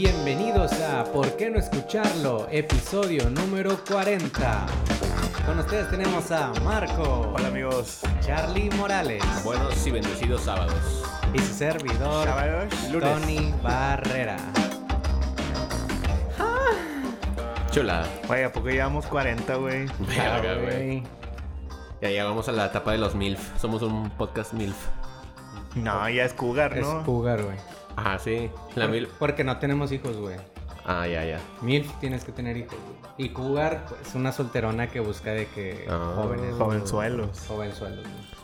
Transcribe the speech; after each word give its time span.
Bienvenidos 0.00 0.72
a 0.82 1.04
¿Por 1.04 1.36
qué 1.38 1.48
no 1.48 1.58
escucharlo? 1.58 2.46
Episodio 2.50 3.30
número 3.30 3.78
40. 3.88 4.66
Con 5.46 5.58
ustedes 5.58 5.88
tenemos 5.90 6.30
a 6.30 6.52
Marco, 6.62 7.32
Hola 7.34 7.48
amigos. 7.48 8.00
Charlie 8.20 8.68
Morales 8.76 9.22
Buenos 9.42 9.86
y 9.86 9.90
bendecidos 9.90 10.42
sábados. 10.42 10.74
y 11.32 11.38
su 11.38 11.54
servidor 11.54 12.26
Sábados, 12.26 12.74
lunes. 12.92 13.10
Tony 13.22 13.54
Barrera. 13.62 14.36
Chula. 17.70 18.06
Güey, 18.26 18.44
¿a 18.44 18.52
poco 18.52 18.68
llevamos 18.68 19.06
40, 19.06 19.54
güey? 19.56 19.86
Verga, 20.00 20.52
Ah, 20.52 20.58
güey. 20.62 21.02
Ya 22.02 22.10
llegamos 22.10 22.46
a 22.50 22.52
la 22.52 22.66
etapa 22.66 22.92
de 22.92 22.98
los 22.98 23.14
MILF. 23.14 23.58
Somos 23.58 23.80
un 23.80 24.10
podcast 24.10 24.52
MILF. 24.52 24.76
No, 25.74 26.06
ya 26.10 26.24
es 26.26 26.34
cougar, 26.34 26.76
Es 26.76 26.86
¿no? 26.86 27.02
jugar, 27.04 27.42
güey. 27.42 27.56
Ah, 27.96 28.18
sí. 28.18 28.50
La 28.74 28.86
MILF. 28.88 29.10
Porque 29.18 29.42
no 29.44 29.58
tenemos 29.58 29.90
hijos, 29.92 30.16
güey. 30.16 30.36
Ah, 30.84 31.06
ya, 31.06 31.24
ya. 31.24 31.40
Milf 31.62 31.90
tienes 31.98 32.24
que 32.24 32.30
tener 32.32 32.56
hijos. 32.56 32.76
güey. 32.78 33.26
Y 33.28 33.30
cougar 33.32 33.86
pues, 33.88 34.00
es 34.08 34.14
una 34.14 34.30
solterona 34.32 34.88
que 34.88 35.00
busca 35.00 35.32
de 35.32 35.46
que 35.46 35.86
Ah. 35.90 36.12
jóvenes. 36.16 36.54
Jovenzuelos. 36.56 37.44
Jovenzuelos. 37.48 38.00
güey. 38.02 38.36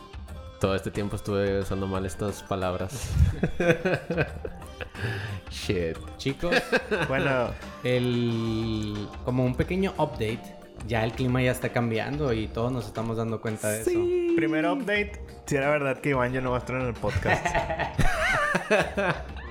Todo 0.59 0.75
este 0.75 0.91
tiempo 0.91 1.15
estuve 1.17 1.59
usando 1.59 1.87
mal 1.87 2.05
estas 2.05 2.41
palabras. 2.43 3.09
Shit. 5.51 5.97
Chicos, 6.17 6.55
Bueno, 7.07 7.49
el 7.83 9.07
como 9.25 9.43
un 9.45 9.55
pequeño 9.55 9.91
update, 9.97 10.41
ya 10.87 11.03
el 11.03 11.11
clima 11.11 11.41
ya 11.41 11.51
está 11.51 11.69
cambiando 11.69 12.31
y 12.33 12.47
todos 12.47 12.71
nos 12.71 12.85
estamos 12.85 13.17
dando 13.17 13.41
cuenta 13.41 13.69
de 13.69 13.81
eso. 13.81 13.91
primer 14.35 14.65
update. 14.65 15.21
Si 15.45 15.55
era 15.55 15.69
verdad 15.69 15.99
que 15.99 16.09
Iván 16.09 16.31
ya 16.33 16.41
no 16.41 16.51
va 16.51 16.57
a 16.57 16.59
estar 16.59 16.75
en 16.77 16.87
el 16.87 16.93
podcast. 16.93 17.45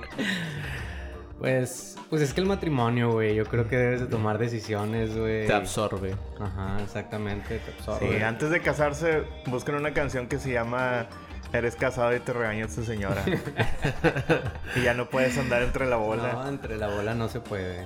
Pues, 1.39 1.97
pues 2.09 2.21
es 2.21 2.33
que 2.33 2.39
el 2.41 2.47
matrimonio, 2.47 3.11
güey, 3.11 3.35
yo 3.35 3.45
creo 3.45 3.67
que 3.67 3.75
debes 3.75 3.99
de 4.01 4.07
tomar 4.07 4.37
decisiones, 4.37 5.17
güey. 5.17 5.45
Te 5.45 5.53
absorbe. 5.53 6.15
Ajá, 6.39 6.77
exactamente, 6.81 7.59
te 7.59 7.71
absorbe. 7.71 8.17
Sí, 8.17 8.23
antes 8.23 8.49
de 8.49 8.61
casarse, 8.61 9.23
busquen 9.47 9.75
una 9.75 9.93
canción 9.93 10.27
que 10.27 10.37
se 10.39 10.53
llama 10.53 11.07
Eres 11.51 11.75
casado 11.75 12.15
y 12.15 12.19
te 12.21 12.31
regaña 12.31 12.67
tu 12.67 12.83
señora. 12.83 13.23
y 14.77 14.83
ya 14.83 14.93
no 14.93 15.09
puedes 15.09 15.37
andar 15.37 15.63
entre 15.63 15.85
la 15.85 15.97
bola. 15.97 16.33
No, 16.33 16.47
entre 16.47 16.77
la 16.77 16.87
bola 16.87 17.13
no 17.13 17.27
se 17.27 17.41
puede. 17.41 17.85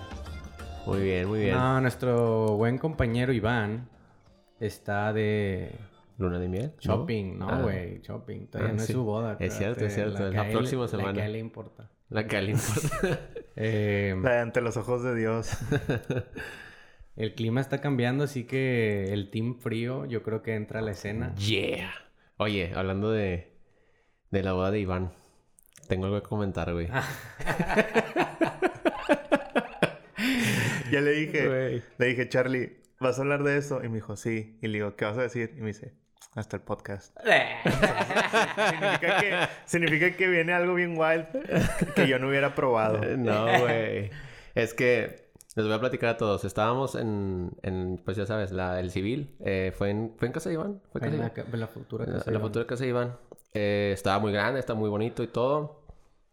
Muy 0.86 1.02
bien, 1.02 1.28
muy 1.28 1.39
bien. 1.39 1.56
No, 1.56 1.81
nuestro 1.81 2.56
buen 2.58 2.78
compañero 2.78 3.34
Iván 3.34 3.89
está 4.59 5.12
de 5.14 5.72
¿Luna 6.19 6.39
de 6.39 6.47
miel? 6.47 6.73
¿No? 6.75 6.80
shopping, 6.97 7.38
no, 7.39 7.50
Ah. 7.50 7.62
güey, 7.62 8.02
shopping. 8.02 8.47
Todavía 8.47 8.72
Ah, 8.73 8.75
no 8.78 8.84
es 8.84 8.88
su 8.88 9.03
boda. 9.03 9.36
Es 9.39 9.58
cierto, 9.58 9.84
es 9.86 9.94
cierto, 9.95 10.30
que 10.30 10.36
la 10.36 10.41
a 10.44 10.47
él- 10.47 10.53
próxima 10.53 10.84
La 10.84 10.88
semana. 10.88 11.14
que 11.14 11.22
a 11.22 11.25
él 11.25 11.34
le 11.34 11.39
importa. 11.39 11.89
La 12.09 12.27
que 12.27 12.41
le 12.41 12.52
importa. 12.52 13.19
Eh, 13.59 14.13
La 14.22 14.33
de 14.33 14.39
ante 14.41 14.61
los 14.61 14.77
ojos 14.77 15.02
de 15.02 15.16
Dios. 15.16 15.50
el 17.16 17.33
clima 17.33 17.59
está 17.59 17.81
cambiando, 17.81 18.23
así 18.25 18.44
que 18.45 19.11
el 19.13 19.31
team 19.31 19.58
frío 19.59 20.05
yo 20.05 20.22
creo 20.22 20.44
que 20.44 20.53
entra 20.53 20.78
a 20.80 20.83
la 20.83 20.91
escena. 20.91 21.33
yeah. 21.35 21.91
Oye, 22.38 22.72
hablando 22.75 23.09
de, 23.11 23.58
de 24.30 24.44
la 24.44 24.53
boda 24.53 24.69
de 24.69 24.80
Iván. 24.80 25.11
Tengo 25.88 26.05
algo 26.05 26.22
que 26.22 26.28
comentar, 26.30 26.72
güey. 26.72 26.88
Ya 30.91 31.02
le 31.02 31.11
dije, 31.11 31.47
Güey. 31.47 31.83
le 31.97 32.05
dije, 32.05 32.30
Charlie, 32.30 32.78
¿vas 33.00 33.17
a 33.19 33.22
hablar 33.22 33.44
de 33.44 33.58
eso? 33.58 33.83
Y 33.83 33.89
me 33.89 33.95
dijo, 33.95 34.16
sí. 34.16 34.58
Y 34.61 34.67
le 34.67 34.75
digo, 34.78 34.95
¿qué 34.95 35.05
vas 35.05 35.17
a 35.17 35.22
decir? 35.23 35.53
Y 35.58 35.61
me 35.61 35.67
dice, 35.67 35.94
hasta 36.35 36.57
el 36.57 36.63
podcast. 36.63 37.15
significa, 38.69 39.17
que, 39.19 39.47
significa 39.65 40.11
que 40.17 40.27
viene 40.27 40.53
algo 40.53 40.73
bien 40.75 40.97
wild 40.97 41.25
que 41.95 42.07
yo 42.07 42.19
no 42.19 42.27
hubiera 42.29 42.53
probado. 42.55 42.99
No, 43.17 43.45
güey. 43.59 44.09
es 44.55 44.73
que 44.73 45.27
les 45.55 45.66
voy 45.66 45.73
a 45.75 45.79
platicar 45.79 46.09
a 46.11 46.17
todos. 46.17 46.45
Estábamos 46.45 46.95
en, 46.95 47.51
en 47.63 48.00
pues 48.03 48.17
ya 48.17 48.25
sabes, 48.25 48.51
la, 48.51 48.79
el 48.79 48.91
civil. 48.91 49.35
Eh, 49.44 49.73
fue, 49.75 49.89
en, 49.89 50.13
¿Fue 50.17 50.27
en 50.27 50.31
casa 50.33 50.50
de 50.50 50.53
Iván? 50.56 50.81
¿Fue 50.91 51.01
en 51.01 51.13
En 51.16 51.19
la, 51.19 51.31
en 51.35 51.59
la 51.59 51.67
futura 51.67 52.06
En 52.06 52.11
casa 52.11 52.19
la, 52.19 52.25
de 52.25 52.31
la 52.31 52.38
Iván. 52.38 52.47
futura 52.50 52.67
casa 52.67 52.83
de 52.83 52.89
Iván. 52.89 53.17
Eh, 53.53 53.91
estaba 53.94 54.19
muy 54.19 54.31
grande, 54.31 54.59
está 54.59 54.75
muy 54.75 54.89
bonito 54.89 55.23
y 55.23 55.27
todo. 55.27 55.81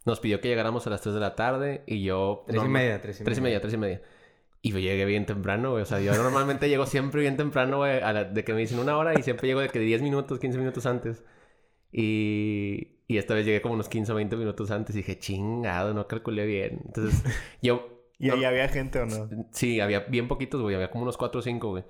Nos 0.04 0.20
pidió 0.20 0.38
que 0.42 0.48
llegáramos 0.48 0.86
a 0.86 0.90
las 0.90 1.00
3 1.00 1.14
de 1.14 1.20
la 1.22 1.34
tarde 1.34 1.82
y 1.86 2.02
yo... 2.04 2.44
Tres 2.46 2.56
y 2.56 2.58
norma- 2.60 2.78
media, 2.80 3.00
tres 3.00 3.20
y 3.22 3.24
Tres 3.24 3.38
y 3.38 3.40
media, 3.40 3.60
tres 3.62 3.72
y 3.72 3.76
media. 3.78 4.02
Y 4.66 4.70
yo 4.72 4.78
llegué 4.78 5.04
bien 5.04 5.26
temprano, 5.26 5.72
güey. 5.72 5.82
O 5.82 5.86
sea, 5.86 6.00
yo 6.00 6.14
normalmente 6.14 6.70
llego 6.70 6.86
siempre 6.86 7.20
bien 7.20 7.36
temprano, 7.36 7.76
güey. 7.76 8.00
a 8.00 8.12
la- 8.14 8.24
De 8.24 8.44
que 8.44 8.54
me 8.54 8.60
dicen 8.60 8.78
una 8.78 8.96
hora 8.96 9.12
y 9.18 9.22
siempre 9.22 9.46
llego 9.46 9.60
de 9.60 9.68
que 9.68 9.78
10 9.78 10.00
minutos, 10.00 10.38
15 10.38 10.56
minutos 10.58 10.86
antes. 10.86 11.22
Y, 11.92 12.88
y 13.06 13.18
esta 13.18 13.34
vez 13.34 13.44
llegué 13.46 13.60
como 13.62 13.74
unos 13.74 13.88
15 13.88 14.12
o 14.12 14.14
20 14.16 14.36
minutos 14.36 14.70
antes 14.70 14.94
y 14.96 14.98
dije, 15.00 15.18
chingado, 15.18 15.94
no 15.94 16.08
calculé 16.08 16.46
bien. 16.46 16.80
Entonces, 16.86 17.22
yo... 17.62 17.90
¿Y 18.18 18.28
no- 18.28 18.34
ahí 18.34 18.44
había 18.44 18.68
gente 18.68 19.00
o 19.00 19.06
no? 19.06 19.28
Sí, 19.52 19.80
había 19.80 20.00
bien 20.00 20.28
poquitos, 20.28 20.60
güey. 20.62 20.74
Había 20.74 20.90
como 20.90 21.02
unos 21.04 21.16
4 21.16 21.40
o 21.40 21.42
5, 21.42 21.68
güey. 21.70 21.84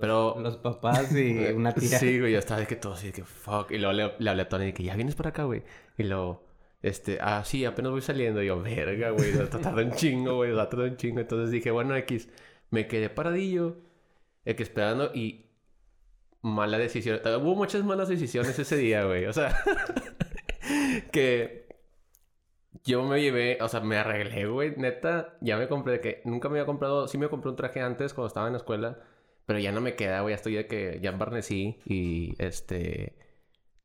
Pero... 0.00 0.36
Los 0.40 0.56
papás 0.56 1.14
y 1.14 1.36
una 1.54 1.74
tía. 1.74 1.98
Sí, 1.98 2.18
güey, 2.18 2.32
yo 2.32 2.38
estaba 2.38 2.60
de 2.60 2.66
que 2.66 2.76
todo 2.76 2.94
así, 2.94 3.08
de 3.08 3.12
que 3.12 3.24
fuck. 3.24 3.70
Y 3.70 3.78
luego 3.78 3.92
le, 3.92 4.12
le 4.18 4.30
hablé 4.30 4.42
a 4.42 4.48
Tony 4.48 4.64
de 4.66 4.72
que 4.74 4.82
ya 4.84 4.96
vienes 4.96 5.14
para 5.14 5.28
acá, 5.30 5.44
güey. 5.44 5.62
Y 5.98 6.04
luego, 6.04 6.47
este, 6.82 7.18
ah, 7.20 7.42
sí, 7.44 7.64
apenas 7.64 7.92
voy 7.92 8.00
saliendo. 8.00 8.42
Y 8.42 8.46
yo, 8.46 8.62
verga, 8.62 9.10
güey, 9.10 9.32
tarda 9.48 9.82
un 9.82 9.92
chingo, 9.92 10.36
güey, 10.36 10.54
tardar 10.54 10.90
un 10.90 10.96
chingo. 10.96 11.20
Entonces 11.20 11.50
dije, 11.50 11.70
bueno, 11.70 11.96
X, 11.96 12.28
me 12.70 12.86
quedé 12.86 13.10
paradillo, 13.10 13.76
que 14.44 14.62
esperando 14.62 15.10
y 15.14 15.46
mala 16.42 16.78
decisión. 16.78 17.20
Hubo 17.24 17.54
muchas 17.54 17.84
malas 17.84 18.08
decisiones 18.08 18.58
ese 18.58 18.76
día, 18.76 19.04
güey. 19.04 19.26
O 19.26 19.32
sea, 19.32 19.56
que 21.12 21.68
yo 22.84 23.04
me 23.04 23.20
llevé, 23.20 23.58
o 23.60 23.68
sea, 23.68 23.80
me 23.80 23.96
arreglé, 23.96 24.46
güey. 24.46 24.74
Neta, 24.76 25.36
ya 25.40 25.56
me 25.58 25.68
compré 25.68 26.00
que 26.00 26.22
nunca 26.24 26.48
me 26.48 26.58
había 26.58 26.66
comprado, 26.66 27.08
sí 27.08 27.18
me 27.18 27.28
compré 27.28 27.50
un 27.50 27.56
traje 27.56 27.80
antes 27.80 28.14
cuando 28.14 28.28
estaba 28.28 28.46
en 28.46 28.54
la 28.54 28.58
escuela, 28.58 28.98
pero 29.46 29.58
ya 29.58 29.72
no 29.72 29.80
me 29.80 29.94
queda, 29.96 30.20
güey. 30.22 30.32
Ya 30.32 30.36
estoy 30.36 30.54
de 30.54 30.66
que 30.66 30.98
ya 31.02 31.10
embarnecí 31.10 31.80
y 31.84 32.34
este. 32.38 33.16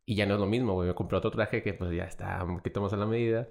Y 0.06 0.16
ya 0.16 0.26
no 0.26 0.36
es 0.36 0.40
lo 0.40 0.46
mismo, 0.48 0.74
güey. 0.74 0.90
Me 0.90 0.96
compré 0.96 1.18
otro 1.18 1.32
traje 1.32 1.62
que 1.64 1.74
pues 1.74 1.92
ya 1.92 2.06
está 2.06 2.44
un 2.44 2.58
poquito 2.58 2.82
más 2.82 2.94
a 2.94 2.98
la 2.98 3.06
medida. 3.06 3.48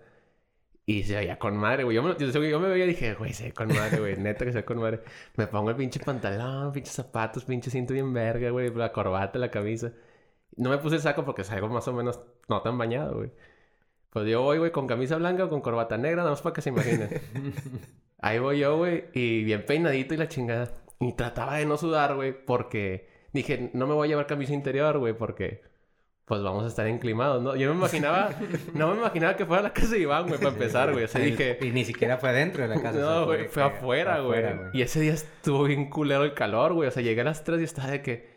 Y 0.84 1.04
se 1.04 1.16
veía 1.16 1.38
con 1.38 1.56
madre, 1.56 1.84
güey. 1.84 1.94
Yo 1.96 2.02
me, 2.02 2.16
yo, 2.18 2.26
yo 2.28 2.60
me 2.60 2.68
veía 2.68 2.84
y 2.84 2.88
dije, 2.88 3.14
güey, 3.14 3.32
se 3.32 3.44
ve 3.44 3.52
con 3.52 3.68
madre, 3.68 3.98
güey. 4.00 4.16
Neta 4.16 4.44
que 4.44 4.52
se 4.52 4.58
ve 4.58 4.64
con 4.64 4.78
madre. 4.80 5.02
Me 5.36 5.46
pongo 5.46 5.70
el 5.70 5.76
pinche 5.76 6.00
pantalón, 6.00 6.72
pinches 6.72 6.94
zapatos, 6.94 7.44
pinche 7.44 7.70
cinto 7.70 7.94
bien 7.94 8.12
verga, 8.12 8.50
güey. 8.50 8.70
La 8.74 8.92
corbata, 8.92 9.38
la 9.38 9.50
camisa. 9.50 9.92
No 10.56 10.70
me 10.70 10.78
puse 10.78 10.96
el 10.96 11.02
saco 11.02 11.24
porque 11.24 11.44
salgo 11.44 11.68
más 11.68 11.86
o 11.88 11.92
menos 11.92 12.20
no 12.48 12.62
tan 12.62 12.76
bañado, 12.78 13.16
güey. 13.16 13.30
Pues 14.10 14.26
yo 14.28 14.42
voy, 14.42 14.58
güey, 14.58 14.72
con 14.72 14.86
camisa 14.86 15.16
blanca 15.16 15.44
o 15.44 15.48
con 15.48 15.62
corbata 15.62 15.96
negra, 15.96 16.18
nada 16.18 16.30
más 16.30 16.42
para 16.42 16.52
que 16.52 16.62
se 16.62 16.68
imaginen. 16.68 17.08
Ahí 18.18 18.38
voy 18.38 18.58
yo, 18.58 18.76
güey, 18.76 19.04
y 19.14 19.42
bien 19.44 19.64
peinadito 19.64 20.14
y 20.14 20.18
la 20.18 20.28
chingada. 20.28 20.70
Y 21.00 21.14
trataba 21.14 21.56
de 21.56 21.66
no 21.66 21.78
sudar, 21.78 22.14
güey, 22.14 22.32
porque 22.44 23.08
dije, 23.32 23.70
no 23.72 23.86
me 23.86 23.94
voy 23.94 24.08
a 24.08 24.10
llevar 24.10 24.26
camisa 24.26 24.52
interior, 24.52 24.98
güey, 24.98 25.14
porque 25.14 25.62
pues 26.32 26.42
vamos 26.42 26.64
a 26.64 26.68
estar 26.68 26.86
enclimados, 26.86 27.42
¿no? 27.42 27.54
Yo 27.56 27.68
me 27.68 27.76
imaginaba, 27.76 28.30
no 28.72 28.92
me 28.92 29.00
imaginaba 29.00 29.36
que 29.36 29.44
fuera 29.44 29.64
la 29.64 29.74
casa 29.74 29.90
de 29.90 29.98
Iván, 29.98 30.28
güey, 30.28 30.38
para 30.38 30.48
empezar, 30.54 30.90
güey. 30.90 31.04
O 31.04 31.06
sea, 31.06 31.20
dije, 31.20 31.58
Y 31.60 31.72
ni 31.72 31.84
siquiera 31.84 32.16
fue 32.16 32.30
adentro 32.30 32.62
de 32.66 32.74
la 32.74 32.80
casa. 32.80 32.98
no, 32.98 33.26
güey, 33.26 33.48
fue 33.48 33.62
afuera, 33.62 34.18
güey. 34.20 34.42
Y 34.72 34.80
ese 34.80 35.00
día 35.00 35.12
estuvo 35.12 35.64
bien 35.64 35.90
culero 35.90 36.24
el 36.24 36.32
calor, 36.32 36.72
güey. 36.72 36.88
O 36.88 36.90
sea, 36.90 37.02
llegué 37.02 37.20
a 37.20 37.24
las 37.24 37.44
3 37.44 37.60
y 37.60 37.64
estaba 37.64 37.90
de 37.90 38.00
que. 38.00 38.30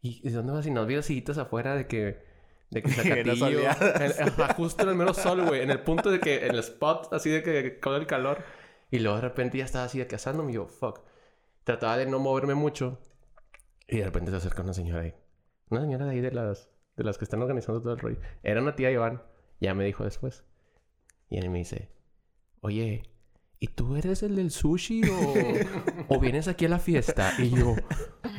¿Y 0.00 0.30
dónde 0.30 0.54
vas? 0.54 0.66
Y 0.66 0.70
nos 0.70 0.86
vi 0.86 0.96
las 0.96 1.04
sillitas 1.04 1.36
afuera 1.36 1.74
de 1.74 1.86
que. 1.86 2.24
De 2.70 2.82
que 2.82 2.88
Zacatillo. 2.90 3.68
ajá, 3.68 4.54
justo 4.54 4.84
en 4.84 4.88
el 4.88 4.94
mero 4.94 5.12
sol, 5.12 5.44
güey. 5.44 5.60
En 5.60 5.70
el 5.70 5.80
punto 5.80 6.10
de 6.10 6.20
que. 6.20 6.46
En 6.46 6.52
el 6.52 6.60
spot, 6.60 7.12
así 7.12 7.28
de 7.28 7.42
que 7.42 7.78
con 7.80 7.96
el 7.96 8.06
calor. 8.06 8.42
Y 8.90 9.00
luego 9.00 9.16
de 9.16 9.24
repente 9.24 9.58
ya 9.58 9.66
estaba 9.66 9.84
así 9.84 9.98
de 9.98 10.06
que 10.06 10.14
asándome. 10.14 10.52
Y 10.52 10.54
yo, 10.54 10.68
fuck. 10.68 11.00
Trataba 11.64 11.98
de 11.98 12.06
no 12.06 12.18
moverme 12.18 12.54
mucho. 12.54 12.98
Y 13.86 13.98
de 13.98 14.06
repente 14.06 14.30
se 14.30 14.38
acerca 14.38 14.62
una 14.62 14.72
señora 14.72 15.02
ahí. 15.02 15.12
Una 15.68 15.82
señora 15.82 16.06
de 16.06 16.12
ahí 16.12 16.20
de 16.22 16.30
las. 16.30 16.71
De 16.96 17.04
las 17.04 17.18
que 17.18 17.24
están 17.24 17.42
organizando 17.42 17.80
todo 17.80 17.94
el 17.94 17.98
rollo. 17.98 18.18
Era 18.42 18.60
una 18.60 18.74
tía 18.74 18.90
Iván. 18.90 19.22
Ya 19.60 19.74
me 19.74 19.84
dijo 19.84 20.04
después. 20.04 20.44
Y 21.30 21.38
él 21.38 21.50
me 21.50 21.58
dice. 21.58 21.88
Oye, 22.60 23.02
¿y 23.58 23.68
tú 23.68 23.96
eres 23.96 24.22
el 24.22 24.36
del 24.36 24.50
sushi 24.50 25.02
o, 25.08 25.34
o 26.08 26.20
vienes 26.20 26.48
aquí 26.48 26.66
a 26.66 26.68
la 26.68 26.78
fiesta? 26.78 27.32
Y 27.38 27.50
yo, 27.50 27.74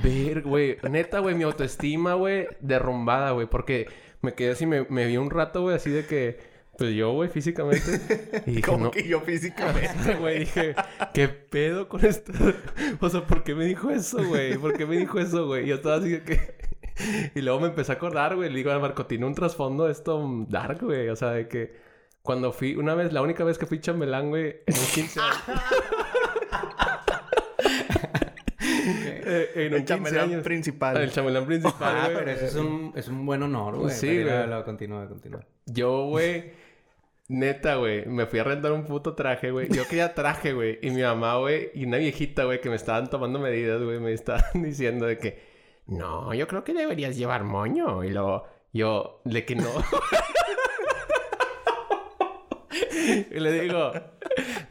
ver, 0.04 0.42
güey, 0.42 0.78
neta, 0.90 1.20
güey, 1.20 1.36
mi 1.36 1.44
autoestima, 1.44 2.14
güey, 2.14 2.48
derrumbada, 2.62 3.32
güey, 3.32 3.48
porque 3.48 3.88
me 4.22 4.34
quedé 4.34 4.52
así, 4.52 4.66
me, 4.66 4.86
me 4.90 5.06
vi 5.06 5.18
un 5.18 5.30
rato, 5.30 5.62
güey, 5.62 5.76
así 5.76 5.90
de 5.90 6.06
que, 6.06 6.40
pues 6.78 6.94
yo, 6.94 7.12
güey, 7.14 7.30
físicamente. 7.30 8.02
Y 8.46 8.56
dije, 8.56 8.78
no, 8.78 8.92
que 8.92 9.08
yo 9.08 9.22
físicamente. 9.22 10.16
güey, 10.20 10.40
dije, 10.40 10.76
¿qué 11.14 11.28
pedo 11.28 11.88
con 11.88 12.06
esto? 12.06 12.32
O 13.00 13.10
sea, 13.10 13.26
¿por 13.26 13.44
qué 13.44 13.56
me 13.56 13.66
dijo 13.66 13.92
eso, 13.92 14.24
güey? 14.26 14.58
¿Por 14.58 14.78
qué 14.78 14.86
me 14.86 14.98
dijo 14.98 15.20
eso, 15.20 15.46
güey? 15.48 15.66
Y 15.66 15.68
yo 15.68 15.76
estaba 15.76 15.96
así 15.96 16.10
de 16.10 16.24
que... 16.24 16.63
Y 17.36 17.42
luego 17.42 17.60
me 17.60 17.68
empecé 17.68 17.92
a 17.92 17.96
acordar, 17.96 18.36
güey. 18.36 18.50
Le 18.50 18.56
digo 18.58 18.72
a 18.72 18.80
Marco, 18.80 19.06
tiene 19.06 19.26
un 19.26 19.36
trasfondo 19.36 19.90
esto 19.90 20.22
dark, 20.50 20.80
güey. 20.82 21.10
O 21.10 21.16
sea, 21.16 21.32
de 21.32 21.48
que 21.48 21.74
cuando 22.22 22.52
fui, 22.54 22.76
una 22.76 22.96
vez, 22.96 23.12
la 23.14 23.22
única 23.22 23.44
vez 23.44 23.58
que 23.58 23.66
fui 23.66 23.80
chambelán, 23.80 24.30
güey, 24.30 24.58
en 24.66 24.78
un 24.78 24.86
15 24.94 25.20
años. 25.20 25.38
Eh, 29.26 29.52
en 29.56 29.68
un 29.68 29.74
El 29.80 29.86
15 29.86 29.86
chambelán 29.86 30.30
años. 30.30 30.44
principal. 30.44 30.98
El 30.98 31.12
chambelán 31.12 31.46
principal, 31.46 31.96
Ah, 31.98 32.04
güey. 32.06 32.18
pero 32.18 32.32
eso 32.32 32.46
es 32.46 32.56
un, 32.56 32.92
es 32.96 33.08
un 33.08 33.26
buen 33.26 33.42
honor, 33.44 33.78
güey. 33.78 33.92
Sí, 33.94 34.22
güey. 34.24 34.48
lo- 34.48 34.64
Continúa, 34.66 35.08
continúa. 35.08 35.46
Yo, 35.66 36.06
güey, 36.08 36.52
Neta, 37.30 37.76
güey. 37.76 38.06
Me 38.06 38.26
fui 38.26 38.40
a 38.40 38.44
rentar 38.44 38.72
un 38.74 38.84
puto 38.86 39.16
traje, 39.16 39.52
güey. 39.52 39.70
Yo 39.70 39.88
quería 39.88 40.14
traje, 40.14 40.52
güey. 40.54 40.78
Y 40.82 40.90
mi 40.92 41.02
mamá, 41.02 41.38
güey, 41.38 41.72
y 41.74 41.86
una 41.86 41.98
viejita, 41.98 42.44
güey, 42.44 42.60
que 42.62 42.70
me 42.70 42.76
estaban 42.76 43.10
tomando 43.10 43.40
medidas, 43.40 43.82
güey, 43.82 44.00
me 44.00 44.12
estaban 44.14 44.44
diciendo 44.62 45.06
de 45.06 45.18
que, 45.18 45.53
no, 45.88 46.34
yo 46.34 46.48
creo 46.48 46.64
que 46.64 46.74
deberías 46.74 47.18
llevar 47.18 47.44
moño. 47.44 48.04
Y 48.04 48.10
luego, 48.10 48.46
yo, 48.74 49.22
de 49.26 49.46
que 49.46 49.56
no. 49.56 49.70
y 53.32 53.40
le 53.40 53.62
digo, 53.62 53.92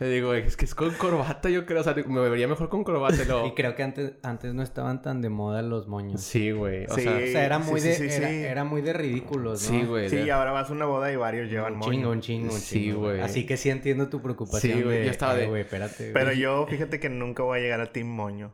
le 0.00 0.08
digo, 0.08 0.34
es 0.34 0.56
que 0.56 0.64
es 0.64 0.74
con 0.74 0.90
corbata, 0.94 1.48
yo 1.50 1.66
creo. 1.66 1.82
O 1.82 1.84
sea, 1.84 1.94
me 1.94 2.28
vería 2.28 2.48
mejor 2.48 2.68
con 2.68 2.82
corbata. 2.82 3.22
Y, 3.22 3.26
luego, 3.26 3.46
Y 3.52 3.52
creo 3.52 3.74
que 3.76 3.82
antes, 3.82 4.12
antes 4.22 4.54
no 4.54 4.62
estaban 4.62 5.02
tan 5.02 5.20
de 5.22 5.28
moda 5.28 5.62
los 5.62 5.86
moños. 5.86 6.20
sí, 6.22 6.50
güey. 6.50 6.86
O 6.86 6.94
Sí. 6.94 7.02
sea, 7.02 7.12
O 7.16 7.20
sea, 7.20 7.44
era 7.44 7.62
Sí, 7.62 7.70
muy 7.70 7.80
sí, 7.80 7.88
de, 7.88 7.94
sí, 7.94 8.04
era, 8.04 8.28
sí. 8.28 8.34
era 8.34 8.64
muy 8.64 8.82
de 8.82 8.92
ridículos, 8.92 9.70
¿no? 9.70 9.78
sí, 9.78 9.84
güey. 9.84 10.08
Sí, 10.08 10.16
de- 10.16 10.26
y 10.26 10.30
ahora 10.30 10.50
vas 10.52 10.70
a 10.70 10.72
una 10.72 10.86
boda 10.86 11.12
y 11.12 11.16
varios 11.16 11.48
llevan 11.50 11.74
Un 11.74 11.78
moño. 11.80 11.92
chingo, 11.92 12.10
un 12.10 12.20
chingo, 12.20 12.54
un 12.54 12.60
Sí, 12.60 12.84
chingo. 12.86 13.00
güey. 13.00 13.20
Así 13.20 13.46
que 13.46 13.56
sí 13.56 13.70
entiendo 13.70 14.08
tu 14.08 14.20
preocupación. 14.22 14.78
Sí, 14.78 14.82
güey, 14.82 15.04
yo 15.04 15.10
estaba 15.10 15.32
"Ay, 15.34 15.42
de- 15.42 15.46
güey, 15.48 15.62
espérate. 15.62 16.10
güey". 16.10 16.12
Pero 16.12 16.32
yo, 16.32 16.66
fíjate 16.70 16.98
que 16.98 17.08
nunca 17.08 17.42
voy 17.42 17.60
a 17.60 17.62
llegar 17.62 17.80
a 17.80 17.92
Team 17.92 18.08
Moño. 18.08 18.52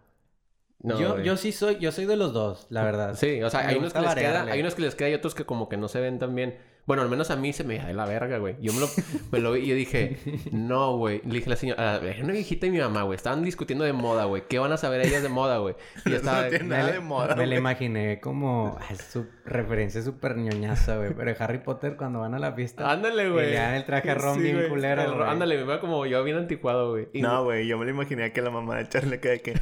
No, 0.81 0.99
yo, 0.99 1.21
yo 1.21 1.37
sí 1.37 1.51
soy, 1.51 1.79
yo 1.79 1.91
soy 1.91 2.07
de 2.07 2.17
los 2.17 2.33
dos, 2.33 2.67
la 2.71 2.85
verdad. 2.85 3.17
Sí, 3.17 3.43
o 3.43 3.51
sea, 3.51 3.67
hay 3.67 3.77
unos, 3.77 3.93
que 3.93 4.01
les 4.01 4.15
queda, 4.15 4.43
hay 4.45 4.61
unos 4.61 4.75
que 4.75 4.83
les 4.83 4.95
queda 4.95 5.09
y 5.09 5.15
otros 5.15 5.35
que 5.35 5.45
como 5.45 5.69
que 5.69 5.77
no 5.77 5.89
se 5.89 6.01
ven 6.01 6.19
tan 6.19 6.35
bien. 6.35 6.57
Bueno, 6.89 7.03
al 7.03 7.09
menos 7.11 7.31
a 7.31 7.37
mí 7.37 7.53
se 7.53 7.63
me 7.63 7.79
de 7.79 7.93
la 7.95 8.07
verga, 8.07 8.39
güey. 8.39 8.57
Yo 8.61 8.73
me 8.73 8.81
lo, 8.81 8.89
me 9.31 9.39
lo 9.39 9.53
vi 9.53 9.61
y 9.61 9.67
yo 9.67 9.75
dije, 9.77 10.17
no, 10.53 10.97
güey. 10.97 11.21
Le 11.25 11.35
dije 11.35 11.47
a 11.47 11.51
la 11.51 11.57
señora, 11.57 11.95
a 11.95 11.99
ver, 11.99 12.25
una 12.25 12.33
viejita 12.33 12.67
y 12.67 12.71
mi 12.71 12.79
mamá, 12.81 13.03
güey. 13.03 13.15
Estaban 13.15 13.45
discutiendo 13.45 13.85
de 13.85 13.93
moda, 13.93 14.25
güey. 14.25 14.45
¿Qué 14.49 14.59
van 14.59 14.73
a 14.73 14.79
saber 14.79 15.03
ellas 15.03 15.23
de 15.23 15.29
moda, 15.29 15.59
güey? 15.59 15.77
Y 16.07 16.11
yo 16.11 16.17
estaba... 16.17 16.43
No 16.45 16.49
tiene 16.49 16.65
Me, 16.65 16.71
nada 16.77 16.87
le- 16.89 16.93
de 16.95 17.01
moda, 17.01 17.37
me 17.37 17.47
la 17.47 17.57
imaginé 17.57 18.21
como 18.21 18.77
ay, 18.89 18.97
su 18.97 19.27
referencia 19.45 20.01
súper 20.03 20.37
ñoñaza, 20.39 20.97
güey. 20.97 21.13
Pero 21.15 21.35
Harry 21.39 21.59
Potter 21.59 21.97
cuando 21.97 22.21
van 22.21 22.35
a 22.35 22.39
la 22.39 22.53
fiesta. 22.53 22.91
Ándale, 22.91 23.29
güey. 23.31 23.49
Y 23.49 23.51
le 23.51 23.57
dan 23.57 23.75
el 23.75 23.85
traje 23.85 24.15
Ron 24.15 24.35
Sí, 24.37 24.41
bien 24.41 24.57
güey. 24.57 24.69
culero, 24.71 25.03
El- 25.03 25.13
güey. 25.13 25.29
Ándale, 25.29 25.59
me 25.59 25.65
veo 25.65 25.81
como 25.81 26.07
yo 26.07 26.25
bien 26.25 26.39
anticuado, 26.39 26.93
güey. 26.93 27.09
Y- 27.13 27.21
No, 27.21 27.45
güey, 27.45 27.67
yo 27.67 27.77
me 27.77 27.85
lo 27.85 27.91
imaginé 27.91 28.33
que 28.33 28.41
la 28.41 28.51
mamá 28.51 28.77
de 28.79 28.89
Charlie 28.89 29.21
que 29.21 29.29
de 29.29 29.41
que, 29.43 29.55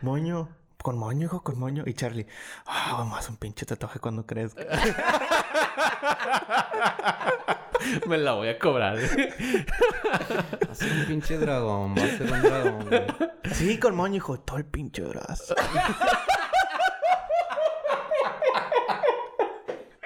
moño, 0.00 0.48
con 0.88 0.96
moño, 0.96 1.26
hijo, 1.26 1.42
con 1.42 1.58
moño. 1.58 1.82
Y 1.84 1.92
Charlie, 1.92 2.26
ah, 2.64 2.94
vamos 2.96 3.16
a 3.16 3.18
hacer 3.18 3.32
un 3.32 3.36
pinche 3.36 3.66
tatuaje 3.66 3.98
cuando 3.98 4.24
crezca. 4.24 4.64
me 8.06 8.16
la 8.16 8.32
voy 8.32 8.48
a 8.48 8.58
cobrar. 8.58 8.96
Va 8.96 10.72
a 10.72 10.74
ser 10.74 10.90
un 10.90 11.04
pinche 11.04 11.36
dragón, 11.36 11.94
va 11.94 12.04
a 12.04 12.06
ser 12.06 12.32
un 12.32 12.40
dragón, 12.40 12.88
güey. 12.88 13.02
sí, 13.52 13.78
con 13.78 13.96
moño, 13.96 14.16
hijo, 14.16 14.40
todo 14.40 14.56
el 14.56 14.64
pinche 14.64 15.02
brazo. 15.02 15.54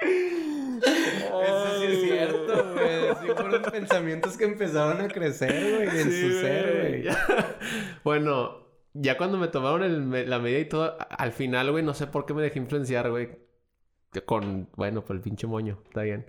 Eso 0.01 1.79
sí 1.79 1.85
es 1.85 2.01
cierto, 2.01 2.73
güey. 2.73 3.15
Sí 3.21 3.27
fueron 3.33 3.61
pensamientos 3.71 4.35
que 4.35 4.43
empezaron 4.43 4.99
a 4.99 5.07
crecer, 5.07 5.77
güey, 5.77 6.01
en 6.01 6.11
Sí, 6.11 6.29
su 6.29 6.41
ser, 6.41 7.05
güey. 7.05 7.15
bueno, 8.03 8.62
ya 8.93 9.17
cuando 9.17 9.37
me 9.37 9.47
tomaron 9.47 9.83
el 9.83 10.29
la 10.29 10.39
medida 10.39 10.59
y 10.59 10.65
todo, 10.65 10.97
al 11.09 11.31
final, 11.31 11.71
güey, 11.71 11.83
no 11.83 11.93
sé 11.93 12.07
por 12.07 12.25
qué 12.25 12.33
me 12.33 12.41
dejé 12.41 12.59
influenciar, 12.59 13.09
güey. 13.09 13.29
Con, 14.25 14.69
bueno, 14.75 15.03
por 15.03 15.15
el 15.15 15.21
pinche 15.21 15.47
moño, 15.47 15.79
está 15.87 16.03
bien. 16.03 16.25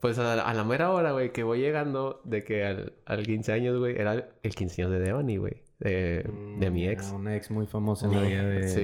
Pues 0.00 0.18
a, 0.18 0.32
a 0.32 0.54
la 0.54 0.64
mera 0.64 0.90
hora, 0.90 1.12
güey, 1.12 1.32
que 1.32 1.42
voy 1.42 1.60
llegando 1.60 2.22
de 2.24 2.44
que 2.44 2.64
al, 2.64 2.94
al 3.04 3.26
15 3.26 3.52
años, 3.52 3.78
güey, 3.78 3.96
era 3.98 4.30
el 4.42 4.54
15 4.54 4.82
años 4.82 4.92
de 4.92 5.00
Devani, 5.00 5.36
güey. 5.36 5.62
De, 5.80 6.24
de 6.58 6.70
mi 6.70 6.88
ex. 6.88 7.08
Era 7.08 7.16
una 7.16 7.36
ex 7.36 7.50
muy 7.50 7.66
famosa 7.66 8.06
en 8.06 8.12
la 8.14 8.22
vida 8.22 8.44
de... 8.44 8.68
Sí. 8.68 8.80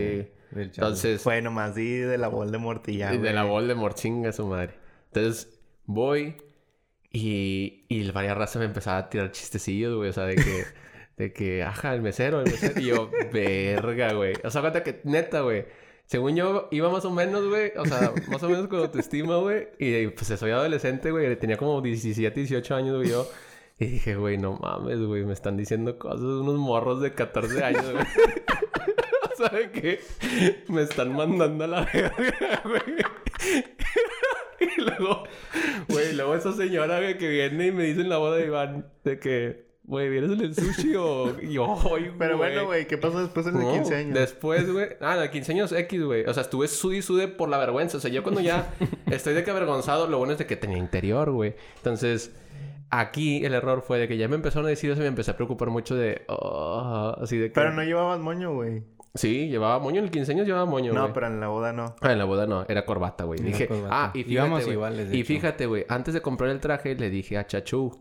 del. 0.51 0.67
Entonces, 0.67 1.23
Fue 1.23 1.41
nomás 1.41 1.75
di 1.75 1.99
de 1.99 2.19
la 2.19 2.29
Voldemort 2.29 2.87
y 2.89 2.99
ya, 2.99 3.15
Y 3.15 3.19
de 3.19 3.33
la 3.33 3.43
güey. 3.43 3.53
Voldemort, 3.55 3.97
chinga 3.97 4.33
su 4.33 4.47
madre. 4.47 4.75
Entonces, 5.07 5.61
voy 5.87 6.37
y, 7.13 7.85
y 7.89 8.11
varias 8.11 8.37
razas 8.37 8.59
me 8.61 8.67
empezaba 8.67 8.99
a 8.99 9.09
tirar 9.09 9.31
chistecillos, 9.31 9.97
güey. 9.97 10.11
O 10.11 10.13
sea, 10.13 10.25
de 10.25 10.35
que, 10.35 10.43
de 11.17 11.33
que, 11.33 11.63
ajá, 11.63 11.95
el 11.95 12.03
mesero, 12.03 12.41
el 12.41 12.51
mesero. 12.51 12.81
Y 12.81 12.85
yo, 12.87 13.11
verga, 13.33 14.13
güey. 14.13 14.35
O 14.45 14.51
sea, 14.51 14.61
cuenta 14.61 14.83
que, 14.83 15.01
neta, 15.05 15.41
güey. 15.41 15.67
Según 16.07 16.37
yo, 16.37 16.69
iba 16.71 16.91
más 16.91 17.05
o 17.05 17.11
menos, 17.11 17.49
güey. 17.49 17.73
O 17.77 17.87
sea, 17.87 18.13
más 18.29 18.43
o 18.43 18.49
menos 18.49 18.69
con 18.69 18.81
autoestima, 18.81 19.37
güey. 19.37 19.69
Y 19.79 20.09
pues 20.09 20.27
soy 20.39 20.51
adolescente, 20.51 21.11
güey. 21.11 21.35
Tenía 21.37 21.57
como 21.57 21.81
17, 21.81 22.41
18 22.41 22.75
años, 22.75 22.97
güey. 22.97 23.11
Yo. 23.11 23.27
Y 23.79 23.87
dije, 23.87 24.15
güey, 24.15 24.37
no 24.39 24.59
mames, 24.59 25.01
güey. 25.01 25.25
Me 25.25 25.33
están 25.33 25.57
diciendo 25.57 25.99
cosas 25.99 26.21
de 26.21 26.41
unos 26.41 26.57
morros 26.57 27.01
de 27.01 27.13
14 27.13 27.65
años, 27.65 27.91
güey. 27.91 28.05
¿Sabe 29.37 29.71
qué? 29.73 30.01
Me 30.69 30.83
están 30.83 31.13
mandando 31.15 31.65
a 31.65 31.67
la 31.67 31.81
verga, 31.93 32.63
güey. 32.65 32.83
Y 34.61 34.81
luego, 34.81 35.25
güey, 35.89 36.15
luego 36.15 36.35
esa 36.35 36.53
señora, 36.53 36.99
güey, 36.99 37.19
que 37.19 37.29
viene 37.29 37.67
y 37.67 37.73
me 37.73 37.85
dice 37.85 38.03
en 38.03 38.09
la 38.09 38.19
boda 38.19 38.37
de 38.37 38.47
Iván 38.47 38.87
de 39.03 39.19
que, 39.19 39.67
güey, 39.85 40.09
¿vienes 40.09 40.31
en 40.33 40.41
el 40.41 40.55
sushi 40.55 40.95
o...? 40.97 41.27
"Ay, 41.95 42.11
Pero 42.19 42.37
bueno, 42.37 42.67
güey, 42.67 42.87
¿qué 42.87 42.99
pasó 42.99 43.21
después 43.21 43.47
en 43.47 43.55
los 43.55 43.63
No, 43.65 43.73
15 43.73 43.95
años? 43.97 44.15
Después, 44.15 44.71
güey. 44.73 44.89
Ah, 45.01 45.17
de 45.17 45.31
15 45.31 45.53
años 45.53 45.73
X, 45.73 46.03
güey. 46.05 46.25
O 46.27 46.35
sea, 46.35 46.43
estuve 46.43 46.69
sude 46.69 46.97
y 46.99 47.03
sude 47.03 47.29
por 47.29 47.49
la 47.49 47.59
vergüenza. 47.59 47.99
O 47.99 48.01
sea, 48.01 48.11
yo 48.11 48.23
cuando 48.23 48.41
ya 48.41 48.73
estoy 49.11 49.35
de 49.35 49.45
que 49.45 49.51
avergonzado, 49.51 50.07
lo 50.09 50.19
bueno 50.19 50.33
es 50.33 50.39
de 50.39 50.47
que 50.47 50.57
tenía 50.57 50.79
interior, 50.79 51.31
güey. 51.31 51.55
Entonces, 51.77 52.35
aquí 52.91 53.45
el 53.45 53.55
error 53.55 53.83
fue 53.83 53.99
de 53.99 54.09
que 54.09 54.17
ya 54.17 54.29
me 54.29 54.37
empezaron 54.37 54.67
a 54.67 54.71
decir 54.71 54.91
eso 54.91 55.01
y 55.01 55.03
me 55.03 55.09
empecé 55.09 55.31
a 55.31 55.37
preocupar 55.37 55.71
mucho 55.71 55.95
de. 55.95 56.23
oh, 56.29 57.15
así 57.21 57.37
de 57.39 57.49
que. 57.49 57.55
Pero 57.55 57.73
no 57.73 57.83
llevabas 57.83 58.21
moño, 58.21 58.53
güey. 58.55 58.83
Sí, 59.17 59.49
llevaba 59.49 59.79
moño. 59.79 59.99
En 59.99 60.07
el 60.07 60.11
15 60.11 60.33
años 60.33 60.47
llevaba 60.47 60.65
moño, 60.65 60.93
No, 60.93 61.03
güey. 61.03 61.13
pero 61.13 61.29
en 61.29 61.39
la 61.39 61.47
boda 61.47 61.73
no. 61.73 61.95
Ah, 62.01 62.11
en 62.13 62.19
la 62.19 62.25
boda 62.25 62.47
no, 62.47 62.65
era 62.69 62.85
corbata, 62.85 63.23
güey. 63.25 63.39
Era 63.41 63.49
Dije, 63.49 63.69
corbata. 63.69 63.89
ah, 64.07 64.11
y 64.13 64.25
fíjate, 64.25 64.75
güey. 64.75 64.97
de 64.97 65.17
Y 65.17 65.21
hecho. 65.21 65.27
fíjate, 65.29 65.67
güey, 65.67 65.87
antes 65.89 66.15
de 66.15 66.21
comprar 66.21 66.51
el 66.51 66.59
traje, 66.59 66.97
le 66.97 67.11
dije 67.11 67.39
a 67.39 67.47
Chachu, 67.47 67.97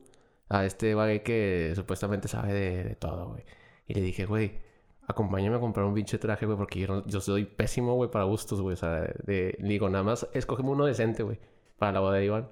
a 0.54 0.66
este 0.66 0.94
güey 0.94 1.24
que 1.24 1.74
supuestamente 1.76 2.28
sabe 2.28 2.54
de, 2.54 2.96
todo, 2.96 3.30
güey. 3.30 3.44
Y 3.88 3.96
le 3.96 4.02
dije, 4.02 4.26
güey, 4.26 4.60
acompáñame 5.08 5.58
a 5.58 5.60
comprar 5.60 5.86
un 5.86 5.96
pinche 5.96 6.20
traje, 6.20 6.46
güey, 6.46 6.58
porque 6.58 6.80
yo, 6.80 7.22
soy 7.22 7.46
pésimo, 7.46 7.96
güey, 7.96 8.12
para 8.12 8.26
gustos, 8.26 8.62
güey. 8.62 8.74
O 8.74 8.78
sea, 8.78 9.02
de, 9.26 9.58
le 9.60 9.68
digo, 9.68 9.90
nada 9.90 10.04
más 10.04 10.30
escógeme 10.34 10.70
uno 10.70 10.86
decente, 10.86 11.24
güey, 11.24 11.40
para 11.80 11.94
la 11.94 12.00
boda 12.02 12.18
de 12.18 12.26
Iván. 12.26 12.50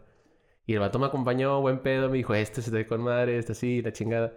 Y 0.66 0.74
el 0.74 0.80
vato 0.80 0.98
me 0.98 1.06
acompañó, 1.06 1.62
buen 1.62 1.80
pedo, 1.80 2.10
me 2.10 2.18
dijo, 2.18 2.34
este 2.34 2.64
se 2.64 2.72
te 2.72 2.78
ve 2.78 2.88
con 2.88 3.02
madre, 3.02 3.38
este 3.38 3.54
sí, 3.54 3.84
la 3.84 3.94
chingada. 3.94 4.34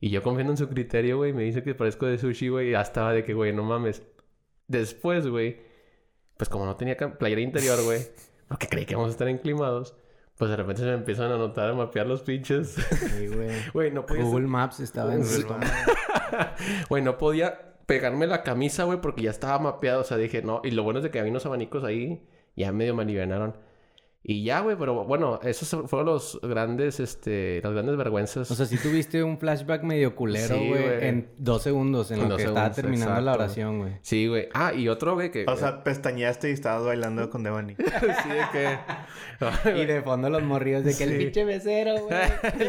Y 0.00 0.10
yo 0.10 0.22
confiando 0.22 0.52
en 0.52 0.58
su 0.58 0.68
criterio, 0.68 1.16
güey, 1.16 1.32
me 1.32 1.44
dice 1.44 1.62
que 1.62 1.74
parezco 1.74 2.06
de 2.06 2.18
sushi, 2.18 2.48
güey, 2.48 2.68
y 2.68 2.72
ya 2.72 2.82
estaba 2.82 3.12
de 3.14 3.24
que, 3.24 3.32
güey, 3.32 3.54
no 3.54 3.64
mames. 3.64 4.02
Después, 4.66 5.26
güey, 5.26 5.60
pues 6.36 6.50
como 6.50 6.66
no 6.66 6.76
tenía 6.76 6.96
playera 6.96 7.40
interior, 7.40 7.82
güey, 7.82 8.02
porque 8.48 8.68
creí 8.68 8.84
que 8.84 8.92
íbamos 8.92 9.08
a 9.08 9.12
estar 9.12 9.28
enclimados, 9.28 9.96
pues 10.38 10.50
de 10.52 10.56
repente 10.56 10.82
se 10.82 10.86
me 10.86 10.94
empiezan 10.94 11.32
a 11.32 11.36
notar, 11.36 11.68
a 11.70 11.74
mapear 11.74 12.06
los 12.06 12.22
pinches. 12.22 12.68
Sí, 12.70 13.26
güey. 13.26 13.48
Güey, 13.74 13.90
no 13.90 14.06
podía... 14.06 14.22
Google 14.22 14.46
Maps 14.46 14.78
estaba 14.80 15.12
en 15.12 15.24
su. 15.26 15.44
Güey, 16.88 17.02
no 17.02 17.18
podía 17.18 17.74
pegarme 17.86 18.26
la 18.28 18.44
camisa, 18.44 18.84
güey, 18.84 19.00
porque 19.00 19.22
ya 19.22 19.30
estaba 19.30 19.58
mapeado. 19.58 20.02
O 20.02 20.04
sea, 20.04 20.16
dije, 20.16 20.42
no. 20.42 20.60
Y 20.62 20.70
lo 20.70 20.84
bueno 20.84 21.00
es 21.00 21.02
de 21.02 21.10
que 21.10 21.18
había 21.18 21.32
unos 21.32 21.44
abanicos 21.44 21.82
ahí, 21.82 22.24
ya 22.54 22.70
medio 22.70 22.94
me 22.94 23.02
alivianaron. 23.02 23.56
Y 24.20 24.42
ya, 24.44 24.60
güey, 24.60 24.76
pero 24.76 25.04
bueno, 25.04 25.38
esos 25.44 25.68
fueron 25.88 26.06
los 26.06 26.38
grandes, 26.42 26.98
este, 27.00 27.60
las 27.62 27.72
grandes 27.72 27.96
vergüenzas. 27.96 28.50
O 28.50 28.54
sea, 28.54 28.66
sí 28.66 28.76
tuviste 28.76 29.22
un 29.22 29.38
flashback 29.38 29.84
medio 29.84 30.14
culero, 30.16 30.56
Sí, 30.56 30.68
güey, 30.68 30.82
güey. 30.82 31.06
en 31.08 31.30
dos 31.38 31.62
segundos, 31.62 32.10
en, 32.10 32.18
En 32.18 32.22
lo 32.24 32.28
dos 32.30 32.36
que 32.38 32.42
estaba 32.42 32.74
segundos, 32.74 32.76
terminando 33.00 33.20
la 33.22 33.32
oración, 33.34 33.78
güey. 33.78 33.92
sí, 34.02 34.26
güey. 34.26 34.48
Ah, 34.52 34.74
y 34.74 34.88
otro, 34.88 35.14
güey, 35.14 35.30
que... 35.30 35.46
O 35.48 35.56
sea, 35.56 35.82
pestañeaste 35.84 36.50
y 36.50 36.52
estabas 36.52 36.84
bailando 36.84 37.30
con 37.30 37.42
Devani. 37.44 37.76
sí, 37.76 38.28
de 38.28 38.44
que... 38.52 39.80
Y 39.80 39.86
de 39.86 40.02
fondo 40.02 40.28
los 40.28 40.42
morrillos 40.42 40.84
de 40.84 40.94
que 40.96 41.04
el 41.04 41.10
Sí. 41.12 41.16
pinche 41.18 41.44
mesero, 41.44 41.98
güey. 42.00 42.18
El 42.58 42.68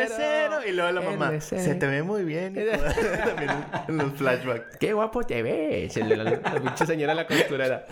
mesero. 0.00 0.66
Y 0.66 0.72
luego 0.72 0.90
la 0.92 1.00
El 1.02 1.10
mamá, 1.10 1.30
mesero. 1.30 1.62
se 1.62 1.74
te 1.74 1.86
ve 1.86 2.02
muy 2.02 2.24
bien. 2.24 2.56
hijo". 2.56 2.82
También 3.24 3.50
en 3.88 3.96
los 3.98 4.12
flashbacks. 4.14 4.78
¡Qué 4.78 4.92
guapo 4.94 5.22
te 5.22 5.42
ves! 5.42 5.94
El- 5.98 6.08
la, 6.08 6.24
la 6.24 6.60
pinche 6.62 6.86
señora 6.86 7.14
la 7.14 7.26
costurera. 7.26 7.84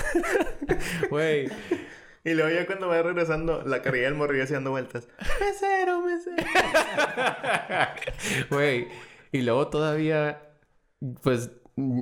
Güey. 1.11 1.49
Y 2.24 2.32
luego 2.32 2.48
ya 2.50 2.66
cuando 2.66 2.88
va 2.88 3.02
regresando, 3.02 3.62
la 3.66 3.82
carrilla 3.82 4.06
del 4.06 4.14
morrillo 4.14 4.46
dando 4.46 4.70
vueltas. 4.70 5.06
Mesero, 5.40 6.00
mesero. 6.00 6.36
Güey. 8.50 8.88
Y 9.30 9.42
luego 9.42 9.68
todavía, 9.68 10.40
pues, 11.22 11.50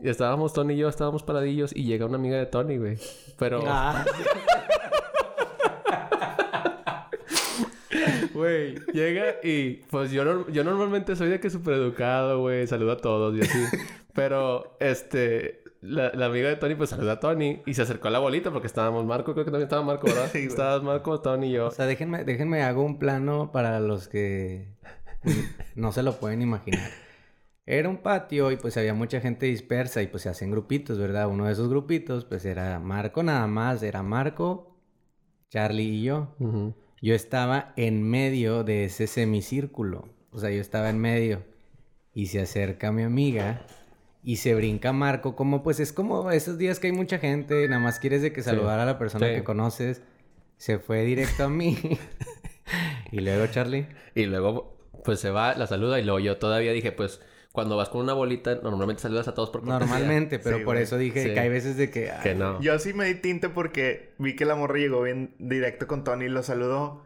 estábamos 0.04 0.52
Tony 0.52 0.74
y 0.74 0.78
yo, 0.78 0.88
estábamos 0.88 1.24
paradillos 1.24 1.74
y 1.74 1.84
llega 1.84 2.06
una 2.06 2.16
amiga 2.18 2.36
de 2.36 2.46
Tony, 2.46 2.76
güey. 2.76 2.98
Pero, 3.38 3.64
Ah, 3.66 4.04
güey, 8.32 8.76
llega 8.92 9.36
y, 9.42 9.76
pues, 9.90 10.10
yo, 10.12 10.46
yo 10.48 10.62
normalmente 10.64 11.16
soy 11.16 11.30
de 11.30 11.40
que 11.40 11.50
súper 11.50 11.74
educado, 11.74 12.40
güey, 12.40 12.66
saludo 12.66 12.92
a 12.92 12.96
todos 12.98 13.34
y 13.36 13.40
así. 13.40 13.58
Pero, 14.14 14.76
este, 14.78 15.62
la, 15.82 16.12
la 16.14 16.26
amiga 16.26 16.48
de 16.48 16.56
Tony, 16.56 16.76
pues, 16.76 16.90
saluda 16.90 17.14
a 17.14 17.20
Tony 17.20 17.60
y 17.66 17.74
se 17.74 17.82
acercó 17.82 18.08
a 18.08 18.12
la 18.12 18.20
bolita 18.20 18.52
porque 18.52 18.68
estábamos 18.68 19.04
Marco, 19.04 19.32
creo 19.34 19.44
que 19.44 19.50
también 19.50 19.66
estaba 19.66 19.82
Marco, 19.82 20.06
¿verdad? 20.06 20.28
Sí. 20.32 20.38
Estabas 20.38 20.82
Marco, 20.82 21.20
Tony 21.20 21.48
y 21.48 21.52
yo. 21.52 21.66
o 21.66 21.70
sea, 21.70 21.86
déjenme, 21.86 22.24
déjenme 22.24 22.62
hago 22.62 22.82
un 22.82 22.98
plano 22.98 23.50
para 23.52 23.80
los 23.80 24.08
que 24.08 24.68
no 25.74 25.92
se 25.92 26.02
lo 26.02 26.18
pueden 26.18 26.40
imaginar. 26.40 26.88
Era 27.66 27.88
un 27.88 27.98
patio 27.98 28.50
y 28.50 28.56
pues 28.56 28.76
había 28.76 28.94
mucha 28.94 29.20
gente 29.20 29.46
dispersa 29.46 30.02
y 30.02 30.06
pues 30.06 30.22
se 30.22 30.28
hacen 30.28 30.50
grupitos, 30.50 30.98
¿verdad? 30.98 31.28
Uno 31.28 31.46
de 31.46 31.52
esos 31.52 31.68
grupitos 31.68 32.24
pues 32.24 32.44
era 32.44 32.78
Marco 32.78 33.22
nada 33.22 33.46
más, 33.46 33.82
era 33.82 34.02
Marco, 34.02 34.76
Charlie 35.50 35.96
y 35.96 36.02
yo. 36.02 36.34
Yo 37.00 37.14
estaba 37.14 37.72
en 37.76 38.02
medio 38.02 38.64
de 38.64 38.84
ese 38.84 39.06
semicírculo. 39.06 40.08
O 40.30 40.38
sea, 40.38 40.50
yo 40.50 40.60
estaba 40.60 40.90
en 40.90 40.98
medio. 40.98 41.44
Y 42.14 42.26
se 42.26 42.40
acerca 42.40 42.92
mi 42.92 43.02
amiga 43.02 43.64
y 44.22 44.36
se 44.36 44.54
brinca 44.54 44.92
Marco. 44.92 45.34
Como 45.36 45.62
pues 45.62 45.80
es 45.80 45.92
como 45.92 46.30
esos 46.30 46.58
días 46.58 46.78
que 46.80 46.88
hay 46.88 46.92
mucha 46.92 47.18
gente, 47.18 47.66
nada 47.68 47.82
más 47.82 47.98
quieres 47.98 48.22
de 48.22 48.32
que 48.32 48.42
saludar 48.42 48.78
a 48.80 48.84
la 48.86 48.98
persona 48.98 49.26
Sí. 49.28 49.34
que 49.34 49.44
conoces. 49.44 50.02
Se 50.56 50.78
fue 50.78 51.02
directo 51.04 51.44
a 51.44 51.48
mí. 51.48 51.76
y 53.10 53.20
luego 53.20 53.46
Charlie. 53.48 53.86
Y 54.14 54.26
luego, 54.26 54.76
pues 55.04 55.20
se 55.20 55.30
va, 55.30 55.54
la 55.54 55.66
saluda 55.66 55.98
y 55.98 56.04
luego 56.04 56.20
yo 56.20 56.36
todavía 56.38 56.72
dije, 56.72 56.92
pues, 56.92 57.20
cuando 57.52 57.76
vas 57.76 57.88
con 57.90 58.00
una 58.00 58.12
bolita, 58.14 58.54
normalmente 58.62 59.02
saludas 59.02 59.28
a 59.28 59.34
todos 59.34 59.50
por 59.50 59.62
cortesía. 59.62 59.86
Normalmente, 59.86 60.38
pero 60.38 60.58
Sí, 60.58 60.64
por 60.64 60.74
güey. 60.74 60.84
eso 60.84 60.96
dije 60.96 61.22
Sí. 61.24 61.34
que 61.34 61.40
hay 61.40 61.48
veces 61.48 61.76
de 61.76 61.90
que... 61.90 62.10
Que 62.22 62.34
no. 62.34 62.60
Yo 62.62 62.78
sí 62.78 62.94
me 62.94 63.04
di 63.06 63.16
tinte 63.16 63.48
porque 63.50 64.14
vi 64.18 64.36
que 64.36 64.44
la 64.46 64.54
morra 64.54 64.78
llegó 64.78 65.02
bien 65.02 65.34
directo 65.38 65.86
con 65.86 66.04
Tony 66.04 66.26
y 66.26 66.28
lo 66.28 66.42
saludó. 66.42 67.02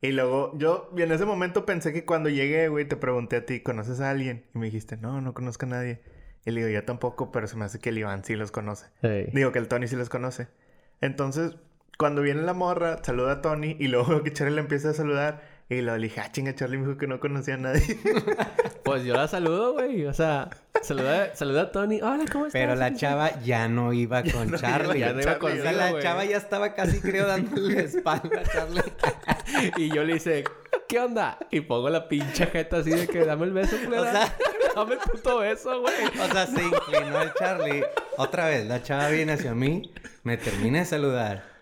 Y 0.00 0.12
luego 0.12 0.52
yo 0.58 0.90
y 0.96 1.02
en 1.02 1.12
ese 1.12 1.24
momento 1.24 1.64
pensé 1.64 1.92
que 1.92 2.04
cuando 2.04 2.28
llegué, 2.28 2.68
güey, 2.68 2.86
te 2.86 2.96
pregunté 2.96 3.36
a 3.36 3.46
ti, 3.46 3.60
¿conoces 3.60 4.00
a 4.00 4.10
alguien? 4.10 4.44
Y 4.54 4.58
me 4.58 4.66
dijiste, 4.66 4.96
no, 4.96 5.20
no 5.20 5.32
conozco 5.32 5.64
a 5.66 5.68
nadie. 5.68 6.00
Y 6.44 6.50
le 6.50 6.64
digo, 6.64 6.72
yo 6.72 6.84
tampoco, 6.84 7.32
pero 7.32 7.46
se 7.46 7.56
me 7.56 7.64
hace 7.64 7.78
que 7.78 7.90
el 7.90 7.98
Iván 7.98 8.24
sí 8.24 8.36
los 8.36 8.50
conoce. 8.50 8.86
Ey. 9.02 9.30
Digo 9.32 9.52
que 9.52 9.58
el 9.58 9.68
Tony 9.68 9.88
sí 9.88 9.96
los 9.96 10.08
conoce. 10.08 10.48
Entonces, 11.00 11.56
cuando 11.98 12.22
viene 12.22 12.42
la 12.42 12.54
morra, 12.54 13.02
saluda 13.02 13.32
a 13.32 13.42
Tony 13.42 13.76
y 13.78 13.88
luego 13.88 14.22
que 14.24 14.32
Charlie 14.32 14.54
le 14.54 14.60
empieza 14.60 14.90
a 14.90 14.94
saludar. 14.94 15.53
Y 15.76 15.82
luego 15.82 15.98
le 15.98 16.04
dije, 16.08 16.20
ah, 16.20 16.30
chinga, 16.32 16.54
Charlie 16.54 16.78
me 16.78 16.86
dijo 16.86 16.98
que 16.98 17.06
no 17.06 17.20
conocía 17.20 17.54
a 17.54 17.58
nadie. 17.58 17.98
Pues 18.84 19.02
yo 19.04 19.14
la 19.14 19.26
saludo, 19.28 19.72
güey. 19.72 20.04
O 20.04 20.12
sea, 20.12 20.50
saluda, 20.82 21.34
saluda 21.34 21.62
a 21.62 21.72
Tony. 21.72 22.02
Hola, 22.02 22.24
¿cómo 22.30 22.44
estás? 22.46 22.52
Pero 22.60 22.74
la 22.74 22.92
chava 22.94 23.40
ya 23.40 23.66
no 23.66 23.94
iba 23.94 24.22
con 24.30 24.50
no 24.50 24.58
Charlie. 24.58 24.98
iba 24.98 25.06
Ya 25.08 25.12
no 25.14 25.22
iba 25.22 25.38
Charlie, 25.38 25.58
O 25.60 25.62
sea, 25.62 25.72
la 25.72 26.00
chava 26.02 26.24
ya 26.26 26.36
estaba 26.36 26.74
casi, 26.74 27.00
creo, 27.00 27.26
dándole 27.26 27.74
la 27.76 27.80
espalda 27.80 28.40
a 28.40 28.44
Charlie. 28.44 28.82
Y 29.78 29.88
yo 29.88 30.04
le 30.04 30.16
hice, 30.16 30.44
¿qué 30.88 30.98
onda? 30.98 31.38
Y 31.50 31.60
pongo 31.60 31.88
la 31.88 32.08
pinche 32.08 32.46
jeta 32.46 32.78
así 32.78 32.90
de 32.90 33.06
que 33.06 33.24
dame 33.24 33.44
el 33.46 33.52
beso, 33.52 33.76
culera. 33.84 34.02
O 34.02 34.04
sea- 34.12 34.36
dame 34.74 34.94
el 34.94 34.98
puto 35.00 35.38
beso, 35.38 35.80
güey. 35.80 35.94
O 36.20 36.32
sea, 36.32 36.46
se 36.46 36.62
inclinó 36.62 37.22
el 37.22 37.32
Charlie. 37.34 37.84
Otra 38.18 38.46
vez, 38.48 38.66
la 38.66 38.82
chava 38.82 39.08
viene 39.08 39.32
hacia 39.32 39.54
mí, 39.54 39.94
me 40.24 40.36
termina 40.36 40.80
de 40.80 40.84
saludar. 40.84 41.53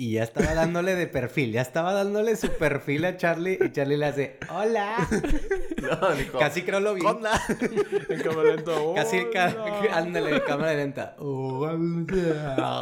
Y 0.00 0.12
ya 0.12 0.22
estaba 0.22 0.54
dándole 0.54 0.94
de 0.94 1.08
perfil, 1.08 1.50
ya 1.50 1.60
estaba 1.60 1.92
dándole 1.92 2.36
su 2.36 2.50
perfil 2.52 3.04
a 3.04 3.16
Charlie. 3.16 3.58
Y 3.60 3.72
Charlie 3.72 3.96
le 3.96 4.06
hace, 4.06 4.38
hola. 4.48 4.94
no, 5.82 6.14
dijo, 6.14 6.38
Casi 6.38 6.62
creo 6.62 6.78
lo 6.78 6.94
vi. 6.94 7.04
"Onda". 7.04 7.32
En 8.08 8.20
cámara 8.22 8.54
lenta. 8.54 8.72
Casi, 8.94 9.24
ca- 9.32 9.56
hola. 9.60 9.96
ándale, 9.96 10.44
cámara 10.44 10.74
lenta. 10.74 11.16
Hola. 11.18 12.78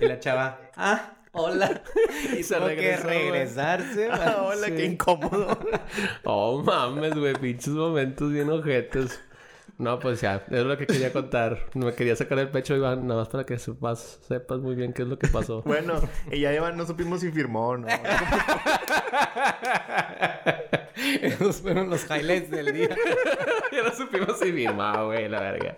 Y 0.00 0.04
la 0.04 0.18
chava, 0.18 0.58
ah, 0.74 1.12
hola. 1.30 1.80
Y 2.36 2.42
se 2.42 2.54
que 2.56 2.60
regresó, 2.60 3.04
güey. 3.04 3.30
regresarse. 3.30 4.08
Ah, 4.10 4.46
hola, 4.48 4.66
qué 4.66 4.84
incómodo. 4.84 5.56
Oh, 6.24 6.60
mames, 6.60 7.14
güey. 7.14 7.34
Pinches 7.34 7.68
momentos 7.68 8.32
bien 8.32 8.50
ojetes. 8.50 9.20
No, 9.78 9.98
pues 9.98 10.20
ya. 10.22 10.42
Es 10.50 10.64
lo 10.64 10.78
que 10.78 10.86
quería 10.86 11.12
contar. 11.12 11.66
Me 11.74 11.92
quería 11.94 12.16
sacar 12.16 12.38
el 12.38 12.48
pecho, 12.48 12.74
Iván. 12.74 13.06
Nada 13.06 13.20
más 13.20 13.28
para 13.28 13.44
que 13.44 13.58
sepas, 13.58 14.20
sepas 14.26 14.60
muy 14.60 14.74
bien 14.74 14.92
qué 14.94 15.02
es 15.02 15.08
lo 15.08 15.18
que 15.18 15.28
pasó. 15.28 15.62
bueno, 15.62 16.00
y 16.32 16.40
ya 16.40 16.54
Iván 16.54 16.76
no 16.78 16.86
supimos 16.86 17.20
si 17.20 17.30
firmó 17.30 17.68
o 17.68 17.76
no. 17.76 17.86
Esos 21.22 21.56
fueron 21.60 21.90
los 21.90 22.04
highlights 22.10 22.50
del 22.50 22.72
día. 22.72 22.88
ya 23.72 23.82
no 23.82 23.92
supimos 23.94 24.38
si 24.38 24.50
firmaba, 24.52 25.04
güey, 25.04 25.28
la 25.28 25.40
verga. 25.40 25.76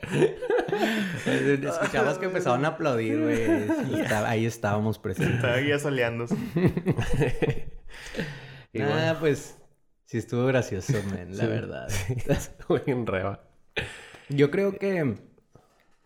Escuchamos 1.27 2.19
que 2.19 2.27
empezaron 2.27 2.65
a 2.65 2.69
aplaudir, 2.69 3.21
güey. 3.21 4.07
Ahí 4.27 4.47
estábamos 4.47 4.99
presentes. 4.99 5.35
Estaba 5.37 5.61
ya 5.61 5.79
soleándose. 5.79 6.37
Y 8.73 8.81
Ah, 8.83 9.17
pues 9.19 9.59
sí 10.05 10.19
estuvo 10.19 10.47
gracioso, 10.47 10.93
men, 11.13 11.37
la 11.37 11.45
Sí. 11.45 11.51
verdad. 11.51 11.89
Muy 12.69 12.83
en 12.87 13.07
reba. 13.07 13.43
Yo 14.29 14.51
creo 14.51 14.79
que 14.79 15.17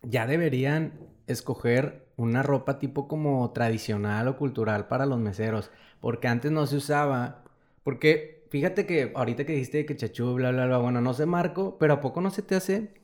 ya 0.02 0.26
deberían 0.26 0.92
escoger 1.26 2.06
una 2.16 2.42
ropa 2.42 2.78
tipo 2.78 3.08
como 3.08 3.50
tradicional 3.52 4.28
o 4.28 4.36
cultural 4.36 4.86
para 4.88 5.06
los 5.06 5.18
meseros, 5.18 5.70
porque 6.00 6.28
antes 6.28 6.50
no 6.50 6.66
se 6.66 6.76
usaba, 6.76 7.44
porque 7.84 8.44
fíjate 8.50 8.86
que 8.86 9.12
ahorita 9.14 9.44
que 9.44 9.52
dijiste 9.52 9.86
que 9.86 9.96
chachú, 9.96 10.34
bla, 10.34 10.50
bla, 10.50 10.66
bla, 10.66 10.78
bueno, 10.78 11.00
no 11.00 11.14
sé 11.14 11.26
Marco, 11.26 11.78
pero 11.78 11.94
¿a 11.94 12.00
poco 12.00 12.20
no 12.20 12.30
se 12.30 12.42
te 12.42 12.54
hace 12.54 13.02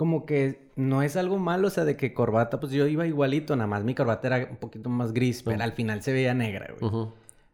como 0.00 0.24
que 0.24 0.70
no 0.76 1.02
es 1.02 1.16
algo 1.16 1.38
malo, 1.38 1.68
o 1.68 1.70
sea, 1.70 1.84
de 1.84 1.94
que 1.94 2.14
corbata, 2.14 2.58
pues 2.58 2.72
yo 2.72 2.86
iba 2.86 3.06
igualito, 3.06 3.54
nada 3.54 3.66
más 3.66 3.84
mi 3.84 3.94
corbata 3.94 4.28
era 4.28 4.48
un 4.50 4.56
poquito 4.56 4.88
más 4.88 5.12
gris, 5.12 5.42
pero 5.42 5.62
al 5.62 5.72
final 5.72 6.02
se 6.02 6.14
veía 6.14 6.32
negra, 6.32 6.72
güey. 6.78 6.90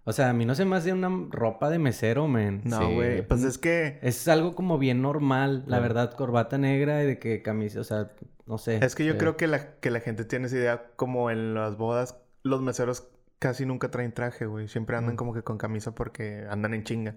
O 0.09 0.13
sea, 0.13 0.31
a 0.31 0.33
mí 0.33 0.45
no 0.47 0.55
se 0.55 0.65
me 0.65 0.77
hace 0.77 0.93
una 0.93 1.11
ropa 1.31 1.69
de 1.69 1.81
mesero, 1.81 2.29
men. 2.29 2.61
No, 2.65 2.79
Sí. 2.79 2.95
güey. 2.95 3.27
Pues 3.27 3.43
es 3.43 3.59
que... 3.59 3.99
Es 4.03 4.29
algo 4.29 4.55
como 4.55 4.79
bien 4.79 5.03
normal, 5.03 5.65
la 5.67 5.81
verdad, 5.81 6.13
corbata 6.15 6.59
negra 6.59 7.03
y 7.03 7.07
de 7.07 7.19
que 7.19 7.43
camisa, 7.43 7.81
o 7.81 7.85
sea, 7.85 8.13
no 8.47 8.57
sé. 8.57 8.79
Es 8.85 8.95
que 8.95 9.05
yo 9.05 9.19
creo 9.19 9.37
que 9.37 9.49
la, 9.49 9.75
que 9.81 9.91
la 9.91 9.99
gente 9.99 10.25
tiene 10.25 10.47
esa 10.47 10.57
idea 10.57 10.87
como 10.95 11.29
en 11.31 11.55
las 11.55 11.77
bodas. 11.77 12.21
Los 12.45 12.63
meseros 12.63 13.09
casi 13.41 13.67
nunca 13.67 13.91
traen 13.91 14.13
traje, 14.13 14.47
güey. 14.47 14.69
Siempre 14.69 14.97
andan 14.97 15.15
Mm. 15.15 15.17
como 15.17 15.35
que 15.35 15.43
con 15.43 15.59
camisa 15.59 15.93
porque 15.93 16.47
andan 16.49 16.73
en 16.75 16.85
chinga. 16.85 17.17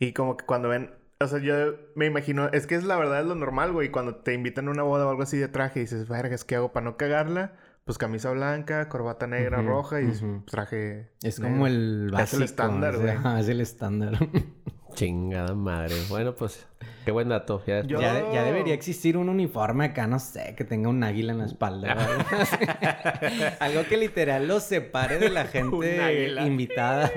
Y 0.00 0.12
como 0.12 0.36
que 0.36 0.44
cuando 0.44 0.68
ven... 0.68 0.90
O 1.20 1.26
sea, 1.28 1.38
yo 1.38 1.76
me 1.94 2.06
imagino... 2.06 2.48
Es 2.52 2.66
que 2.66 2.74
es 2.74 2.82
la 2.82 2.96
verdad 2.96 3.20
es 3.20 3.26
lo 3.26 3.36
normal, 3.36 3.72
güey. 3.72 3.90
Cuando 3.90 4.16
te 4.16 4.34
invitan 4.34 4.66
a 4.66 4.72
una 4.72 4.82
boda 4.82 5.06
o 5.06 5.10
algo 5.10 5.22
así 5.22 5.38
de 5.38 5.46
traje 5.48 5.78
y 5.78 5.82
dices... 5.84 6.08
Vergas, 6.08 6.42
¿qué 6.44 6.56
hago 6.56 6.72
para 6.72 6.84
no 6.84 6.96
cagarla? 6.96 7.52
Pues 7.86 7.98
camisa 7.98 8.32
blanca, 8.32 8.88
corbata 8.88 9.28
negra, 9.28 9.62
roja 9.62 10.00
y 10.02 10.10
traje... 10.50 11.12
Es 11.22 11.38
negro. 11.38 11.54
como 11.54 11.66
el 11.68 12.06
Es 12.06 12.10
básico. 12.10 12.36
el 12.38 12.42
estándar, 12.42 12.94
o 12.96 12.98
sea, 12.98 13.06
güey. 13.06 13.16
ajá, 13.16 13.38
es 13.38 13.48
el 13.48 13.60
estándar. 13.60 14.18
chingada 14.94 15.54
madre. 15.54 15.94
Bueno, 16.08 16.34
pues, 16.34 16.66
qué 17.04 17.12
buen 17.12 17.28
dato. 17.28 17.62
Ya 17.64 17.82
Yo- 17.84 18.00
ya, 18.00 18.14
de- 18.14 18.34
ya 18.34 18.42
debería 18.42 18.74
existir 18.74 19.16
un 19.16 19.28
uniforme 19.28 19.84
acá, 19.84 20.08
no 20.08 20.18
sé, 20.18 20.56
que 20.56 20.64
tenga 20.64 20.88
un 20.88 21.04
águila 21.04 21.30
en 21.30 21.38
la 21.38 21.44
espalda. 21.46 21.94
Algo 23.60 23.84
que 23.88 23.96
literal 23.98 24.48
los 24.48 24.64
separe 24.64 25.20
de 25.20 25.30
la 25.30 25.44
gente 25.46 26.28
invitada. 26.44 27.08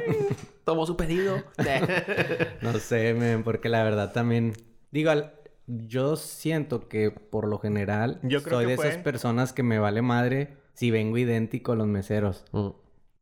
tomó 0.65 0.85
su 0.85 0.95
pedido. 0.95 1.41
No 2.61 2.73
sé, 2.73 3.15
men, 3.15 3.41
porque 3.43 3.69
la 3.69 3.83
verdad 3.83 4.11
también... 4.13 4.53
Digo, 4.91 5.09
al- 5.09 5.33
yo 5.69 6.15
siento 6.15 6.87
que 6.87 7.11
por 7.11 7.47
lo 7.47 7.59
general 7.59 8.19
Yo 8.23 8.41
creo 8.43 8.57
soy 8.57 8.65
que 8.65 8.71
de 8.71 8.75
fue- 8.77 8.87
esas 8.89 9.03
personas 9.03 9.53
que 9.53 9.63
me 9.63 9.79
vale 9.79 10.01
madre 10.01 10.57
si 10.73 10.91
vengo 10.91 11.17
idéntico 11.17 11.71
a 11.73 11.75
los 11.75 11.87
meseros. 11.87 12.43
Mm. 12.51 12.69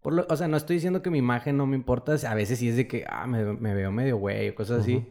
Por 0.01 0.13
lo- 0.13 0.25
o 0.29 0.35
sea, 0.37 0.47
no 0.47 0.55
estoy 0.57 0.77
diciendo 0.77 1.01
que 1.01 1.09
mi 1.09 1.17
imagen 1.17 1.57
no 1.57 1.65
me 1.67 1.75
importa. 1.75 2.13
A 2.29 2.35
veces 2.35 2.59
sí 2.59 2.69
es 2.69 2.77
de 2.77 2.87
que, 2.87 3.05
ah, 3.09 3.27
me, 3.27 3.43
me 3.53 3.73
veo 3.73 3.91
medio 3.91 4.17
güey 4.17 4.49
o 4.49 4.55
cosas 4.55 4.81
así. 4.81 4.97
Ujú. 4.97 5.07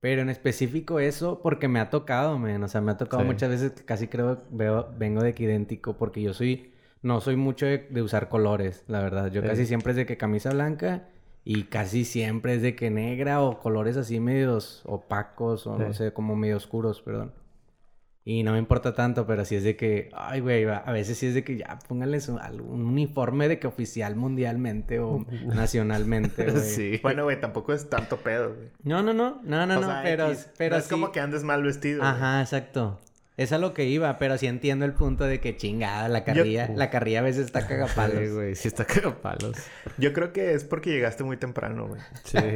Pero 0.00 0.22
en 0.22 0.30
específico 0.30 1.00
eso 1.00 1.40
porque 1.42 1.66
me 1.68 1.80
ha 1.80 1.90
tocado, 1.90 2.38
men. 2.38 2.62
O 2.62 2.68
sea, 2.68 2.80
me 2.80 2.92
ha 2.92 2.96
tocado 2.96 3.22
Sí. 3.22 3.26
muchas 3.26 3.50
veces 3.50 3.72
que 3.72 3.84
casi 3.84 4.08
creo 4.08 4.42
veo, 4.50 4.88
vengo 4.98 5.22
de 5.22 5.34
que 5.34 5.44
idéntico 5.44 5.96
porque 5.96 6.22
yo 6.22 6.32
soy... 6.32 6.72
No 7.02 7.20
soy 7.20 7.36
mucho 7.36 7.66
de, 7.66 7.86
de 7.90 8.00
usar 8.00 8.30
colores, 8.30 8.84
la 8.88 9.00
verdad. 9.02 9.30
Yo 9.30 9.42
Sí. 9.42 9.48
casi 9.48 9.66
siempre 9.66 9.90
es 9.90 9.96
de 9.96 10.06
que 10.06 10.16
camisa 10.16 10.50
blanca 10.50 11.08
y 11.44 11.64
casi 11.64 12.04
siempre 12.04 12.54
es 12.54 12.62
de 12.62 12.74
que 12.74 12.90
negra 12.90 13.42
o 13.42 13.58
colores 13.58 13.96
así 13.96 14.18
medios 14.18 14.82
opacos 14.86 15.66
o 15.66 15.78
no 15.78 15.92
sé, 15.92 16.12
como 16.12 16.36
medio 16.36 16.56
oscuros, 16.56 17.02
perdón. 17.02 17.32
Y 18.26 18.42
no 18.42 18.52
me 18.52 18.58
importa 18.58 18.94
tanto, 18.94 19.26
pero 19.26 19.44
sí 19.44 19.54
es 19.54 19.64
de 19.64 19.76
que, 19.76 20.08
ay, 20.14 20.40
güey, 20.40 20.64
a 20.64 20.90
veces 20.92 21.18
sí 21.18 21.26
es 21.26 21.34
de 21.34 21.44
que 21.44 21.58
ya 21.58 21.78
pónganles 21.86 22.30
un, 22.30 22.38
algún 22.38 22.86
uniforme 22.86 23.48
de 23.48 23.58
que 23.58 23.66
oficial 23.66 24.16
mundialmente 24.16 24.98
o 24.98 25.26
nacionalmente, 25.44 26.46
güey. 26.50 26.62
Sí. 26.62 27.00
Bueno, 27.02 27.24
güey, 27.24 27.38
tampoco 27.38 27.74
es 27.74 27.90
tanto 27.90 28.16
pedo, 28.16 28.54
güey. 28.54 28.70
No, 28.82 29.02
no, 29.02 29.12
no, 29.12 29.42
no, 29.44 29.66
no, 29.66 29.76
O 29.76 29.80
no, 29.82 29.86
sea, 29.86 30.00
pero, 30.02 30.30
X. 30.30 30.50
pero 30.56 30.76
no 30.76 30.78
es 30.78 30.84
sí. 30.84 30.90
como 30.90 31.12
que 31.12 31.20
andes 31.20 31.44
mal 31.44 31.62
vestido. 31.62 31.98
güey. 31.98 32.10
Ajá, 32.10 32.40
exacto. 32.40 32.98
Es 33.36 33.50
a 33.52 33.58
lo 33.58 33.74
que 33.74 33.84
iba, 33.86 34.16
pero 34.18 34.38
sí 34.38 34.46
entiendo 34.46 34.84
el 34.84 34.92
punto 34.92 35.24
de 35.24 35.40
que 35.40 35.56
chingada, 35.56 36.08
la 36.08 36.22
carrilla, 36.22 36.70
la 36.72 36.88
carrilla 36.88 37.18
a 37.18 37.22
veces 37.22 37.46
está 37.46 37.66
cagapalos. 37.66 38.16
Sí, 38.18 38.28
güey. 38.28 38.54
Sí 38.54 38.68
está 38.68 38.84
cagapalos. 38.84 39.56
Yo 39.98 40.12
creo 40.12 40.32
que 40.32 40.54
es 40.54 40.62
porque 40.64 40.90
llegaste 40.90 41.24
muy 41.24 41.36
temprano, 41.36 41.88
güey. 41.88 42.00
Sí. 42.24 42.38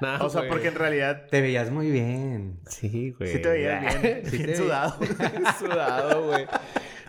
Nah, 0.00 0.20
o 0.24 0.28
sea, 0.28 0.40
güey. 0.40 0.50
porque 0.50 0.66
en 0.66 0.74
realidad 0.74 1.26
Te 1.30 1.40
veías 1.40 1.70
muy 1.70 1.88
bien. 1.88 2.58
Sí, 2.68 3.14
güey. 3.16 3.30
sí 3.34 3.38
te 3.40 3.48
veías 3.50 4.02
bien, 4.02 4.22
Sí 4.26 4.36
bien 4.36 4.50
te- 4.50 4.56
sudado. 4.56 4.98
Sudado, 5.60 6.26
güey. 6.26 6.44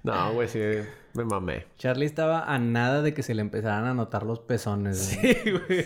No, 0.04 0.32
güey, 0.34 0.48
sí. 0.48 0.60
Me 1.16 1.24
mamé. 1.26 1.66
Charlie 1.80 2.06
estaba 2.06 2.44
a 2.44 2.60
nada 2.60 3.02
de 3.02 3.16
que 3.16 3.24
se 3.24 3.34
le 3.34 3.42
empezaran 3.42 3.86
a 3.86 3.96
notar 3.96 4.22
los 4.22 4.42
pezones. 4.42 5.18
güey. 5.20 5.34
Sí, 5.34 5.52
güey. 5.52 5.86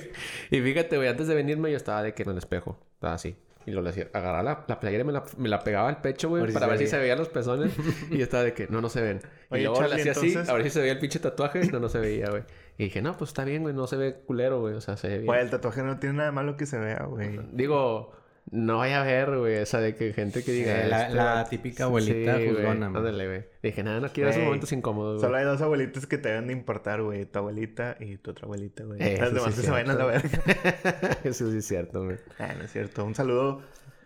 Y 0.52 0.60
fíjate, 0.60 0.98
güey, 0.98 1.08
antes 1.08 1.28
de 1.28 1.36
venirme 1.36 1.72
yo 1.72 1.78
estaba 1.78 2.04
de 2.04 2.14
que 2.14 2.24
en 2.24 2.32
el 2.32 2.38
espejo. 2.40 2.78
Estaba 2.96 3.14
así. 3.14 3.38
Y 3.68 3.72
lo 3.72 3.82
le 3.82 3.90
hacía, 3.90 4.08
agarraba 4.14 4.44
la, 4.44 4.66
la 4.66 4.80
playera 4.80 5.04
y 5.04 5.06
me 5.06 5.12
la, 5.12 5.26
me 5.38 5.50
la 5.50 5.60
pegaba 5.60 5.90
al 5.90 6.00
pecho, 6.00 6.30
güey, 6.30 6.48
si 6.48 6.54
para 6.54 6.68
ver 6.68 6.78
si 6.78 6.88
se 6.88 6.98
veían 6.98 7.18
los 7.18 7.28
pezones. 7.28 7.74
y 8.10 8.22
estaba 8.22 8.44
de 8.44 8.54
que 8.54 8.68
no, 8.70 8.80
no 8.80 8.88
se 8.88 9.02
ven. 9.02 9.20
Oye, 9.50 9.62
y 9.62 9.64
luego 9.66 9.82
Charlie, 9.82 9.96
le 10.04 10.10
hacía 10.10 10.12
así, 10.14 10.50
a 10.50 10.54
ver 10.54 10.64
si 10.64 10.70
se 10.70 10.80
veía 10.80 10.94
el 10.94 11.00
pinche 11.00 11.20
tatuaje. 11.20 11.70
No, 11.70 11.82
no 11.82 11.90
se 11.90 12.00
veía, 12.00 12.30
güey. 12.30 12.44
Y 12.78 12.86
dije, 12.86 13.02
no, 13.02 13.18
pues 13.18 13.32
está 13.32 13.44
bien, 13.44 13.64
güey, 13.64 13.76
no 13.76 13.86
se 13.86 13.98
ve 13.98 14.16
culero, 14.26 14.62
güey. 14.62 14.76
O 14.76 14.80
sea, 14.80 14.96
se 14.96 15.10
ve 15.10 15.14
bien. 15.16 15.26
Güey, 15.26 15.42
el 15.42 15.50
tatuaje 15.50 15.84
no 15.84 16.00
tiene 16.00 16.16
nada 16.16 16.30
de 16.30 16.32
malo 16.32 16.56
que 16.56 16.66
se 16.66 16.80
vea, 16.80 17.04
güey. 17.10 17.42
Digo, 17.52 18.14
No 18.50 18.78
vaya 18.78 19.02
a 19.02 19.04
ver, 19.04 19.38
güey, 19.38 19.56
esa 19.56 19.82
de 19.82 19.96
que 19.96 20.14
gente 20.14 20.42
que 20.44 20.52
diga. 20.54 20.74
La- 20.88 21.02
este 21.04 21.16
la 21.16 21.24
vato- 21.36 21.50
típica 21.50 21.84
abuelita 21.84 22.34
güey, 22.36 22.50
juzgona, 22.50 22.90
man. 22.90 22.96
Ándale, 22.98 23.28
güey. 23.28 23.46
Dije, 23.62 23.84
nada, 23.84 24.00
no 24.00 24.08
quiero 24.10 24.30
esos 24.30 24.38
Güey, 24.40 24.46
momentos 24.48 24.72
incómodos, 24.72 25.20
Solo 25.20 25.34
güey. 25.34 25.44
hay 25.44 25.48
dos 25.50 25.62
abuelitas 25.62 26.08
que 26.08 26.18
te 26.18 26.30
deben 26.30 26.48
de 26.48 26.54
importar, 26.54 27.02
güey. 27.02 27.26
Tu 27.26 27.38
abuelita 27.40 27.98
y 28.00 28.16
tu 28.18 28.32
otra 28.32 28.46
abuelita, 28.46 28.86
güey. 28.86 29.02
Eh, 29.04 29.18
Las 29.20 29.34
demás 29.34 29.54
sí 29.54 29.64
se 29.64 29.70
vayan 29.72 29.90
a 29.90 29.94
la 29.96 30.06
verga. 30.06 30.30
Eso 31.26 31.52
sí 31.52 31.58
es 31.58 31.68
cierto, 31.68 32.06
güey. 32.06 32.18
Ah, 32.40 32.54
no 32.58 32.64
es 32.64 32.72
cierto. 32.72 33.04
Un 33.04 33.16
saludo. 33.16 33.62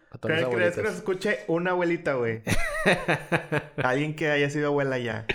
A 0.09 0.17
todas 0.17 0.37
¿Crees, 0.37 0.41
las 0.47 0.55
crees 0.55 0.75
que 0.75 0.81
nos 0.83 0.93
escuche 0.95 1.39
una 1.47 1.71
abuelita, 1.71 2.15
güey? 2.15 2.41
Alguien 3.77 4.15
que 4.15 4.29
haya 4.31 4.49
sido 4.49 4.67
abuela 4.69 4.97
ya. 4.97 5.25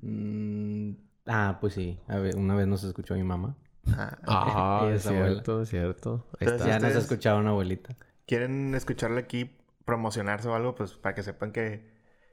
Mm, 0.00 0.92
ah, 1.26 1.58
pues 1.60 1.74
sí. 1.74 2.00
A 2.08 2.18
ver, 2.18 2.36
una 2.36 2.54
vez 2.54 2.66
nos 2.66 2.82
escuchó 2.84 3.14
mi 3.14 3.22
mamá. 3.24 3.56
Ah, 3.88 4.18
Ah, 4.26 4.80
Ella 4.86 4.94
es 4.96 5.02
cierto, 5.02 5.62
es 5.62 5.68
cierto. 5.68 6.26
Ahí 6.40 6.46
Entonces, 6.48 6.60
está. 6.62 6.68
ya 6.68 6.78
nos 6.80 6.88
ustedes- 6.88 7.02
escuchaba 7.04 7.38
una 7.40 7.50
abuelita. 7.50 7.94
¿Quieren 8.26 8.74
escucharle 8.74 9.20
aquí 9.20 9.50
promocionarse 9.84 10.48
o 10.48 10.54
algo? 10.54 10.74
Pues 10.74 10.92
para 10.94 11.14
que 11.14 11.22
sepan 11.22 11.52
que 11.52 11.90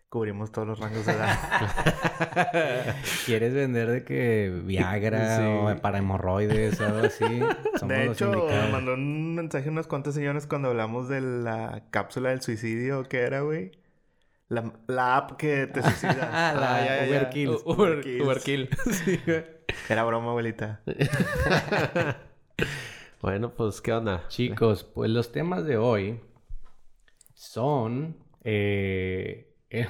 cubrimos 0.09 0.51
todos 0.51 0.67
los 0.67 0.79
rangos 0.79 1.05
de 1.05 1.13
edad. 1.13 1.37
¿Quieres 3.25 3.53
vender 3.53 3.89
de 3.89 4.03
que 4.03 4.61
Viagra 4.65 5.37
Sí. 5.37 5.43
o 5.43 5.81
para 5.81 5.99
hemorroides 5.99 6.79
o 6.81 6.85
algo 6.85 6.99
así? 7.07 7.23
Somos 7.79 7.87
de 7.95 8.05
hecho, 8.07 8.31
me 8.31 8.71
mandó 8.71 8.93
un 8.93 9.35
mensaje 9.35 9.69
unas 9.69 9.87
cuantas 9.87 10.13
señoras 10.15 10.47
cuando 10.47 10.69
hablamos 10.69 11.09
de 11.09 11.21
la 11.21 11.83
cápsula 11.91 12.29
del 12.29 12.41
suicidio. 12.41 13.03
¿Qué 13.03 13.21
era, 13.21 13.41
güey? 13.41 13.71
La, 14.47 14.73
la 14.87 15.17
app 15.17 15.33
que 15.37 15.67
te 15.67 15.81
suicida. 15.83 16.29
Ah, 16.33 16.53
la 16.59 16.85
ya, 16.85 16.95
ya, 16.97 17.05
ya. 17.05 17.09
Uber 17.11 17.29
Kills. 17.29 17.61
U- 17.65 17.71
Uber, 17.73 18.01
Kills. 18.01 18.23
Uber 18.25 18.39
Kill. 18.39 18.69
Sí, 18.91 19.19
güey. 19.25 19.45
Era 19.89 20.03
broma, 20.03 20.29
abuelita. 20.29 20.81
Bueno, 23.21 23.53
pues, 23.53 23.81
¿qué 23.81 23.91
onda? 23.91 24.23
Chicos, 24.29 24.85
pues 24.85 25.11
los 25.11 25.31
temas 25.31 25.65
de 25.65 25.75
hoy 25.75 26.21
son... 27.33 28.15
Eh, 28.45 29.53
eh, 29.69 29.87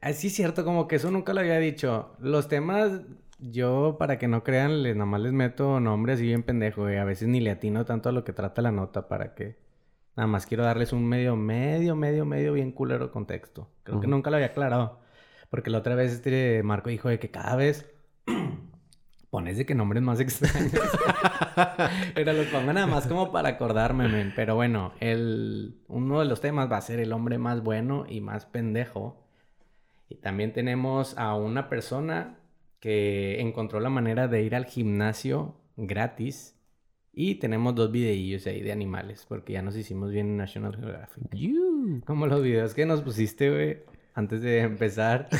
Así 0.00 0.26
es 0.26 0.34
cierto, 0.34 0.64
como 0.64 0.88
que 0.88 0.96
eso 0.96 1.12
nunca 1.12 1.32
lo 1.32 1.40
había 1.40 1.58
dicho. 1.58 2.16
Los 2.18 2.48
temas, 2.48 3.02
yo 3.38 3.96
para 4.00 4.18
que 4.18 4.26
no 4.26 4.42
crean, 4.42 4.82
les, 4.82 4.96
nomás 4.96 5.20
les 5.20 5.32
meto 5.32 5.78
nombres 5.78 6.20
y 6.20 6.24
bien 6.24 6.42
pendejo, 6.42 6.82
güey. 6.82 6.96
A 6.96 7.04
veces 7.04 7.28
ni 7.28 7.38
le 7.38 7.52
atino 7.52 7.84
tanto 7.84 8.08
a 8.08 8.12
lo 8.12 8.24
que 8.24 8.32
trata 8.32 8.62
la 8.62 8.72
nota 8.72 9.06
para 9.06 9.34
que... 9.36 9.56
Nada 10.16 10.26
más 10.26 10.44
quiero 10.44 10.64
darles 10.64 10.92
un 10.92 11.08
medio, 11.08 11.36
medio, 11.36 11.94
medio, 11.94 12.24
medio 12.24 12.52
bien 12.52 12.72
culero 12.72 13.12
contexto. 13.12 13.68
Creo 13.84 14.00
que 14.00 14.08
nunca 14.08 14.28
lo 14.30 14.36
había 14.36 14.48
aclarado. 14.48 14.98
Porque 15.50 15.70
la 15.70 15.78
otra 15.78 15.94
vez 15.94 16.12
este 16.12 16.62
Marco 16.64 16.90
dijo 16.90 17.08
de 17.08 17.20
que 17.20 17.30
cada 17.30 17.54
vez 17.54 17.88
pones 19.32 19.56
de 19.56 19.64
que 19.64 19.74
nombres 19.74 20.02
más 20.02 20.20
extraños. 20.20 20.78
Pero 22.14 22.34
los 22.34 22.46
pongo 22.48 22.70
nada 22.74 22.86
más 22.86 23.06
como 23.06 23.32
para 23.32 23.48
acordarme, 23.48 24.06
men. 24.06 24.34
Pero 24.36 24.56
bueno, 24.56 24.92
el, 25.00 25.80
uno 25.88 26.20
de 26.20 26.26
los 26.26 26.42
temas 26.42 26.70
va 26.70 26.76
a 26.76 26.82
ser 26.82 27.00
el 27.00 27.14
hombre 27.14 27.38
más 27.38 27.62
bueno 27.62 28.04
y 28.06 28.20
más 28.20 28.44
pendejo. 28.44 29.26
Y 30.10 30.16
también 30.16 30.52
tenemos 30.52 31.16
a 31.16 31.34
una 31.34 31.70
persona 31.70 32.40
que 32.78 33.40
encontró 33.40 33.80
la 33.80 33.88
manera 33.88 34.28
de 34.28 34.42
ir 34.42 34.54
al 34.54 34.66
gimnasio 34.66 35.56
gratis. 35.78 36.54
Y 37.14 37.36
tenemos 37.36 37.74
dos 37.74 37.90
videillos 37.90 38.46
ahí 38.46 38.60
de 38.60 38.72
animales, 38.72 39.24
porque 39.26 39.54
ya 39.54 39.62
nos 39.62 39.76
hicimos 39.76 40.10
bien 40.10 40.26
en 40.26 40.36
National 40.36 40.76
Geographic. 40.76 41.24
Como 42.04 42.26
los 42.26 42.42
videos 42.42 42.74
que 42.74 42.84
nos 42.84 43.00
pusiste, 43.00 43.50
güey, 43.50 43.78
antes 44.12 44.42
de 44.42 44.60
empezar. 44.60 45.30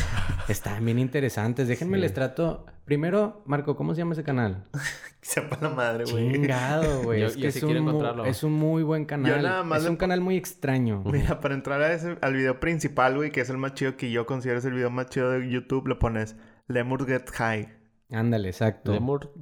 Estaban 0.48 0.84
bien 0.84 0.98
interesantes. 0.98 1.68
Déjenme 1.68 1.96
Sí. 1.98 2.02
les 2.02 2.14
trato. 2.14 2.66
Primero, 2.84 3.42
Marco, 3.46 3.76
¿cómo 3.76 3.94
se 3.94 3.98
llama 4.00 4.12
ese 4.14 4.24
canal? 4.24 4.64
Sepa 5.22 5.56
la 5.60 5.68
madre, 5.68 6.04
güey. 6.10 6.32
Chingado, 6.32 7.02
güey. 7.04 7.20
Yo- 7.20 7.26
Es 7.28 7.36
yo 7.36 7.42
que 7.42 7.52
sí 7.52 7.58
es, 7.58 7.64
un 7.64 7.72
mu- 7.82 7.88
encontrarlo. 7.90 8.24
es 8.24 8.42
un 8.42 8.52
muy 8.52 8.82
buen 8.82 9.04
canal. 9.04 9.42
nada 9.42 9.62
más 9.62 9.78
es 9.78 9.84
le 9.84 9.90
un 9.90 9.96
canal 9.96 10.20
muy 10.20 10.36
extraño. 10.36 11.02
Mira, 11.06 11.40
para 11.40 11.54
entrar 11.54 11.80
a 11.80 11.92
ese, 11.92 12.16
al 12.20 12.34
video 12.34 12.58
principal, 12.58 13.14
güey, 13.16 13.30
que 13.30 13.40
es 13.40 13.50
el 13.50 13.58
más 13.58 13.74
chido 13.74 13.96
que 13.96 14.10
yo 14.10 14.26
considero 14.26 14.58
es 14.58 14.64
el 14.64 14.74
video 14.74 14.90
más 14.90 15.06
chido 15.10 15.30
de 15.30 15.48
YouTube, 15.48 15.86
le 15.86 15.94
pones 15.94 16.34
Lemur 16.66 17.06
Get 17.06 17.30
High. 17.30 17.68
Ándale, 18.10 18.48
exacto. 18.48 18.92
Lemur 18.92 19.32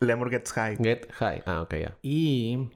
Lemur 0.00 0.30
Gets 0.30 0.52
High. 0.52 0.76
Get 0.78 1.10
High. 1.12 1.42
Ah, 1.46 1.62
ok, 1.62 1.74
ya. 1.76 1.96
Y 2.02 2.70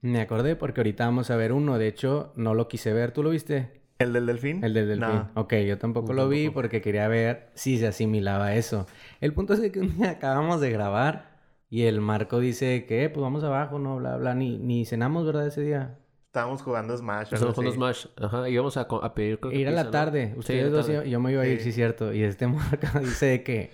me 0.00 0.20
acordé 0.20 0.56
porque 0.56 0.80
ahorita 0.80 1.04
vamos 1.04 1.30
a 1.30 1.36
ver 1.36 1.52
uno. 1.52 1.78
De 1.78 1.86
hecho, 1.88 2.32
no 2.36 2.54
lo 2.54 2.68
quise 2.68 2.92
ver. 2.92 3.12
¿Tú 3.12 3.22
lo 3.22 3.30
viste? 3.30 3.81
¿El 4.02 4.12
del 4.12 4.26
delfín? 4.26 4.62
El 4.64 4.74
del 4.74 4.88
delfín. 4.88 5.08
No. 5.08 5.30
Ok, 5.34 5.54
yo 5.66 5.78
tampoco 5.78 6.08
Yo 6.08 6.14
lo 6.14 6.28
vi 6.28 6.44
tampoco. 6.44 6.62
porque 6.62 6.80
quería 6.80 7.08
ver 7.08 7.50
si 7.54 7.78
se 7.78 7.86
asimilaba 7.86 8.46
a 8.46 8.54
eso. 8.56 8.86
El 9.20 9.32
punto 9.34 9.54
es 9.54 9.72
que 9.72 9.80
un 9.80 9.96
día 9.96 10.10
acabamos 10.18 10.60
de 10.60 10.70
grabar 10.70 11.38
y 11.70 11.82
el 11.84 12.00
Marco 12.00 12.38
dice 12.40 12.84
que, 12.86 13.04
"Eh, 13.04 13.08
pues 13.08 13.22
vamos 13.22 13.42
abajo, 13.44 13.78
no, 13.78 13.96
bla, 13.96 14.16
bla. 14.16 14.34
Ni, 14.34 14.58
ni 14.58 14.84
cenamos, 14.84 15.24
¿verdad? 15.26 15.46
Ese 15.46 15.62
día. 15.62 15.98
Estábamos 16.26 16.62
jugando 16.62 16.96
Smash. 16.96 17.30
los 17.32 17.42
así. 17.58 17.72
Smash. 17.72 18.06
Ajá, 18.16 18.48
íbamos 18.48 18.76
a, 18.78 18.82
a 18.82 19.14
pedir... 19.14 19.38
creo 19.38 19.52
que 19.52 19.58
Ir 19.58 19.68
a 19.68 19.70
pizza, 19.72 19.84
la 19.84 19.90
tarde. 19.90 20.34
Ustedes 20.36 20.72
dos, 20.72 20.86
tarde. 20.86 21.10
yo 21.10 21.20
me 21.20 21.32
iba 21.32 21.42
a 21.42 21.46
ir, 21.46 21.60
Sí. 21.60 21.72
cierto. 21.72 22.12
Y 22.14 22.22
este 22.22 22.46
Marco 22.48 22.98
dice 23.00 23.26
de 23.26 23.42
que, 23.42 23.70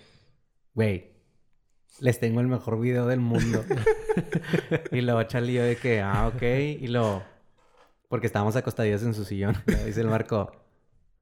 güey, 0.75 1.13
les 2.01 2.19
tengo 2.19 2.41
el 2.41 2.49
mejor 2.49 2.81
video 2.81 3.07
del 3.07 3.21
mundo. 3.21 3.65
y 4.93 5.01
luego 5.01 5.23
Charlie 5.25 5.55
yo 5.55 5.63
de 5.63 5.77
que, 5.77 6.01
ah, 6.01 6.31
ok. 6.35 6.43
Y 6.81 6.89
lo, 6.89 7.23
porque 8.09 8.27
estábamos 8.27 8.57
acostadillos 8.57 9.03
en 9.03 9.15
su 9.15 9.25
sillón. 9.25 9.57
Dice 9.87 10.01
el 10.01 10.07
Marco, 10.09 10.51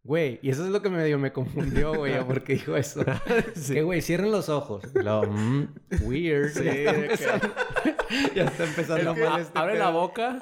güey, 0.04 0.38
y 0.42 0.50
eso 0.50 0.64
es 0.64 0.70
lo 0.70 0.80
que 0.82 0.88
medio 0.88 1.18
me 1.18 1.32
confundió, 1.32 1.94
güey, 1.94 2.14
a 2.18 2.24
por 2.26 2.42
qué 2.44 2.54
dijo 2.54 2.76
eso. 2.76 3.04
Que, 3.66 3.82
güey, 3.82 4.00
cierren 4.02 4.30
los 4.30 4.48
ojos. 4.48 4.84
Luego, 4.94 5.26
"Mm, 5.26 5.68
weird. 6.02 6.50
Sí, 6.52 6.64
ya, 6.64 6.90
está 6.92 6.94
empezando, 6.94 7.54
ya 8.34 8.44
está 8.44 8.64
empezando 8.64 9.10
Es 9.12 9.16
que- 9.18 9.24
mal 9.28 9.40
este 9.40 9.58
Abre 9.58 9.72
pedo. 9.74 9.84
la 9.84 9.90
boca 9.90 10.38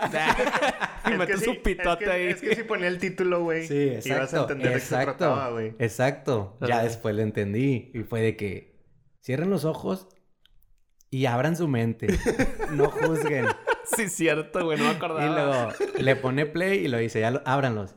y 1.07 1.13
Es 1.15 1.27
que 1.27 1.37
su 1.39 1.53
sí, 1.53 1.61
pitote 1.65 2.05
es 2.05 2.11
que, 2.11 2.15
ahí. 2.15 2.27
Es 2.29 2.41
que 2.41 2.57
si 2.57 2.63
ponía 2.65 2.89
el 2.89 2.99
título, 2.99 3.43
güey, 3.43 3.67
Sí, 3.67 3.89
exacto. 3.89 4.09
ibas 4.19 4.35
a 4.35 4.41
entender 4.43 4.69
de 4.69 4.75
qué 4.75 4.81
se 4.81 4.87
exacto, 4.95 5.17
trataba, 5.17 5.51
güey. 5.51 5.75
Exacto. 5.79 6.59
Ya 6.61 6.75
Ajá. 6.77 6.85
después 6.85 7.15
lo 7.15 7.23
entendí. 7.23 7.91
Y 7.95 8.03
fue 8.03 8.21
de 8.21 8.37
que 8.37 8.75
cierren 9.23 9.49
los 9.51 9.65
ojos 9.65 10.09
y 11.11 11.27
abran 11.27 11.57
su 11.57 11.69
mente. 11.69 12.09
no 12.73 12.91
juzguen. 12.91 13.47
Sí, 13.85 14.09
cierto, 14.09 14.65
güey. 14.65 14.79
No 14.79 14.85
me 14.85 14.93
Y 14.93 14.95
acordaba. 14.97 15.27
luego 15.29 15.73
le 15.99 16.17
pone 16.17 16.47
play 16.47 16.85
y 16.85 16.89
lo 16.89 16.99
dice, 16.99 17.21
ya 17.21 17.31
lo, 17.31 17.43
ábranlos. 17.45 17.95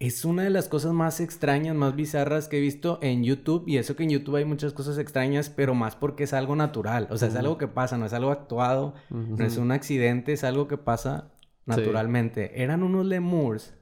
Es 0.00 0.24
una 0.24 0.44
de 0.44 0.50
las 0.50 0.68
cosas 0.68 0.92
más 0.92 1.18
extrañas, 1.20 1.74
más 1.74 1.96
bizarras 1.96 2.46
que 2.46 2.58
he 2.58 2.60
visto 2.60 3.00
en 3.02 3.24
YouTube. 3.24 3.64
Y 3.66 3.78
eso 3.78 3.96
que 3.96 4.04
en 4.04 4.10
YouTube 4.10 4.36
hay 4.36 4.44
muchas 4.44 4.72
cosas 4.72 4.96
extrañas, 4.98 5.50
pero 5.50 5.74
más 5.74 5.96
porque 5.96 6.22
es 6.24 6.32
algo 6.32 6.54
natural. 6.54 7.08
O 7.10 7.16
sea, 7.18 7.26
es 7.28 7.34
Ujú. 7.34 7.40
algo 7.40 7.58
que 7.58 7.66
pasa, 7.66 7.98
no 7.98 8.06
es 8.06 8.12
algo 8.12 8.30
actuado. 8.30 8.94
No 9.10 9.44
es 9.44 9.56
un 9.56 9.72
accidente, 9.72 10.32
es 10.32 10.44
algo 10.44 10.68
que 10.68 10.78
pasa 10.78 11.32
naturalmente. 11.66 12.62
Eran 12.62 12.82
unos 12.84 13.06
lemurs 13.06 13.74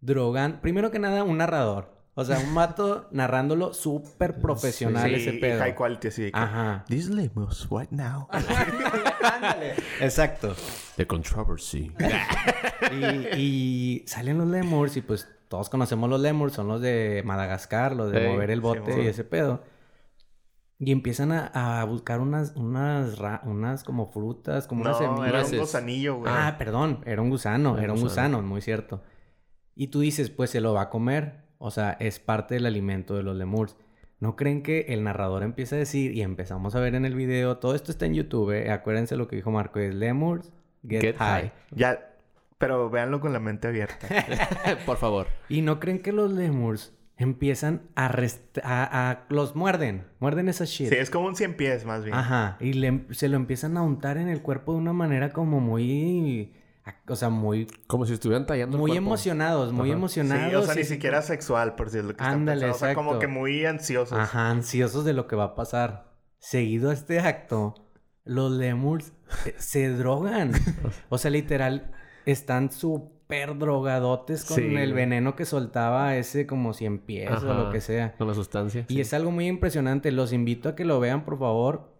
drogan. 0.00 0.60
Primero 0.60 0.90
que 0.92 0.98
nada, 1.00 1.24
un 1.24 1.38
narrador. 1.38 1.90
O 2.14 2.24
sea, 2.24 2.38
un 2.38 2.52
mato 2.52 3.08
narrándolo 3.12 3.72
súper 3.74 4.40
profesional 4.40 5.08
Sí, 5.08 5.14
ese 5.16 5.34
y 5.34 5.40
pedo. 5.40 5.58
high 5.60 5.74
quality, 5.74 6.08
así. 6.08 6.30
Ajá. 6.34 6.84
These 6.88 7.12
lemurs, 7.12 7.66
what 7.70 7.88
now? 7.90 8.28
Ándale. 9.22 9.74
Exacto. 10.00 10.54
The 10.96 11.06
controversy. 11.06 11.92
Y, 12.92 13.38
y 13.38 14.04
salen 14.06 14.38
los 14.38 14.48
lemurs 14.48 14.96
y 14.96 15.02
pues 15.02 15.28
todos 15.48 15.68
conocemos 15.68 16.08
los 16.08 16.20
lemurs, 16.20 16.54
son 16.54 16.68
los 16.68 16.80
de 16.80 17.22
Madagascar, 17.24 17.94
los 17.94 18.10
de 18.10 18.28
mover 18.28 18.50
el 18.50 18.60
bote 18.60 19.02
y 19.02 19.06
ese 19.06 19.24
pedo. 19.24 19.62
Y 20.78 20.90
empiezan 20.90 21.30
a, 21.30 21.80
a 21.80 21.84
buscar 21.84 22.20
unas, 22.20 22.54
unas, 22.56 23.18
ra- 23.18 23.40
unas 23.44 23.84
como 23.84 24.10
frutas, 24.10 24.66
como 24.66 24.80
unas 24.82 25.00
no, 25.00 25.14
semillas. 25.16 25.28
era 25.28 25.56
un 25.56 25.58
gusanillo, 25.60 26.16
güey. 26.16 26.32
Ah, 26.34 26.56
perdón, 26.58 27.00
era 27.06 27.22
un 27.22 27.30
gusano, 27.30 27.78
Era 27.78 27.92
un 27.92 28.00
gusano. 28.00 28.38
gusano, 28.38 28.42
muy 28.48 28.60
cierto. 28.62 29.02
Y 29.76 29.88
tú 29.88 30.00
dices, 30.00 30.30
pues 30.30 30.50
se 30.50 30.60
lo 30.60 30.74
va 30.74 30.82
a 30.82 30.90
comer, 30.90 31.44
o 31.58 31.70
sea, 31.70 31.92
es 32.00 32.18
parte 32.18 32.54
del 32.54 32.66
alimento 32.66 33.14
de 33.14 33.22
los 33.22 33.36
lemurs. 33.36 33.76
¿No 34.22 34.36
creen 34.36 34.62
que 34.62 34.86
el 34.90 35.02
narrador 35.02 35.42
empieza 35.42 35.74
a 35.74 35.80
decir, 35.80 36.12
y 36.12 36.22
empezamos 36.22 36.76
a 36.76 36.80
ver 36.80 36.94
en 36.94 37.04
el 37.04 37.16
video, 37.16 37.56
todo 37.58 37.74
esto 37.74 37.90
está 37.90 38.06
en 38.06 38.14
YouTube, 38.14 38.52
eh, 38.52 38.70
acuérdense 38.70 39.16
lo 39.16 39.26
que 39.26 39.34
dijo 39.34 39.50
Marco, 39.50 39.80
es 39.80 39.92
lemurs 39.92 40.52
get, 40.88 41.00
Get 41.00 41.16
high. 41.16 41.40
high. 41.40 41.52
Ya, 41.72 42.08
pero 42.56 42.88
véanlo 42.88 43.18
con 43.18 43.32
la 43.32 43.40
mente 43.40 43.66
abierta. 43.66 44.06
Por 44.86 44.96
favor. 44.98 45.26
¿Y 45.48 45.62
no 45.62 45.80
creen 45.80 45.98
que 45.98 46.12
los 46.12 46.30
lemurs 46.30 46.94
empiezan 47.16 47.82
a, 47.96 48.08
rest- 48.12 48.60
a, 48.62 49.10
a- 49.10 49.24
los 49.28 49.56
muerden, 49.56 50.04
muerden 50.20 50.48
esa 50.48 50.66
shit? 50.66 50.88
sí, 50.90 50.94
es 50.94 51.10
como 51.10 51.26
un 51.26 51.34
cien 51.34 51.56
pies, 51.56 51.84
más 51.84 52.04
bien. 52.04 52.16
Ajá, 52.16 52.58
y 52.60 52.74
le- 52.74 53.02
se 53.10 53.28
lo 53.28 53.34
empiezan 53.34 53.76
a 53.76 53.82
untar 53.82 54.18
en 54.18 54.28
el 54.28 54.40
cuerpo 54.40 54.72
de 54.74 54.78
una 54.78 54.92
manera 54.92 55.30
como 55.30 55.58
muy, 55.58 56.52
o 57.08 57.16
sea, 57.16 57.28
muy 57.28 57.66
Como 57.86 58.06
si 58.06 58.14
estuvieran 58.14 58.46
tallando 58.46 58.76
el 58.76 58.80
muy 58.80 58.90
cuerpo. 58.92 59.06
emocionados, 59.06 59.72
muy 59.72 59.90
Ajá. 59.90 59.98
emocionados. 59.98 60.50
Sí, 60.50 60.54
o 60.56 60.62
sea, 60.62 60.74
y 60.74 60.78
ni 60.78 60.84
siquiera 60.84 61.22
sexual, 61.22 61.74
por 61.74 61.90
si 61.90 61.98
es 61.98 62.04
lo 62.04 62.08
que 62.10 62.22
están 62.22 62.32
Ándale, 62.40 62.66
pensando. 62.66 62.76
O 62.76 62.88
sea, 62.88 62.94
como 62.94 63.18
que 63.18 63.26
muy 63.28 63.64
ansiosos. 63.64 64.18
Ajá, 64.18 64.50
ansiosos 64.50 65.04
de 65.04 65.12
lo 65.12 65.26
que 65.26 65.36
va 65.36 65.44
a 65.44 65.54
pasar. 65.54 66.12
Seguido 66.38 66.90
a 66.90 66.92
este 66.92 67.20
acto, 67.20 67.74
los 68.24 68.50
lemurs 68.52 69.12
eh, 69.46 69.54
se 69.58 69.88
drogan. 69.90 70.52
O 71.08 71.18
sea, 71.18 71.30
literal, 71.30 71.92
están 72.26 72.70
súper 72.72 73.56
drogadotes 73.58 74.44
con 74.44 74.56
Sí, 74.56 74.74
el 74.76 74.92
veneno 74.92 75.36
que 75.36 75.44
soltaba 75.44 76.16
ese 76.16 76.46
como 76.46 76.72
100 76.74 76.98
pies 77.00 77.30
o 77.42 77.54
lo 77.54 77.70
que 77.70 77.80
sea. 77.80 78.14
Con 78.16 78.26
la 78.28 78.34
sustancia. 78.34 78.86
Y 78.88 78.94
sí. 78.94 79.00
es 79.00 79.14
algo 79.14 79.30
muy 79.30 79.46
impresionante. 79.46 80.10
Los 80.10 80.32
invito 80.32 80.68
a 80.70 80.74
que 80.74 80.84
lo 80.84 80.98
vean, 81.00 81.24
por 81.24 81.38
favor. 81.38 81.91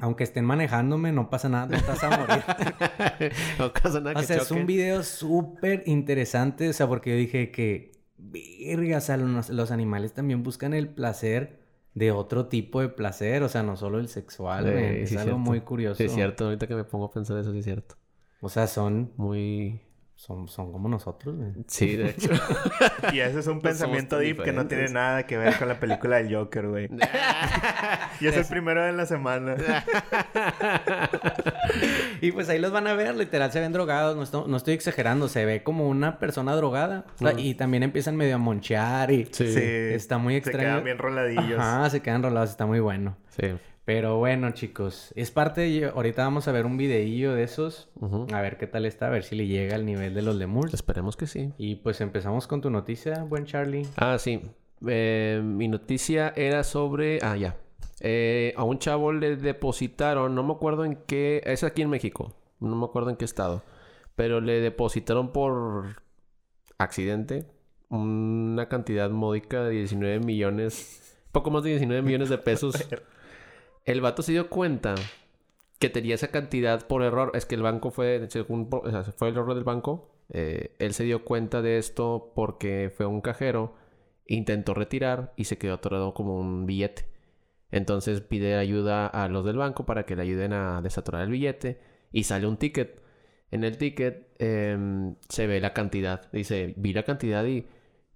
Aunque 0.00 0.24
estén 0.24 0.44
manejándome, 0.44 1.12
no 1.12 1.30
pasa 1.30 1.48
nada, 1.48 1.66
no 1.66 1.76
estás 1.76 2.02
a 2.04 2.10
morir. 2.10 2.42
no 3.58 3.72
pasa 3.72 4.00
nada 4.00 4.16
o 4.16 4.20
que 4.20 4.26
sea, 4.26 4.38
es 4.38 4.50
un 4.50 4.66
video 4.66 5.02
súper 5.02 5.82
interesante, 5.86 6.68
o 6.68 6.72
sea, 6.72 6.88
porque 6.88 7.10
yo 7.10 7.16
dije 7.16 7.50
que, 7.50 7.92
verga, 8.16 8.98
o 8.98 9.00
sea, 9.00 9.16
los, 9.16 9.50
los 9.50 9.70
animales 9.70 10.12
también 10.12 10.42
buscan 10.42 10.74
el 10.74 10.88
placer 10.88 11.60
de 11.94 12.12
otro 12.12 12.46
tipo 12.46 12.80
de 12.80 12.88
placer, 12.88 13.42
o 13.42 13.48
sea, 13.48 13.62
no 13.62 13.76
solo 13.76 13.98
el 13.98 14.08
sexual, 14.08 14.64
Sí, 14.64 14.70
es 14.70 15.12
algo 15.12 15.22
cierto. 15.22 15.38
muy 15.38 15.60
curioso. 15.60 15.96
Sí, 15.96 16.04
es 16.04 16.12
cierto. 16.12 16.44
Ahorita 16.44 16.66
que 16.66 16.74
me 16.74 16.84
pongo 16.84 17.06
a 17.06 17.10
pensar 17.10 17.38
eso, 17.38 17.52
sí 17.52 17.58
es 17.58 17.64
cierto. 17.64 17.96
O 18.40 18.48
sea, 18.48 18.66
son, 18.66 19.12
Muy... 19.16 19.80
son, 20.20 20.48
son 20.48 20.70
como 20.70 20.86
nosotros, 20.86 21.34
men. 21.34 21.64
Sí, 21.66 21.96
de 21.96 22.10
hecho. 22.10 22.28
Y 23.12 23.20
ese 23.20 23.40
es 23.40 23.46
un 23.46 23.60
pensamiento 23.62 24.18
deep 24.18 24.42
que 24.42 24.52
no 24.52 24.66
tiene 24.66 24.88
nada 24.90 25.26
que 25.26 25.38
ver 25.38 25.56
con 25.56 25.66
la 25.66 25.80
película 25.80 26.16
del 26.18 26.34
Joker, 26.34 26.68
güey. 26.68 26.88
y 28.20 28.26
es 28.26 28.36
el 28.36 28.44
primero 28.44 28.84
de 28.84 28.92
la 28.92 29.06
semana. 29.06 29.56
Y 32.20 32.32
pues 32.32 32.48
ahí 32.50 32.58
los 32.58 32.70
van 32.70 32.86
a 32.86 32.92
ver, 32.94 33.14
literal, 33.16 33.50
se 33.50 33.60
ven 33.60 33.72
drogados, 33.72 34.14
no, 34.16 34.22
esto- 34.22 34.44
no 34.46 34.56
estoy 34.58 34.74
exagerando, 34.74 35.26
se 35.28 35.46
ve 35.46 35.62
como 35.62 35.88
una 35.88 36.18
persona 36.18 36.54
drogada. 36.54 37.06
O 37.14 37.18
sea, 37.18 37.32
Y 37.38 37.54
también 37.54 37.82
empiezan 37.82 38.16
medio 38.16 38.34
a 38.34 38.38
monchear 38.38 39.10
y 39.10 39.26
Sí. 39.32 39.44
está 39.56 40.18
muy 40.18 40.34
Se 40.34 40.38
extraño. 40.38 40.68
quedan 40.68 40.84
bien 40.84 40.98
roladillos. 40.98 41.58
Ajá, 41.58 41.88
se 41.88 42.00
quedan 42.02 42.22
rolados, 42.22 42.50
está 42.50 42.66
muy 42.66 42.80
bueno. 42.80 43.16
Sí. 43.30 43.46
Pero 43.84 44.18
bueno, 44.18 44.50
chicos, 44.52 45.12
es 45.16 45.30
parte 45.30 45.62
de... 45.62 45.86
Ahorita 45.86 46.22
vamos 46.22 46.46
a 46.46 46.52
ver 46.52 46.66
un 46.66 46.76
videillo 46.76 47.34
de 47.34 47.42
esos. 47.42 47.88
A 48.32 48.40
ver 48.40 48.56
qué 48.58 48.66
tal 48.66 48.86
está, 48.86 49.06
a 49.06 49.10
ver 49.10 49.24
si 49.24 49.34
le 49.34 49.46
llega 49.46 49.74
al 49.74 49.86
nivel 49.86 50.14
de 50.14 50.22
los 50.22 50.36
lemurs. 50.36 50.74
Esperemos 50.74 51.16
que 51.16 51.26
sí. 51.26 51.52
Y 51.58 51.76
pues 51.76 52.00
empezamos 52.00 52.46
con 52.46 52.60
tu 52.60 52.70
noticia, 52.70 53.24
buen 53.24 53.46
Charlie. 53.46 53.86
Ah, 53.96 54.18
sí. 54.18 54.42
Eh, 54.86 55.40
mi 55.42 55.68
noticia 55.68 56.32
era 56.36 56.62
sobre... 56.62 57.18
Ah, 57.22 57.36
ya. 57.36 57.56
Eh, 58.00 58.54
a 58.56 58.64
un 58.64 58.78
chavo 58.78 59.12
le 59.12 59.36
depositaron, 59.36 60.34
no 60.34 60.42
me 60.42 60.52
acuerdo 60.52 60.84
en 60.84 60.96
qué... 61.06 61.42
Es 61.44 61.64
aquí 61.64 61.82
en 61.82 61.90
México. 61.90 62.34
No 62.60 62.76
me 62.76 62.84
acuerdo 62.84 63.10
en 63.10 63.16
qué 63.16 63.24
estado. 63.24 63.64
Pero 64.14 64.40
le 64.40 64.60
depositaron 64.60 65.32
por 65.32 66.02
accidente 66.78 67.46
una 67.88 68.68
cantidad 68.68 69.10
módica 69.10 69.64
de 69.64 69.70
19 69.70 70.20
millones... 70.20 71.16
Poco 71.32 71.50
más 71.50 71.62
de 71.62 71.70
19 71.70 72.02
millones 72.02 72.28
de 72.28 72.38
pesos. 72.38 72.74
El 73.84 74.00
vato 74.00 74.22
se 74.22 74.32
dio 74.32 74.48
cuenta 74.48 74.94
que 75.78 75.88
tenía 75.88 76.14
esa 76.14 76.28
cantidad 76.28 76.86
por 76.86 77.02
error. 77.02 77.32
Es 77.34 77.46
que 77.46 77.54
el 77.54 77.62
banco 77.62 77.90
fue, 77.90 78.26
según, 78.28 78.68
fue 79.16 79.28
el 79.28 79.36
error 79.36 79.54
del 79.54 79.64
banco. 79.64 80.10
Eh, 80.28 80.76
él 80.78 80.94
se 80.94 81.04
dio 81.04 81.24
cuenta 81.24 81.62
de 81.62 81.78
esto 81.78 82.32
porque 82.34 82.92
fue 82.94 83.06
un 83.06 83.20
cajero, 83.20 83.74
intentó 84.26 84.74
retirar 84.74 85.32
y 85.36 85.44
se 85.44 85.58
quedó 85.58 85.74
atorado 85.74 86.14
como 86.14 86.38
un 86.38 86.66
billete. 86.66 87.06
Entonces 87.70 88.20
pide 88.20 88.56
ayuda 88.56 89.06
a 89.06 89.28
los 89.28 89.44
del 89.44 89.56
banco 89.56 89.86
para 89.86 90.04
que 90.04 90.16
le 90.16 90.22
ayuden 90.22 90.52
a 90.52 90.82
desatorar 90.82 91.22
el 91.22 91.30
billete 91.30 91.80
y 92.12 92.24
sale 92.24 92.46
un 92.46 92.56
ticket. 92.58 93.00
En 93.50 93.64
el 93.64 93.78
ticket 93.78 94.28
em, 94.38 95.16
se 95.28 95.46
ve 95.46 95.60
la 95.60 95.72
cantidad. 95.72 96.30
Dice, 96.32 96.74
vi 96.76 96.92
la 96.92 97.04
cantidad 97.04 97.44
y 97.44 97.66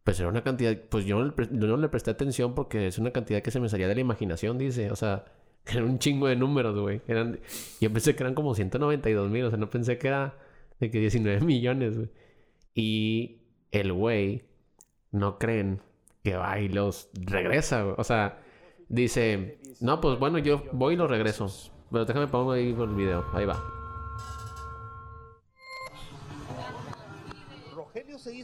pues 0.05 0.21
era 0.21 0.29
una 0.29 0.45
cantidad, 0.45 0.77
pues 0.91 1.05
le 1.05 1.11
yo 1.11 1.19
no 1.19 1.77
le 1.79 1.89
presté 1.89 2.11
atención 2.11 2.55
porque 2.55 2.87
es 2.87 2.99
una 2.99 3.11
cantidad 3.13 3.43
que 3.43 3.51
se 3.51 3.61
me 3.61 3.69
salía 3.69 3.89
de 3.89 3.95
la 3.95 4.01
imaginación, 4.01 4.59
dice. 4.59 4.91
O 4.91 4.97
sea, 4.97 5.25
eran 5.67 5.85
un 5.85 5.99
chingo 5.99 6.27
de 6.27 6.37
números, 6.37 6.79
güey. 6.79 7.01
Eran, 7.07 7.39
yo 7.81 7.93
pensé 7.93 8.15
que 8.15 8.23
eran 8.23 8.35
como 8.35 8.55
192 8.55 9.31
mil, 9.31 9.45
o 9.45 9.51
sea, 9.51 9.59
no 9.59 9.71
pensé 9.71 9.99
que 9.99 10.09
era 10.09 10.37
de 10.81 10.91
que 10.91 10.99
19 11.01 11.41
millones, 11.45 11.97
güey. 11.97 12.11
Y 12.75 13.39
el 13.71 13.93
güey, 13.93 14.45
no 15.11 15.39
creen 15.39 15.81
que 16.23 16.37
va 16.37 16.59
y 16.59 16.69
los 16.69 17.09
regresa, 17.15 17.83
güey. 17.83 17.95
O 17.99 18.05
sea, 18.05 18.43
dice, 18.89 19.59
no, 19.81 20.01
pues 20.01 20.19
bueno, 20.19 20.39
yo 20.39 20.63
voy 20.73 20.95
y 20.95 20.97
lo 20.97 21.07
regreso. 21.07 21.47
Pero 21.91 22.05
déjame 22.05 22.27
pongo 22.27 22.53
ahí 22.53 22.73
por 22.73 22.89
el 22.89 22.95
video, 22.95 23.25
ahí 23.33 23.45
va. 23.45 23.84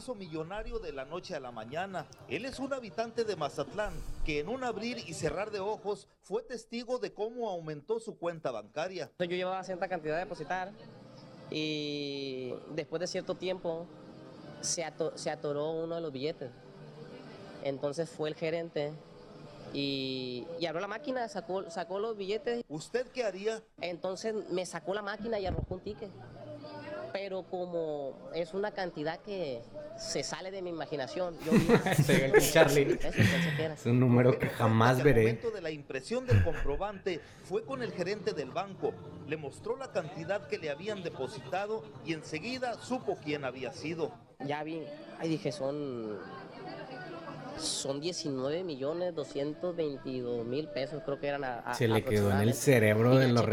Hizo 0.01 0.15
millonario 0.15 0.79
de 0.79 0.91
la 0.93 1.05
noche 1.05 1.35
a 1.35 1.39
la 1.39 1.51
mañana. 1.51 2.07
Él 2.27 2.45
es 2.45 2.57
un 2.57 2.73
habitante 2.73 3.23
de 3.23 3.35
Mazatlán 3.35 3.93
que 4.25 4.39
en 4.39 4.49
un 4.49 4.63
abrir 4.63 4.97
y 4.97 5.13
cerrar 5.13 5.51
de 5.51 5.59
ojos 5.59 6.07
fue 6.23 6.41
testigo 6.41 6.97
de 6.97 7.13
cómo 7.13 7.51
aumentó 7.51 7.99
su 7.99 8.17
cuenta 8.17 8.49
bancaria. 8.49 9.11
Yo 9.19 9.25
llevaba 9.27 9.63
cierta 9.63 9.87
cantidad 9.87 10.15
de 10.15 10.21
depositar 10.21 10.71
y 11.51 12.51
después 12.73 12.99
de 12.99 13.05
cierto 13.05 13.35
tiempo 13.35 13.85
se 14.61 14.83
atoró 15.29 15.69
uno 15.69 15.93
de 15.93 16.01
los 16.01 16.11
billetes. 16.11 16.49
Entonces 17.63 18.09
fue 18.09 18.29
el 18.29 18.35
gerente 18.35 18.93
y, 19.71 20.47
y 20.59 20.65
abrió 20.65 20.81
la 20.81 20.87
máquina, 20.87 21.27
sacó, 21.27 21.69
sacó 21.69 21.99
los 21.99 22.17
billetes. 22.17 22.63
¿Usted 22.67 23.05
qué 23.13 23.23
haría? 23.23 23.61
Entonces 23.81 24.33
me 24.49 24.65
sacó 24.65 24.95
la 24.95 25.03
máquina 25.03 25.39
y 25.39 25.45
arrojó 25.45 25.75
un 25.75 25.81
ticket. 25.81 26.09
Pero 27.13 27.43
como 27.43 28.17
es 28.33 28.53
una 28.53 28.71
cantidad 28.71 29.19
que 29.19 29.61
se 29.97 30.23
sale 30.23 30.51
de 30.51 30.61
mi 30.61 30.69
imaginación, 30.69 31.35
yo 31.45 31.51
el 32.13 32.33
Charlie. 32.51 32.97
Es 33.73 33.85
un 33.85 33.99
número 33.99 34.37
que 34.39 34.47
jamás 34.49 34.97
al 34.97 35.03
veré. 35.03 35.21
momento 35.21 35.51
de 35.51 35.61
la 35.61 35.71
impresión 35.71 36.25
del 36.25 36.43
comprobante 36.43 37.19
fue 37.43 37.63
con 37.65 37.83
el 37.83 37.91
gerente 37.91 38.33
del 38.33 38.51
banco. 38.51 38.93
Le 39.27 39.37
mostró 39.37 39.77
la 39.77 39.91
cantidad 39.91 40.47
que 40.47 40.57
le 40.57 40.69
habían 40.69 41.03
depositado 41.03 41.83
y 42.05 42.13
enseguida 42.13 42.75
supo 42.81 43.17
quién 43.23 43.45
había 43.45 43.71
sido. 43.73 44.11
Ya 44.39 44.63
vi, 44.63 44.81
ahí 45.19 45.29
dije, 45.29 45.51
son, 45.51 46.17
son 47.57 47.99
19 48.01 48.63
millones 48.63 49.13
222 49.13 50.45
mil 50.45 50.67
pesos, 50.69 51.01
creo 51.05 51.19
que 51.19 51.27
eran 51.27 51.43
a, 51.43 51.59
a- 51.59 51.73
Se 51.75 51.87
le 51.87 52.03
quedó 52.03 52.31
en 52.31 52.39
el 52.39 52.53
cerebro 52.53 53.13
Y 53.13 53.17
de 53.19 53.27
lo 53.27 53.41
el- 53.41 53.47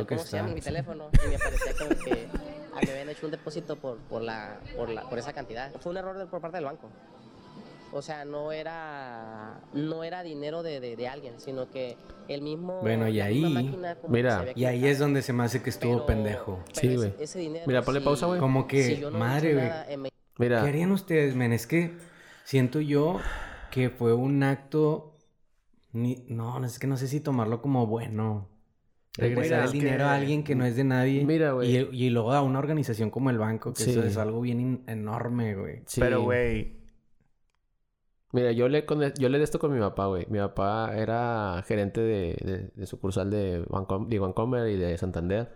el- 0.00 0.06
que 0.06 0.14
está. 0.16 0.42
Mi 0.42 0.60
teléfono 0.60 1.08
y 1.24 1.28
me 1.28 1.38
parecía 1.38 1.72
como 1.78 1.90
que 2.04 2.28
ah, 2.74 2.80
me 2.84 2.90
habían 2.90 3.08
hecho 3.08 3.26
un 3.26 3.32
depósito 3.32 3.76
por, 3.76 3.98
por, 3.98 4.22
la, 4.22 4.60
por, 4.76 4.88
la, 4.90 5.08
por 5.08 5.18
esa 5.18 5.32
cantidad. 5.32 5.72
Fue 5.80 5.90
un 5.92 5.98
error 5.98 6.28
por 6.28 6.40
parte 6.40 6.56
del 6.56 6.64
banco. 6.66 6.88
O 7.92 8.02
sea, 8.02 8.24
no 8.24 8.50
era, 8.50 9.60
no 9.72 10.02
era 10.02 10.24
dinero 10.24 10.64
de, 10.64 10.80
de, 10.80 10.96
de 10.96 11.06
alguien, 11.06 11.34
sino 11.38 11.70
que 11.70 11.96
el 12.26 12.42
mismo... 12.42 12.80
Bueno, 12.80 13.06
y 13.06 13.20
ahí- 13.20 13.40
máquina 13.54 13.94
como 13.94 14.12
Mira. 14.12 14.44
que 14.46 14.52
Y 14.58 14.64
ahí 14.64 14.86
es 14.86 14.98
donde 14.98 15.22
se 15.22 15.32
me 15.32 15.44
hace 15.44 15.62
que 15.62 15.70
estuvo 15.70 15.92
Pero- 16.04 16.06
pendejo. 16.06 16.60
pero 16.66 16.80
Sí, 16.80 16.86
ese- 16.88 16.96
güey. 16.96 17.14
ese 17.22 17.38
dinero, 17.38 17.64
Mira, 17.68 17.82
ponle 17.82 18.00
si- 18.00 18.04
pausa, 18.04 18.26
güey. 18.26 18.40
Como 18.40 18.66
que, 18.66 18.82
si 18.96 19.00
no 19.00 19.12
madre, 19.12 19.54
güey. 19.54 19.66
eh, 19.88 19.96
me- 19.96 20.10
Mira, 20.38 20.62
¿Qué 20.62 20.68
harían 20.70 20.90
ustedes, 20.90 21.36
men? 21.36 21.52
Es 21.52 21.68
que 21.68 21.96
siento 22.42 22.80
yo 22.80 23.20
que 23.70 23.90
fue 23.90 24.12
un 24.12 24.42
acto. 24.42 25.12
ni- 25.92 26.24
no 26.28 26.64
es 26.64 26.80
que 26.80 26.88
no 26.88 26.96
sé 26.96 27.06
si 27.06 27.20
tomarlo 27.20 27.62
como 27.62 27.86
bueno. 27.86 28.48
Regresar 29.16 29.44
Mira, 29.60 29.64
el 29.66 29.70
dinero 29.72 29.96
que- 29.98 30.02
a 30.02 30.14
alguien 30.14 30.42
que 30.44 30.54
no 30.56 30.64
es 30.64 30.74
de 30.76 30.84
nadie. 30.84 31.24
Mira, 31.24 31.52
güey. 31.52 31.76
Y, 31.92 32.06
y 32.06 32.10
luego 32.10 32.32
a 32.32 32.42
una 32.42 32.58
organización 32.58 33.10
como 33.10 33.30
el 33.30 33.38
banco, 33.38 33.72
que 33.72 33.82
eso 33.84 34.02
Sí. 34.02 34.08
es 34.08 34.16
algo 34.16 34.40
bien 34.40 34.82
enorme, 34.88 35.54
güey. 35.54 35.82
sí. 35.86 36.00
Pero, 36.00 36.22
güey, 36.22 36.82
Mira, 38.32 38.50
yo 38.50 38.68
le, 38.68 38.84
con- 38.84 39.00
yo 39.14 39.28
le 39.28 39.38
de 39.38 39.44
esto 39.44 39.60
con 39.60 39.72
mi 39.72 39.78
papá, 39.78 40.06
güey. 40.06 40.26
Mi 40.28 40.38
papá 40.40 40.92
era 40.96 41.62
gerente 41.68 42.00
de, 42.00 42.36
de- 42.44 42.70
de 42.74 42.86
sucursal 42.86 43.30
de 43.30 43.64
Banco, 43.68 44.04
de 44.08 44.18
Bancomer 44.18 44.68
y 44.68 44.76
de 44.76 44.98
Santander. 44.98 45.52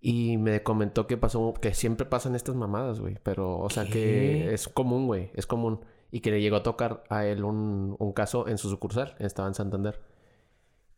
Y 0.00 0.36
me 0.36 0.62
comentó 0.62 1.08
que 1.08 1.16
pasó, 1.16 1.54
que 1.60 1.74
siempre 1.74 2.06
pasan 2.06 2.36
estas 2.36 2.54
mamadas, 2.54 3.00
güey. 3.00 3.16
Pero, 3.24 3.58
o 3.58 3.68
sea, 3.70 3.82
¿Qué? 3.84 3.90
que 3.90 4.54
es 4.54 4.68
común, 4.68 5.06
güey. 5.08 5.30
Es 5.34 5.46
común. 5.48 5.80
Y 6.12 6.20
que 6.20 6.30
le 6.30 6.40
llegó 6.40 6.54
a 6.54 6.62
tocar 6.62 7.02
a 7.08 7.26
él 7.26 7.42
un, 7.42 7.96
un 7.98 8.12
caso 8.12 8.46
en 8.46 8.58
su 8.58 8.68
sucursal. 8.70 9.16
Estaba 9.18 9.48
en 9.48 9.54
Santander. 9.54 9.98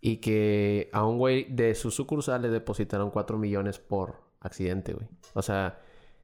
Y 0.01 0.19
que 0.19 0.89
a 0.93 1.05
un 1.05 1.19
güey 1.19 1.47
de 1.51 1.75
su 1.75 1.91
sucursal 1.91 2.43
le 2.43 2.51
depositaron 2.51 3.11
4 3.11 3.37
millones 3.37 3.79
por 3.79 4.21
accidente, 4.41 4.93
güey. 4.93 5.09
O 5.35 5.43
sea, 5.43 5.81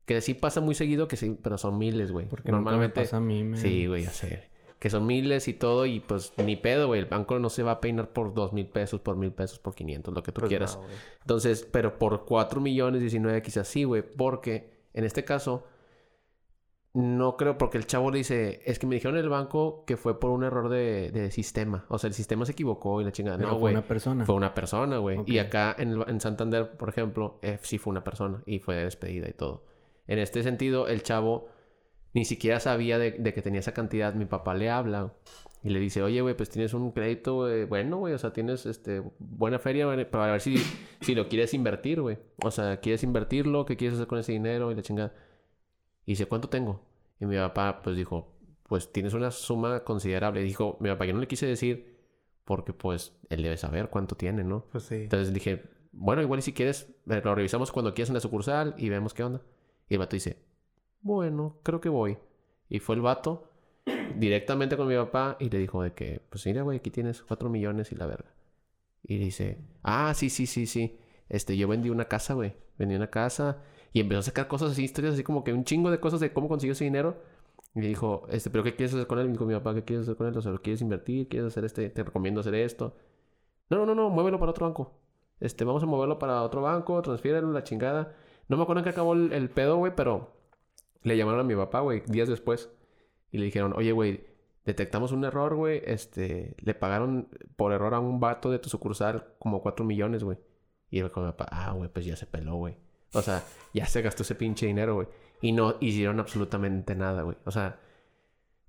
que 0.07 0.21
sí 0.21 0.35
pasa 0.35 0.61
muy 0.61 0.75
seguido, 0.75 1.09
que 1.09 1.17
sí, 1.17 1.37
pero 1.43 1.59
son 1.59 1.79
miles, 1.79 2.13
güey. 2.13 2.27
Porque 2.27 2.53
normalmente 2.53 3.01
pasa 3.01 3.17
a 3.17 3.21
mí, 3.21 3.43
men. 3.43 3.61
Sí, 3.61 3.87
güey, 3.87 4.05
ya 4.05 4.11
sé. 4.11 4.51
Que 4.79 4.91
son 4.91 5.07
miles 5.07 5.49
y 5.49 5.55
todo, 5.55 5.87
y 5.87 6.01
pues 6.01 6.33
ni 6.37 6.57
pedo, 6.57 6.89
güey. 6.89 7.01
El 7.01 7.07
banco 7.07 7.39
no 7.39 7.49
se 7.49 7.63
va 7.63 7.73
a 7.73 7.81
peinar 7.81 8.13
por 8.13 8.35
dos 8.35 8.53
mil 8.53 8.67
pesos, 8.67 9.01
por 9.01 9.17
mil 9.17 9.33
pesos, 9.33 9.59
por 9.59 9.75
500, 9.75 10.13
lo 10.13 10.23
que 10.23 10.31
tú 10.31 10.41
pues 10.41 10.51
quieras. 10.51 10.77
no. 10.77 10.87
Entonces, 11.23 11.67
pero 11.71 11.99
por 11.99 12.27
4 12.27 12.61
millones 12.61 13.01
19 13.01 13.41
quizás 13.43 13.67
sí, 13.67 13.85
güey. 13.85 14.03
Porque 14.03 14.75
en 14.93 15.05
este 15.05 15.25
caso, 15.25 15.65
no 16.95 17.37
creo, 17.37 17.59
porque 17.59 17.77
el 17.77 17.87
chavo 17.87 18.11
le 18.13 18.19
dice, 18.19 18.63
es 18.65 18.79
que 18.79 18.87
me 18.87 18.95
dijeron 18.95 19.17
en 19.19 19.25
el 19.25 19.29
banco 19.29 19.85
que 19.85 19.97
fue 19.97 20.21
por 20.21 20.31
un 20.31 20.45
error 20.45 20.69
de, 20.69 21.11
de 21.11 21.31
sistema. 21.33 21.85
O 21.89 21.99
sea, 21.99 22.09
el 22.09 22.15
sistema 22.15 22.47
se 22.47 22.53
equivocó 22.53 23.01
y 23.01 23.05
la 23.05 23.11
chingada. 23.13 23.37
Pero 23.37 23.49
no, 23.49 23.55
fue 23.55 23.61
güey. 23.63 23.75
una 23.75 23.83
persona. 23.83 24.25
Fue 24.25 24.35
una 24.37 24.55
persona, 24.55 24.99
güey. 24.99 25.19
Y 25.27 25.39
acá 25.39 25.75
en, 25.77 25.91
el- 25.91 26.05
en 26.09 26.21
Santander, 26.21 26.77
por 26.77 26.89
ejemplo, 26.89 27.41
eh, 27.43 27.59
sí 27.63 27.79
fue 27.79 27.91
una 27.91 28.05
persona 28.05 28.43
y 28.47 28.61
fue 28.61 28.77
despedida 28.77 29.29
y 29.29 29.33
todo. 29.33 29.65
En 30.07 30.19
este 30.21 30.43
sentido, 30.45 30.87
el 30.87 31.03
chavo 31.03 31.49
ni 32.13 32.25
siquiera 32.25 32.61
sabía 32.61 32.97
de, 32.99 33.11
de 33.13 33.35
que 33.35 33.43
tenía 33.43 33.59
esa 33.59 33.75
cantidad. 33.75 34.15
Mi 34.15 34.27
papá 34.27 34.55
le 34.55 34.71
habla 34.71 35.13
y 35.65 35.71
le 35.71 35.81
dice, 35.81 36.01
oye, 36.01 36.21
güey, 36.21 36.37
pues 36.37 36.49
tienes 36.49 36.75
un 36.75 36.93
crédito, 36.93 37.35
güey, 37.37 37.65
bueno, 37.65 37.97
güey, 37.97 38.15
o 38.15 38.19
sea, 38.19 38.33
tienes 38.33 38.67
este, 38.67 39.03
buena 39.19 39.59
feria 39.59 39.87
güey, 39.87 40.09
para 40.09 40.31
ver 40.31 40.41
si, 40.41 40.59
si 41.01 41.15
lo 41.17 41.27
quieres 41.29 41.55
invertir, 41.55 42.01
güey. 42.03 42.19
O 42.45 42.53
sea, 42.53 42.77
¿quieres 42.79 43.03
invertirlo? 43.03 43.65
¿Qué 43.65 43.77
quieres 43.77 43.97
hacer 43.97 44.07
con 44.07 44.19
ese 44.21 44.31
dinero? 44.31 44.71
Y 44.71 44.77
la 44.77 44.83
chingada. 44.83 45.13
Y 46.07 46.13
dice, 46.13 46.27
¿cuánto 46.27 46.49
tengo? 46.49 46.81
Y 47.21 47.27
mi 47.27 47.37
papá, 47.37 47.81
pues 47.83 47.97
dijo, 47.97 48.35
pues 48.65 48.93
tienes 48.93 49.15
una 49.15 49.31
suma 49.31 49.85
considerable. 49.85 50.43
Dijo, 50.43 50.77
mi 50.81 50.89
papá, 50.89 51.05
yo 51.05 51.15
no 51.15 51.21
le 51.21 51.29
quise 51.29 51.47
decir 51.47 51.99
Porque 52.45 52.73
pues 52.73 53.17
él 53.31 53.43
debe 53.43 53.57
saber 53.57 53.89
cuánto 53.89 54.17
tiene, 54.17 54.45
¿no? 54.45 54.67
Pues 54.71 54.85
sí. 54.85 54.97
Entonces 54.97 55.33
dije, 55.33 55.63
bueno, 55.93 56.23
igual 56.23 56.41
y 56.41 56.43
si 56.43 56.53
quieres, 56.53 56.89
eh, 57.09 57.23
lo 57.25 57.35
revisamos 57.35 57.73
cuando 57.73 57.95
quieras 57.95 58.11
en 58.11 58.15
la 58.15 58.21
sucursal 58.21 58.75
y 58.77 58.89
vemos 58.89 59.15
qué 59.15 59.23
onda. 59.25 59.43
Y 59.89 59.95
el 59.95 60.01
vato 60.01 60.17
dice, 60.17 60.43
bueno, 61.01 61.59
creo 61.63 61.81
que 61.81 61.89
voy. 61.89 62.19
Y 62.69 62.81
fue 62.81 62.97
el 62.97 63.01
vato 63.01 63.51
directamente 64.17 64.77
con 64.77 64.89
mi 64.89 64.97
papá 64.97 65.37
y 65.41 65.49
le 65.49 65.59
dijo 65.59 65.83
de 65.83 65.93
que, 65.95 66.21
pues 66.29 66.45
mira, 66.47 66.63
güey, 66.63 66.79
aquí 66.79 66.91
tienes 66.91 67.23
cuatro 67.23 67.49
millones 67.49 67.93
y 67.93 67.95
la 67.95 68.07
verga. 68.07 68.35
Y 69.03 69.19
dice, 69.19 69.59
ah, 69.83 70.13
sí, 70.15 70.31
sí, 70.31 70.47
sí, 70.47 70.67
sí. 70.67 70.99
Este, 71.29 71.57
yo 71.57 71.69
vendí 71.69 71.91
una 71.91 72.07
casa, 72.07 72.35
güey. 72.35 72.55
Vendí 72.77 72.95
una 72.95 73.11
casa 73.11 73.63
y 73.95 74.01
empezó 74.01 74.19
a 74.19 74.23
sacar 74.25 74.49
cosas 74.49 74.73
así, 74.73 74.85
historias 74.85 75.15
así 75.15 75.23
como 75.23 75.45
que 75.45 75.53
un 75.53 75.65
chingo 75.65 75.89
de 75.91 76.01
cosas 76.01 76.19
de 76.19 76.33
cómo 76.33 76.49
consiguió 76.49 76.73
ese 76.73 76.85
dinero. 76.85 77.17
Y 77.77 77.79
me 77.79 77.87
dijo, 77.87 78.27
este, 78.29 78.51
¿pero 78.51 78.65
qué 78.65 78.75
quieres 78.75 78.93
hacer 78.93 79.07
con 79.07 79.21
él? 79.21 79.27
Me 79.27 79.33
dijo 79.33 79.47
mi 79.47 79.55
papá, 79.55 79.73
¿qué 79.73 79.85
quieres 79.85 80.03
hacer 80.03 80.17
con 80.17 80.27
él? 80.27 80.37
O 80.37 80.43
sea, 80.43 80.51
¿lo 80.51 80.61
quieres 80.61 80.83
invertir? 80.83 81.29
¿Quieres 81.29 81.47
hacer 81.47 81.65
este? 81.65 81.89
Te 81.91 82.03
recomiendo 82.03 82.41
hacer 82.41 82.57
esto. 82.57 82.97
No, 83.71 83.79
no, 83.79 83.87
no, 83.87 83.95
no, 83.95 84.11
muévelo 84.11 84.41
para 84.41 84.51
otro 84.51 84.67
banco. 84.67 84.93
Este, 85.39 85.65
vamos 85.65 85.83
a 85.85 85.87
moverlo 85.87 86.19
para 86.19 86.43
otro 86.43 86.61
banco, 86.63 87.01
transfiérelo, 87.03 87.53
la 87.53 87.63
chingada. 87.63 88.17
No 88.49 88.57
me 88.57 88.65
acuerdo 88.65 88.81
en 88.81 88.85
qué 88.85 88.91
acabó 88.91 89.15
el, 89.15 89.33
el 89.33 89.49
pedo, 89.49 89.77
güey, 89.77 89.95
pero 89.95 90.33
le 91.03 91.17
llamaron 91.17 91.41
a 91.41 91.45
mi 91.45 91.55
papá, 91.55 91.81
güey, 91.81 92.03
días 92.07 92.29
después. 92.29 92.71
Y 93.31 93.39
le 93.39 93.45
dijeron, 93.45 93.75
oye, 93.77 93.93
güey, 93.93 94.27
detectamos 94.65 95.13
un 95.13 95.25
error, 95.25 95.55
güey. 95.55 95.83
Este, 95.85 96.57
le 96.59 96.75
pagaron 96.75 97.29
por 97.57 97.73
error 97.73 97.95
a 97.95 98.01
un 98.01 98.19
vato 98.19 98.51
de 98.51 98.59
tu 98.59 98.69
sucursal 98.69 99.35
como 99.39 99.63
4 99.63 99.85
millones, 99.85 100.25
güey. 100.25 100.39
Y 100.91 100.99
él 100.99 101.13
con 101.13 101.25
mi 101.25 101.31
papá, 101.31 101.47
ah, 101.53 101.73
güey, 101.73 101.89
pues 101.89 102.05
ya 102.07 102.17
se 102.17 102.27
peló, 102.27 102.57
güey. 102.57 102.77
O 103.15 103.23
sea, 103.23 103.43
ya 103.73 103.87
se 103.87 104.03
gastó 104.03 104.23
ese 104.23 104.35
pinche 104.35 104.67
dinero, 104.67 104.95
güey. 104.95 105.09
Y 105.41 105.53
no 105.53 105.77
hicieron 105.81 106.21
absolutamente 106.21 106.95
nada, 106.95 107.23
güey. 107.23 107.37
O 107.45 107.51
sea, 107.51 107.79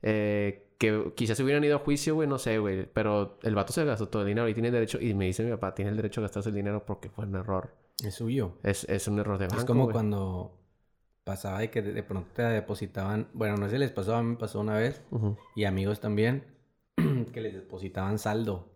eh, 0.01 0.67
que 0.77 1.13
quizás 1.15 1.37
se 1.37 1.43
hubieran 1.43 1.63
ido 1.63 1.77
a 1.77 1.79
juicio, 1.79 2.15
güey, 2.15 2.27
no 2.27 2.37
sé, 2.37 2.57
güey. 2.57 2.85
Pero 2.85 3.39
el 3.43 3.55
vato 3.55 3.73
se 3.73 3.85
gastó 3.85 4.07
todo 4.07 4.23
el 4.23 4.27
dinero 4.27 4.47
y 4.49 4.53
tiene 4.53 4.71
derecho, 4.71 4.99
y 4.99 5.13
me 5.13 5.25
dice 5.25 5.43
mi 5.43 5.51
papá, 5.51 5.73
tiene 5.73 5.91
el 5.91 5.97
derecho 5.97 6.21
a 6.21 6.23
gastarse 6.23 6.49
el 6.49 6.55
dinero 6.55 6.85
porque 6.85 7.09
fue 7.09 7.25
un 7.25 7.35
error. 7.35 7.73
Es 8.03 8.15
suyo. 8.15 8.57
Es, 8.63 8.83
es 8.85 9.07
un 9.07 9.19
error 9.19 9.37
de 9.37 9.47
banco. 9.47 9.59
es 9.59 9.65
como 9.65 9.83
güey. 9.83 9.93
cuando 9.93 10.59
pasaba 11.23 11.59
de 11.59 11.71
que 11.71 11.81
de, 11.81 12.03
pronto 12.03 12.29
te 12.33 12.43
depositaban, 12.43 13.29
bueno, 13.33 13.57
no 13.57 13.65
sé 13.65 13.73
si 13.73 13.77
les 13.79 13.91
pasó, 13.91 14.15
a 14.15 14.21
mí 14.21 14.31
me 14.31 14.37
pasó 14.37 14.59
una 14.59 14.77
vez, 14.77 15.01
Ujú. 15.11 15.37
y 15.55 15.63
amigos 15.63 15.99
también, 15.99 16.45
que 17.33 17.41
les 17.41 17.53
depositaban 17.53 18.19
saldo. 18.19 18.74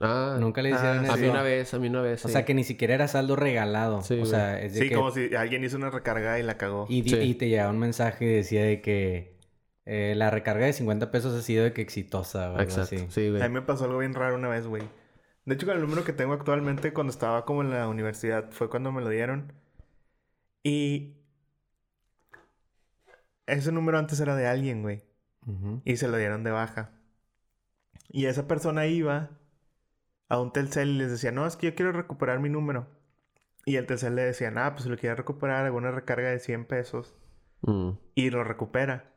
Ah, 0.00 0.38
Nunca 0.40 0.62
le 0.62 0.70
hicieron 0.70 1.00
ah, 1.00 1.02
eso. 1.04 1.12
a 1.12 1.16
mí 1.18 1.28
una 1.28 1.42
vez, 1.42 1.74
a 1.74 1.78
mí 1.78 1.88
una 1.88 2.00
vez. 2.00 2.24
O 2.24 2.28
sí. 2.28 2.32
sea, 2.32 2.44
que 2.46 2.54
ni 2.54 2.64
siquiera 2.64 2.94
era 2.94 3.06
saldo 3.06 3.36
regalado. 3.36 4.00
Sí, 4.02 4.14
o 4.14 4.18
güey. 4.18 4.30
sea, 4.30 4.60
es 4.60 4.72
de 4.74 4.80
Sí, 4.80 4.88
que... 4.88 4.94
como 4.94 5.10
si 5.10 5.34
alguien 5.34 5.62
hizo 5.62 5.76
una 5.76 5.90
recarga 5.90 6.38
y 6.38 6.42
la 6.42 6.56
cagó. 6.56 6.86
Y, 6.88 7.02
di- 7.02 7.10
Sí. 7.10 7.16
y 7.18 7.34
te 7.34 7.48
llegaba 7.48 7.70
un 7.70 7.78
mensaje 7.78 8.24
y 8.24 8.28
decía 8.28 8.64
de 8.64 8.80
que 8.80 9.36
eh, 9.84 10.14
la 10.16 10.30
recarga 10.30 10.64
de 10.66 10.72
50 10.72 11.10
pesos 11.10 11.38
ha 11.38 11.42
sido 11.42 11.64
de 11.64 11.72
que 11.74 11.82
exitosa 11.82 12.52
Exacto. 12.62 12.82
así. 12.82 13.06
Sí, 13.10 13.28
güey. 13.30 13.42
A 13.42 13.48
mí 13.48 13.54
me 13.54 13.62
pasó 13.62 13.84
algo 13.84 13.98
bien 13.98 14.14
raro 14.14 14.36
una 14.36 14.48
vez, 14.48 14.66
güey. 14.66 14.82
De 15.44 15.54
hecho, 15.54 15.66
con 15.66 15.74
el 15.76 15.82
número 15.82 16.04
que 16.04 16.12
tengo 16.12 16.32
actualmente, 16.32 16.92
cuando 16.92 17.10
estaba 17.10 17.44
como 17.44 17.62
en 17.62 17.70
la 17.70 17.88
universidad, 17.88 18.50
fue 18.52 18.70
cuando 18.70 18.92
me 18.92 19.02
lo 19.02 19.08
dieron. 19.10 19.52
Y 20.62 21.16
ese 23.46 23.72
número 23.72 23.98
antes 23.98 24.20
era 24.20 24.36
de 24.36 24.46
alguien, 24.46 24.82
güey. 24.82 25.02
Ujú. 25.46 25.82
Y 25.84 25.96
se 25.96 26.08
lo 26.08 26.16
dieron 26.16 26.44
de 26.44 26.50
baja. 26.52 26.90
Y 28.08 28.26
esa 28.26 28.46
persona 28.46 28.86
iba 28.86 29.30
a 30.30 30.40
un 30.40 30.52
Telcel 30.52 30.88
y 30.88 30.96
les 30.98 31.10
decía, 31.10 31.32
no, 31.32 31.46
es 31.46 31.56
que 31.56 31.66
yo 31.66 31.74
quiero 31.74 31.92
recuperar 31.92 32.40
mi 32.40 32.48
número. 32.48 32.86
Y 33.66 33.76
el 33.76 33.84
Telcel 33.86 34.14
le 34.16 34.22
decía, 34.22 34.50
ah, 34.56 34.70
pues 34.72 34.84
si 34.84 34.88
lo 34.88 34.96
quiere 34.96 35.14
recuperar, 35.16 35.66
hago 35.66 35.76
una 35.76 35.90
recarga 35.90 36.30
de 36.30 36.38
100 36.38 36.64
pesos. 36.64 37.14
Mm. 37.60 37.90
Y 38.14 38.30
lo 38.30 38.42
recupera. 38.42 39.12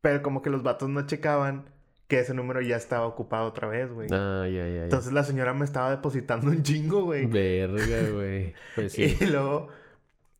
Pero 0.00 0.22
como 0.22 0.42
que 0.42 0.50
los 0.50 0.62
vatos 0.64 0.88
no 0.88 1.06
checaban 1.06 1.70
que 2.08 2.20
ese 2.20 2.34
número 2.34 2.60
ya 2.60 2.76
estaba 2.76 3.06
ocupado 3.06 3.46
otra 3.46 3.68
vez, 3.68 3.92
güey. 3.92 4.08
Ah, 4.12 4.44
ya, 4.46 4.66
ya, 4.66 4.74
ya. 4.74 4.82
Entonces 4.84 5.12
la 5.12 5.22
señora 5.24 5.52
me 5.54 5.64
estaba 5.64 5.90
depositando 5.90 6.50
un 6.50 6.62
chingo, 6.62 7.02
güey. 7.04 7.26
Verga, 7.26 8.10
güey. 8.12 8.54
Pues 8.74 8.92
sí. 8.92 9.16
Y 9.20 9.26
luego, 9.26 9.68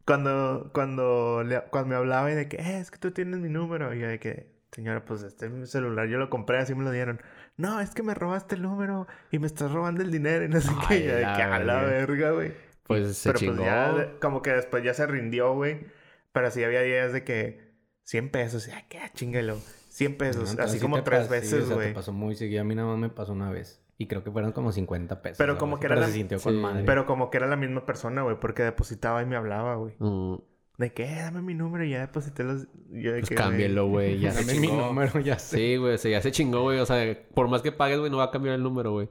cuando, 0.04 0.70
cuando, 0.72 1.42
le- 1.44 1.62
cuando 1.70 1.88
me 1.90 1.94
hablaba 1.96 2.30
y 2.30 2.34
de 2.34 2.48
que, 2.48 2.56
eh, 2.56 2.78
es 2.80 2.90
que 2.90 2.98
tú 2.98 3.10
tienes 3.10 3.40
mi 3.40 3.48
número. 3.48 3.92
Y 3.94 4.00
yo 4.00 4.08
de 4.08 4.18
que, 4.20 4.52
señora, 4.72 5.04
pues 5.04 5.22
este 5.22 5.46
es 5.46 5.52
mi 5.52 5.66
celular, 5.66 6.06
yo 6.08 6.18
lo 6.18 6.30
compré, 6.30 6.58
así 6.58 6.74
me 6.74 6.84
lo 6.84 6.90
dieron. 6.92 7.20
No, 7.56 7.80
es 7.80 7.90
que 7.94 8.02
me 8.02 8.14
robaste 8.14 8.54
el 8.56 8.62
número 8.62 9.06
y 9.30 9.38
me 9.38 9.46
estás 9.46 9.72
robando 9.72 10.02
el 10.02 10.10
dinero 10.10 10.44
y 10.44 10.48
no 10.48 10.60
sé 10.60 10.70
Ay, 10.82 10.86
qué. 10.88 11.04
Y 11.04 11.06
yo 11.08 11.14
de 11.16 11.22
la 11.22 11.36
que, 11.36 11.42
a 11.42 11.58
la 11.60 11.82
verga. 11.82 12.30
güey. 12.32 12.52
Pues 12.82 13.16
se 13.18 13.30
Pero 13.30 13.38
chingó. 13.38 13.54
pues 13.56 13.66
ya, 13.66 14.12
como 14.20 14.42
que 14.42 14.50
después 14.50 14.84
ya 14.84 14.94
se 14.94 15.06
rindió, 15.06 15.54
güey. 15.54 15.86
Pero 16.32 16.50
sí 16.50 16.62
había 16.62 16.82
días 16.82 17.12
de 17.12 17.24
que 17.24 17.72
100 18.04 18.30
pesos, 18.30 18.68
y 18.68 18.70
ay, 18.72 18.84
qué 18.88 19.00
chingalo. 19.14 19.56
100 19.88 20.12
No, 20.12 20.18
pesos, 20.18 20.58
así 20.58 20.76
sí 20.78 20.82
como 20.82 21.02
tres 21.02 21.20
pas- 21.20 21.24
sí, 21.24 21.30
veces, 21.30 21.62
o 21.64 21.66
sea, 21.68 21.74
güey. 21.76 21.94
pasó 21.94 22.12
muy 22.12 22.36
seguido. 22.36 22.60
A 22.60 22.64
mí 22.64 22.74
nada 22.74 22.88
más 22.88 22.98
me 22.98 23.08
pasó 23.08 23.32
una 23.32 23.50
vez. 23.50 23.82
Y 23.98 24.06
creo 24.08 24.22
que 24.22 24.30
fueron 24.30 24.52
como 24.52 24.70
50 24.70 25.22
pesos. 25.22 25.38
Pero 25.38 25.56
como 25.56 25.80
que 25.80 25.86
era 25.86 25.94
pero 25.94 26.02
la- 26.02 26.12
se 26.12 26.18
sintió 26.18 26.38
Sí. 26.38 26.44
con 26.44 26.60
madre. 26.60 26.82
Pero 26.84 27.06
como 27.06 27.30
que 27.30 27.38
era 27.38 27.46
la 27.46 27.56
misma 27.56 27.86
persona, 27.86 28.20
güey, 28.22 28.38
porque 28.38 28.62
depositaba 28.62 29.22
y 29.22 29.26
me 29.26 29.36
hablaba, 29.36 29.76
güey. 29.76 29.94
Mm, 29.98 30.36
De 30.78 30.92
que, 30.92 31.04
eh, 31.04 31.22
dame 31.22 31.40
mi 31.40 31.54
número 31.54 31.84
y 31.84 31.90
ya 31.90 32.00
deposité 32.00 32.44
los. 32.44 32.66
Yo 32.90 33.12
de 33.12 33.20
Pues 33.20 33.30
que, 33.30 33.34
cámbialo, 33.34 33.88
güey. 33.88 34.18
Ya 34.20 34.32
se 34.32 34.44
Dame 34.44 34.60
mi 34.60 34.68
número, 34.68 35.20
ya 35.20 35.38
sé. 35.38 35.56
Sí, 35.56 35.76
güey. 35.76 35.94
O 35.94 35.98
sea, 35.98 36.10
ya 36.10 36.20
se 36.20 36.32
chingó, 36.32 36.62
güey. 36.62 36.78
O 36.78 36.86
sea, 36.86 37.18
por 37.34 37.48
más 37.48 37.62
que 37.62 37.72
pagues, 37.72 37.98
güey, 37.98 38.10
no 38.10 38.18
va 38.18 38.24
a 38.24 38.30
cambiar 38.30 38.56
el 38.56 38.62
número, 38.62 38.92
güey. 38.92 39.08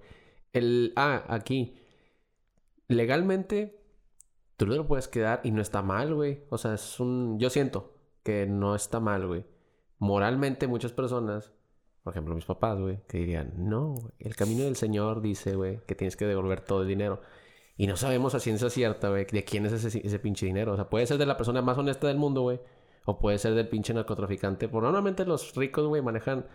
El... 0.54 0.94
Ah, 0.96 1.24
aquí. 1.28 1.76
Legalmente, 2.88 3.80
tú 4.58 4.68
lo 4.68 4.88
puedes 4.88 5.08
quedar 5.08 5.42
y 5.44 5.52
no 5.52 5.62
está 5.62 5.82
mal, 5.82 6.14
güey. 6.14 6.44
O 6.50 6.58
sea, 6.60 6.76
es 6.76 7.00
un... 7.00 7.40
Yo 7.40 7.50
siento 7.50 7.98
que 8.22 8.46
no 8.46 8.76
está 8.76 9.00
mal, 9.00 9.26
güey. 9.26 9.44
Moralmente, 9.98 10.68
muchas 10.68 10.92
personas... 10.92 11.52
Por 12.04 12.14
ejemplo, 12.14 12.36
mis 12.36 12.46
papás, 12.46 12.80
güey, 12.80 13.00
que 13.08 13.18
dirían, 13.18 13.54
no, 13.58 13.96
el 14.20 14.36
camino 14.36 14.66
del 14.66 14.76
Señor 14.76 15.24
dice, 15.24 15.56
güey, 15.56 15.80
que 15.88 15.96
tienes 15.96 16.16
que 16.16 16.26
devolver 16.26 16.62
todo 16.62 16.84
el 16.84 16.88
dinero. 16.88 17.20
Y 17.78 17.88
no 17.88 17.98
sabemos 17.98 18.36
a 18.36 18.40
ciencia 18.40 18.70
cierta, 18.70 19.10
güey, 19.10 19.26
de 19.26 19.44
quién 19.44 19.66
es 19.66 19.74
ese, 19.74 20.02
ese 20.06 20.20
pinche 20.20 20.46
dinero. 20.46 20.74
O 20.74 20.76
sea, 20.76 20.90
puede 20.90 21.06
ser 21.08 21.18
de 21.18 21.26
la 21.26 21.36
persona 21.38 21.62
más 21.62 21.78
honesta 21.78 22.08
del 22.08 22.18
mundo, 22.18 22.42
güey. 22.42 22.60
O 23.06 23.20
puede 23.20 23.38
ser 23.38 23.54
del 23.54 23.68
pinche 23.68 23.94
narcotraficante. 23.94 24.68
Por 24.70 24.82
normalmente 24.84 25.26
los 25.26 25.54
ricos, 25.56 25.86
güey, 25.88 26.02
manejan... 26.02 26.46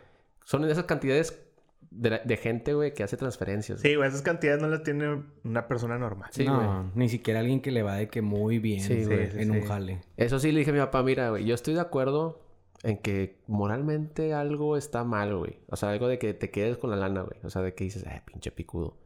Son 0.44 0.64
en 0.64 0.70
esas 0.70 0.84
cantidades 0.84 1.38
de, 1.90 2.10
la- 2.10 2.18
de 2.20 2.36
gente, 2.38 2.72
güey, 2.74 2.94
que 2.94 3.02
hace 3.02 3.16
transferencias. 3.18 3.80
Sí, 3.80 3.94
güey, 3.94 4.08
esas 4.08 4.22
cantidades 4.22 4.60
no 4.62 4.68
las 4.68 4.82
tiene 4.82 5.22
una 5.44 5.68
persona 5.68 5.98
normal. 5.98 6.30
Sí, 6.32 6.44
no, 6.46 6.56
güey. 6.56 6.90
ni 6.94 7.08
siquiera 7.08 7.40
alguien 7.40 7.60
que 7.60 7.70
le 7.70 7.82
va 7.82 7.96
de 7.96 8.08
que 8.08 8.22
muy 8.22 8.58
bien 8.58 8.80
Sí, 8.80 9.04
en 9.06 9.50
un 9.50 9.60
sí. 9.60 9.66
jale. 9.68 10.00
Eso 10.16 10.38
sí 10.40 10.50
le 10.52 10.60
dije 10.60 10.70
a 10.70 10.74
mi 10.74 10.80
papá, 10.80 11.02
mira, 11.02 11.30
güey, 11.30 11.44
yo 11.44 11.54
estoy 11.54 11.74
de 11.74 11.80
acuerdo 11.80 12.40
en 12.82 12.96
que 12.96 13.36
moralmente 13.46 14.32
algo 14.32 14.76
está 14.78 15.04
mal, 15.04 15.36
güey. 15.36 15.58
O 15.68 15.76
sea, 15.76 15.90
algo 15.90 16.08
de 16.08 16.18
que 16.18 16.32
te 16.34 16.50
quedes 16.50 16.78
con 16.78 16.88
la 16.90 16.96
lana, 16.96 17.20
güey. 17.22 17.38
O 17.44 17.50
sea, 17.50 17.60
de 17.62 17.74
que 17.74 17.84
dices, 17.84 18.04
eh, 18.06 18.22
pinche 18.24 18.50
picudo. 18.50 18.96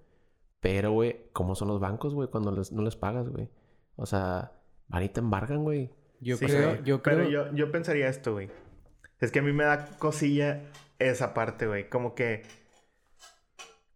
Pero, 0.64 0.92
güey, 0.92 1.27
¿cómo 1.35 1.55
son 1.55 1.68
los 1.68 1.79
bancos, 1.79 2.14
güey, 2.14 2.29
cuando 2.31 2.50
les- 2.50 2.72
no 2.72 2.81
les 2.81 2.96
pagas, 2.96 3.29
güey? 3.29 3.50
O 3.96 4.07
sea, 4.07 4.53
van 4.88 5.03
y 5.03 5.11
te 5.11 5.20
embargan, 5.20 5.62
güey. 5.62 5.90
Yo 6.20 6.38
Sí, 6.38 6.46
creo, 6.46 6.70
güey. 6.70 6.83
yo 6.85 7.03
creo... 7.03 7.18
Pero 7.18 7.29
yo, 7.29 7.53
yo 7.55 7.70
pensaría 7.70 8.09
esto, 8.09 8.33
güey. 8.33 8.48
Es 9.20 9.31
que 9.31 9.40
a 9.40 9.42
mí 9.42 9.53
me 9.53 9.64
da 9.64 9.90
cosilla 9.98 10.62
esa 10.98 11.35
parte, 11.35 11.66
güey. 11.66 11.90
Como 11.90 12.14
que 12.14 12.44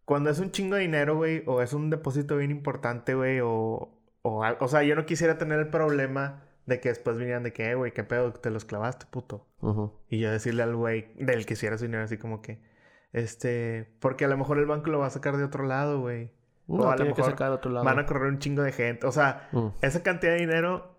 cuando 0.05 0.29
es 0.29 0.37
un 0.39 0.51
chingo 0.51 0.75
de 0.75 0.81
dinero, 0.81 1.15
güey, 1.15 1.41
o 1.47 1.61
es 1.63 1.73
un 1.73 1.89
depósito 1.89 2.37
bien 2.37 2.51
importante, 2.51 3.15
güey, 3.15 3.39
o, 3.41 3.89
o, 4.21 4.43
o 4.59 4.67
sea, 4.67 4.83
yo 4.83 4.95
no 4.95 5.05
quisiera 5.07 5.37
tener 5.39 5.59
el 5.59 5.69
problema 5.69 6.43
de 6.67 6.79
que 6.79 6.89
después 6.89 7.17
vinieran 7.17 7.41
de 7.43 7.51
que, 7.51 7.71
eh, 7.71 7.75
güey, 7.75 7.93
qué 7.93 8.03
pedo, 8.03 8.31
te 8.33 8.51
los 8.51 8.63
clavaste, 8.65 9.07
puto. 9.09 9.47
Y 10.07 10.19
yo 10.19 10.31
decirle 10.31 10.61
al 10.63 10.75
güey 10.75 11.11
del 11.15 11.45
que 11.47 11.53
hiciera 11.53 11.79
su 11.79 11.85
dinero 11.85 12.03
así 12.03 12.17
como 12.17 12.41
que, 12.43 12.61
este, 13.11 13.91
porque 13.99 14.25
a 14.25 14.27
lo 14.27 14.37
mejor 14.37 14.59
el 14.59 14.67
banco 14.67 14.91
lo 14.91 14.99
va 14.99 15.07
a 15.07 15.11
sacar 15.11 15.35
de 15.37 15.43
otro 15.43 15.65
lado, 15.65 15.99
güey. 15.99 16.31
No, 16.77 16.83
o 16.83 16.89
a 16.89 16.95
lo 16.95 17.03
que 17.03 17.09
mejor 17.09 17.25
sacar 17.25 17.47
a 17.51 17.55
otro 17.55 17.71
lado. 17.71 17.83
van 17.85 17.99
a 17.99 18.05
correr 18.05 18.29
un 18.29 18.39
chingo 18.39 18.61
de 18.63 18.71
gente. 18.71 19.05
O 19.07 19.11
sea, 19.11 19.49
Mm. 19.51 19.67
esa 19.81 20.03
cantidad 20.03 20.33
de 20.33 20.39
dinero, 20.39 20.95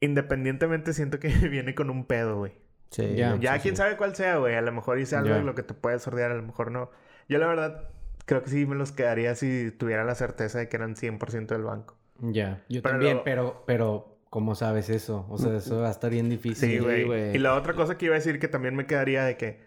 independientemente, 0.00 0.92
siento 0.92 1.18
que 1.20 1.28
viene 1.50 1.74
con 1.74 1.90
un 1.90 2.04
pedo, 2.06 2.38
güey. 2.38 2.52
Sí, 2.90 3.14
Ya. 3.14 3.36
Ya 3.40 3.54
sí, 3.56 3.60
quién 3.62 3.74
sí. 3.74 3.78
sabe 3.78 3.96
cuál 3.96 4.14
sea, 4.14 4.36
güey. 4.38 4.54
A 4.54 4.60
lo 4.62 4.72
mejor 4.72 4.98
hice 4.98 5.16
algo 5.16 5.34
de 5.34 5.42
lo 5.42 5.54
que 5.54 5.62
te 5.62 5.74
puede 5.74 5.98
sordear, 5.98 6.30
a 6.30 6.34
lo 6.36 6.42
mejor 6.42 6.70
no. 6.70 6.90
Yo 7.28 7.38
la 7.38 7.46
verdad 7.46 7.88
creo 8.26 8.42
que 8.42 8.50
sí 8.50 8.66
me 8.66 8.74
los 8.76 8.92
quedaría 8.92 9.34
si 9.34 9.70
tuviera 9.72 10.04
la 10.04 10.14
certeza 10.14 10.58
de 10.58 10.68
que 10.68 10.76
eran 10.76 10.94
100% 10.96 11.54
del 11.54 11.64
banco. 11.64 11.96
Ya, 12.20 12.62
yo 12.68 12.80
Pero 12.82 12.92
también, 12.94 13.12
luego- 13.14 13.24
pero, 13.24 13.64
pero, 13.66 14.18
¿cómo 14.30 14.54
sabes 14.54 14.88
eso? 14.90 15.26
O 15.28 15.38
sea, 15.38 15.56
eso 15.56 15.80
va 15.80 15.88
a 15.88 15.90
estar 15.90 16.10
bien 16.10 16.30
difícil. 16.30 16.70
Sí, 16.70 16.78
güey. 16.78 17.34
y 17.34 17.38
la 17.38 17.54
otra 17.54 17.74
cosa 17.74 17.98
que 17.98 18.06
iba 18.06 18.14
a 18.14 18.18
decir 18.18 18.38
que 18.38 18.46
también 18.48 18.76
me 18.76 18.86
quedaría 18.86 19.24
de 19.24 19.36
que 19.36 19.60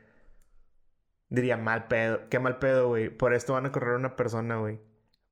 diría 1.30 1.58
mal 1.58 1.88
pedo, 1.88 2.22
qué 2.30 2.40
mal 2.40 2.58
pedo, 2.60 2.88
güey. 2.88 3.10
Por 3.10 3.34
esto 3.34 3.54
van 3.54 3.66
a 3.66 3.72
correr 3.74 3.96
una 3.96 4.16
persona, 4.16 4.56
güey. 4.58 4.80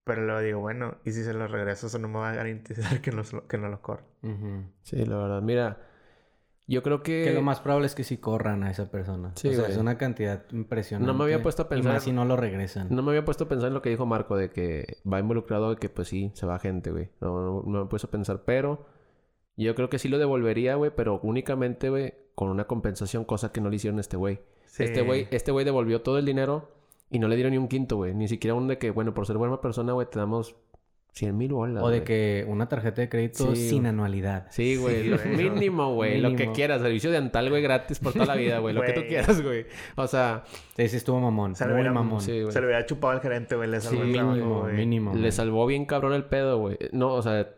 Pero 0.05 0.23
luego 0.23 0.39
digo, 0.41 0.59
bueno, 0.61 0.95
y 1.03 1.11
si 1.11 1.23
se 1.23 1.33
lo 1.33 1.47
regreso, 1.47 1.87
eso 1.87 1.99
no 1.99 2.07
me 2.07 2.19
va 2.19 2.29
a 2.31 2.35
garantizar 2.35 3.01
que 3.01 3.11
no, 3.11 3.23
se 3.25 3.35
lo- 3.35 3.47
que 3.47 3.57
no 3.57 3.67
lo 3.67 3.81
corra. 3.81 4.03
Ujú. 4.23 4.63
Sí, 4.83 5.03
la 5.03 5.17
verdad. 5.17 5.41
Mira, 5.41 5.79
yo 6.67 6.81
creo 6.83 7.03
que... 7.03 7.23
Que 7.25 7.33
lo 7.33 7.41
más 7.41 7.59
probable 7.59 7.87
es 7.87 7.95
que 7.95 8.03
sí 8.03 8.17
corran 8.17 8.63
a 8.63 8.71
esa 8.71 8.89
persona. 8.89 9.31
Sí, 9.35 9.47
o 9.49 9.51
sea, 9.51 9.61
güey. 9.61 9.71
es 9.71 9.77
una 9.77 9.97
cantidad 9.97 10.43
impresionante. 10.51 11.11
No 11.11 11.17
me 11.17 11.23
había 11.25 11.41
puesto 11.43 11.63
a 11.63 11.65
Y 11.65 11.69
pensar- 11.69 11.93
más 11.93 12.03
si 12.03 12.11
no 12.11 12.23
lo 12.23 12.37
regresan. 12.37 12.87
No 12.91 13.01
me 13.03 13.09
había 13.11 13.25
puesto 13.25 13.43
a 13.45 13.47
pensar 13.47 13.67
en 13.69 13.73
lo 13.73 13.81
que 13.81 13.89
dijo 13.89 14.05
Marco 14.05 14.37
de 14.37 14.51
que 14.51 14.97
va 15.11 15.19
involucrado 15.19 15.71
de 15.71 15.75
que 15.77 15.89
pues 15.89 16.07
sí, 16.07 16.31
se 16.35 16.45
va 16.45 16.59
gente, 16.59 16.91
güey. 16.91 17.09
No, 17.19 17.41
no, 17.41 17.63
no 17.65 17.79
me 17.79 17.85
he 17.85 17.87
puesto 17.89 18.07
a 18.07 18.11
pensar, 18.11 18.43
pero 18.45 18.85
yo 19.57 19.73
creo 19.73 19.89
que 19.89 19.97
sí 19.99 20.07
lo 20.07 20.17
devolvería, 20.19 20.75
güey, 20.75 20.91
pero 20.95 21.19
únicamente, 21.23 21.89
güey, 21.89 22.13
con 22.35 22.49
una 22.49 22.65
compensación, 22.65 23.25
cosa 23.25 23.51
que 23.51 23.59
no 23.61 23.69
le 23.69 23.77
hicieron 23.77 23.97
a 23.97 24.01
este 24.01 24.17
güey. 24.17 24.39
Sí. 24.65 24.83
Este 24.83 25.01
güey, 25.01 25.27
este 25.31 25.51
güey 25.51 25.65
devolvió 25.65 26.01
todo 26.01 26.17
el 26.19 26.25
dinero 26.25 26.69
Y 27.15 27.19
no 27.19 27.29
le 27.29 27.35
dieron 27.35 27.51
ni 27.51 27.57
un 27.57 27.69
quinto, 27.69 27.95
güey. 27.95 28.13
Ni 28.13 28.27
siquiera 28.27 28.55
un 28.55 28.67
de 28.67 28.77
que, 28.77 28.91
bueno, 28.91 29.13
por 29.13 29.25
ser 29.25 29.37
buena 29.37 29.61
persona, 29.61 29.93
güey, 29.93 30.05
te 30.11 30.19
damos 30.19 30.55
100 31.13 31.37
mil 31.37 31.53
bolas. 31.53 31.81
O 31.81 31.87
de 31.87 31.99
güey. 31.99 32.03
que 32.03 32.45
una 32.49 32.67
tarjeta 32.67 33.01
de 33.01 33.07
crédito 33.07 33.55
Sí, 33.55 33.69
sin 33.69 33.79
güey. 33.83 33.89
anualidad. 33.91 34.47
Sí, 34.49 34.75
güey. 34.75 35.03
Sí, 35.03 35.07
lo 35.09 35.17
güey. 35.17 35.49
mínimo, 35.49 35.93
güey. 35.93 36.19
Lo 36.19 36.35
que 36.35 36.51
quieras. 36.51 36.81
Servicio 36.81 37.09
de 37.11 37.15
antal, 37.17 37.49
güey, 37.49 37.61
gratis 37.61 37.99
por 37.99 38.11
toda 38.11 38.25
la 38.25 38.35
vida, 38.35 38.59
güey. 38.59 38.73
Lo 38.75 38.81
que 38.81 38.91
tú 38.91 39.01
quieras, 39.07 39.41
güey. 39.41 39.65
O 39.95 40.07
sea, 40.07 40.43
Ese 40.75 40.97
estuvo 40.97 41.21
mamón. 41.21 41.55
Se 41.55 41.63
le 41.63 41.69
muy 41.69 41.75
hubiera- 41.81 41.93
mamón. 41.93 42.19
sí. 42.19 42.43
Se 42.49 42.59
le 42.59 42.65
hubiera 42.65 42.85
chupado 42.85 43.13
al 43.13 43.21
gerente, 43.21 43.55
güey. 43.55 43.69
Le 43.69 43.79
salvó 43.79 44.03
Sí, 44.03 44.11
el 44.11 44.25
Mínimo, 44.25 44.59
güey. 44.63 44.75
mínimo. 44.75 45.15
le 45.15 45.31
salvó 45.31 45.65
bien 45.67 45.85
cabrón 45.85 46.11
el 46.13 46.25
pedo, 46.25 46.57
güey. 46.59 46.77
No, 46.91 47.13
o 47.13 47.21
sea, 47.21 47.49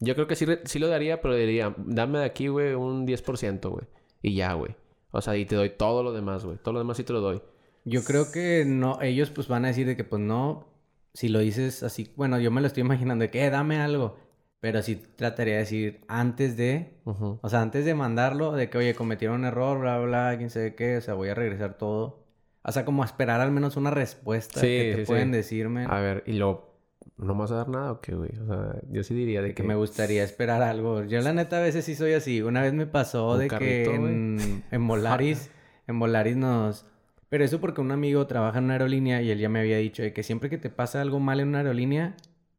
yo 0.00 0.14
creo 0.16 0.26
que 0.26 0.34
sí, 0.34 0.44
sí 0.64 0.80
lo 0.80 0.88
daría, 0.88 1.20
pero 1.20 1.36
diría, 1.36 1.72
dame 1.78 2.18
de 2.18 2.24
aquí, 2.24 2.48
güey, 2.48 2.74
un 2.74 3.06
10%, 3.06 3.70
güey. 3.70 3.84
Y 4.22 4.34
ya, 4.34 4.54
güey. 4.54 4.74
O 5.12 5.20
sea, 5.20 5.36
y 5.36 5.44
te 5.44 5.54
doy 5.54 5.70
todo 5.70 6.02
lo 6.02 6.12
demás, 6.12 6.44
güey. 6.44 6.58
Todo 6.60 6.72
lo 6.72 6.80
demás 6.80 6.96
sí 6.96 7.04
te 7.04 7.12
lo 7.12 7.20
doy. 7.20 7.40
Yo 7.84 8.02
creo 8.04 8.32
que 8.32 8.64
no, 8.66 9.00
ellos 9.02 9.30
pues 9.30 9.48
van 9.48 9.64
a 9.64 9.68
decir 9.68 9.86
de 9.86 9.96
que 9.96 10.04
pues 10.04 10.20
no, 10.22 10.66
si 11.12 11.28
lo 11.28 11.38
dices 11.40 11.82
así, 11.82 12.12
bueno, 12.16 12.38
yo 12.40 12.50
me 12.50 12.60
lo 12.60 12.66
estoy 12.66 12.80
imaginando 12.84 13.22
de 13.22 13.30
que 13.30 13.44
"Eh, 13.44 13.50
dame 13.50 13.78
algo, 13.80 14.16
pero 14.60 14.82
sí 14.82 14.96
trataría 15.16 15.54
de 15.54 15.60
decir 15.60 16.00
antes 16.08 16.56
de, 16.56 16.94
o 17.04 17.48
sea, 17.48 17.60
antes 17.60 17.84
de 17.84 17.94
mandarlo, 17.94 18.52
de 18.52 18.70
que 18.70 18.78
oye, 18.78 18.94
cometieron 18.94 19.40
un 19.40 19.44
error, 19.46 19.78
bla, 19.78 19.98
bla, 20.00 20.34
quién 20.38 20.48
sabe 20.50 20.74
qué, 20.74 20.96
o 20.96 21.00
sea, 21.02 21.14
voy 21.14 21.28
a 21.28 21.34
regresar 21.34 21.76
todo. 21.76 22.24
O 22.62 22.72
sea, 22.72 22.86
como 22.86 23.04
esperar 23.04 23.42
al 23.42 23.50
menos 23.52 23.76
una 23.76 23.90
respuesta 23.90 24.60
Sí, 24.60 24.66
que 24.66 24.92
te 24.96 25.00
sí, 25.02 25.06
pueden 25.06 25.28
sí. 25.28 25.36
decirme. 25.36 25.84
A 25.86 26.00
ver, 26.00 26.22
y 26.26 26.32
lo... 26.32 26.72
¿No 27.18 27.34
me 27.34 27.40
vas 27.42 27.50
a 27.50 27.56
dar 27.56 27.68
nada 27.68 27.92
o 27.92 28.00
qué, 28.00 28.14
güey? 28.14 28.30
O 28.38 28.46
sea, 28.46 28.80
yo 28.90 29.02
sí 29.02 29.14
diría 29.14 29.42
de 29.42 29.48
De 29.48 29.54
que... 29.54 29.62
que 29.62 29.68
me 29.68 29.74
gustaría 29.74 30.24
esperar 30.24 30.62
algo. 30.62 31.04
Yo 31.04 31.20
la 31.20 31.34
neta 31.34 31.58
a 31.58 31.60
veces 31.60 31.84
sí 31.84 31.94
soy 31.94 32.14
así. 32.14 32.40
Una 32.40 32.62
vez 32.62 32.72
me 32.72 32.86
pasó 32.86 33.32
¿Un 33.32 33.40
de 33.40 33.48
carrito, 33.48 33.90
que 33.90 33.94
en, 33.96 34.64
en 34.70 34.86
Volaris, 34.88 35.50
en 35.86 35.98
Volaris 35.98 36.36
nos... 36.38 36.86
Pero 37.34 37.44
eso 37.46 37.60
porque 37.60 37.80
un 37.80 37.90
amigo 37.90 38.28
trabaja 38.28 38.58
en 38.58 38.66
una 38.66 38.74
aerolínea 38.74 39.20
y 39.20 39.28
él 39.28 39.40
ya 39.40 39.48
me 39.48 39.58
había 39.58 39.76
dicho 39.78 40.04
de 40.04 40.12
que 40.12 40.22
siempre 40.22 40.48
que 40.48 40.56
te 40.56 40.70
pasa 40.70 41.00
algo 41.00 41.18
mal 41.18 41.40
en 41.40 41.48
una 41.48 41.58
aerolínea, 41.58 42.14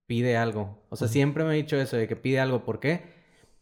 pide 0.06 0.36
algo. 0.36 0.84
O 0.90 0.98
sea, 0.98 1.08
siempre 1.08 1.46
me 1.46 1.52
ha 1.52 1.54
dicho 1.54 1.78
eso 1.78 1.96
de 1.96 2.10
que 2.10 2.18
pide 2.18 2.42
algo. 2.42 2.66
¿Por 2.66 2.82
qué? 2.82 3.00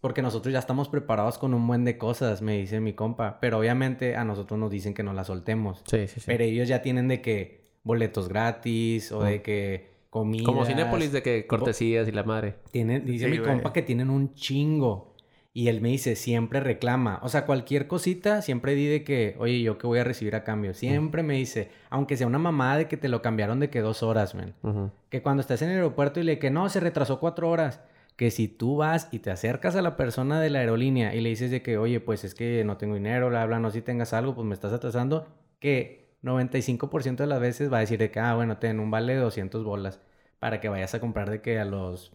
Porque 0.01 0.23
nosotros 0.23 0.51
ya 0.51 0.57
estamos 0.57 0.89
preparados 0.89 1.37
con 1.37 1.53
un 1.53 1.67
buen 1.67 1.85
de 1.85 1.99
cosas, 1.99 2.41
me 2.41 2.57
dice 2.57 2.79
mi 2.79 2.93
compa. 2.93 3.37
Pero 3.41 3.59
obviamente 3.59 4.15
a 4.15 4.23
nosotros 4.23 4.59
nos 4.59 4.71
dicen 4.71 4.95
que 4.95 5.03
no 5.03 5.13
las 5.13 5.27
soltemos. 5.27 5.83
Sí, 5.85 6.07
sí, 6.07 6.19
sí. 6.19 6.23
Pero 6.25 6.45
ellos 6.45 6.67
ya 6.67 6.81
tienen 6.81 7.07
de 7.07 7.21
que 7.21 7.61
boletos 7.83 8.27
gratis 8.27 9.11
o 9.11 9.21
de 9.21 9.43
que 9.43 9.91
comida. 10.09 10.45
Como 10.45 10.65
Cinépolis 10.65 11.11
de 11.11 11.21
que 11.21 11.45
cortesías 11.45 12.07
y 12.07 12.11
la 12.11 12.23
madre. 12.23 12.55
Tienen, 12.71 13.05
dice 13.05 13.25
Sí, 13.25 13.31
mi 13.33 13.37
güey. 13.37 13.51
compa 13.51 13.71
que 13.71 13.83
tienen 13.83 14.09
un 14.09 14.33
chingo. 14.33 15.12
Y 15.55 15.67
él 15.67 15.81
me 15.81 15.89
dice, 15.89 16.15
siempre 16.15 16.59
reclama. 16.61 17.19
O 17.21 17.29
sea, 17.29 17.45
cualquier 17.45 17.85
cosita, 17.87 18.41
siempre 18.41 18.73
di 18.73 18.87
de 18.87 19.03
que, 19.03 19.35
oye, 19.37 19.61
¿yo 19.61 19.77
qué 19.77 19.85
voy 19.85 19.99
a 19.99 20.03
recibir 20.03 20.35
a 20.35 20.43
cambio? 20.43 20.73
Siempre 20.73 21.21
me 21.21 21.35
dice, 21.35 21.69
aunque 21.91 22.17
sea 22.17 22.25
una 22.25 22.39
mamada 22.39 22.77
de 22.77 22.87
que 22.87 22.97
te 22.97 23.07
lo 23.07 23.21
cambiaron 23.21 23.59
de 23.59 23.69
que 23.69 23.81
dos 23.81 24.01
horas. 24.01 24.33
Ujú. 24.63 24.89
Que 25.09 25.21
cuando 25.21 25.41
estás 25.41 25.61
en 25.61 25.69
el 25.69 25.75
aeropuerto 25.75 26.19
y 26.19 26.23
le 26.23 26.39
que 26.39 26.49
no, 26.49 26.67
se 26.69 26.79
retrasó 26.79 27.19
cuatro 27.19 27.51
horas. 27.51 27.81
Que 28.15 28.31
si 28.31 28.47
tú 28.47 28.77
vas 28.77 29.09
y 29.11 29.19
te 29.19 29.29
acercas 29.29 29.75
a 29.75 29.83
la 29.83 29.95
persona 29.95 30.41
de 30.41 30.49
la 30.49 30.59
aerolínea 30.59 31.13
y 31.13 31.21
le 31.21 31.29
dices 31.29 31.51
de 31.51 31.61
que, 31.61 31.77
oye, 31.77 31.99
pues 31.99 32.23
es 32.23 32.33
que 32.33 32.63
no 32.63 32.77
tengo 32.77 32.95
dinero, 32.95 33.29
bla, 33.29 33.45
bla, 33.45 33.59
no 33.59 33.69
si 33.69 33.81
tengas 33.81 34.13
algo, 34.13 34.33
pues 34.33 34.47
me 34.47 34.55
estás 34.55 34.73
atrasando, 34.73 35.27
que 35.59 36.15
95% 36.23 37.17
de 37.17 37.27
las 37.27 37.39
veces 37.39 37.71
va 37.71 37.77
a 37.77 37.81
decir 37.81 37.99
de 37.99 38.09
que, 38.09 38.19
ah, 38.19 38.33
bueno, 38.33 38.57
ten 38.57 38.79
un 38.79 38.89
vale 38.89 39.13
de 39.13 39.19
200 39.19 39.63
bolas 39.63 39.99
para 40.39 40.59
que 40.59 40.69
vayas 40.69 40.95
a 40.95 40.99
comprar 40.99 41.29
de 41.29 41.41
que 41.41 41.59
a 41.59 41.65
los, 41.65 42.11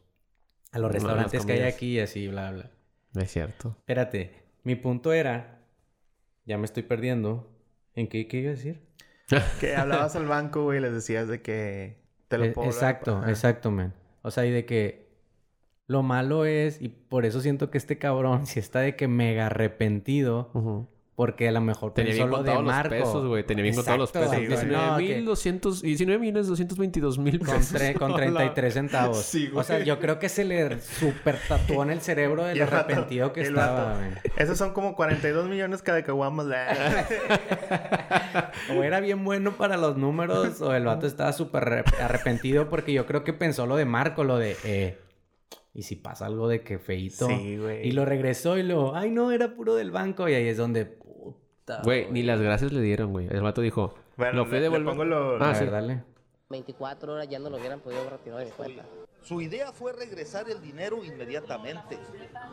a 0.72 0.79
los 0.81 0.90
restaurantes 0.90 1.46
que 1.46 1.53
hay 1.53 1.62
aquí 1.62 1.96
y 1.96 2.01
así, 2.01 2.27
bla, 2.27 2.51
bla. 2.51 2.70
No 3.14 3.21
es 3.23 3.31
cierto. 3.31 3.75
Espérate, 3.81 4.33
mi 4.64 4.75
punto 4.77 5.12
era, 5.12 5.61
ya 6.44 6.59
me 6.59 6.64
estoy 6.64 6.83
perdiendo, 6.83 7.51
¿en 7.94 8.09
qué, 8.09 8.29
qué 8.29 8.38
iba 8.38 8.51
a 8.51 8.55
decir? 8.55 8.83
Que 9.61 9.77
hablabas 9.77 10.16
al 10.16 10.27
banco, 10.27 10.62
güey, 10.64 10.79
y 10.79 10.81
les 10.81 10.92
decías 10.92 11.29
de 11.29 11.42
que 11.42 11.99
te 12.29 12.38
lo 12.38 12.44
E- 12.47 12.51
puedo. 12.53 12.68
Exacto, 12.68 13.27
exacto, 13.27 13.71
man. 13.71 13.94
O 14.23 14.31
sea, 14.31 14.47
y 14.47 14.51
de 14.51 14.64
que 14.64 15.09
lo 15.87 16.03
malo 16.03 16.44
es, 16.44 16.81
y 16.83 16.88
por 16.88 17.25
eso 17.25 17.40
siento 17.40 17.71
que 17.71 17.79
este 17.79 17.99
cabrón 17.99 18.47
si 18.47 18.59
está 18.61 18.81
de 18.81 18.97
que 18.97 19.09
mega 19.09 19.47
arrepentido. 19.47 20.88
Porque 21.18 21.48
a 21.48 21.50
lo 21.52 21.61
mejor 21.61 21.92
Tenía 21.94 22.12
bien 22.14 22.31
lo 22.31 22.37
de 22.37 22.52
contados 22.52 22.62
los 22.64 22.72
Marco. 22.72 22.90
pesos, 22.90 23.26
güey. 23.26 23.42
Tenía 23.44 23.64
bien 23.64 23.74
contados 23.74 23.98
los 23.98 24.12
pesos. 24.12 24.28
güey. 24.28 24.46
19 24.46 24.87
No, 24.87 24.96
mil 24.98 25.09
que- 25.09 25.22
200... 25.22 25.83
19 25.83 26.20
millones 26.20 26.46
222 26.46 27.18
mil 27.18 27.38
Con, 27.40 27.57
pesos. 27.57 27.74
tre- 27.83 27.94
con 27.98 28.14
33 28.14 28.72
centavos. 28.74 29.18
Sí, 29.18 29.50
O 29.52 29.64
sea, 29.64 29.78
güey. 29.78 29.87
yo 29.88 29.98
creo 29.98 30.20
que 30.20 30.28
se 30.28 30.44
le 30.44 30.81
super 30.81 31.37
tatuó 31.48 31.83
en 31.83 31.90
el 31.90 32.00
cerebro 32.02 32.48
el 32.48 32.62
arrepentido 32.62 33.33
que 33.33 33.40
el 33.40 33.48
estaba. 33.48 33.98
Esos 34.37 34.57
son 34.59 34.72
como 34.72 34.94
42 34.94 35.48
millones 35.48 35.83
cada 35.83 36.04
caguamas. 36.04 36.46
O 38.76 38.83
era 38.85 39.00
bien 39.00 39.24
bueno 39.24 39.52
para 39.57 39.76
los 39.76 39.96
números, 39.96 40.61
o 40.61 40.74
el 40.74 40.85
vato 40.85 41.07
estaba 41.09 41.33
súper 41.33 41.64
arrep- 41.64 42.00
arrepentido 42.00 42.68
porque 42.68 42.92
yo 42.92 43.07
creo 43.07 43.24
que 43.24 43.33
pensó 43.33 43.66
lo 43.66 43.76
de 43.76 43.85
Marco, 43.85 44.24
lo 44.24 44.38
de, 44.38 44.57
eh, 44.64 44.98
¿y 45.74 45.83
si 45.83 45.96
pasa 45.96 46.26
algo 46.26 46.48
de 46.48 46.62
que 46.62 46.78
feito? 46.78 47.26
Sí, 47.28 47.57
güey. 47.57 47.87
Y 47.87 47.92
lo 47.92 48.04
regresó 48.04 48.59
y 48.59 48.62
lo, 48.62 48.94
ay 48.94 49.11
no, 49.11 49.33
era 49.33 49.54
puro 49.54 49.74
del 49.74 49.90
banco. 49.90 50.28
Y 50.28 50.35
ahí 50.35 50.48
es 50.48 50.57
donde, 50.57 50.98
puta. 51.76 51.83
Güey, 51.85 52.11
ni 52.11 52.22
las 52.22 52.40
gracias 52.40 52.72
le 52.72 52.81
dieron, 52.81 53.12
güey. 53.12 53.26
El 53.31 53.42
vato 53.42 53.61
dijo... 53.61 53.94
Bueno, 54.16 54.33
lo 54.38 54.46
fui 54.46 54.59
pongo 54.85 55.04
lo- 55.04 55.42
Ah, 55.42 55.54
sí. 55.54 55.64
dale. 55.66 56.02
24 56.50 57.12
horas 57.12 57.28
ya 57.28 57.38
no 57.38 57.50
lo 57.50 57.59
hubieran 57.59 57.81
podido 57.81 58.09
retirar 58.09 58.38
de 58.40 58.46
mi 58.46 58.50
cuenta. 58.52 58.85
Su 59.22 59.40
idea 59.42 59.72
fue 59.72 59.92
regresar 59.92 60.48
el 60.48 60.62
dinero 60.62 61.04
inmediatamente. 61.04 61.98